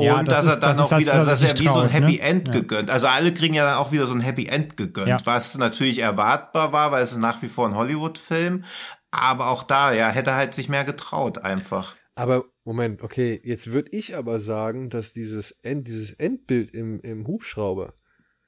und 0.00 0.06
Ja, 0.06 0.22
das 0.22 0.44
dass 0.44 0.46
ist- 0.46 0.52
er 0.52 0.60
dann 0.60 0.76
das 0.76 0.76
ist 0.78 0.82
auch 0.84 0.90
das, 0.90 1.00
wieder, 1.00 1.12
also 1.14 1.26
dass 1.26 1.42
er 1.42 1.58
wie 1.58 1.68
so 1.68 1.78
ein 1.78 1.86
ne? 1.86 1.92
Happy 1.92 2.18
End 2.18 2.48
Ja. 2.48 2.54
gegönnt. 2.54 2.90
Also 2.90 3.06
alle 3.06 3.32
kriegen 3.34 3.54
ja 3.54 3.64
dann 3.64 3.76
auch 3.78 3.92
wieder 3.92 4.06
so 4.06 4.14
ein 4.14 4.20
Happy 4.20 4.46
End 4.46 4.76
gegönnt, 4.76 5.08
Ja. 5.08 5.18
was 5.24 5.56
natürlich 5.58 5.98
erwartbar 6.00 6.72
war, 6.72 6.92
weil 6.92 7.02
es 7.02 7.12
ist 7.12 7.18
nach 7.18 7.40
wie 7.42 7.48
vor 7.48 7.66
ein 7.68 7.74
Hollywood-Film. 7.76 8.64
Aber 9.12 9.48
auch 9.48 9.62
da, 9.64 9.92
ja, 9.92 10.08
hätte 10.10 10.30
er 10.30 10.36
halt 10.36 10.54
sich 10.54 10.68
mehr 10.68 10.84
getraut 10.84 11.38
einfach. 11.38 11.96
Aber 12.14 12.44
Moment, 12.64 13.02
okay, 13.02 13.40
jetzt 13.44 13.72
würde 13.72 13.90
ich 13.92 14.14
aber 14.16 14.38
sagen, 14.40 14.90
dass 14.90 15.12
dieses, 15.12 15.50
End, 15.50 15.88
dieses 15.88 16.10
Endbild 16.12 16.70
im, 16.72 17.00
im 17.00 17.26
Hubschrauber, 17.26 17.94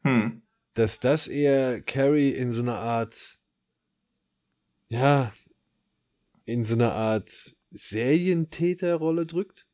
Hm. 0.04 0.42
dass 0.74 1.00
das 1.00 1.26
eher 1.26 1.80
Carrie 1.80 2.30
in 2.30 2.52
so 2.52 2.62
einer 2.62 2.78
Art, 2.78 3.38
ja, 4.88 5.32
in 6.44 6.64
so 6.64 6.74
einer 6.74 6.92
Art 6.92 7.54
Serientäterrolle 7.70 9.26
drückt. 9.26 9.66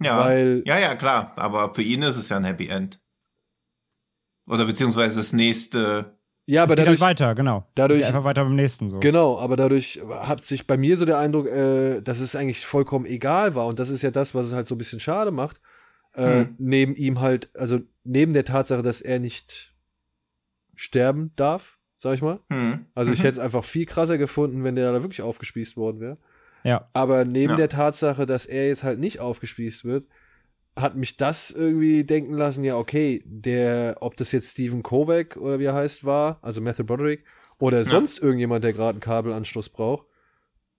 Ja. 0.00 0.18
Weil, 0.18 0.62
ja, 0.66 0.78
ja, 0.78 0.94
klar. 0.94 1.32
Aber 1.36 1.74
für 1.74 1.82
ihn 1.82 2.02
ist 2.02 2.16
es 2.16 2.28
ja 2.28 2.36
ein 2.36 2.44
Happy 2.44 2.68
End. 2.68 3.00
Oder 4.46 4.64
beziehungsweise 4.64 5.16
das 5.16 5.32
nächste. 5.32 6.16
ja, 6.46 6.62
es 6.64 6.70
aber 6.70 6.76
geht 6.76 6.86
dadurch, 6.86 7.00
halt 7.02 7.10
weiter, 7.20 7.34
genau. 7.34 7.66
dadurch- 7.74 8.04
einfach 8.04 8.24
weiter 8.24 8.44
beim 8.44 8.54
nächsten 8.54 8.88
so. 8.88 8.98
Genau, 9.00 9.38
aber 9.38 9.56
dadurch 9.56 10.00
hat 10.08 10.40
sich 10.40 10.66
bei 10.66 10.76
mir 10.78 10.96
so 10.96 11.04
der 11.04 11.18
Eindruck, 11.18 11.46
äh, 11.48 12.00
dass 12.00 12.20
es 12.20 12.34
eigentlich 12.36 12.64
vollkommen 12.64 13.04
egal 13.06 13.54
war. 13.54 13.66
Und 13.66 13.78
das 13.78 13.90
ist 13.90 14.02
ja 14.02 14.10
das, 14.10 14.34
was 14.34 14.46
es 14.46 14.52
halt 14.54 14.66
so 14.66 14.74
ein 14.74 14.78
bisschen 14.78 15.00
schade 15.00 15.30
macht. 15.30 15.60
Äh, 16.14 16.40
Hm. 16.44 16.54
Neben 16.58 16.96
ihm 16.96 17.20
halt, 17.20 17.50
also 17.54 17.80
neben 18.04 18.32
der 18.32 18.44
Tatsache, 18.44 18.82
dass 18.82 19.00
er 19.02 19.18
nicht 19.18 19.74
sterben 20.74 21.32
darf, 21.36 21.78
sag 21.98 22.14
ich 22.14 22.22
mal. 22.22 22.40
Hm. 22.50 22.86
Also 22.94 23.12
ich 23.12 23.18
Mhm. 23.18 23.22
hätte 23.24 23.38
es 23.38 23.44
einfach 23.44 23.64
viel 23.64 23.84
krasser 23.84 24.16
gefunden, 24.16 24.64
wenn 24.64 24.76
der 24.76 24.90
da 24.92 25.02
wirklich 25.02 25.22
aufgespießt 25.22 25.76
worden 25.76 26.00
wäre. 26.00 26.18
Ja. 26.68 26.88
Aber 26.92 27.24
neben 27.24 27.52
Ja. 27.52 27.56
der 27.56 27.68
Tatsache, 27.70 28.26
dass 28.26 28.44
er 28.44 28.68
jetzt 28.68 28.84
halt 28.84 28.98
nicht 28.98 29.20
aufgespießt 29.20 29.84
wird, 29.86 30.06
hat 30.76 30.96
mich 30.96 31.16
das 31.16 31.50
irgendwie 31.50 32.04
denken 32.04 32.34
lassen, 32.34 32.62
ja, 32.62 32.76
okay, 32.76 33.22
der, 33.24 33.96
ob 34.00 34.16
das 34.16 34.32
jetzt 34.32 34.52
Stephen 34.52 34.82
Kovac 34.82 35.36
oder 35.38 35.58
wie 35.58 35.64
er 35.64 35.74
heißt, 35.74 36.04
war, 36.04 36.38
also 36.42 36.60
Matthew 36.60 36.84
Broderick, 36.84 37.24
oder 37.58 37.84
sonst 37.84 38.18
irgendjemand, 38.18 38.62
der 38.64 38.72
gerade 38.74 38.90
einen 38.90 39.00
Kabelanschluss 39.00 39.70
braucht, 39.70 40.06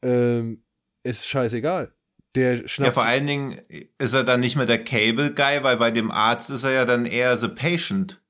ähm, 0.01 0.63
ist 1.03 1.27
scheißegal. 1.27 1.91
Der 2.35 2.67
schnappt 2.67 2.87
Ja, 2.87 2.93
vor 2.93 3.09
allen 3.09 3.25
Dingen 3.25 3.59
ist 3.97 4.13
er 4.13 4.23
dann 4.23 4.39
nicht 4.39 4.55
mehr 4.55 4.67
der 4.67 4.83
Cable 4.83 5.33
Guy, 5.33 5.63
weil 5.63 5.77
bei 5.77 5.89
dem 5.91 6.11
Arzt 6.11 6.51
ist 6.51 6.63
er 6.63 6.71
ja 6.71 6.85
dann 6.85 7.05
eher 7.05 7.35
the 7.35 7.47
patient. 7.47 8.21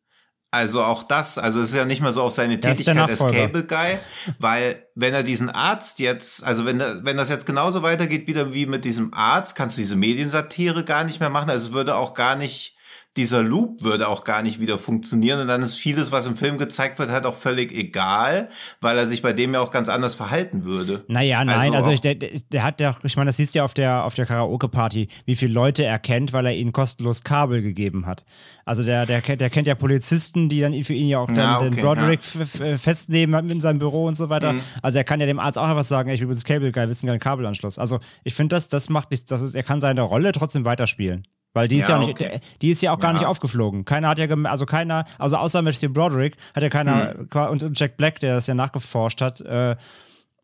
Also 0.52 0.84
auch 0.84 1.04
das, 1.04 1.38
also 1.38 1.62
es 1.62 1.70
ist 1.70 1.76
ja 1.76 1.86
nicht 1.86 2.02
mehr 2.02 2.12
so 2.12 2.24
auf 2.24 2.34
seine 2.34 2.58
der 2.58 2.72
Tätigkeit 2.96 2.96
als. 3.12 3.20
Cable 3.40 3.64
Guy, 3.66 4.00
weil 4.40 4.84
wenn 4.96 5.14
er 5.14 5.22
diesen 5.22 5.50
Arzt 5.50 6.00
jetzt, 6.00 6.44
also 6.44 6.66
wenn, 6.66 6.80
er- 6.80 7.06
wenn 7.06 7.18
das 7.18 7.30
jetzt 7.30 7.46
genauso 7.46 7.84
weitergeht 7.84 8.26
wieder 8.28 8.52
wie 8.52 8.66
mit 8.66 8.84
diesem 8.84 9.14
Arzt, 9.14 9.56
kannst 9.56 9.78
du 9.78 9.82
diese 9.82 9.96
Mediensatire 9.96 10.84
gar 10.84 11.04
nicht 11.04 11.20
mehr 11.20 11.30
machen. 11.30 11.52
Also 11.52 11.70
es 11.70 11.74
würde 11.76 11.96
auch 11.96 12.16
gar 12.16 12.36
nicht, 12.36 12.76
dieser 13.18 13.42
Loop 13.44 13.84
würde 13.84 14.08
auch 14.08 14.24
gar 14.24 14.44
nicht 14.44 14.62
wieder 14.62 14.78
funktionieren 14.78 15.42
und 15.42 15.48
dann 15.48 15.62
ist 15.62 15.76
vieles, 15.76 16.12
was 16.12 16.26
im 16.28 16.36
Film 16.38 16.58
gezeigt 16.58 17.00
wird, 17.00 17.10
halt 17.10 17.26
auch 17.26 17.36
völlig 17.36 17.74
egal, 17.74 18.50
weil 18.82 18.98
er 18.98 19.08
sich 19.08 19.22
bei 19.22 19.34
dem 19.34 19.54
ja 19.54 19.60
auch 19.62 19.72
ganz 19.72 19.90
anders 19.90 20.16
verhalten 20.16 20.64
würde. 20.64 21.04
Naja, 21.08 21.44
nein, 21.44 21.74
also, 21.74 21.90
auch- 21.90 21.94
ich, 21.94 22.02
der, 22.02 22.16
der 22.16 22.64
hat 22.64 22.80
ja, 22.80 22.96
ich 23.04 23.18
meine, 23.18 23.30
das 23.30 23.38
siehst 23.38 23.56
du 23.56 23.60
ja 23.60 23.66
auf 23.66 23.74
der, 23.74 24.06
auf 24.06 24.14
der 24.14 24.26
Karaoke-Party, 24.26 25.08
wie 25.26 25.36
viele 25.36 25.54
Leute 25.54 25.84
er 25.84 26.00
kennt, 26.00 26.32
weil 26.34 26.46
er 26.46 26.56
ihnen 26.56 26.72
kostenlos 26.72 27.24
Kabel 27.24 27.62
gegeben 27.62 28.06
hat. 28.06 28.24
Also 28.64 28.84
der, 28.84 29.06
der, 29.06 29.22
kennt- 29.22 29.42
der 29.42 29.50
kennt 29.50 29.68
ja 29.68 29.76
Polizisten, 29.76 30.48
die 30.48 30.62
dann 30.62 30.74
für 30.84 30.94
ihn 30.94 31.08
ja 31.10 31.18
auch 31.20 31.28
dann 31.28 31.36
Ja, 31.38 31.60
den 31.60 31.74
okay, 31.74 31.82
Broderick 31.82 32.20
f- 32.20 32.60
f- 32.62 32.82
festnehmen 32.82 33.50
in 33.50 33.60
seinem 33.60 33.80
Büro 33.80 34.06
und 34.06 34.16
so 34.16 34.30
weiter. 34.30 34.54
Mhm. 34.54 34.62
Also 34.82 34.98
er 35.00 35.04
kann 35.04 35.20
ja 35.20 35.26
dem 35.26 35.40
Arzt 35.40 35.58
auch 35.58 35.68
noch 35.68 35.76
was 35.76 35.90
sagen, 35.90 36.10
ey, 36.10 36.14
ich 36.16 36.22
bin 36.22 36.28
übrigens 36.28 36.44
Cable 36.46 36.72
Guy, 36.72 36.88
wissen 36.88 37.08
keinen 37.08 37.20
Kabelanschluss. 37.20 37.80
Also 37.80 38.00
ich 38.24 38.36
finde, 38.36 38.56
das, 38.56 38.70
das 38.70 38.88
macht 38.88 39.12
nichts, 39.12 39.26
das 39.26 39.42
ist, 39.42 39.56
er 39.56 39.64
kann 39.64 39.82
seine 39.82 40.02
Rolle 40.04 40.32
trotzdem 40.32 40.64
weiterspielen. 40.64 41.24
Weil 41.54 41.68
die 41.68 41.78
ist 41.78 41.90
ja, 41.90 41.96
Ja, 41.96 42.02
auch 42.02 42.08
nicht, 42.08 42.12
okay. 42.22 42.40
die 42.62 42.70
ist 42.70 42.82
ja 42.82 42.94
auch 42.94 43.00
gar 43.00 43.12
Ja. 43.14 43.20
nicht 43.20 43.28
aufgeflogen. 43.28 43.84
Keiner 43.86 44.10
hat 44.10 44.20
ja, 44.20 44.28
also 44.46 44.66
keiner, 44.66 45.06
also 45.18 45.36
außer 45.38 45.62
Matthew 45.62 45.90
Broderick 45.90 46.36
hat 46.56 46.62
ja 46.64 46.70
keiner, 46.70 47.16
Mhm. 47.18 47.50
und 47.50 47.80
Jack 47.80 47.98
Black, 47.98 48.20
der 48.20 48.36
das 48.36 48.48
ja 48.48 48.54
nachgeforscht 48.54 49.22
hat, 49.22 49.42
äh, 49.42 49.76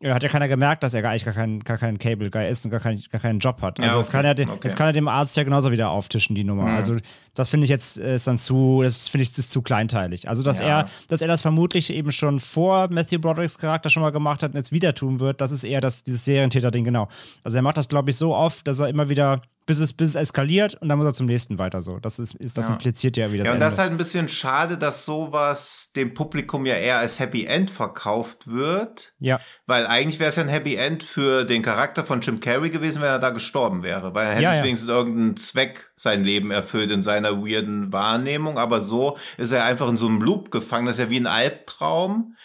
ja, 0.02 0.12
hat 0.14 0.22
ja 0.22 0.28
keiner 0.28 0.46
gemerkt, 0.46 0.82
dass 0.82 0.92
er 0.92 1.00
gar 1.00 1.12
eigentlich 1.12 1.24
gar 1.24 1.32
kein, 1.32 1.60
gar 1.60 1.78
kein 1.78 1.96
Cable 1.98 2.28
Guy 2.30 2.50
ist 2.50 2.64
und 2.66 2.70
gar, 2.70 2.80
kein, 2.80 3.00
gar 3.10 3.18
keinen 3.20 3.38
Job 3.38 3.62
hat. 3.62 3.78
Ja, 3.78 3.84
Also 3.84 3.96
das, 3.96 4.08
okay, 4.08 4.16
kann 4.18 4.24
er, 4.26 4.34
de- 4.34 4.46
okay. 4.46 4.58
das 4.62 4.76
kann 4.76 4.88
er 4.88 4.92
dem 4.92 5.08
Arzt 5.08 5.34
ja 5.38 5.42
genauso 5.42 5.70
wieder 5.72 5.88
auftischen, 5.88 6.34
die 6.34 6.44
Nummer. 6.44 6.64
Mhm. 6.64 6.74
Also 6.76 6.96
das 7.34 7.48
finde 7.48 7.64
ich 7.64 7.70
jetzt 7.70 7.98
äh, 7.98 8.16
ist 8.16 8.26
dann 8.26 8.36
zu, 8.36 8.82
das 8.82 9.08
finde 9.08 9.22
ich 9.22 9.30
das 9.30 9.38
ist 9.38 9.52
zu 9.52 9.62
kleinteilig. 9.62 10.28
Also 10.28 10.42
dass 10.42 10.58
Ja. 10.58 10.66
er, 10.80 10.88
dass 11.08 11.22
er 11.22 11.28
das 11.28 11.40
vermutlich 11.40 11.88
eben 11.90 12.12
schon 12.12 12.40
vor 12.40 12.88
Matthew 12.90 13.20
Brodericks 13.20 13.56
Charakter 13.56 13.88
schon 13.88 14.02
mal 14.02 14.10
gemacht 14.10 14.42
hat 14.42 14.50
und 14.50 14.56
jetzt 14.58 14.70
wieder 14.72 14.94
tun 14.94 15.18
wird, 15.18 15.40
das 15.40 15.50
ist 15.50 15.64
eher 15.64 15.80
das, 15.80 16.02
dieses 16.02 16.24
Serientäter-Ding, 16.26 16.84
genau. 16.84 17.08
Also 17.42 17.56
er 17.56 17.62
macht 17.62 17.78
das, 17.78 17.88
glaube 17.88 18.10
ich, 18.10 18.16
so 18.16 18.34
oft, 18.34 18.66
dass 18.68 18.80
er 18.80 18.88
immer 18.88 19.08
wieder, 19.08 19.40
bis 19.66 19.80
es, 19.80 19.92
bis 19.92 20.10
es 20.10 20.14
eskaliert 20.14 20.74
und 20.80 20.88
dann 20.88 20.96
muss 20.98 21.06
er 21.06 21.14
zum 21.14 21.26
nächsten 21.26 21.58
weiter 21.58 21.82
so. 21.82 21.98
Das 21.98 22.18
ist, 22.18 22.34
ist 22.36 22.56
das 22.56 22.68
Ja. 22.68 22.74
impliziert 22.74 23.16
ja 23.16 23.32
wieder 23.32 23.42
das 23.42 23.48
Ja, 23.48 23.52
und 23.52 23.56
Ende. 23.56 23.64
das 23.66 23.74
ist 23.74 23.78
halt 23.80 23.90
ein 23.90 23.96
bisschen 23.98 24.28
schade, 24.28 24.78
dass 24.78 25.04
sowas 25.04 25.90
dem 25.96 26.14
Publikum 26.14 26.64
ja 26.66 26.74
eher 26.74 26.98
als 26.98 27.18
Happy 27.18 27.44
End 27.44 27.70
verkauft 27.70 28.46
wird. 28.46 29.12
ja. 29.18 29.40
Weil 29.66 29.86
eigentlich 29.88 30.20
wäre 30.20 30.28
es 30.30 30.36
ja 30.36 30.44
ein 30.44 30.48
Happy 30.48 30.76
End 30.76 31.02
für 31.02 31.44
den 31.44 31.60
Charakter 31.62 32.04
von 32.04 32.20
Jim 32.20 32.38
Carrey 32.38 32.70
gewesen, 32.70 33.02
wenn 33.02 33.08
er 33.08 33.18
da 33.18 33.30
gestorben 33.30 33.82
wäre. 33.82 34.14
Weil 34.14 34.26
er 34.26 34.32
hätte 34.34 34.42
Ja, 34.44 34.54
ja. 34.54 34.62
wenigstens 34.62 34.88
irgendeinen 34.88 35.36
Zweck 35.36 35.90
sein 35.96 36.22
Leben 36.22 36.52
erfüllt 36.52 36.92
in 36.92 37.02
seiner 37.02 37.32
weirden 37.42 37.92
Wahrnehmung. 37.92 38.58
Aber 38.58 38.80
so 38.80 39.18
ist 39.38 39.50
er 39.50 39.64
einfach 39.64 39.88
in 39.88 39.96
so 39.96 40.06
einem 40.06 40.20
Loop 40.22 40.52
gefangen. 40.52 40.86
Das 40.86 40.98
ist 40.98 41.04
ja 41.04 41.10
wie 41.10 41.16
ein 41.18 41.26
Albtraum. 41.26 42.35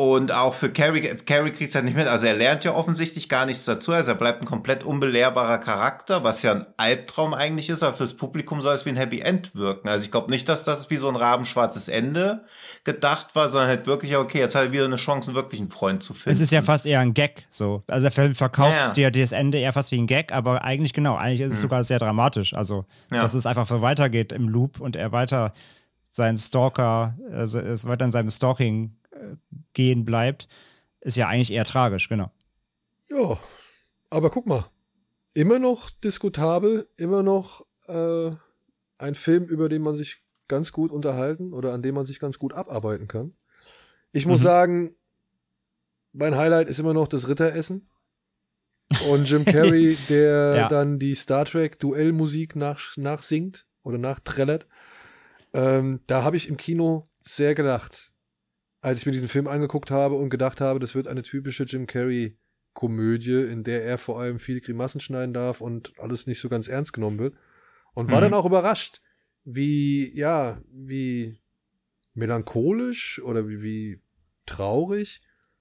Und 0.00 0.32
auch 0.32 0.54
für 0.54 0.72
Carrie, 0.72 1.02
Carrie 1.26 1.50
kriegt 1.50 1.68
es 1.68 1.74
halt 1.74 1.84
nicht 1.84 1.94
mit. 1.94 2.06
Also 2.06 2.24
er 2.26 2.34
lernt 2.34 2.64
ja 2.64 2.72
offensichtlich 2.74 3.28
gar 3.28 3.44
nichts 3.44 3.66
dazu. 3.66 3.92
Also 3.92 4.12
er 4.12 4.14
bleibt 4.14 4.40
ein 4.40 4.46
komplett 4.46 4.82
unbelehrbarer 4.82 5.58
Charakter, 5.58 6.24
was 6.24 6.42
ja 6.42 6.52
ein 6.52 6.64
Albtraum 6.78 7.34
eigentlich 7.34 7.68
ist, 7.68 7.82
aber 7.82 7.92
fürs 7.92 8.14
Publikum 8.14 8.62
soll 8.62 8.74
es 8.74 8.86
wie 8.86 8.88
ein 8.88 8.96
Happy 8.96 9.20
End 9.20 9.54
wirken. 9.54 9.90
Also 9.90 10.06
ich 10.06 10.10
glaube 10.10 10.30
nicht, 10.30 10.48
dass 10.48 10.64
das 10.64 10.88
wie 10.88 10.96
so 10.96 11.06
ein 11.10 11.16
rabenschwarzes 11.16 11.88
Ende 11.88 12.46
gedacht 12.84 13.34
war, 13.34 13.50
sondern 13.50 13.68
halt 13.68 13.86
wirklich, 13.86 14.16
okay, 14.16 14.38
jetzt 14.38 14.54
hat 14.54 14.62
er 14.62 14.72
wieder 14.72 14.86
eine 14.86 14.96
Chance, 14.96 15.28
einen 15.28 15.34
wirklichen 15.36 15.68
Freund 15.68 16.02
zu 16.02 16.14
finden. 16.14 16.32
Es 16.32 16.40
ist 16.40 16.50
ja 16.50 16.62
fast 16.62 16.86
eher 16.86 17.00
ein 17.00 17.12
Gag 17.12 17.44
so. 17.50 17.82
Also 17.86 18.04
der 18.04 18.12
Film 18.12 18.34
verkauft 18.34 18.96
Ja, 18.96 19.10
dir 19.10 19.22
das 19.22 19.32
Ende 19.32 19.58
eher 19.58 19.74
fast 19.74 19.92
wie 19.92 20.00
ein 20.00 20.06
Gag, 20.06 20.32
aber 20.32 20.64
eigentlich 20.64 20.94
genau, 20.94 21.16
eigentlich 21.16 21.42
ist 21.42 21.52
es 21.52 21.60
sogar 21.60 21.84
sehr 21.84 21.98
dramatisch. 21.98 22.54
Also, 22.54 22.86
Ja. 23.12 23.20
dass 23.20 23.34
es 23.34 23.44
einfach 23.44 23.66
so 23.66 23.82
weitergeht 23.82 24.32
im 24.32 24.48
Loop 24.48 24.80
und 24.80 24.96
er 24.96 25.12
weiter 25.12 25.52
sein 26.08 26.38
Stalker, 26.38 27.18
also 27.30 27.58
es 27.58 27.86
weiter 27.86 28.06
in 28.06 28.12
seinem 28.12 28.30
Stalking 28.30 28.96
gehen 29.72 30.04
bleibt, 30.04 30.48
ist 31.00 31.16
ja 31.16 31.28
eigentlich 31.28 31.52
eher 31.52 31.64
tragisch, 31.64 32.08
genau. 32.08 32.30
Ja, 33.10 33.38
aber 34.10 34.30
guck 34.30 34.46
mal. 34.46 34.70
Immer 35.32 35.58
noch 35.58 35.90
diskutabel, 35.90 36.88
immer 36.96 37.22
noch 37.22 37.64
äh, 37.86 38.30
ein 38.98 39.14
Film, 39.14 39.44
über 39.44 39.68
den 39.68 39.82
man 39.82 39.94
sich 39.96 40.22
ganz 40.48 40.72
gut 40.72 40.90
unterhalten 40.90 41.52
oder 41.52 41.72
an 41.72 41.82
dem 41.82 41.94
man 41.94 42.04
sich 42.04 42.18
ganz 42.18 42.38
gut 42.38 42.52
abarbeiten 42.52 43.06
kann. 43.08 43.34
Ich 44.12 44.26
muss 44.26 44.40
Mhm. 44.40 44.44
sagen, 44.44 44.96
mein 46.12 46.36
Highlight 46.36 46.68
ist 46.68 46.80
immer 46.80 46.94
noch 46.94 47.06
das 47.06 47.28
Ritteressen. 47.28 47.88
Und 49.08 49.30
Jim 49.30 49.44
Carrey, 49.44 49.96
der 50.10 50.56
Ja. 50.56 50.68
dann 50.68 50.98
die 50.98 51.14
Star 51.14 51.44
Trek 51.44 51.78
Duellmusik 51.78 52.56
nach, 52.56 52.96
nachsingt 52.96 53.66
oder 53.84 53.98
nachträllert. 53.98 54.66
Ähm, 55.52 56.00
da 56.08 56.24
habe 56.24 56.36
ich 56.36 56.48
im 56.48 56.56
Kino 56.56 57.08
sehr 57.20 57.54
gelacht, 57.54 58.09
als 58.80 58.98
ich 59.00 59.06
mir 59.06 59.12
diesen 59.12 59.28
Film 59.28 59.46
angeguckt 59.46 59.90
habe 59.90 60.14
und 60.14 60.30
gedacht 60.30 60.60
habe, 60.60 60.78
das 60.78 60.94
wird 60.94 61.08
eine 61.08 61.22
typische 61.22 61.64
Jim 61.64 61.86
Carrey 61.86 62.38
Komödie, 62.72 63.42
in 63.42 63.64
der 63.64 63.84
er 63.84 63.98
vor 63.98 64.20
allem 64.20 64.38
viele 64.38 64.60
Grimassen 64.60 65.00
schneiden 65.00 65.34
darf 65.34 65.60
und 65.60 65.92
alles 65.98 66.26
nicht 66.26 66.40
so 66.40 66.48
ganz 66.48 66.68
ernst 66.68 66.92
genommen 66.92 67.18
wird. 67.18 67.34
Und 67.94 68.10
war 68.10 68.18
Mhm. 68.18 68.24
dann 68.24 68.34
auch 68.34 68.46
überrascht, 68.46 69.00
wie, 69.44 70.16
ja, 70.16 70.62
wie 70.72 71.40
melancholisch 72.14 73.20
oder 73.22 73.48
wie, 73.48 73.62
wie 73.62 74.00
traurig 74.46 75.20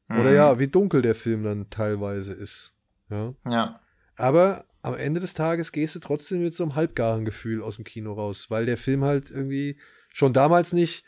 oder 0.10 0.30
Mhm. 0.30 0.36
ja, 0.36 0.60
wie 0.60 0.68
dunkel 0.68 1.02
der 1.02 1.16
Film 1.16 1.44
dann 1.44 1.70
teilweise 1.70 2.34
ist. 2.34 2.76
Ja. 3.10 3.34
Ja. 3.50 3.80
Aber 4.16 4.66
am 4.82 4.96
Ende 4.96 5.20
des 5.20 5.34
Tages 5.34 5.72
gehst 5.72 5.96
du 5.96 6.00
trotzdem 6.00 6.42
mit 6.44 6.54
so 6.54 6.64
einem 6.64 6.76
halbgaren 6.76 7.26
Gefühl 7.26 7.62
aus 7.62 7.76
dem 7.76 7.86
Kino 7.86 8.14
raus, 8.14 8.50
weil 8.50 8.66
der 8.66 8.78
Film 8.78 9.04
halt 9.04 9.30
irgendwie 9.32 9.78
schon 10.12 10.34
damals 10.34 10.74
nicht 10.74 11.04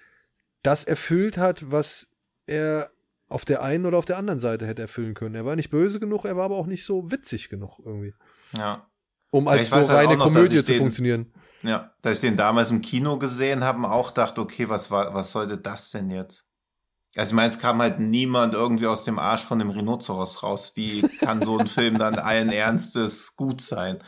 das 0.64 0.84
erfüllt 0.84 1.38
hat, 1.38 1.72
was 1.72 2.07
er 2.45 2.89
auf 3.28 3.45
der 3.45 3.64
einen 3.64 3.86
oder 3.86 3.97
auf 3.97 4.05
der 4.05 4.18
anderen 4.18 4.39
Seite 4.39 4.68
hätte 4.68 4.82
erfüllen 4.82 5.14
können. 5.14 5.36
Er 5.36 5.45
war 5.45 5.55
nicht 5.55 5.70
böse 5.70 5.99
genug, 5.99 6.26
er 6.26 6.36
war 6.36 6.45
aber 6.45 6.57
auch 6.57 6.66
nicht 6.68 6.84
so 6.84 7.12
witzig 7.12 7.49
genug 7.49 7.80
irgendwie, 7.84 8.14
Ja. 8.57 8.86
um 9.30 9.47
als 9.47 9.70
so 9.70 9.78
halt 9.78 9.89
reine 9.89 10.09
auch 10.09 10.18
noch, 10.18 10.26
Komödie 10.26 10.57
zu 10.57 10.64
den- 10.64 10.80
funktionieren. 10.80 11.34
Ja, 11.64 11.93
dass 12.01 12.14
ich 12.18 12.22
den 12.22 12.36
damals 12.36 12.72
im 12.72 12.82
Kino 12.82 13.18
gesehen 13.20 13.64
habe 13.64 13.89
auch 13.89 14.12
dachte, 14.12 14.41
okay, 14.41 14.68
was 14.68 14.89
war, 14.91 15.14
was 15.14 15.32
sollte 15.32 15.57
das 15.57 15.91
denn 15.91 16.09
jetzt? 16.09 16.43
Also 17.16 17.32
ich 17.32 17.36
meine, 17.36 17.49
es 17.49 17.59
kam 17.59 17.82
halt 17.82 17.99
niemand 17.99 18.53
irgendwie 18.53 18.88
aus 18.88 19.03
dem 19.03 19.20
Arsch 19.20 19.43
von 19.43 19.59
dem 19.59 19.70
Rhinoceros 19.70 20.43
raus. 20.43 20.72
Wie 20.76 21.01
kann 21.20 21.43
so 21.43 21.57
ein 21.57 21.68
Film 21.68 21.97
dann 21.97 22.16
allen 22.16 22.49
Ernstes 22.49 23.36
gut 23.36 23.62
sein? 23.62 24.01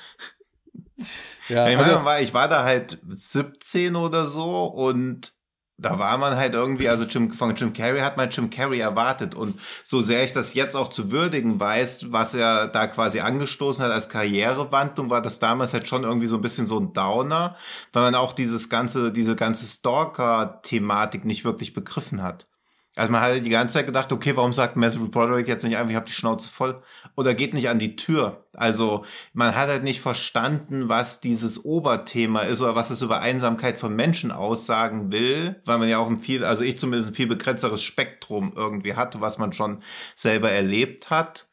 Ja, 1.49 1.67
ich, 1.69 1.75
meine, 1.77 1.99
also, 1.99 2.23
ich 2.23 2.33
war 2.33 2.47
da 2.47 2.63
halt 2.63 2.99
17 3.09 3.95
oder 3.97 4.25
so 4.25 4.65
und 4.65 5.33
da 5.77 5.97
war 5.97 6.17
man 6.17 6.35
halt 6.35 6.53
irgendwie, 6.53 6.87
also 6.87 7.03
Jim, 7.05 7.33
von 7.33 7.55
Jim 7.55 7.73
Carrey 7.73 7.99
hat 8.01 8.15
man 8.15 8.29
Jim 8.29 8.49
Carrey 8.49 8.79
erwartet 8.79 9.33
und 9.35 9.59
so 9.83 10.01
sehr 10.01 10.23
ich 10.23 10.31
das 10.31 10.53
jetzt 10.53 10.75
auch 10.75 10.87
zu 10.89 11.11
würdigen 11.11 11.59
weiß, 11.59 12.11
was 12.11 12.35
er 12.35 12.67
da 12.67 12.87
quasi 12.87 13.19
angestoßen 13.21 13.83
hat 13.83 13.91
als 13.91 14.09
Karrierewandlung, 14.09 15.09
war 15.09 15.21
das 15.21 15.39
damals 15.39 15.73
halt 15.73 15.87
schon 15.87 16.03
irgendwie 16.03 16.27
so 16.27 16.35
ein 16.37 16.41
bisschen 16.41 16.67
so 16.67 16.79
ein 16.79 16.93
Downer, 16.93 17.57
weil 17.91 18.03
man 18.03 18.15
auch 18.15 18.33
dieses 18.33 18.69
ganze, 18.69 19.11
diese 19.11 19.35
ganze 19.35 19.65
Stalker-Thematik 19.65 21.25
nicht 21.25 21.43
wirklich 21.43 21.73
begriffen 21.73 22.21
hat. 22.21 22.47
Also 22.95 23.11
man 23.11 23.21
hat 23.21 23.43
die 23.43 23.49
ganze 23.49 23.73
Zeit 23.73 23.87
gedacht, 23.87 24.11
okay, 24.11 24.35
warum 24.35 24.53
sagt 24.53 24.75
Matthew 24.75 25.07
Broderick 25.09 25.47
jetzt 25.47 25.63
nicht 25.63 25.77
einfach, 25.77 25.89
ich 25.89 25.95
habe 25.95 26.05
die 26.05 26.11
Schnauze 26.11 26.47
voll 26.47 26.81
oder 27.15 27.33
geht 27.33 27.55
nicht 27.55 27.67
an 27.67 27.79
die 27.79 27.95
Tür? 27.95 28.45
Also 28.53 29.03
man 29.33 29.55
hat 29.55 29.69
halt 29.69 29.83
nicht 29.83 29.99
verstanden, 29.99 30.89
was 30.89 31.19
dieses 31.19 31.65
Oberthema 31.65 32.41
ist 32.41 32.61
oder 32.61 32.75
was 32.75 32.91
es 32.91 33.01
über 33.01 33.19
Einsamkeit 33.21 33.79
von 33.79 33.95
Menschen 33.95 34.31
aussagen 34.31 35.11
will, 35.11 35.59
weil 35.65 35.79
man 35.79 35.89
ja 35.89 35.97
auch 35.97 36.07
ein 36.07 36.19
viel, 36.19 36.45
also 36.45 36.63
ich 36.63 36.77
zumindest 36.77 37.09
ein 37.09 37.15
viel 37.15 37.27
begrenzteres 37.27 37.81
Spektrum 37.81 38.53
irgendwie 38.55 38.93
hatte, 38.93 39.21
was 39.21 39.39
man 39.39 39.53
schon 39.53 39.81
selber 40.15 40.51
erlebt 40.51 41.09
hat. 41.09 41.47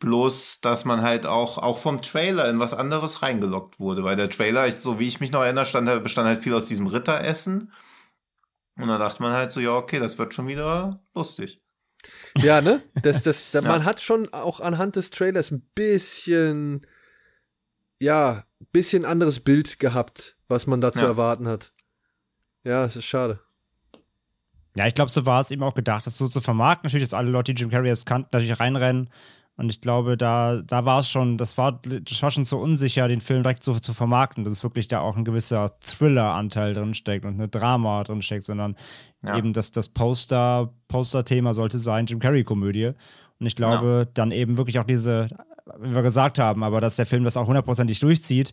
Bloß, 0.00 0.60
dass 0.62 0.84
man 0.84 1.02
halt 1.02 1.26
auch, 1.26 1.58
auch 1.58 1.78
vom 1.78 2.02
Trailer 2.02 2.48
in 2.50 2.58
was 2.58 2.74
anderes 2.74 3.22
reingelockt 3.22 3.78
wurde, 3.78 4.02
weil 4.02 4.16
der 4.16 4.30
Trailer, 4.30 4.70
so 4.72 4.98
wie 4.98 5.06
ich 5.06 5.20
mich 5.20 5.30
noch 5.30 5.42
erinnere, 5.42 5.64
stand, 5.64 5.88
halt- 5.88 6.02
bestand 6.02 6.26
halt 6.26 6.42
viel 6.42 6.54
aus 6.54 6.64
diesem 6.64 6.88
Ritteressen. 6.88 7.70
Und 8.76 8.88
da 8.88 8.98
dachte 8.98 9.22
man 9.22 9.32
halt 9.32 9.52
so, 9.52 9.60
ja, 9.60 9.72
okay, 9.76 9.98
das 10.00 10.18
wird 10.18 10.34
schon 10.34 10.46
wieder 10.48 11.02
lustig. 11.14 11.60
ja, 12.38 12.60
ne? 12.60 12.80
Das, 13.02 13.22
das, 13.22 13.50
da, 13.50 13.60
Ja. 13.62 13.68
Man 13.68 13.84
hat 13.84 14.00
schon 14.00 14.32
auch 14.32 14.60
anhand 14.60 14.96
des 14.96 15.10
Trailers 15.10 15.50
ein 15.50 15.60
bisschen, 15.74 16.86
ja, 18.00 18.44
bisschen 18.72 19.04
anderes 19.04 19.40
Bild 19.40 19.78
gehabt, 19.78 20.36
was 20.48 20.66
man 20.66 20.80
da 20.80 20.92
zu 20.92 21.00
Ja. 21.00 21.06
erwarten 21.08 21.46
hat. 21.48 21.72
Ja, 22.64 22.84
es 22.84 22.96
ist 22.96 23.04
schade. 23.04 23.40
Ja, 24.74 24.86
ich 24.86 24.94
glaube, 24.94 25.10
so 25.10 25.26
war 25.26 25.40
es 25.40 25.50
eben 25.50 25.62
auch 25.62 25.74
gedacht, 25.74 26.06
das 26.06 26.16
so 26.16 26.28
zu 26.28 26.40
vermarkten. 26.40 26.88
Natürlich, 26.88 27.08
dass 27.08 27.18
alle 27.18 27.30
Leute, 27.30 27.52
die 27.52 27.60
Jim 27.60 27.70
Carrey 27.70 27.88
jetzt 27.88 28.06
kannten, 28.06 28.30
natürlich 28.32 28.58
reinrennen. 28.58 29.10
Und 29.56 29.68
ich 29.70 29.80
glaube, 29.80 30.16
da, 30.16 30.62
da 30.62 30.84
war 30.86 31.00
es 31.00 31.08
schon, 31.10 31.36
das 31.36 31.58
war, 31.58 31.72
das 31.82 32.22
war 32.22 32.30
schon 32.30 32.44
so 32.46 32.58
unsicher, 32.58 33.06
den 33.06 33.20
Film 33.20 33.42
direkt 33.42 33.62
so 33.62 33.74
zu 33.74 33.92
vermarkten, 33.92 34.44
dass 34.44 34.52
es 34.52 34.62
wirklich 34.62 34.88
da 34.88 35.00
auch 35.00 35.16
ein 35.16 35.24
gewisser 35.24 35.78
Thriller-Anteil 35.80 36.72
drin 36.74 36.94
steckt 36.94 37.24
und 37.26 37.34
eine 37.34 37.48
Drama 37.48 38.02
drin 38.02 38.22
steckt, 38.22 38.44
sondern 38.44 38.76
Ja. 39.22 39.36
eben 39.36 39.52
das, 39.52 39.70
das 39.70 39.88
Poster, 39.88 40.72
Poster-Thema 40.88 41.52
sollte 41.54 41.78
sein, 41.78 42.06
Jim 42.06 42.18
Carrey-Komödie. 42.18 42.92
Und 43.38 43.46
ich 43.46 43.54
glaube, 43.56 44.08
dann 44.14 44.30
eben 44.30 44.56
wirklich 44.56 44.78
auch 44.78 44.84
diese, 44.84 45.28
wie 45.80 45.94
wir 45.94 46.02
gesagt 46.02 46.38
haben, 46.38 46.64
aber 46.64 46.80
dass 46.80 46.96
der 46.96 47.06
Film 47.06 47.24
das 47.24 47.36
auch 47.36 47.46
hundertprozentig 47.46 48.00
durchzieht 48.00 48.52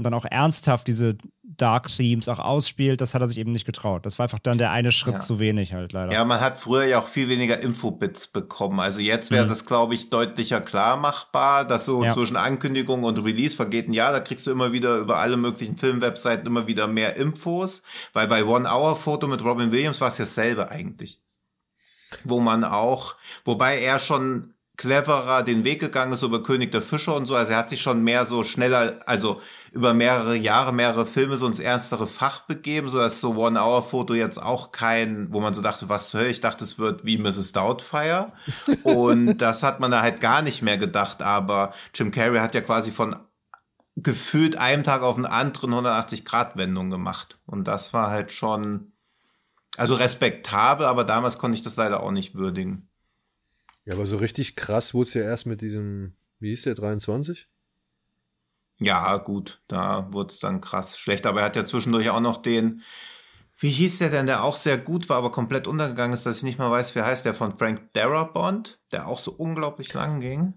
und 0.00 0.04
dann 0.04 0.14
auch 0.14 0.24
ernsthaft 0.24 0.86
diese 0.86 1.16
Dark 1.42 1.88
Themes 1.88 2.26
auch 2.28 2.38
ausspielt, 2.38 3.02
das 3.02 3.12
hat 3.14 3.20
er 3.20 3.28
sich 3.28 3.36
eben 3.36 3.52
nicht 3.52 3.66
getraut. 3.66 4.06
Das 4.06 4.18
war 4.18 4.24
einfach 4.24 4.38
dann 4.38 4.56
der 4.56 4.70
eine 4.70 4.92
Schritt 4.92 5.14
Ja. 5.14 5.20
zu 5.20 5.38
wenig 5.38 5.74
halt 5.74 5.92
leider. 5.92 6.10
Ja, 6.12 6.24
man 6.24 6.40
hat 6.40 6.58
früher 6.58 6.84
ja 6.84 6.98
auch 6.98 7.06
viel 7.06 7.28
weniger 7.28 7.60
Infobits 7.60 8.28
bekommen. 8.28 8.80
Also 8.80 9.00
jetzt 9.02 9.30
wäre 9.30 9.44
Mhm. 9.44 9.50
das, 9.50 9.66
glaube 9.66 9.94
ich, 9.94 10.08
deutlicher 10.08 10.62
klar 10.62 10.96
machbar, 10.96 11.66
dass 11.66 11.84
so 11.84 12.02
Ja. 12.02 12.12
zwischen 12.14 12.36
Ankündigung 12.36 13.04
und 13.04 13.18
Release 13.22 13.54
vergeht 13.54 13.88
ein 13.88 13.92
Jahr, 13.92 14.12
da 14.12 14.20
kriegst 14.20 14.46
du 14.46 14.50
immer 14.52 14.72
wieder 14.72 14.96
über 14.96 15.18
alle 15.18 15.36
möglichen 15.36 15.76
Filmwebseiten 15.76 16.46
immer 16.46 16.66
wieder 16.66 16.86
mehr 16.86 17.16
Infos, 17.16 17.82
weil 18.14 18.26
bei 18.26 18.42
One 18.44 18.66
Hour 18.66 18.96
Photo 18.96 19.26
mit 19.26 19.44
Robin 19.44 19.70
Williams 19.70 20.00
war 20.00 20.08
es 20.08 20.16
dasselbe 20.16 20.70
eigentlich. 20.70 21.20
Wo 22.24 22.40
man 22.40 22.64
auch, 22.64 23.16
wobei 23.44 23.80
er 23.80 23.98
schon 23.98 24.54
cleverer 24.76 25.42
den 25.42 25.62
Weg 25.64 25.78
gegangen 25.80 26.12
ist 26.12 26.22
über 26.22 26.42
König 26.42 26.72
der 26.72 26.80
Fischer 26.80 27.14
und 27.14 27.26
so, 27.26 27.34
also 27.36 27.52
er 27.52 27.58
hat 27.58 27.68
sich 27.68 27.82
schon 27.82 28.02
mehr 28.02 28.24
so 28.24 28.44
schneller, 28.44 29.00
also 29.04 29.42
über 29.72 29.94
mehrere 29.94 30.34
Jahre, 30.36 30.72
mehrere 30.72 31.06
Filme 31.06 31.36
so 31.36 31.46
ins 31.46 31.60
ernstere 31.60 32.06
Fach 32.06 32.40
begeben, 32.40 32.88
so 32.88 32.98
dass 32.98 33.20
so 33.20 33.36
One-Hour-Foto 33.36 34.14
jetzt 34.14 34.42
auch 34.42 34.72
kein, 34.72 35.32
wo 35.32 35.40
man 35.40 35.54
so 35.54 35.62
dachte, 35.62 35.88
was 35.88 36.12
Hölle, 36.12 36.28
ich 36.28 36.40
dachte, 36.40 36.64
es 36.64 36.78
wird 36.78 37.04
wie 37.04 37.18
Mrs. 37.18 37.52
Doubtfire. 37.52 38.32
Und 38.82 39.38
das 39.38 39.62
hat 39.62 39.78
man 39.80 39.90
da 39.90 40.02
halt 40.02 40.20
gar 40.20 40.42
nicht 40.42 40.62
mehr 40.62 40.76
gedacht, 40.76 41.22
aber 41.22 41.72
Jim 41.94 42.10
Carrey 42.10 42.40
hat 42.40 42.54
ja 42.54 42.60
quasi 42.60 42.90
von 42.90 43.16
gefühlt 43.96 44.56
einem 44.56 44.82
Tag 44.82 45.02
auf 45.02 45.16
den 45.16 45.26
anderen 45.26 45.72
180-Grad-Wendung 45.72 46.90
gemacht. 46.90 47.38
Und 47.46 47.64
das 47.64 47.92
war 47.92 48.10
halt 48.10 48.32
schon, 48.32 48.92
also 49.76 49.94
respektabel, 49.94 50.86
aber 50.86 51.04
damals 51.04 51.38
konnte 51.38 51.56
ich 51.56 51.62
das 51.62 51.76
leider 51.76 52.02
auch 52.02 52.12
nicht 52.12 52.34
würdigen. 52.34 52.88
Ja, 53.84 53.94
aber 53.94 54.06
so 54.06 54.16
richtig 54.16 54.56
krass 54.56 54.94
wurde 54.94 55.08
es 55.08 55.14
ja 55.14 55.22
erst 55.22 55.46
mit 55.46 55.60
diesem, 55.60 56.14
wie 56.38 56.50
hieß 56.50 56.62
der, 56.62 56.74
23? 56.74 57.48
Ja, 58.80 59.18
gut, 59.18 59.60
da 59.68 60.08
wurde 60.10 60.30
es 60.30 60.40
dann 60.40 60.60
krass 60.60 60.98
schlecht. 60.98 61.26
Aber 61.26 61.40
er 61.40 61.46
hat 61.46 61.56
ja 61.56 61.66
zwischendurch 61.66 62.08
auch 62.08 62.20
noch 62.20 62.40
den, 62.40 62.82
wie 63.58 63.68
hieß 63.68 63.98
der 63.98 64.08
denn, 64.08 64.26
der 64.26 64.42
auch 64.42 64.56
sehr 64.56 64.78
gut 64.78 65.08
war, 65.10 65.18
aber 65.18 65.30
komplett 65.30 65.66
untergegangen 65.66 66.14
ist, 66.14 66.24
dass 66.24 66.38
ich 66.38 66.42
nicht 66.42 66.58
mal 66.58 66.70
weiß, 66.70 66.94
wie 66.94 67.02
heißt 67.02 67.26
der 67.26 67.34
von 67.34 67.58
Frank 67.58 67.92
Darabont, 67.92 68.80
der 68.90 69.06
auch 69.06 69.18
so 69.18 69.32
unglaublich 69.32 69.92
lang 69.92 70.20
ging. 70.20 70.54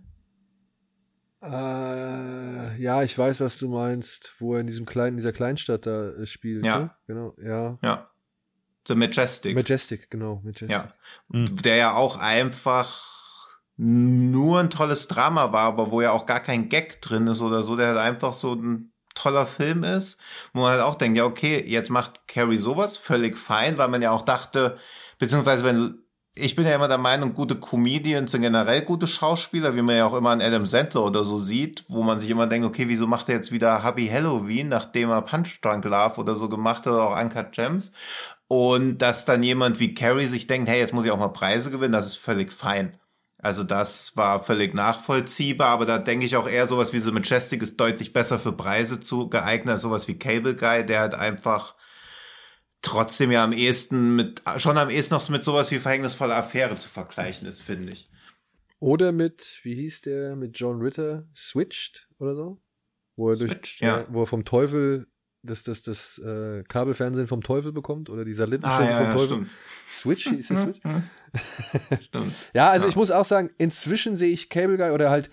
Äh, 1.42 2.82
ja, 2.82 3.04
ich 3.04 3.18
weiß, 3.18 3.42
was 3.42 3.58
du 3.58 3.68
meinst, 3.68 4.36
wo 4.40 4.54
er 4.54 4.62
in 4.62 4.68
diesem 4.68 4.86
kleinen, 4.86 5.18
dieser 5.18 5.34
Kleinstadt 5.34 5.86
da 5.86 6.12
äh, 6.12 6.26
spielt. 6.26 6.66
Ja. 6.66 6.80
Ne? 6.80 6.92
Genau, 7.08 7.36
ja. 7.44 7.78
Ja. 7.84 8.10
The 8.88 8.96
Majestic. 8.96 9.54
Majestic, 9.54 10.10
genau, 10.10 10.42
Majestic. 10.44 10.70
ja. 10.70 10.94
Mhm. 11.28 11.58
Der 11.58 11.76
ja 11.76 11.96
auch 11.96 12.18
einfach 12.18 13.13
nur 13.78 14.60
ein 14.60 14.70
tolles 14.70 15.08
Drama 15.08 15.52
war, 15.52 15.66
aber 15.66 15.92
wo 15.92 16.02
ja 16.02 16.12
auch 16.12 16.26
gar 16.26 16.40
kein 16.40 16.70
Gag 16.70 17.02
drin 17.02 17.28
ist 17.28 17.42
oder 17.42 17.64
so, 17.64 17.76
der 17.76 17.88
halt 17.90 17.98
einfach 17.98 18.34
so 18.34 18.54
ein 18.54 18.94
toller 19.16 19.46
Film 19.46 19.84
ist, 19.84 20.20
wo 20.54 20.62
man 20.62 20.72
halt 20.72 20.82
auch 20.82 20.96
denkt, 20.96 21.18
ja, 21.18 21.26
okay, 21.26 21.64
jetzt 21.66 21.90
macht 21.90 22.28
Carrie 22.28 22.58
sowas 22.58 22.98
völlig 22.98 23.38
fein, 23.38 23.78
weil 23.78 23.90
man 23.90 24.02
ja 24.02 24.12
auch 24.12 24.24
dachte, 24.24 24.78
beziehungsweise 25.20 25.64
wenn 25.64 26.04
ich 26.36 26.56
bin 26.56 26.66
ja 26.66 26.74
immer 26.74 26.88
der 26.88 26.98
Meinung, 26.98 27.36
gute 27.36 27.56
Comedians 27.60 28.32
sind 28.32 28.42
generell 28.42 28.82
gute 28.82 29.06
Schauspieler, 29.06 29.76
wie 29.76 29.84
man 29.84 29.98
ja 29.98 30.08
auch 30.08 30.16
immer 30.16 30.32
an 30.32 30.42
Adam 30.42 30.66
Sandler 30.66 31.04
oder 31.04 31.24
so 31.24 31.38
sieht, 31.38 31.86
wo 31.88 32.02
man 32.02 32.18
sich 32.18 32.30
immer 32.30 32.48
denkt, 32.48 32.66
okay, 32.68 32.88
wieso 32.88 33.06
macht 33.06 33.30
er 33.30 33.36
jetzt 33.36 33.52
wieder 33.52 33.84
Hubby 33.84 34.08
Halloween, 34.08 34.68
nachdem 34.68 35.12
er 35.12 35.22
Punch 35.22 35.62
Drunk 35.62 35.86
Love 35.86 36.20
oder 36.20 36.34
so 36.34 36.50
gemacht 36.50 36.88
hat, 36.88 36.94
oder 36.94 37.04
auch 37.04 37.22
Uncut 37.22 37.52
Gems. 37.52 37.92
Und 38.48 38.98
dass 38.98 39.26
dann 39.26 39.44
jemand 39.44 39.80
wie 39.80 39.94
Carrie 39.94 40.26
sich 40.26 40.48
denkt, 40.48 40.70
hey, 40.70 40.80
jetzt 40.80 40.94
muss 40.94 41.06
ich 41.06 41.12
auch 41.12 41.20
mal 41.20 41.28
Preise 41.28 41.70
gewinnen, 41.70 41.94
das 41.94 42.08
ist 42.08 42.18
völlig 42.18 42.52
fein. 42.52 42.98
Also 43.44 43.66
das 43.66 44.16
war 44.16 44.42
völlig 44.42 44.74
nachvollziehbar, 44.74 45.68
aber 45.68 45.86
da 45.86 45.98
denke 45.98 46.26
ich 46.26 46.38
auch 46.38 46.48
eher 46.48 46.66
sowas 46.66 46.94
wie 46.94 47.00
The 47.00 47.12
Majestic 47.12 47.62
ist 47.62 47.78
deutlich 47.78 48.14
besser 48.14 48.40
für 48.40 48.54
Preise 48.54 49.02
zu 49.02 49.28
geeignet 49.28 49.74
als 49.74 49.82
sowas 49.82 50.08
wie 50.08 50.18
Cable 50.18 50.56
Guy, 50.56 50.86
der 50.86 51.02
halt 51.02 51.14
einfach 51.14 51.76
trotzdem 52.82 53.32
ja 53.32 53.44
am 53.44 53.52
ehesten 53.52 54.16
mit, 54.16 54.42
schon 54.56 54.78
am 54.78 54.90
ehesten 54.90 55.14
noch 55.14 55.28
mit 55.28 55.44
sowas 55.44 55.72
wie 55.72 55.80
verhängnisvolle 55.80 56.34
Affäre 56.34 56.78
zu 56.78 56.88
vergleichen 56.88 57.46
ist, 57.46 57.62
finde 57.62 57.92
ich. 57.92 58.10
Oder 58.80 59.12
mit, 59.12 59.60
wie 59.64 59.76
hieß 59.76 60.04
der, 60.04 60.38
mit 60.38 60.58
John 60.58 60.82
Ritter, 60.82 61.28
Switched 61.36 62.08
oder 62.20 62.38
so? 62.38 62.62
Wo 63.18 63.30
er 63.30 63.36
durch, 63.36 63.52
Switched, 63.52 63.82
ja. 63.82 64.06
wo 64.08 64.24
er 64.24 64.28
vom 64.28 64.46
Teufel 64.46 65.08
das, 65.44 65.64
das, 65.64 65.82
das 65.84 66.18
äh, 66.20 66.64
Kabelfernsehen 66.64 67.28
vom 67.28 67.42
Teufel 67.44 67.72
bekommt 67.72 68.10
oder 68.10 68.26
die 68.26 68.34
Satellitenshow 68.34 68.82
Ah, 68.82 68.96
vom 68.96 69.12
Teufel. 69.12 69.46
Switch, 69.90 70.32
ist 70.32 70.50
das 70.52 70.62
Switch? 70.62 70.80
stimmt. 72.02 72.34
Ja, 72.54 72.70
also 72.70 72.86
Ja. 72.86 72.90
ich 72.90 72.96
muss 72.96 73.12
auch 73.12 73.26
sagen, 73.26 73.50
inzwischen 73.58 74.16
sehe 74.16 74.32
ich 74.32 74.50
Cable 74.50 74.78
Guy 74.78 74.92
oder 74.92 75.10
halt, 75.10 75.30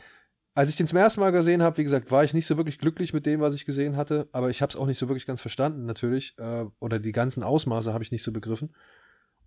als 0.55 0.69
ich 0.69 0.77
den 0.77 0.87
zum 0.87 0.99
ersten 0.99 1.21
Mal 1.21 1.31
gesehen 1.31 1.63
habe, 1.63 1.79
wie 1.79 1.85
gesagt, 1.85 2.11
war 2.11 2.25
ich 2.25 2.35
nicht 2.35 2.47
so 2.47 2.57
wirklich 2.57 2.79
glücklich 2.79 3.13
mit 3.13 3.25
dem, 3.25 3.41
was 3.41 3.55
ich 3.55 3.65
gesehen 3.65 3.97
hatte, 3.97 4.29
aber 4.33 4.51
ich 4.51 4.63
habe 4.63 4.71
es 4.71 4.77
auch 4.77 4.87
nicht 4.87 4.99
so 4.99 5.09
wirklich 5.09 5.27
ganz 5.27 5.41
verstanden, 5.41 5.87
natürlich. 5.87 6.35
Äh, 6.39 6.65
oder 6.81 6.99
die 6.99 7.13
ganzen 7.13 7.43
Ausmaße 7.43 7.93
habe 7.93 8.03
ich 8.03 8.11
nicht 8.13 8.23
so 8.25 8.33
begriffen. 8.33 8.75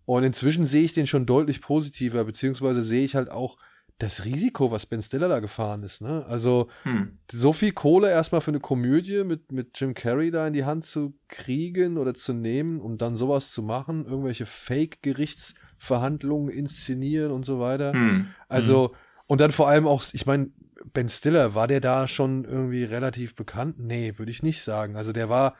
Und 0.05 0.23
inzwischen 0.23 0.65
sehe 0.65 0.83
ich 0.83 0.93
den 0.93 1.07
schon 1.07 1.25
deutlich 1.25 1.61
positiver, 1.61 2.23
beziehungsweise 2.23 2.81
sehe 2.81 3.03
ich 3.03 3.15
halt 3.15 3.29
auch 3.31 3.57
das 4.03 4.25
Risiko, 4.25 4.71
was 4.71 4.85
Ben 4.85 5.01
Stiller 5.01 5.27
da 5.27 5.39
gefahren 5.39 5.83
ist. 5.83 6.01
Ne? 6.01 6.25
Also 6.27 6.67
Hm. 6.83 7.17
so 7.31 7.53
viel 7.53 7.71
Kohle 7.71 8.09
erstmal 8.09 8.41
für 8.41 8.51
eine 8.51 8.59
Komödie 8.59 9.23
mit, 9.23 9.51
mit 9.51 9.79
Jim 9.79 9.93
Carrey 9.93 10.31
da 10.31 10.47
in 10.47 10.53
die 10.53 10.65
Hand 10.65 10.85
zu 10.85 11.13
kriegen 11.27 11.97
oder 11.97 12.13
zu 12.13 12.33
nehmen 12.33 12.79
und 12.81 13.01
dann 13.01 13.15
sowas 13.15 13.51
zu 13.51 13.61
machen, 13.61 14.05
irgendwelche 14.05 14.45
Fake-Gerichtsverhandlungen 14.45 16.49
inszenieren 16.49 17.31
und 17.31 17.45
so 17.45 17.59
weiter. 17.59 17.93
Hm. 17.93 18.27
Also, 18.47 18.93
und 19.27 19.41
dann 19.41 19.51
vor 19.51 19.67
allem 19.67 19.87
auch, 19.87 20.03
ich 20.13 20.25
meine, 20.25 20.51
Ben 20.93 21.09
Stiller, 21.09 21.55
war 21.55 21.67
der 21.67 21.79
da 21.79 22.07
schon 22.07 22.43
irgendwie 22.45 22.83
relativ 22.83 23.35
bekannt? 23.35 23.79
Nee, 23.79 24.13
würde 24.17 24.31
ich 24.31 24.43
nicht 24.43 24.61
sagen. 24.61 24.97
Also 24.97 25.13
der 25.13 25.29
war, 25.29 25.55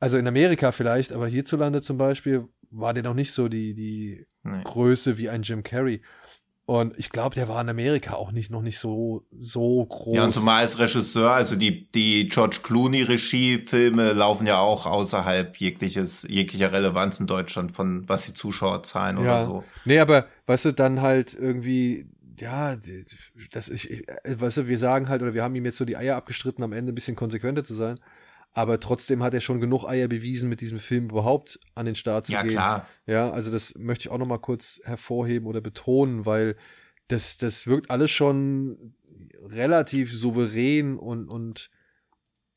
also 0.00 0.18
in 0.18 0.26
Amerika 0.26 0.72
vielleicht, 0.72 1.12
aber 1.12 1.28
hierzulande 1.28 1.82
zum 1.82 1.98
Beispiel 1.98 2.48
war 2.70 2.92
der 2.92 3.04
noch 3.04 3.14
nicht 3.14 3.32
so 3.32 3.48
die, 3.48 3.74
die 3.74 4.26
Nee. 4.42 4.62
Größe 4.62 5.18
wie 5.18 5.28
ein 5.28 5.42
Jim 5.42 5.64
Carrey. 5.64 6.02
Und 6.68 6.98
ich 6.98 7.10
glaube, 7.10 7.36
der 7.36 7.46
war 7.46 7.60
in 7.60 7.68
Amerika 7.68 8.14
auch 8.14 8.32
nicht 8.32 8.50
noch 8.50 8.60
nicht 8.60 8.80
so, 8.80 9.24
so 9.38 9.86
groß. 9.86 10.16
Ja, 10.16 10.24
und 10.24 10.34
zumal 10.34 10.62
als 10.62 10.78
Regisseur, 10.80 11.30
also 11.30 11.54
die, 11.54 11.88
die 11.92 12.28
George 12.28 12.58
Clooney-Regie-Filme 12.64 14.12
laufen 14.12 14.46
ja 14.46 14.58
auch 14.58 14.84
außerhalb 14.86 15.56
jegliches, 15.58 16.26
jeglicher 16.28 16.72
Relevanz 16.72 17.20
in 17.20 17.26
Deutschland 17.28 17.72
von 17.72 18.08
was 18.08 18.26
die 18.26 18.34
Zuschauerzahlen 18.34 19.18
oder 19.18 19.44
so. 19.44 19.64
Nee, 19.84 20.00
aber 20.00 20.26
weißt 20.46 20.64
du, 20.66 20.72
dann 20.72 21.02
halt 21.02 21.34
irgendwie, 21.34 22.06
ja, 22.38 22.76
das 23.52 23.68
ich, 23.68 23.88
ich- 23.88 24.08
äh, 24.08 24.40
weißt 24.40 24.56
du, 24.58 24.66
wir 24.68 24.78
sagen 24.78 25.08
halt, 25.08 25.22
oder 25.22 25.34
wir 25.34 25.44
haben 25.44 25.54
ihm 25.54 25.64
jetzt 25.64 25.78
so 25.78 25.84
die 25.84 25.96
Eier 25.96 26.16
abgestritten, 26.16 26.64
am 26.64 26.72
Ende 26.72 26.92
ein 26.92 26.94
bisschen 26.96 27.16
konsequenter 27.16 27.62
zu 27.64 27.74
sein. 27.74 28.00
Aber 28.56 28.80
trotzdem 28.80 29.22
hat 29.22 29.34
er 29.34 29.42
schon 29.42 29.60
genug 29.60 29.84
Eier 29.84 30.08
bewiesen, 30.08 30.48
mit 30.48 30.62
diesem 30.62 30.78
Film 30.78 31.10
überhaupt 31.10 31.60
an 31.74 31.84
den 31.84 31.94
Start 31.94 32.24
zu 32.24 32.32
Ja, 32.32 32.42
gehen. 32.42 32.52
klar. 32.52 32.88
Ja, 33.04 33.30
also 33.30 33.50
das 33.50 33.74
möchte 33.76 34.04
ich 34.04 34.08
auch 34.08 34.16
noch 34.16 34.26
mal 34.26 34.38
kurz 34.38 34.80
hervorheben 34.84 35.46
oder 35.46 35.60
betonen, 35.60 36.24
weil 36.24 36.56
das, 37.08 37.36
das 37.36 37.66
wirkt 37.66 37.90
alles 37.90 38.10
schon 38.10 38.94
relativ 39.42 40.14
souverän 40.14 40.96
und, 40.96 41.28
und 41.28 41.68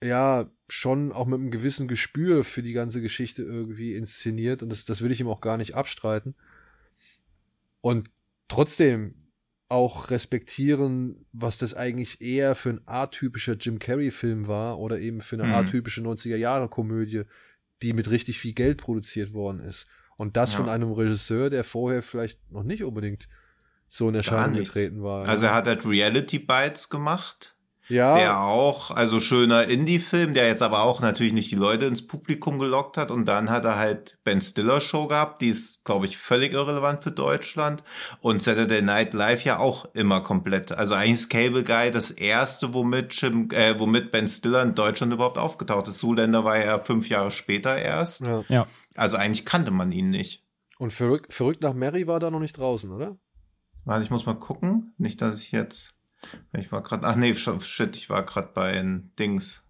ja, 0.02 0.50
schon 0.70 1.12
auch 1.12 1.26
mit 1.26 1.42
einem 1.42 1.52
gewissen 1.52 1.90
Gespür 1.90 2.46
für 2.46 2.64
die 2.64 2.72
ganze 2.72 3.02
Geschichte 3.02 3.44
irgendwie 3.44 3.94
inszeniert 3.94 4.64
und 4.64 4.72
das, 4.72 4.86
das 4.86 5.02
will 5.02 5.12
ich 5.12 5.20
ihm 5.20 5.28
auch 5.28 5.42
gar 5.42 5.58
nicht 5.58 5.76
abstreiten. 5.76 6.34
Und 7.82 8.10
trotzdem 8.48 9.29
auch 9.70 10.10
respektieren, 10.10 11.26
was 11.32 11.58
das 11.60 11.74
eigentlich 11.76 12.22
eher 12.22 12.56
für 12.56 12.70
ein 12.72 12.82
atypischer 12.86 13.54
Jim 13.54 13.78
Carrey-Film 13.80 14.48
war 14.48 14.80
oder 14.80 15.00
eben 15.00 15.22
für 15.22 15.36
eine 15.36 15.46
Mhm. 15.46 15.54
atypische 15.54 16.02
90er-Jahre-Komödie, 16.02 17.24
die 17.82 17.94
mit 17.94 18.10
richtig 18.10 18.40
viel 18.40 18.54
Geld 18.54 18.80
produziert 18.80 19.34
worden 19.34 19.60
ist. 19.62 19.88
Und 20.18 20.36
das 20.38 20.52
Ja. 20.54 20.58
von 20.58 20.70
einem 20.70 20.92
Regisseur, 20.92 21.50
der 21.50 21.64
vorher 21.64 22.02
vielleicht 22.04 22.52
noch 22.52 22.64
nicht 22.64 22.84
unbedingt 22.84 23.30
so 23.88 24.10
in 24.10 24.16
Erscheinung 24.16 24.56
getreten 24.58 25.02
war. 25.02 25.28
Also 25.28 25.46
er 25.46 25.54
hat 25.56 25.68
halt 25.68 25.86
Reality 25.86 26.40
Bites 26.40 26.90
gemacht. 26.90 27.56
Ja, 27.90 28.18
Der 28.18 28.40
auch, 28.42 28.92
also 28.92 29.20
schöner 29.20 29.68
Indie-Film, 29.68 30.34
der 30.34 30.48
jetzt 30.48 30.62
aber 30.62 30.84
auch 30.84 31.02
natürlich 31.02 31.34
nicht 31.34 31.52
die 31.52 31.56
Leute 31.56 31.86
ins 31.86 32.06
Publikum 32.06 32.60
gelockt 32.60 32.98
hat. 32.98 33.12
Und 33.12 33.26
dann 33.26 33.50
hat 33.50 33.66
er 33.66 33.78
halt 33.78 34.18
Ben 34.24 34.42
Stiller 34.42 34.80
Show 34.80 35.08
gehabt, 35.08 35.42
die 35.42 35.50
ist, 35.50 35.84
glaube 35.84 36.06
ich, 36.06 36.18
völlig 36.18 36.54
irrelevant 36.54 37.04
für 37.04 37.12
Deutschland. 37.12 37.84
Und 38.22 38.42
Saturday 38.42 38.82
Night 38.82 39.14
Live 39.14 39.44
ja 39.44 39.60
auch 39.60 39.86
immer 39.94 40.22
komplett. 40.22 40.72
Also 40.72 40.96
eigentlich 40.96 41.20
ist 41.20 41.30
Cable 41.30 41.64
Guy 41.64 41.92
das 41.92 42.12
erste, 42.12 42.74
womit, 42.74 43.14
Jim, 43.14 43.50
äh, 43.52 43.78
womit 43.80 44.12
Ben 44.12 44.28
Stiller 44.28 44.62
in 44.62 44.76
Deutschland 44.76 45.12
überhaupt 45.12 45.38
aufgetaucht 45.38 45.88
ist. 45.88 46.00
Zuländer 46.00 46.46
war 46.46 46.64
ja 46.64 46.80
fünf 46.80 47.10
Jahre 47.10 47.32
später 47.32 47.78
erst. 47.78 48.22
ja. 48.22 48.44
Ja. 48.50 48.68
Also 48.96 49.16
eigentlich 49.16 49.46
kannte 49.46 49.72
man 49.72 49.92
ihn 49.92 50.10
nicht. 50.10 50.44
Und 50.78 50.92
verrückt, 50.92 51.34
verrückt 51.34 51.64
nach 51.64 51.74
Mary 51.74 52.08
war 52.08 52.20
da 52.20 52.30
noch 52.30 52.40
nicht 52.40 52.58
draußen, 52.58 52.92
oder? 52.92 53.18
Warte, 53.86 54.04
ich 54.04 54.10
muss 54.10 54.26
mal 54.26 54.34
gucken. 54.34 54.94
Nicht, 54.98 55.22
dass 55.22 55.42
ich 55.42 55.52
jetzt. 55.52 55.96
Ich 56.54 56.72
war 56.72 56.82
gerade. 56.82 57.06
Ach 57.06 57.16
nee, 57.16 57.34
shit, 57.34 57.96
ich 57.96 58.10
war 58.10 58.24
gerade 58.24 58.50
bei 58.54 58.74
den 58.74 59.12
Dings. 59.18 59.64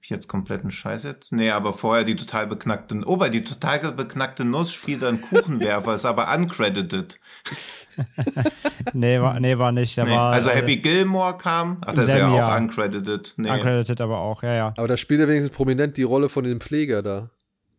ich 0.00 0.10
jetzt 0.10 0.28
kompletten 0.28 0.70
Scheiß 0.70 1.02
jetzt? 1.02 1.32
Nee, 1.32 1.50
aber 1.50 1.72
vorher 1.72 2.04
die 2.04 2.14
total 2.16 2.46
beknackte, 2.46 3.00
oh, 3.06 3.16
bei 3.16 3.28
die 3.28 3.42
total 3.42 3.92
beknackte 3.92 4.44
Nuss 4.44 4.72
spielt 4.72 5.02
einen 5.02 5.20
Kuchenwerfer, 5.20 5.94
ist 5.94 6.04
aber 6.04 6.32
uncredited. 6.32 7.18
nee, 8.92 9.20
war, 9.20 9.40
nee, 9.40 9.58
war 9.58 9.72
nicht. 9.72 9.96
Nee, 9.96 10.10
war, 10.10 10.32
also 10.32 10.50
Happy 10.50 10.76
Gilmore 10.76 11.36
kam, 11.36 11.78
ach, 11.84 11.94
das 11.94 12.08
ist 12.08 12.14
ja 12.14 12.28
auch 12.28 12.36
Jahr. 12.36 12.56
uncredited. 12.56 13.34
Nee. 13.36 13.50
Uncredited 13.50 14.00
aber 14.00 14.18
auch, 14.18 14.42
ja, 14.42 14.54
ja. 14.54 14.74
Aber 14.76 14.88
da 14.88 14.96
spielt 14.96 15.20
er 15.20 15.28
wenigstens 15.28 15.56
prominent 15.56 15.96
die 15.96 16.04
Rolle 16.04 16.28
von 16.28 16.44
dem 16.44 16.60
Pfleger 16.60 17.02
da. 17.02 17.30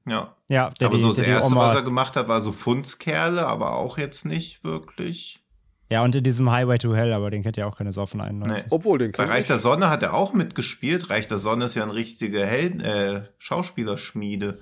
Ja. 0.06 0.36
Ja, 0.48 0.70
der 0.80 0.88
Aber 0.88 0.96
die, 0.96 1.02
so 1.02 1.10
das 1.10 1.20
erste, 1.20 1.56
was 1.56 1.76
er 1.76 1.82
gemacht 1.84 2.16
hat, 2.16 2.28
war 2.28 2.40
so 2.40 2.52
Fundskerle, 2.52 3.46
aber 3.46 3.74
auch 3.74 3.98
jetzt 3.98 4.26
nicht 4.26 4.64
wirklich. 4.64 5.44
Ja, 5.90 6.04
und 6.04 6.16
in 6.16 6.24
diesem 6.24 6.52
Highway 6.52 6.78
to 6.78 6.94
Hell, 6.94 7.14
aber 7.14 7.32
den 7.32 7.44
kennt 7.44 7.56
ja 7.56 7.66
auch 7.66 7.78
keine 7.78 7.94
Sau 7.94 8.06
von 8.06 8.20
91. 8.20 8.66
Nee. 8.66 8.70
Obwohl, 8.72 9.00
den 9.00 9.14
Bei 9.14 9.26
Reich 9.26 9.48
der 9.48 9.58
Sonne 9.58 9.90
hat 9.90 10.04
er 10.04 10.14
auch 10.14 10.34
mitgespielt. 10.34 11.10
Reich 11.10 11.28
der 11.28 11.38
Sonne 11.38 11.66
ist 11.66 11.76
ja 11.76 11.84
ein 11.84 11.90
richtiger 11.90 12.46
Helden, 12.46 12.82
äh, 12.82 13.24
Schauspielerschmiede. 13.38 14.60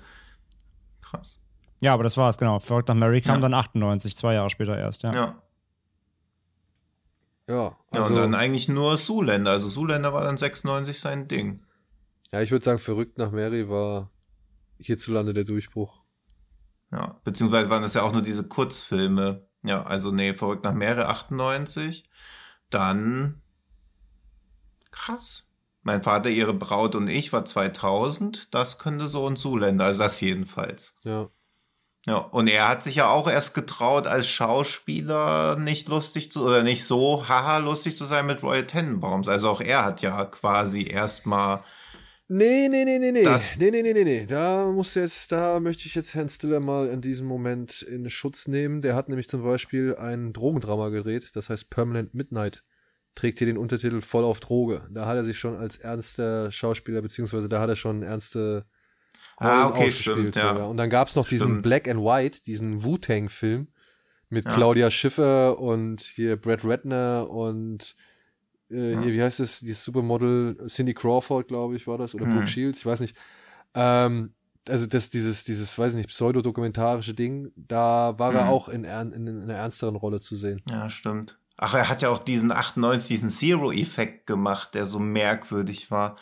Krass. 1.02 1.40
Ja, 1.80 1.94
aber 1.94 2.04
das 2.04 2.16
war's, 2.16 2.38
genau. 2.38 2.60
Verrückt 2.60 2.88
nach 2.88 2.94
Mary 2.94 3.20
kam 3.20 3.36
ja. 3.36 3.40
dann 3.40 3.54
98, 3.54 4.16
zwei 4.16 4.34
Jahre 4.34 4.50
später 4.50 4.78
erst, 4.78 5.02
ja. 5.02 5.12
Ja. 5.12 5.42
Ja, 7.48 7.54
also, 7.54 7.76
ja, 7.92 8.00
und 8.00 8.02
also 8.02 8.14
dann 8.16 8.34
eigentlich 8.34 8.68
nur 8.68 8.96
Zuländer. 8.96 9.52
Also 9.52 9.68
Zuländer 9.68 10.12
war 10.12 10.24
dann 10.24 10.36
96 10.36 10.98
sein 10.98 11.28
Ding. 11.28 11.60
Ja, 12.32 12.42
ich 12.42 12.50
würde 12.50 12.64
sagen, 12.64 12.78
Verrückt 12.78 13.18
nach 13.18 13.30
Mary 13.30 13.68
war 13.68 14.10
hierzulande 14.78 15.32
der 15.32 15.44
Durchbruch. 15.44 16.02
Ja, 16.90 17.20
beziehungsweise 17.24 17.70
waren 17.70 17.82
das 17.82 17.94
ja 17.94 18.02
auch 18.02 18.12
nur 18.12 18.22
diese 18.22 18.48
Kurzfilme. 18.48 19.46
Ja, 19.66 19.82
also 19.82 20.12
nee, 20.12 20.32
verrückt 20.32 20.64
nach 20.64 20.72
Meere 20.72 21.08
98. 21.08 22.08
Dann 22.70 23.42
krass. 24.92 25.44
Mein 25.82 26.02
Vater, 26.02 26.30
ihre 26.30 26.54
Braut 26.54 26.94
und 26.94 27.08
ich 27.08 27.32
war 27.32 27.44
2000. 27.44 28.54
Das 28.54 28.78
könnte 28.78 29.08
so 29.08 29.28
ein 29.28 29.36
Zuländer, 29.36 29.84
also 29.86 30.02
das 30.02 30.20
jedenfalls. 30.20 30.96
Ja. 31.04 31.28
Ja, 32.06 32.18
und 32.18 32.46
er 32.46 32.68
hat 32.68 32.84
sich 32.84 32.94
ja 32.96 33.08
auch 33.08 33.28
erst 33.28 33.54
getraut, 33.54 34.06
als 34.06 34.28
Schauspieler 34.28 35.56
nicht 35.56 35.88
lustig 35.88 36.30
zu, 36.30 36.44
oder 36.44 36.62
nicht 36.62 36.84
so 36.84 37.28
haha 37.28 37.58
lustig 37.58 37.96
zu 37.96 38.04
sein 38.04 38.26
mit 38.26 38.44
Royal 38.44 38.64
Tenenbaums. 38.64 39.26
Also 39.28 39.50
auch 39.50 39.60
er 39.60 39.84
hat 39.84 40.02
ja 40.02 40.24
quasi 40.24 40.84
erstmal 40.84 41.64
Nee, 42.28 42.68
nee, 42.68 42.84
nee, 42.84 42.98
nee, 42.98 43.12
nee. 43.12 43.22
Das 43.22 43.56
nee, 43.56 43.70
nee, 43.70 43.82
nee, 43.82 43.92
nee, 43.92 44.02
nee. 44.02 44.26
Da 44.26 44.66
muss 44.72 44.94
jetzt, 44.94 45.30
da 45.30 45.60
möchte 45.60 45.86
ich 45.86 45.94
jetzt 45.94 46.14
Herrn 46.14 46.28
Stiller 46.28 46.58
mal 46.58 46.88
in 46.88 47.00
diesem 47.00 47.26
Moment 47.26 47.82
in 47.82 48.10
Schutz 48.10 48.48
nehmen. 48.48 48.82
Der 48.82 48.96
hat 48.96 49.08
nämlich 49.08 49.28
zum 49.28 49.44
Beispiel 49.44 49.94
ein 49.94 50.32
Drogendrama 50.32 50.88
gedreht, 50.88 51.30
das 51.34 51.50
heißt 51.50 51.70
Permanent 51.70 52.14
Midnight. 52.14 52.64
Trägt 53.14 53.38
hier 53.38 53.46
den 53.46 53.58
Untertitel 53.58 54.00
voll 54.00 54.24
auf 54.24 54.40
Droge. 54.40 54.88
Da 54.90 55.06
hat 55.06 55.16
er 55.16 55.24
sich 55.24 55.38
schon 55.38 55.56
als 55.56 55.78
ernster 55.78 56.50
Schauspieler, 56.50 57.00
beziehungsweise 57.00 57.48
da 57.48 57.60
hat 57.60 57.70
er 57.70 57.76
schon 57.76 58.02
ernste 58.02 58.66
ah, 59.36 59.68
okay, 59.68 59.84
ausgespielt. 59.84 60.34
Stimmt, 60.34 60.36
ja. 60.36 60.64
Und 60.64 60.76
dann 60.78 60.90
gab 60.90 61.06
es 61.06 61.14
noch 61.14 61.28
diesen 61.28 61.62
Black 61.62 61.88
and 61.88 62.00
White, 62.00 62.42
diesen 62.44 62.82
Wu-Tang-Film 62.82 63.68
mit 64.28 64.44
ja. 64.44 64.52
Claudia 64.52 64.90
Schiffer 64.90 65.60
und 65.60 66.00
hier 66.02 66.36
Brad 66.36 66.64
Ratner 66.64 67.30
und 67.30 67.94
äh, 68.70 68.92
ja. 68.92 69.00
hier, 69.00 69.12
wie 69.12 69.22
heißt 69.22 69.40
es, 69.40 69.60
die 69.60 69.72
Supermodel 69.72 70.66
Cindy 70.66 70.94
Crawford, 70.94 71.48
glaube 71.48 71.76
ich, 71.76 71.86
war 71.86 71.98
das, 71.98 72.14
oder 72.14 72.26
mhm. 72.26 72.34
Brooke 72.34 72.46
Shields, 72.46 72.78
ich 72.78 72.86
weiß 72.86 73.00
nicht. 73.00 73.16
Ähm, 73.74 74.32
also 74.68 74.86
das, 74.86 75.10
dieses, 75.10 75.44
dieses, 75.44 75.78
weiß 75.78 75.92
ich 75.92 75.98
nicht, 75.98 76.08
pseudodokumentarische 76.08 77.14
Ding, 77.14 77.52
da 77.56 78.18
war 78.18 78.32
mhm. 78.32 78.36
er 78.36 78.48
auch 78.48 78.68
in, 78.68 78.84
in, 78.84 79.12
in, 79.12 79.42
einer 79.42 79.54
ernsteren 79.54 79.96
Rolle 79.96 80.20
zu 80.20 80.34
sehen. 80.34 80.62
Ja, 80.70 80.90
stimmt. 80.90 81.38
Ach, 81.56 81.74
er 81.74 81.88
hat 81.88 82.02
ja 82.02 82.10
auch 82.10 82.18
diesen 82.18 82.52
98, 82.52 83.08
diesen 83.08 83.30
Zero-Effekt 83.30 84.26
gemacht, 84.26 84.74
der 84.74 84.84
so 84.84 84.98
merkwürdig 84.98 85.90
war, 85.90 86.16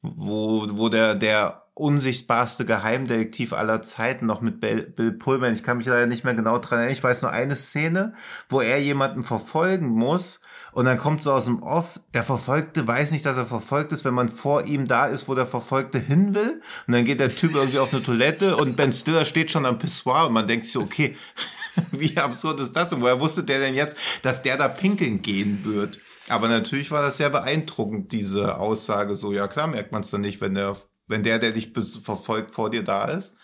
wo, 0.00 0.66
wo 0.70 0.88
der, 0.88 1.14
der 1.14 1.64
unsichtbarste 1.74 2.64
Geheimdetektiv 2.64 3.52
aller 3.52 3.82
Zeiten 3.82 4.26
noch 4.26 4.40
mit 4.40 4.60
Bill 4.60 5.12
Pullman. 5.12 5.52
Ich 5.52 5.62
kann 5.62 5.76
mich 5.76 5.86
leider 5.86 6.06
nicht 6.06 6.24
mehr 6.24 6.34
genau 6.34 6.58
dran 6.58 6.78
erinnern. 6.78 6.96
Ich 6.96 7.04
weiß 7.04 7.22
nur 7.22 7.30
eine 7.30 7.54
Szene, 7.54 8.14
wo 8.48 8.60
er 8.60 8.80
jemanden 8.80 9.24
verfolgen 9.24 9.88
muss 9.88 10.40
und 10.72 10.84
dann 10.84 10.98
kommt 10.98 11.22
so 11.22 11.32
aus 11.32 11.46
dem 11.46 11.62
Off, 11.62 12.00
der 12.14 12.22
Verfolgte 12.22 12.86
weiß 12.86 13.12
nicht, 13.12 13.24
dass 13.24 13.36
er 13.36 13.46
verfolgt 13.46 13.92
ist, 13.92 14.04
wenn 14.04 14.14
man 14.14 14.28
vor 14.28 14.64
ihm 14.64 14.84
da 14.84 15.06
ist, 15.06 15.28
wo 15.28 15.34
der 15.34 15.46
Verfolgte 15.46 15.98
hin 15.98 16.34
will. 16.34 16.62
Und 16.86 16.94
dann 16.94 17.04
geht 17.04 17.20
der 17.20 17.34
Typ 17.34 17.54
irgendwie 17.54 17.78
auf 17.78 17.92
eine 17.92 18.02
Toilette 18.02 18.56
und 18.56 18.76
Ben 18.76 18.92
Stiller 18.92 19.24
steht 19.24 19.50
schon 19.50 19.66
am 19.66 19.78
Pissoir 19.78 20.26
und 20.26 20.32
man 20.32 20.46
denkt 20.46 20.64
sich 20.64 20.72
so, 20.72 20.80
okay, 20.80 21.16
wie 21.92 22.16
absurd 22.16 22.60
ist 22.60 22.76
das? 22.76 22.92
Und 22.92 23.00
woher 23.00 23.20
wusste 23.20 23.44
der 23.44 23.60
denn 23.60 23.74
jetzt, 23.74 23.96
dass 24.22 24.42
der 24.42 24.56
da 24.56 24.68
pinkeln 24.68 25.22
gehen 25.22 25.64
wird? 25.64 25.98
Aber 26.28 26.48
natürlich 26.48 26.90
war 26.90 27.02
das 27.02 27.16
sehr 27.16 27.30
beeindruckend, 27.30 28.12
diese 28.12 28.58
Aussage. 28.58 29.14
So, 29.14 29.32
ja 29.32 29.48
klar, 29.48 29.66
merkt 29.66 29.92
man 29.92 30.02
es 30.02 30.10
dann 30.10 30.20
nicht, 30.20 30.40
wenn 30.40 30.54
der, 30.54 30.76
wenn 31.06 31.22
der, 31.22 31.38
der 31.38 31.52
dich 31.52 31.72
verfolgt, 32.02 32.54
vor 32.54 32.70
dir 32.70 32.84
da 32.84 33.06
ist. 33.06 33.34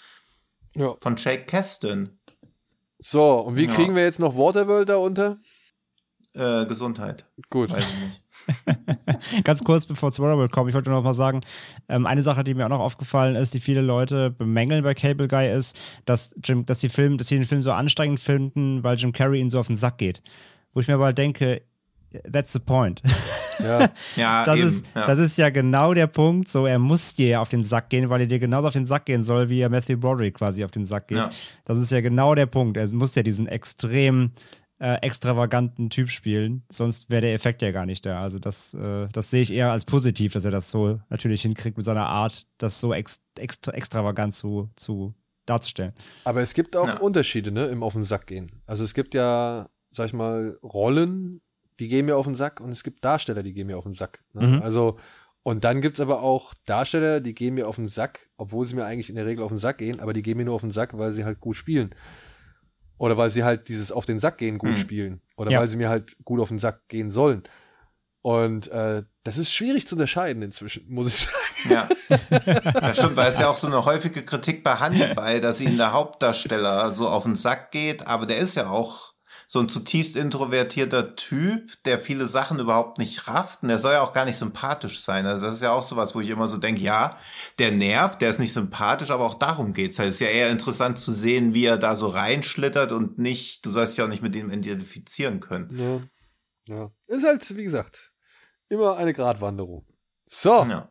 Ja. 0.75 0.95
Von 1.01 1.17
Jake 1.17 1.45
Keston. 1.45 2.19
So, 2.99 3.41
und 3.41 3.57
wie 3.57 3.67
ja. 3.67 3.73
kriegen 3.73 3.95
wir 3.95 4.03
jetzt 4.03 4.19
noch 4.19 4.37
Waterworld 4.37 4.89
da 4.89 4.97
unter? 4.97 5.39
Äh, 6.35 6.67
Gesundheit. 6.67 7.25
Gut. 7.49 7.73
Ganz 9.45 9.63
kurz 9.65 9.87
bevor 9.87 10.09
es 10.09 10.19
World 10.19 10.51
kommt, 10.53 10.69
ich 10.69 10.75
wollte 10.75 10.91
noch 10.91 11.03
mal 11.03 11.15
sagen, 11.15 11.43
ähm, 11.89 12.07
eine 12.07 12.23
Sache, 12.23 12.45
die 12.45 12.55
mir 12.55 12.67
auch 12.67 12.71
noch 12.71 12.81
aufgefallen 12.81 13.37
ist, 13.37 13.55
die 13.55 13.61
viele 13.61 13.81
Leute 13.81 14.31
bemängeln 14.31 14.83
bei 14.83 14.95
Cable 14.95 15.29
Guy, 15.29 15.51
ist, 15.51 15.79
dass, 16.05 16.35
Jim, 16.43 16.67
dass, 16.67 16.81
die 16.81 16.89
Film, 16.89 17.19
dass 17.19 17.29
sie 17.29 17.37
den 17.37 17.45
Film 17.45 17.61
so 17.61 17.73
anstrengend 17.73 18.21
finden, 18.21 18.83
weil 18.83 18.97
Jim 18.97 19.13
Carrey 19.13 19.41
ihnen 19.41 19.51
so 19.51 19.61
auf 19.61 19.69
den 19.69 19.77
Sack 19.77 19.99
geht. 19.99 20.23
Wo 20.73 20.81
ich 20.81 20.89
mir 20.89 20.95
aber 20.95 21.13
denke, 21.13 21.63
that's 22.31 22.53
the 22.53 22.59
point. 22.59 23.03
Ja, 23.61 23.89
ja 24.17 24.45
das, 24.45 24.59
eben, 24.59 24.69
ist, 24.69 24.87
ja. 24.95 25.07
das 25.07 25.19
ist 25.19 25.39
ja 25.39 25.51
genau 25.51 25.95
der 25.95 26.07
Punkt. 26.07 26.49
So, 26.49 26.67
er 26.67 26.79
muss 26.79 27.15
dir 27.15 27.29
ja 27.29 27.41
auf 27.41 27.49
den 27.49 27.63
Sack 27.63 27.91
gehen, 27.91 28.11
weil 28.11 28.23
er 28.23 28.27
dir 28.27 28.39
genauso 28.39 28.69
auf 28.69 28.73
den 28.73 28.87
Sack 28.87 29.07
gehen 29.07 29.23
soll, 29.23 29.49
wie 29.49 29.61
er 29.61 29.71
Matthew 29.71 29.99
Broderick 29.99 30.35
quasi 30.35 30.65
auf 30.65 30.71
den 30.71 30.85
Sack 30.85 31.09
geht. 31.09 31.19
Ja. 31.19 31.31
Das 31.65 31.79
ist 31.79 31.93
ja 31.93 32.01
genau 32.01 32.35
der 32.35 32.47
Punkt. 32.47 32.77
Er 32.77 32.93
muss 32.93 33.15
ja 33.15 33.23
diesen 33.23 33.47
extrem 33.47 34.33
äh, 34.85 34.97
extravaganten 35.01 35.89
Typ 35.89 36.11
spielen, 36.11 36.63
sonst 36.69 37.09
wäre 37.09 37.23
der 37.23 37.33
Effekt 37.33 37.63
ja 37.63 37.71
gar 37.71 37.87
nicht 37.87 38.05
da. 38.05 38.21
Also 38.21 38.39
das, 38.39 38.75
äh, 38.75 39.09
das 39.15 39.31
sehe 39.31 39.41
ich 39.41 39.51
eher 39.51 39.73
als 39.73 39.87
positiv, 39.87 40.35
dass 40.35 40.45
er 40.45 40.51
das 40.51 40.71
so 40.71 41.01
natürlich 41.09 41.41
hinkriegt 41.41 41.79
mit 41.79 41.87
seiner 41.87 42.05
Art, 42.05 42.47
das 42.59 42.81
so 42.81 42.93
ex 42.93 43.23
extra 43.39 43.73
extravagant 43.73 44.35
zu, 44.35 44.69
zu 44.77 45.15
darzustellen. 45.47 45.95
Aber 46.25 46.43
es 46.43 46.53
gibt 46.53 46.77
auch 46.77 46.87
ja. 46.87 46.99
Unterschiede, 46.99 47.51
ne, 47.51 47.65
im 47.65 47.83
Auf 47.83 47.95
den 47.95 48.03
Sack 48.03 48.27
gehen. 48.27 48.47
Also 48.67 48.85
es 48.85 48.93
gibt 48.93 49.15
ja, 49.15 49.71
sag 49.91 50.09
ich 50.09 50.13
mal, 50.13 50.59
Rollen, 50.63 51.41
die 51.81 51.89
gehen 51.89 52.05
mir 52.05 52.19
auf 52.19 52.27
den 52.27 52.35
Sack 52.35 52.61
und 52.61 52.71
es 52.71 52.85
gibt 52.85 53.03
Darsteller, 53.07 53.43
die 53.43 53.55
gehen 53.55 53.69
mir 53.69 53.79
auf 53.79 53.85
den 53.85 53.95
Sack. 53.95 54.23
Ne? 54.35 54.49
Mhm. 54.49 54.63
Also 54.63 54.99
und 55.43 55.65
dann 55.65 55.81
gibt 55.81 55.97
es 55.97 56.01
aber 56.01 56.21
auch 56.21 56.53
Darsteller, 56.67 57.21
die 57.21 57.35
gehen 57.35 57.55
mir 57.55 57.69
auf 57.69 57.77
den 57.77 57.89
Sack, 57.89 58.29
obwohl 58.37 58.67
sie 58.67 58.75
mir 58.75 58.85
eigentlich 58.85 59.09
in 59.09 59.17
der 59.17 59.25
Regel 59.25 59.45
auf 59.45 59.51
den 59.51 59.59
Sack 59.59 59.79
gehen, 59.79 60.01
aber 60.01 60.13
die 60.13 60.23
gehen 60.23 60.37
mir 60.37 60.45
nur 60.45 60.55
auf 60.55 60.61
den 60.61 60.71
Sack, 60.71 60.99
weil 60.99 61.15
sie 61.15 61.25
halt 61.25 61.41
gut 61.41 61.57
spielen. 61.57 61.95
Oder 62.99 63.17
weil 63.17 63.31
sie 63.31 63.45
halt 63.45 63.69
dieses 63.69 63.93
auf 63.93 64.05
den 64.05 64.19
Sack 64.19 64.39
gehen 64.39 64.59
gut 64.59 64.71
hm. 64.71 64.77
spielen. 64.77 65.21
Oder 65.37 65.51
ja. 65.51 65.61
weil 65.61 65.69
sie 65.69 65.77
mir 65.77 65.89
halt 65.89 66.17
gut 66.25 66.41
auf 66.41 66.49
den 66.49 66.59
Sack 66.59 66.89
gehen 66.89 67.11
sollen. 67.11 67.43
Und 68.23 68.69
äh, 68.69 69.03
das 69.23 69.39
ist 69.39 69.53
schwierig 69.53 69.87
zu 69.87 69.97
unterscheiden 69.97 70.43
inzwischen, 70.43 70.85
muss 70.89 71.09
ich 71.09 71.15
sagen. 71.15 71.37
Ja, 71.69 71.89
das 72.81 72.97
stimmt, 72.97 73.17
weil 73.17 73.29
es 73.29 73.39
ja 73.39 73.49
auch 73.49 73.57
so 73.57 73.67
eine 73.67 73.85
häufige 73.85 74.25
Kritik 74.25 74.63
bei 74.65 74.77
Hannibal, 74.77 75.41
dass 75.41 75.61
ihnen 75.61 75.79
der 75.79 75.93
Hauptdarsteller 75.93 76.91
so 76.91 77.09
auf 77.09 77.25
den 77.25 77.35
Sack 77.35 77.71
geht, 77.71 78.07
aber 78.07 78.27
der 78.27 78.39
ist 78.39 78.55
ja 78.55 78.69
auch 78.69 79.14
so 79.55 79.61
ein 79.61 79.69
zutiefst 79.69 80.17
introvertierter 80.17 81.15
Typ, 81.15 81.81
der 81.85 82.01
viele 82.01 82.27
Sachen 82.27 82.59
überhaupt 82.59 82.99
nicht 82.99 83.29
rafft. 83.29 83.63
Und 83.63 83.69
der 83.69 83.79
soll 83.79 83.93
ja 83.93 84.03
auch 84.03 84.13
gar 84.13 84.25
nicht 84.25 84.37
sympathisch 84.37 85.01
sein. 85.01 85.27
Also 85.27 85.47
das 85.47 85.55
ist 85.55 85.63
ja 85.63 85.71
auch 85.71 85.85
sowas, 85.85 86.13
wo 86.17 86.21
ich 86.21 86.29
immer 86.29 86.49
so 86.49 86.57
denke, 86.57 86.81
ja, 86.81 87.19
der 87.61 87.71
nervt, 87.71 88.21
der 88.21 88.31
ist 88.31 88.41
nicht 88.41 88.53
sympathisch, 88.53 89.13
aber 89.13 89.25
auch 89.25 89.37
darum 89.37 89.73
geht's. 89.73 90.01
Also 90.01 90.09
es 90.09 90.15
ist 90.17 90.21
ja 90.23 90.27
eher 90.27 90.51
interessant 90.51 90.99
zu 90.99 91.13
sehen, 91.13 91.55
wie 91.55 91.67
er 91.67 91.79
da 91.79 91.95
so 91.95 92.09
reinschlittert 92.09 92.91
und 92.91 93.21
nicht, 93.21 93.65
du 93.65 93.71
sollst 93.71 93.97
dich 93.97 94.03
auch 94.03 94.09
nicht 94.09 94.23
mit 94.23 94.35
ihm 94.35 94.51
identifizieren 94.51 95.39
können. 95.39 96.11
Ja. 96.67 96.75
ja. 96.77 96.91
Ist 97.07 97.25
halt, 97.25 97.57
wie 97.57 97.63
gesagt, 97.63 98.11
immer 98.69 98.97
eine 98.97 99.13
Gratwanderung. 99.13 99.87
So. 100.25 100.65
Ja. 100.65 100.91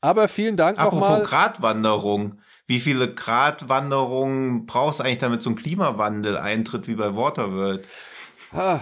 Aber 0.00 0.28
vielen 0.28 0.56
Dank 0.56 0.78
nochmal. 0.78 1.10
Apropos 1.10 1.28
Gratwanderung 1.28 2.40
wie 2.72 2.80
viele 2.80 3.12
Gratwanderungen 3.12 4.64
brauchst 4.64 4.98
du 5.00 5.04
eigentlich, 5.04 5.18
damit 5.18 5.42
so 5.42 5.50
ein 5.50 5.56
Klimawandel 5.56 6.38
eintritt 6.38 6.88
wie 6.88 6.94
bei 6.94 7.14
Waterworld? 7.14 7.86
Ah, 8.50 8.80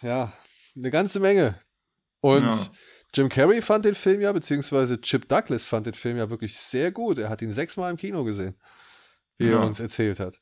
ja, 0.00 0.32
eine 0.76 0.92
ganze 0.92 1.18
Menge. 1.18 1.58
Und 2.20 2.44
ja. 2.44 2.56
Jim 3.12 3.28
Carrey 3.28 3.62
fand 3.62 3.84
den 3.84 3.96
Film 3.96 4.20
ja, 4.20 4.30
beziehungsweise 4.30 5.00
Chip 5.00 5.28
Douglas 5.28 5.66
fand 5.66 5.86
den 5.86 5.94
Film 5.94 6.18
ja 6.18 6.30
wirklich 6.30 6.56
sehr 6.56 6.92
gut. 6.92 7.18
Er 7.18 7.28
hat 7.28 7.42
ihn 7.42 7.52
sechsmal 7.52 7.90
im 7.90 7.96
Kino 7.96 8.22
gesehen, 8.22 8.54
wie 9.38 9.48
ja. 9.48 9.58
er 9.58 9.66
uns 9.66 9.80
erzählt 9.80 10.20
hat. 10.20 10.40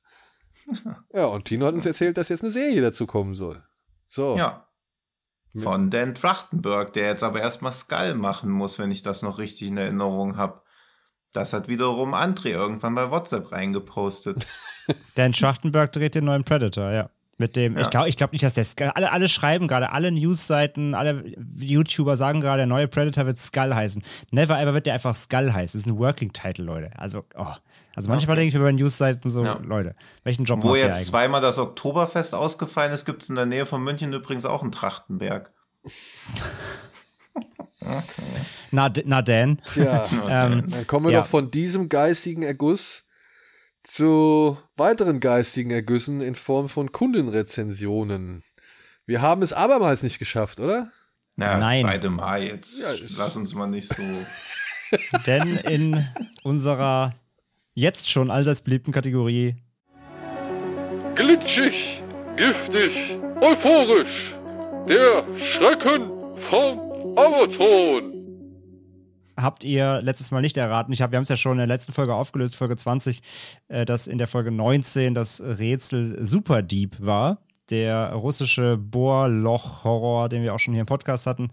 Ja, 1.15 1.27
und 1.27 1.47
Tino 1.47 1.65
hat 1.65 1.74
uns 1.74 1.86
erzählt, 1.86 2.19
dass 2.19 2.28
jetzt 2.28 2.43
eine 2.43 2.51
Serie 2.51 2.82
dazu 2.82 3.06
kommen 3.06 3.35
soll. 3.35 3.62
So. 4.06 4.36
Ja. 4.36 4.69
Von 5.59 5.90
Dan 5.90 6.15
Trachtenberg, 6.15 6.93
der 6.93 7.06
jetzt 7.06 7.23
aber 7.23 7.40
erstmal 7.40 7.73
Skull 7.73 8.15
machen 8.15 8.51
muss, 8.51 8.78
wenn 8.78 8.90
ich 8.90 9.02
das 9.02 9.23
noch 9.23 9.39
richtig 9.39 9.69
in 9.69 9.77
Erinnerung 9.77 10.36
habe. 10.36 10.64
Das 11.35 11.52
hat 11.52 11.69
wiederum 11.69 12.15
André 12.15 12.51
irgendwann 12.51 12.94
bei 12.94 13.11
WhatsApp 13.11 13.52
reingepostet. 13.52 14.47
Dan 15.16 15.35
Schachtenberg 15.35 15.93
dreht 15.93 16.15
den 16.15 16.24
neuen 16.24 16.44
Predator, 16.44 16.90
ja. 16.90 17.11
Mit 17.36 17.56
dem, 17.56 17.74
Ja. 17.74 17.82
ich 17.82 17.90
glaube 17.90 18.09
ich 18.09 18.16
glaub 18.16 18.32
nicht, 18.32 18.44
dass 18.44 18.55
der 18.55 18.65
Skull, 18.65 18.93
alle, 18.94 19.11
alle 19.11 19.28
schreiben 19.28 19.66
gerade, 19.66 19.90
alle 19.90 20.12
Newsseiten, 20.12 20.94
alle 20.94 21.24
YouTuber 21.59 22.16
sagen 22.16 22.40
gerade, 22.40 22.59
der 22.59 22.66
neue 22.66 22.86
Predator 22.86 23.27
wird 23.27 23.39
Skull 23.39 23.74
heißen. 23.74 24.02
Never 24.31 24.59
ever 24.61 24.73
wird 24.73 24.86
der 24.86 24.94
einfach 24.94 25.15
Skull 25.16 25.52
heißen. 25.52 25.77
Das 25.78 25.86
ist 25.86 25.93
ein 25.93 25.98
Working 25.98 26.32
Title, 26.32 26.65
Leute. 26.65 26.90
Also, 26.97 27.24
oh. 27.36 27.47
Also 27.97 28.09
manchmal 28.09 28.35
Okay. 28.35 28.43
denke 28.43 28.48
ich 28.48 28.55
mir 28.61 28.65
bei 28.66 28.73
Newsseiten 28.73 29.28
so, 29.31 29.44
Ja. 29.44 29.59
Leute, 29.65 29.97
welchen 30.23 30.44
Job 30.44 30.62
Wo 30.62 30.77
jetzt 30.77 31.06
zweimal 31.06 31.40
das 31.40 31.59
Oktoberfest 31.59 32.35
ausgefallen 32.35 32.93
ist, 32.93 33.05
gibt 33.05 33.23
es 33.24 33.28
in 33.28 33.35
der 33.36 33.47
Nähe 33.47 33.66
von 33.66 33.82
München 33.82 34.12
übrigens 34.12 34.44
auch 34.47 34.62
einen 34.62 34.70
Trachtenberg. 34.73 35.52
Na, 38.70 38.89
D- 38.89 39.02
na 39.06 39.23
Dan. 39.23 39.61
Tja, 39.65 40.09
Ähm, 40.28 40.66
dann 40.70 40.86
kommen 40.86 41.06
wir 41.06 41.12
Ja. 41.12 41.20
doch 41.20 41.27
von 41.27 41.51
diesem 41.51 41.89
geistigen 41.89 42.43
Erguss 42.43 43.05
zu 43.82 44.56
weiteren 44.77 45.20
geistigen 45.20 45.70
Ergüssen 45.70 46.20
in 46.20 46.35
Form 46.35 46.69
von 46.69 46.90
Kundenrezensionen. 46.93 48.43
Wir 49.06 49.20
haben 49.20 49.43
es 49.43 49.52
abermals 49.52 50.02
nicht 50.02 50.19
geschafft, 50.19 50.61
oder? 50.61 50.90
Na, 51.36 51.52
das 51.52 51.61
Nein. 51.61 51.81
zweite 51.82 52.11
Mal 52.11 52.43
jetzt. 52.44 52.78
Ja, 52.81 52.89
Lass 53.19 53.36
uns 53.36 53.52
mal 53.55 53.66
nicht 53.66 53.89
so. 53.89 54.02
Denn 55.27 55.56
in 55.56 56.06
unserer 56.43 57.15
jetzt 57.74 58.09
schon 58.11 58.31
allseits 58.31 58.61
beliebten 58.62 58.93
Kategorie 58.93 59.56
Glitschig, 61.16 62.02
giftig, 62.36 63.19
euphorisch. 63.40 64.35
Der 64.89 65.24
Schrecken 65.39 66.11
vom 66.51 66.81
Amazon. 67.16 68.12
habt 69.36 69.65
ihr 69.65 70.01
letztes 70.03 70.31
Mal 70.31 70.41
nicht 70.41 70.57
erraten. 70.57 70.93
Ich 70.93 71.03
hab, 71.03 71.11
wir 71.11 71.16
haben 71.16 71.24
es 71.24 71.28
ja 71.28 71.36
schon 71.36 71.53
in 71.53 71.59
der 71.59 71.66
letzten 71.66 71.93
Folge 71.93 72.15
aufgelöst, 72.15 72.57
Folge 72.57 72.77
20, 72.77 73.20
äh, 73.69 73.85
dass 73.85 74.07
in 74.07 74.19
der 74.19 74.27
Folge 74.28 74.51
19 74.51 75.15
das 75.15 75.41
Rätsel 75.41 76.24
Superdieb 76.24 76.97
war. 77.01 77.39
Der 77.70 78.12
russische 78.12 78.77
Bohrloch-Horror, 78.77 80.28
den 80.28 80.43
wir 80.43 80.55
auch 80.55 80.59
schon 80.59 80.74
hier 80.74 80.82
im 80.82 80.86
Podcast 80.86 81.27
hatten. 81.27 81.51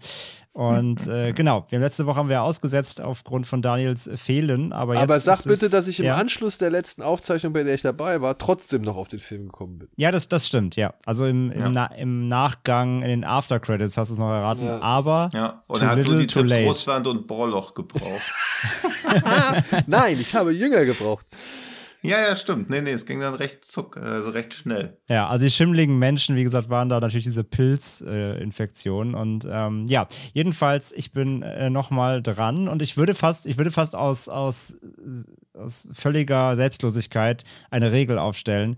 Und 0.52 1.06
äh, 1.08 1.32
genau, 1.32 1.66
wir 1.70 1.78
letzte 1.78 2.06
Woche 2.06 2.16
haben 2.16 2.28
wir 2.28 2.42
ausgesetzt 2.42 3.00
aufgrund 3.00 3.46
von 3.46 3.62
Daniels 3.62 4.10
Fehlen. 4.16 4.72
Aber, 4.72 4.94
jetzt 4.94 5.02
Aber 5.02 5.20
sag 5.20 5.38
ist 5.38 5.48
bitte, 5.48 5.66
es, 5.66 5.72
dass 5.72 5.88
ich 5.88 5.98
im 5.98 6.06
ja. 6.06 6.16
Anschluss 6.16 6.58
der 6.58 6.70
letzten 6.70 7.02
Aufzeichnung, 7.02 7.52
bei 7.52 7.62
der 7.62 7.74
ich 7.74 7.82
dabei 7.82 8.20
war, 8.20 8.36
trotzdem 8.36 8.82
noch 8.82 8.96
auf 8.96 9.08
den 9.08 9.20
Film 9.20 9.46
gekommen 9.46 9.78
bin. 9.78 9.88
Ja, 9.96 10.12
das, 10.12 10.28
das 10.28 10.46
stimmt, 10.46 10.76
ja. 10.76 10.94
Also 11.06 11.26
im, 11.26 11.50
im, 11.50 11.60
Ja. 11.60 11.68
Na, 11.70 11.86
im 11.86 12.28
Nachgang, 12.28 13.02
in 13.02 13.08
den 13.08 13.24
After-Credits 13.24 13.96
hast 13.96 14.10
du 14.10 14.14
es 14.14 14.18
noch 14.18 14.30
erraten. 14.30 14.66
Ja. 14.66 14.80
Aber 14.80 15.30
Ja. 15.32 15.62
Und 15.66 15.80
Too 15.80 15.86
hat 15.86 15.96
little, 15.96 16.18
die 16.18 16.26
too 16.26 16.40
Tipps 16.40 16.50
late. 16.50 16.66
Russland 16.66 17.06
und 17.06 17.26
Bohrloch 17.26 17.74
gebraucht. 17.74 18.32
Nein, 19.86 20.18
ich 20.20 20.34
habe 20.34 20.52
Jünger 20.52 20.84
gebraucht. 20.84 21.26
Ja, 22.02 22.20
ja, 22.20 22.36
stimmt. 22.36 22.68
Nee, 22.68 22.80
nee, 22.80 22.90
es 22.90 23.06
ging 23.06 23.20
dann 23.20 23.34
recht 23.34 23.64
zuck, 23.64 23.96
also 23.96 24.30
recht 24.30 24.54
schnell. 24.54 24.98
Ja, 25.08 25.28
also 25.28 25.44
die 25.44 25.50
schimmligen 25.50 25.98
Menschen, 25.98 26.34
wie 26.34 26.42
gesagt, 26.42 26.68
waren 26.68 26.88
da 26.88 27.00
natürlich 27.00 27.24
diese 27.24 27.44
Pilzinfektionen. 27.44 29.14
und 29.14 29.46
ähm, 29.48 29.86
ja, 29.86 30.08
jedenfalls, 30.34 30.92
ich 30.92 31.12
bin 31.12 31.42
äh, 31.42 31.70
nochmal 31.70 32.20
dran 32.22 32.68
und 32.68 32.82
ich 32.82 32.96
würde 32.96 33.14
fast, 33.14 33.46
ich 33.46 33.56
würde 33.56 33.70
fast 33.70 33.94
aus, 33.94 34.28
aus, 34.28 34.76
aus 35.54 35.88
völliger 35.92 36.56
Selbstlosigkeit 36.56 37.44
eine 37.70 37.92
Regel 37.92 38.18
aufstellen. 38.18 38.76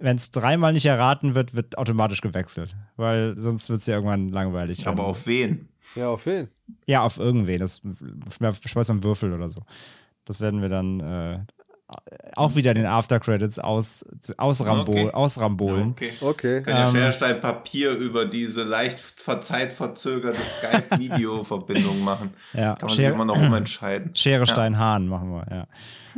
Wenn 0.00 0.16
es 0.16 0.30
dreimal 0.30 0.72
nicht 0.72 0.86
erraten 0.86 1.34
wird, 1.34 1.54
wird 1.54 1.78
automatisch 1.78 2.22
gewechselt. 2.22 2.74
Weil 2.96 3.38
sonst 3.38 3.68
wird 3.70 3.80
es 3.80 3.86
ja 3.86 3.94
irgendwann 3.94 4.30
langweilig. 4.30 4.86
Aber 4.88 5.04
auf 5.04 5.26
wen? 5.26 5.68
Ja, 5.94 6.08
auf 6.08 6.26
wen? 6.26 6.48
Ja, 6.86 7.02
auf 7.02 7.18
irgendwen. 7.18 7.60
Das 7.60 7.82
schmeißt 8.64 8.88
man 8.88 9.04
Würfel 9.04 9.32
oder 9.32 9.48
so. 9.48 9.62
Das 10.24 10.40
werden 10.40 10.62
wir 10.62 10.68
dann 10.68 11.00
äh, 11.00 11.38
auch 12.36 12.54
wieder 12.54 12.70
in 12.72 12.78
den 12.78 12.86
After-Credits 12.86 13.58
aus, 13.58 14.04
ausrambo 14.36 14.92
Okay. 14.92 15.10
ausrambolen. 15.10 15.90
Okay. 15.90 16.12
Okay. 16.20 16.62
Kann 16.62 16.76
ja 16.76 16.88
Ähm, 16.88 16.94
Schere, 16.96 17.12
Stein, 17.12 17.40
Papier 17.40 17.92
über 17.92 18.24
diese 18.26 18.62
leicht 18.64 18.98
ver- 19.00 19.40
zeitverzögerte 19.40 20.40
Skype-Video-Verbindung 20.40 22.02
machen. 22.04 22.30
Ja, 22.54 22.74
Kann 22.74 22.78
man 22.82 22.88
sich 22.90 22.96
Schere- 22.98 23.14
immer 23.14 23.24
noch 23.24 23.40
umentscheiden. 23.40 24.10
Schere, 24.14 24.46
Stein, 24.46 24.78
Hahn 24.78 25.06
machen 25.08 25.30
wir, 25.32 25.46
ja. 25.50 25.66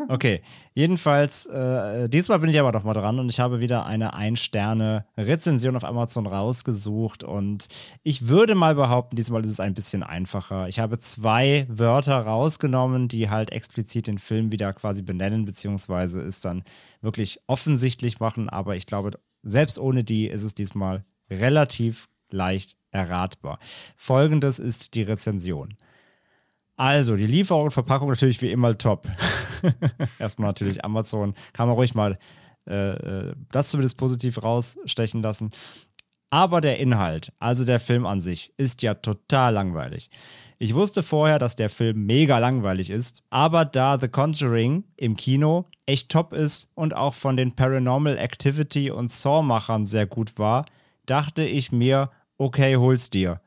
Okay, 0.08 0.42
jedenfalls, 0.74 1.46
äh, 1.46 2.08
diesmal 2.08 2.40
bin 2.40 2.50
ich 2.50 2.58
aber 2.58 2.72
doch 2.72 2.82
mal 2.82 2.94
dran 2.94 3.20
und 3.20 3.28
ich 3.28 3.38
habe 3.38 3.60
wieder 3.60 3.86
eine 3.86 4.12
Ein-Sterne-Rezension 4.14 5.76
auf 5.76 5.84
Amazon 5.84 6.26
rausgesucht 6.26 7.22
und 7.22 7.68
ich 8.02 8.26
würde 8.26 8.56
mal 8.56 8.74
behaupten, 8.74 9.14
diesmal 9.14 9.44
ist 9.44 9.50
es 9.50 9.60
ein 9.60 9.72
bisschen 9.74 10.02
einfacher. 10.02 10.66
Ich 10.68 10.80
habe 10.80 10.98
zwei 10.98 11.66
Wörter 11.68 12.18
rausgenommen, 12.18 13.06
die 13.06 13.30
halt 13.30 13.52
explizit 13.52 14.08
den 14.08 14.18
Film 14.18 14.50
wieder 14.50 14.72
quasi 14.72 15.02
benennen, 15.02 15.44
beziehungsweise 15.44 15.63
es 15.72 16.40
dann 16.40 16.64
wirklich 17.00 17.40
offensichtlich 17.46 18.20
machen, 18.20 18.48
aber 18.48 18.76
ich 18.76 18.86
glaube, 18.86 19.12
selbst 19.42 19.78
ohne 19.78 20.04
die 20.04 20.26
ist 20.26 20.42
es 20.42 20.54
diesmal 20.54 21.04
relativ 21.30 22.08
leicht 22.30 22.76
erratbar. 22.90 23.58
Folgendes 23.96 24.58
ist 24.58 24.94
die 24.94 25.02
Rezension. 25.02 25.74
Also, 26.76 27.16
die 27.16 27.26
Lieferung 27.26 27.64
und 27.64 27.70
Verpackung 27.70 28.08
natürlich 28.08 28.42
wie 28.42 28.50
immer 28.50 28.76
top. 28.76 29.06
Erstmal 30.18 30.48
natürlich 30.48 30.84
Amazon. 30.84 31.34
Kann 31.52 31.68
man 31.68 31.76
ruhig 31.76 31.94
mal 31.94 32.18
äh, 32.66 33.28
äh, 33.28 33.34
das 33.52 33.68
zumindest 33.68 33.98
positiv 33.98 34.42
rausstechen 34.42 35.22
lassen. 35.22 35.50
Aber 36.34 36.60
der 36.60 36.80
Inhalt, 36.80 37.32
also 37.38 37.64
der 37.64 37.78
Film 37.78 38.06
an 38.06 38.20
sich, 38.20 38.52
ist 38.56 38.82
ja 38.82 38.94
total 38.94 39.54
langweilig. 39.54 40.10
Ich 40.58 40.74
wusste 40.74 41.04
vorher, 41.04 41.38
dass 41.38 41.54
der 41.54 41.70
Film 41.70 42.06
mega 42.06 42.40
langweilig 42.40 42.90
ist, 42.90 43.22
aber 43.30 43.64
da 43.64 44.00
The 44.00 44.08
Conjuring 44.08 44.82
im 44.96 45.16
Kino 45.16 45.66
echt 45.86 46.08
top 46.08 46.32
ist 46.32 46.68
und 46.74 46.92
auch 46.92 47.14
von 47.14 47.36
den 47.36 47.54
Paranormal 47.54 48.18
Activity 48.18 48.90
und 48.90 49.12
Saw-Machern 49.12 49.86
sehr 49.86 50.06
gut 50.06 50.36
war, 50.36 50.64
dachte 51.06 51.44
ich 51.44 51.70
mir, 51.70 52.10
okay, 52.36 52.78
hol's 52.78 53.10
dir. 53.10 53.40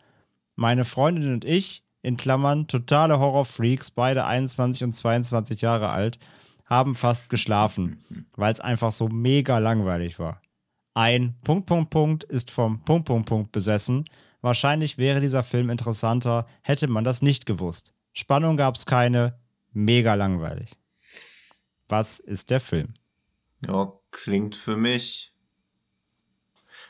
Meine 0.56 0.86
Freundin 0.86 1.34
und 1.34 1.44
ich, 1.44 1.84
in 2.04 2.16
Klammern 2.16 2.70
totale 2.70 3.20
Horrorfreaks, 3.20 3.92
beide 3.92 4.24
21 4.24 4.86
und 4.86 4.94
22 4.94 5.60
Jahre 5.60 5.90
alt, 5.90 6.20
haben 6.64 6.96
fast 6.96 7.30
geschlafen, 7.30 8.26
weil 8.38 8.54
es 8.54 8.62
einfach 8.62 8.94
so 8.94 9.10
mega 9.10 9.58
langweilig 9.58 10.20
war. 10.20 10.40
Ein 10.98 11.36
Punkt, 11.44 11.68
Punkt, 11.68 11.92
Punkt 11.92 12.24
ist 12.24 12.50
vom 12.50 12.84
Punkt, 12.84 13.06
Punkt, 13.06 13.30
Punkt 13.30 13.52
besessen. 13.52 14.06
Wahrscheinlich 14.42 14.98
wäre 14.98 15.22
dieser 15.22 15.44
Film 15.44 15.70
interessanter, 15.70 16.48
hätte 16.64 16.88
man 16.88 17.04
das 17.04 17.22
nicht 17.22 17.46
gewusst. 17.46 17.94
Spannung 18.14 18.58
gab 18.58 18.74
es 18.74 18.88
keine, 18.88 19.38
mega 19.74 20.16
langweilig. 20.16 20.72
Was 21.88 22.20
ist 22.20 22.50
der 22.50 22.60
Film? 22.60 22.96
Ja, 23.64 23.94
klingt 24.10 24.56
für 24.56 24.76
mich. 24.76 25.32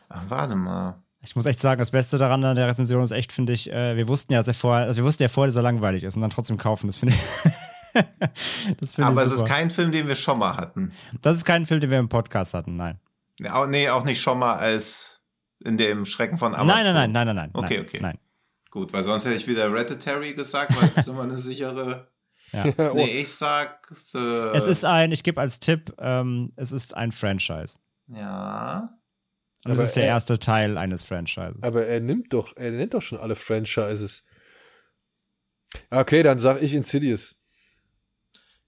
Ach, 0.07 0.23
warte 0.29 0.55
mal. 0.55 1.03
Ich 1.19 1.35
muss 1.35 1.45
echt 1.45 1.59
sagen, 1.59 1.79
das 1.79 1.91
Beste 1.91 2.17
daran 2.17 2.45
an 2.45 2.55
der 2.55 2.69
Rezension 2.69 3.03
ist 3.03 3.11
echt, 3.11 3.33
finde 3.33 3.51
ich, 3.51 3.69
äh, 3.69 3.97
wir 3.97 4.07
wussten 4.07 4.31
ja, 4.31 4.39
dass 4.39 4.47
er 4.47 4.53
vorher, 4.53 4.85
also 4.85 5.01
wir 5.01 5.03
wussten 5.03 5.23
ja 5.23 5.27
vorher, 5.27 5.49
dass 5.49 5.57
er 5.57 5.63
langweilig 5.63 6.05
ist 6.05 6.15
und 6.15 6.21
dann 6.21 6.31
trotzdem 6.31 6.55
kaufen. 6.55 6.87
Das 6.87 6.95
finde 6.95 7.13
ich. 7.13 7.51
das 8.79 8.95
finde 8.95 9.09
Aber 9.09 9.25
ich 9.25 9.27
es 9.27 9.33
ist 9.33 9.45
kein 9.45 9.69
Film, 9.69 9.91
den 9.91 10.07
wir 10.07 10.15
schon 10.15 10.39
mal 10.39 10.55
hatten. 10.55 10.93
Das 11.21 11.35
ist 11.35 11.43
kein 11.43 11.65
Film, 11.65 11.81
den 11.81 11.91
wir 11.91 11.99
im 11.99 12.07
Podcast 12.07 12.53
hatten, 12.53 12.77
nein. 12.77 13.01
Ja, 13.39 13.55
auch- 13.55 13.67
Nee, 13.67 13.89
auch 13.89 14.03
nicht 14.03 14.21
schon 14.21 14.39
mal 14.39 14.55
als 14.55 15.21
in 15.63 15.77
dem 15.77 16.05
Schrecken 16.05 16.37
von 16.37 16.53
Amazon. 16.55 16.83
Nein, 16.83 16.93
nein, 16.93 17.11
nein, 17.11 17.27
nein, 17.27 17.35
nein, 17.35 17.51
nein. 17.53 17.63
Okay, 17.65 17.77
nein, 17.77 17.85
okay. 17.85 17.99
Nein. 18.01 18.19
Gut, 18.71 18.93
weil 18.93 19.03
sonst 19.03 19.25
hätte 19.25 19.35
ich 19.35 19.47
wieder 19.47 19.63
Hereditary 19.69 20.33
gesagt, 20.33 20.75
weil 20.75 20.87
es 20.87 20.97
ist 20.97 21.07
immer 21.07 21.23
eine 21.23 21.37
sichere. 21.37 22.11
Ja. 22.51 22.63
Nee, 22.93 23.21
ich 23.21 23.31
sag. 23.33 23.89
Äh, 24.13 24.17
Es 24.55 24.67
ist 24.67 24.85
ein, 24.85 25.11
ich 25.11 25.23
gebe 25.23 25.41
als 25.41 25.59
Tipp, 25.59 25.93
ähm, 25.99 26.53
es 26.55 26.71
ist 26.71 26.95
ein 26.95 27.11
Franchise. 27.11 27.79
Ja. 28.07 28.97
Und 29.65 29.71
es 29.73 29.79
ist 29.79 29.95
der 29.95 30.03
er- 30.03 30.09
erste 30.09 30.39
Teil 30.39 30.77
eines 30.77 31.03
Franchises. 31.03 31.61
Aber 31.61 31.85
er 31.87 31.99
nimmt 31.99 32.31
doch, 32.33 32.55
er 32.55 32.71
nennt 32.71 32.93
doch 32.93 33.01
schon 33.01 33.17
alle 33.19 33.35
Franchises. 33.35 34.23
Okay, 35.89 36.23
dann 36.23 36.39
sag 36.39 36.61
ich 36.61 36.73
Insidious. 36.73 37.35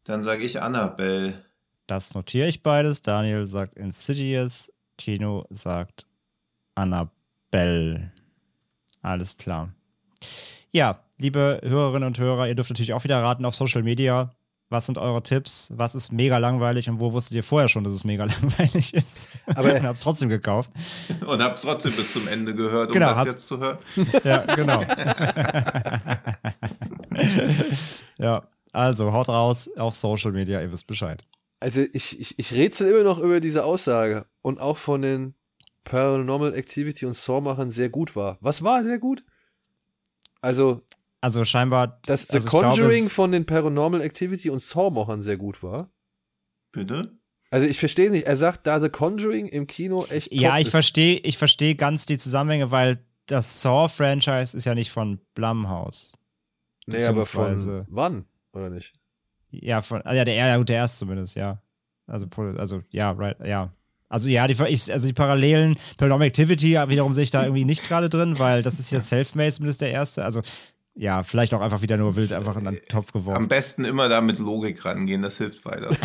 Dann 0.03 0.23
sage 0.23 0.43
ich 0.43 0.61
Annabelle. 0.61 1.45
Das 1.89 2.13
notiere 2.13 2.47
ich 2.47 2.61
beides. 2.61 3.01
Daniel 3.01 3.47
sagt 3.47 3.75
Insidious, 3.75 4.71
Tino 4.97 5.47
sagt 5.49 6.05
Annabelle. 6.75 8.11
Alles 9.01 9.37
klar. 9.37 9.73
Ja, 10.69 10.99
liebe 11.17 11.59
Hörerinnen 11.63 12.05
und 12.05 12.19
Hörer, 12.19 12.47
ihr 12.47 12.53
dürft 12.53 12.69
natürlich 12.69 12.93
auch 12.93 13.03
wieder 13.05 13.23
raten 13.23 13.43
auf 13.43 13.55
Social 13.55 13.81
Media. 13.81 14.29
Was 14.69 14.85
sind 14.85 14.99
eure 14.99 15.23
Tipps? 15.23 15.71
Was 15.75 15.95
ist 15.95 16.11
mega 16.11 16.37
langweilig 16.37 16.87
und 16.91 16.99
wo 16.99 17.11
wusstet 17.11 17.33
ihr 17.37 17.43
vorher 17.43 17.69
schon, 17.69 17.83
dass 17.83 17.93
es 17.93 18.03
mega 18.03 18.25
langweilig 18.41 18.93
ist? 18.93 19.27
Aber- 19.47 19.73
habt 19.81 19.95
es 19.97 20.01
trotzdem 20.03 20.29
gekauft. 20.29 20.69
Und 21.25 21.41
hab 21.41 21.57
trotzdem 21.57 21.93
bis 21.93 22.13
zum 22.13 22.27
Ende 22.27 22.53
gehört, 22.53 22.89
um 22.89 22.93
Genau, 22.93 23.07
das 23.09 23.17
hab- 23.17 23.27
jetzt 23.29 23.47
zu 23.47 23.57
hören. 23.57 23.79
Ja, 24.23 24.37
genau. 24.55 24.83
ja, 28.19 28.43
also 28.71 29.11
haut 29.11 29.27
raus 29.29 29.67
auf 29.75 29.95
Social 29.95 30.31
Media, 30.33 30.61
ihr 30.61 30.71
wisst 30.71 30.85
Bescheid. 30.85 31.25
Also 31.59 31.81
ich, 31.93 32.19
ich, 32.19 32.39
ich 32.39 32.53
rätsel 32.53 32.89
immer 32.89 33.03
noch 33.03 33.19
über 33.19 33.39
diese 33.39 33.65
Aussage 33.65 34.25
und 34.41 34.59
auch 34.59 34.77
von 34.77 35.01
den 35.01 35.33
Paranormal 35.83 36.53
Activity 36.53 37.05
und 37.05 37.15
Saw-Machern 37.15 37.71
sehr 37.71 37.89
gut 37.89 38.15
war. 38.15 38.37
Was 38.41 38.63
war 38.63 38.83
sehr 38.83 38.99
gut? 38.99 39.23
Also, 40.41 40.81
Also 41.21 41.43
scheinbar. 41.43 41.99
dass 42.05 42.27
The 42.27 42.37
also 42.37 42.49
glaube, 42.49 42.67
Conjuring 42.69 43.05
es- 43.05 43.13
von 43.13 43.31
den 43.31 43.45
Paranormal 43.45 44.01
Activity 44.01 44.49
und 44.49 44.61
Saw-Machern 44.61 45.21
sehr 45.21 45.37
gut 45.37 45.61
war. 45.63 45.91
Bitte? 46.71 47.17
Also 47.51 47.67
ich 47.67 47.79
verstehe 47.79 48.11
nicht, 48.11 48.27
er 48.27 48.37
sagt 48.37 48.67
da 48.67 48.79
The 48.79 48.89
Conjuring 48.89 49.47
im 49.47 49.65
Kino 49.65 50.05
echt 50.09 50.31
Ja, 50.31 50.59
ich 50.59 50.69
verstehe 50.69 51.17
ich 51.17 51.37
versteh 51.37 51.73
ganz 51.73 52.05
die 52.05 52.19
Zusammenhänge, 52.19 52.69
weil 52.71 53.03
das 53.25 53.61
Saw-Franchise 53.63 54.55
ist 54.55 54.65
ja 54.65 54.75
nicht 54.75 54.91
von 54.91 55.19
Blumhouse. 55.33 56.13
Nee, 56.85 57.03
aber 57.05 57.25
von 57.25 57.85
wann? 57.89 58.25
Oder 58.53 58.69
nicht? 58.69 58.98
Ja, 59.51 59.81
von, 59.81 60.01
ah, 60.05 60.13
ja, 60.13 60.25
der, 60.25 60.35
ja, 60.35 60.57
gut, 60.57 60.69
der 60.69 60.77
erste 60.77 60.99
zumindest, 60.99 61.35
ja. 61.35 61.61
Also, 62.07 62.27
also, 62.57 62.81
ja, 62.89 63.11
right, 63.11 63.37
ja. 63.45 63.71
Also, 64.09 64.29
ja, 64.29 64.47
die, 64.47 64.55
ich, 64.67 64.91
also 64.91 65.07
die 65.07 65.13
Parallelen, 65.13 65.77
Paranormal 65.97 66.27
Activity 66.27 66.73
wiederum 66.87 67.13
sehe 67.13 67.23
ich 67.23 67.31
da 67.31 67.43
irgendwie 67.43 67.65
nicht 67.65 67.87
gerade 67.87 68.09
drin, 68.09 68.39
weil 68.39 68.63
das 68.63 68.79
ist 68.79 68.91
ja 68.91 68.99
Selfmade 68.99 69.51
zumindest 69.51 69.81
der 69.81 69.91
erste. 69.91 70.25
Also, 70.25 70.41
ja, 70.95 71.23
vielleicht 71.23 71.53
auch 71.53 71.61
einfach 71.61 71.81
wieder 71.81 71.97
nur 71.97 72.15
wild 72.15 72.33
einfach 72.33 72.57
in 72.57 72.67
einen 72.67 72.79
Topf 72.89 73.13
Am 73.13 73.21
geworfen. 73.21 73.47
besten 73.47 73.85
immer 73.85 74.09
da 74.09 74.19
mit 74.21 74.39
Logik 74.39 74.83
rangehen, 74.83 75.21
das 75.21 75.37
hilft 75.37 75.63
weiter. 75.63 75.91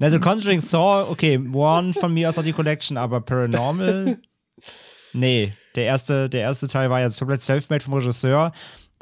The 0.00 0.18
Conjuring 0.18 0.60
Saw, 0.60 1.08
okay, 1.10 1.38
One 1.38 1.92
von 1.94 2.12
mir 2.12 2.28
aus 2.28 2.38
auch 2.38 2.42
die 2.42 2.52
Collection, 2.52 2.96
aber 2.96 3.20
Paranormal, 3.20 4.18
nee, 5.12 5.52
der 5.74 5.84
erste, 5.84 6.28
der 6.28 6.42
erste 6.42 6.68
Teil 6.68 6.90
war 6.90 7.00
jetzt 7.00 7.18
komplett 7.18 7.42
Selfmade 7.42 7.82
vom 7.82 7.94
Regisseur. 7.94 8.52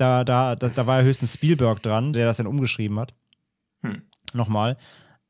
Da, 0.00 0.24
da, 0.24 0.56
da, 0.56 0.68
da 0.68 0.86
war 0.86 1.00
ja 1.00 1.04
höchstens 1.04 1.34
Spielberg 1.34 1.82
dran, 1.82 2.14
der 2.14 2.26
das 2.26 2.38
dann 2.38 2.46
umgeschrieben 2.46 2.98
hat. 2.98 3.14
Hm. 3.82 4.02
Nochmal. 4.32 4.78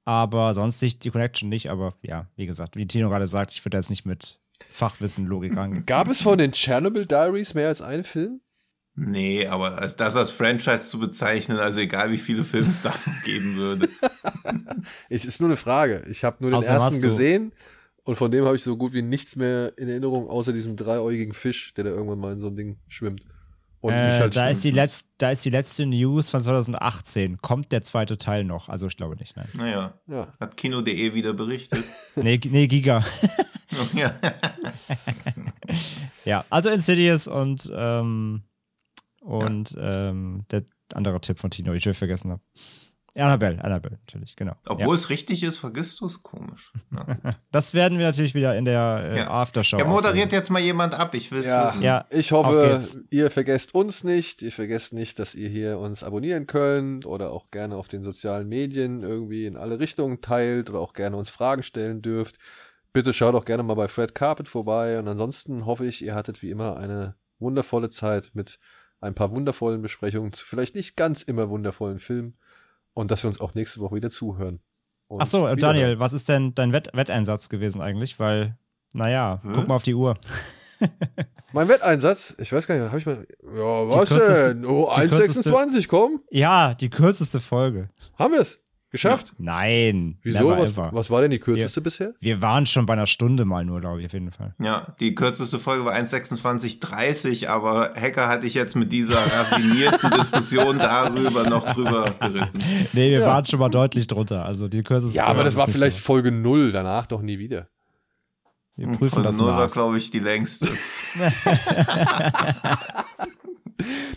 Aber 0.04 0.54
sonst 0.54 0.80
nicht 0.80 1.04
die 1.04 1.10
Connection 1.10 1.48
nicht, 1.48 1.70
aber 1.70 1.94
ja, 2.02 2.26
wie 2.36 2.46
gesagt, 2.46 2.76
wie 2.76 2.86
Tino 2.86 3.08
gerade 3.08 3.26
sagt, 3.26 3.52
ich 3.52 3.64
würde 3.64 3.76
jetzt 3.76 3.90
nicht 3.90 4.06
mit 4.06 4.38
Fachwissen, 4.68 5.26
Logik 5.26 5.56
rangehen. 5.56 5.84
Gab 5.86 6.08
es 6.08 6.22
von 6.22 6.38
den 6.38 6.52
Chernobyl 6.52 7.06
Diaries 7.06 7.54
mehr 7.54 7.68
als 7.68 7.82
einen 7.82 8.04
Film? 8.04 8.40
Nee, 8.94 9.46
aber 9.46 9.78
als 9.78 9.96
das 9.96 10.14
als 10.16 10.30
Franchise 10.30 10.86
zu 10.86 10.98
bezeichnen, 10.98 11.58
also 11.58 11.80
egal 11.80 12.10
wie 12.10 12.18
viele 12.18 12.44
Filme 12.44 12.68
es 12.68 12.82
davon 12.82 13.14
geben 13.24 13.56
würde. 13.56 13.88
Es 15.10 15.24
ist 15.24 15.40
nur 15.40 15.50
eine 15.50 15.56
Frage. 15.56 16.04
Ich 16.08 16.24
habe 16.24 16.38
nur 16.40 16.50
den 16.50 16.58
Außerdem 16.58 16.76
ersten 16.76 17.02
gesehen 17.02 17.52
und 18.04 18.16
von 18.16 18.30
dem 18.30 18.44
habe 18.46 18.56
ich 18.56 18.62
so 18.62 18.76
gut 18.76 18.92
wie 18.92 19.02
nichts 19.02 19.36
mehr 19.36 19.76
in 19.76 19.88
Erinnerung, 19.88 20.28
außer 20.28 20.52
diesem 20.52 20.76
dreiäugigen 20.76 21.34
Fisch, 21.34 21.74
der 21.74 21.84
da 21.84 21.90
irgendwann 21.90 22.18
mal 22.18 22.32
in 22.32 22.40
so 22.40 22.46
ein 22.46 22.56
Ding 22.56 22.78
schwimmt. 22.88 23.22
Und 23.80 23.92
Äh, 23.94 24.18
halt 24.18 24.36
da, 24.36 24.50
ist 24.50 24.62
die 24.62 24.72
das- 24.72 24.76
letz, 24.76 25.04
da 25.18 25.30
ist 25.30 25.44
die 25.44 25.50
letzte 25.50 25.86
News 25.86 26.28
von 26.28 26.42
2018. 26.42 27.38
Kommt 27.40 27.72
der 27.72 27.82
zweite 27.82 28.18
Teil 28.18 28.44
noch? 28.44 28.68
Also, 28.68 28.86
ich 28.86 28.96
glaube 28.96 29.16
nicht, 29.16 29.36
nein. 29.36 29.48
Naja, 29.54 29.94
Ja. 30.06 30.28
hat 30.38 30.56
Kino.de 30.58 31.14
wieder 31.14 31.32
berichtet. 31.32 31.82
Nee, 32.16 32.38
nee 32.50 32.66
Giga. 32.66 33.04
ja. 33.94 34.12
Ja, 36.24 36.44
also 36.50 36.70
Insidious 36.70 37.26
und, 37.28 37.70
ähm, 37.74 38.42
und 39.22 39.74
ähm, 39.80 40.44
der 40.50 40.64
andere 40.92 41.20
Tipp 41.20 41.38
von 41.38 41.50
Tino, 41.50 41.70
den 41.70 41.78
ich 41.78 41.84
schon 41.84 41.94
vergessen 41.94 42.30
habe. 42.32 42.42
Annabelle, 43.16 43.62
Annabelle, 43.64 43.98
natürlich, 44.06 44.36
genau. 44.36 44.54
Obwohl 44.68 44.94
es 44.94 45.10
richtig 45.10 45.42
ist, 45.42 45.58
vergisst 45.58 46.00
du 46.00 46.06
es 46.06 46.22
komisch. 46.22 46.72
Ja, 46.92 47.06
ja. 47.24 47.36
Das 47.52 47.74
werden 47.74 47.98
wir 47.98 48.06
natürlich 48.06 48.34
wieder 48.34 48.56
in 48.56 48.64
der 48.64 49.00
äh, 49.12 49.18
Ja. 49.18 49.30
Aftershow. 49.30 49.78
ja 49.78 49.84
moderiert 49.84 50.26
aufnehmen. 50.26 50.30
jetzt 50.30 50.50
mal 50.50 50.60
jemand 50.60 50.94
ab, 50.94 51.14
ich 51.14 51.32
will 51.32 51.40
es 51.40 51.46
Ja. 51.48 51.68
wissen. 51.68 51.82
Ja, 51.82 52.06
Ich 52.10 52.30
hoffe, 52.30 52.80
ihr 53.10 53.30
vergesst 53.30 53.74
uns 53.74 54.04
nicht. 54.04 54.42
Ihr 54.42 54.52
vergesst 54.52 54.92
nicht, 54.92 55.18
dass 55.18 55.34
ihr 55.34 55.48
hier 55.48 55.78
uns 55.78 56.04
abonnieren 56.04 56.46
könnt 56.46 57.04
oder 57.04 57.32
auch 57.32 57.46
gerne 57.48 57.74
auf 57.76 57.88
den 57.88 58.02
sozialen 58.04 58.48
Medien 58.48 59.02
irgendwie 59.02 59.46
in 59.46 59.56
alle 59.56 59.80
Richtungen 59.80 60.20
teilt 60.20 60.70
oder 60.70 60.78
auch 60.78 60.92
gerne 60.92 61.16
uns 61.16 61.30
Fragen 61.30 61.64
stellen 61.64 62.02
dürft. 62.02 62.36
Bitte 62.92 63.12
schaut 63.12 63.34
auch 63.34 63.44
gerne 63.44 63.62
mal 63.64 63.74
bei 63.74 63.88
Fred 63.88 64.14
Carpet 64.14 64.48
vorbei. 64.48 64.98
Und 65.00 65.08
ansonsten 65.08 65.66
hoffe 65.66 65.84
ich, 65.86 66.02
ihr 66.04 66.14
hattet 66.14 66.42
wie 66.42 66.50
immer 66.50 66.76
eine 66.76 67.16
wundervolle 67.40 67.88
Zeit 67.90 68.30
mit 68.34 68.58
ein 69.00 69.14
paar 69.14 69.30
wundervollen 69.32 69.80
Besprechungen 69.82 70.32
zu 70.32 70.44
vielleicht 70.46 70.74
nicht 70.76 70.96
ganz 70.96 71.22
immer 71.22 71.48
wundervollen 71.48 71.98
Filmen. 71.98 72.36
Und 73.00 73.10
dass 73.10 73.22
wir 73.24 73.28
uns 73.28 73.40
auch 73.40 73.54
nächste 73.54 73.80
Woche 73.80 73.94
wieder 73.94 74.10
zuhören. 74.10 74.60
Und 75.08 75.22
Ach 75.22 75.26
so. 75.26 75.52
Daniel, 75.56 75.98
was 75.98 76.12
ist 76.12 76.28
denn 76.28 76.54
dein 76.54 76.74
Wett 76.74 76.90
Wetteinsatz 76.92 77.48
gewesen 77.48 77.80
eigentlich? 77.80 78.18
Weil, 78.20 78.58
naja, 78.92 79.40
Hä? 79.42 79.48
guck 79.54 79.68
mal 79.68 79.76
auf 79.76 79.82
die 79.82 79.94
Uhr. 79.94 80.18
Mein 81.52 81.68
Wetteinsatz, 81.68 82.34
ich 82.38 82.52
weiß 82.52 82.66
gar 82.66 82.76
nicht, 82.76 82.86
habe 82.86 82.98
ich 82.98 83.06
mal. 83.06 83.26
Ja, 83.42 83.88
was 83.88 84.10
denn? 84.10 84.66
Oh, 84.66 84.92
die 84.94 85.00
kürzeste- 85.08 85.50
1,26, 85.50 85.88
komm. 85.88 86.20
Ja, 86.30 86.74
die 86.74 86.90
kürzeste 86.90 87.40
Folge. 87.40 87.88
Haben 88.18 88.34
wir 88.34 88.40
es? 88.40 88.60
Geschafft? 88.92 89.34
Nein. 89.38 90.18
Wieso? 90.22 90.50
Was, 90.50 90.76
was 90.76 91.10
war 91.10 91.20
denn 91.22 91.30
die 91.30 91.38
kürzeste 91.38 91.80
bisher? 91.80 92.12
Wir 92.18 92.42
waren 92.42 92.66
schon 92.66 92.86
bei 92.86 92.94
einer 92.94 93.06
Stunde 93.06 93.44
mal 93.44 93.64
nur, 93.64 93.80
glaube 93.80 94.00
ich, 94.00 94.06
auf 94.06 94.12
jeden 94.12 94.32
Fall. 94.32 94.52
Ja, 94.60 94.96
die 94.98 95.14
kürzeste 95.14 95.60
Folge 95.60 95.84
war 95.84 95.94
1,26,30, 95.94 97.46
aber 97.46 97.94
Hacker 97.94 98.26
hatte 98.26 98.46
ich 98.48 98.54
jetzt 98.54 98.74
mit 98.74 98.90
dieser 98.90 99.14
raffinierten 99.16 100.10
Diskussion 100.18 100.78
darüber 100.80 101.48
noch 101.48 101.72
drüber 101.72 102.12
geritten. 102.20 102.58
Nee, 102.92 103.12
wir 103.12 103.20
Ja. 103.20 103.26
waren 103.26 103.46
schon 103.46 103.60
mal 103.60 103.68
deutlich 103.68 104.08
drunter. 104.08 104.44
Also 104.44 104.66
die 104.66 104.82
kürzeste 104.82 105.16
Ja, 105.16 105.26
aber 105.26 105.44
das 105.44 105.54
war 105.54 105.68
vielleicht 105.68 105.98
mehr. 105.98 106.02
Folge 106.04 106.32
0, 106.32 106.72
danach 106.72 107.06
doch 107.06 107.22
nie 107.22 107.38
wieder. 107.38 107.68
Wir 108.74 108.88
prüfen 108.88 109.10
Folge 109.10 109.28
das 109.28 109.36
0 109.36 109.46
war, 109.46 109.68
glaube 109.68 109.98
ich, 109.98 110.10
die 110.10 110.18
längste. 110.18 110.66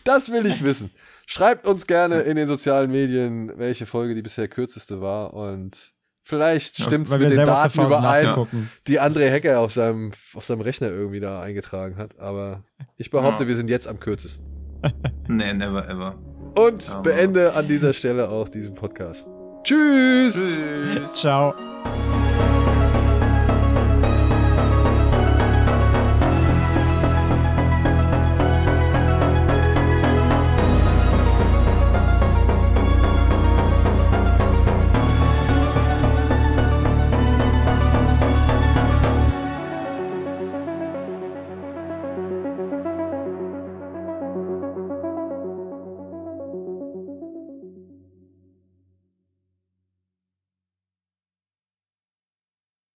Das 0.04 0.32
will 0.32 0.46
ich 0.46 0.62
wissen. 0.64 0.92
Schreibt 1.26 1.68
uns 1.68 1.88
gerne 1.88 2.22
in 2.22 2.36
den 2.36 2.48
sozialen 2.48 2.92
Medien, 2.92 3.52
welche 3.58 3.86
Folge 3.86 4.14
die 4.16 4.22
bisher 4.22 4.48
kürzeste 4.48 5.02
war 5.02 5.34
und 5.34 5.94
vielleicht 6.24 6.82
stimmt 6.82 7.08
es 7.08 7.14
Weil 7.14 7.20
mit 7.22 7.32
den 7.32 7.46
Daten 7.46 7.82
überein, 7.82 8.48
die 8.88 9.00
André 9.02 9.30
Hecker 9.30 9.60
auf 9.60 9.72
seinem, 9.74 10.12
auf 10.36 10.44
seinem 10.46 10.62
Rechner 10.62 10.88
irgendwie 10.90 11.20
da 11.20 11.42
eingetragen 11.42 11.98
hat. 11.98 12.20
Aber 12.20 12.64
ich 12.98 13.10
behaupte, 13.10 13.44
Ja. 13.44 13.48
wir 13.50 13.56
sind 13.56 13.70
jetzt 13.70 13.88
am 13.88 14.00
kürzesten. 14.00 14.46
nee, 15.28 15.54
never 15.54 15.88
ever. 15.90 16.18
Und 16.56 16.90
Aber- 16.90 17.02
beende 17.04 17.54
an 17.54 17.68
dieser 17.68 17.94
Stelle 17.94 18.30
auch 18.30 18.48
diesen 18.50 18.74
Podcast. 18.74 19.28
Tschüss. 19.64 20.62
Tschüss. 20.62 21.14
Ciao. 21.16 21.54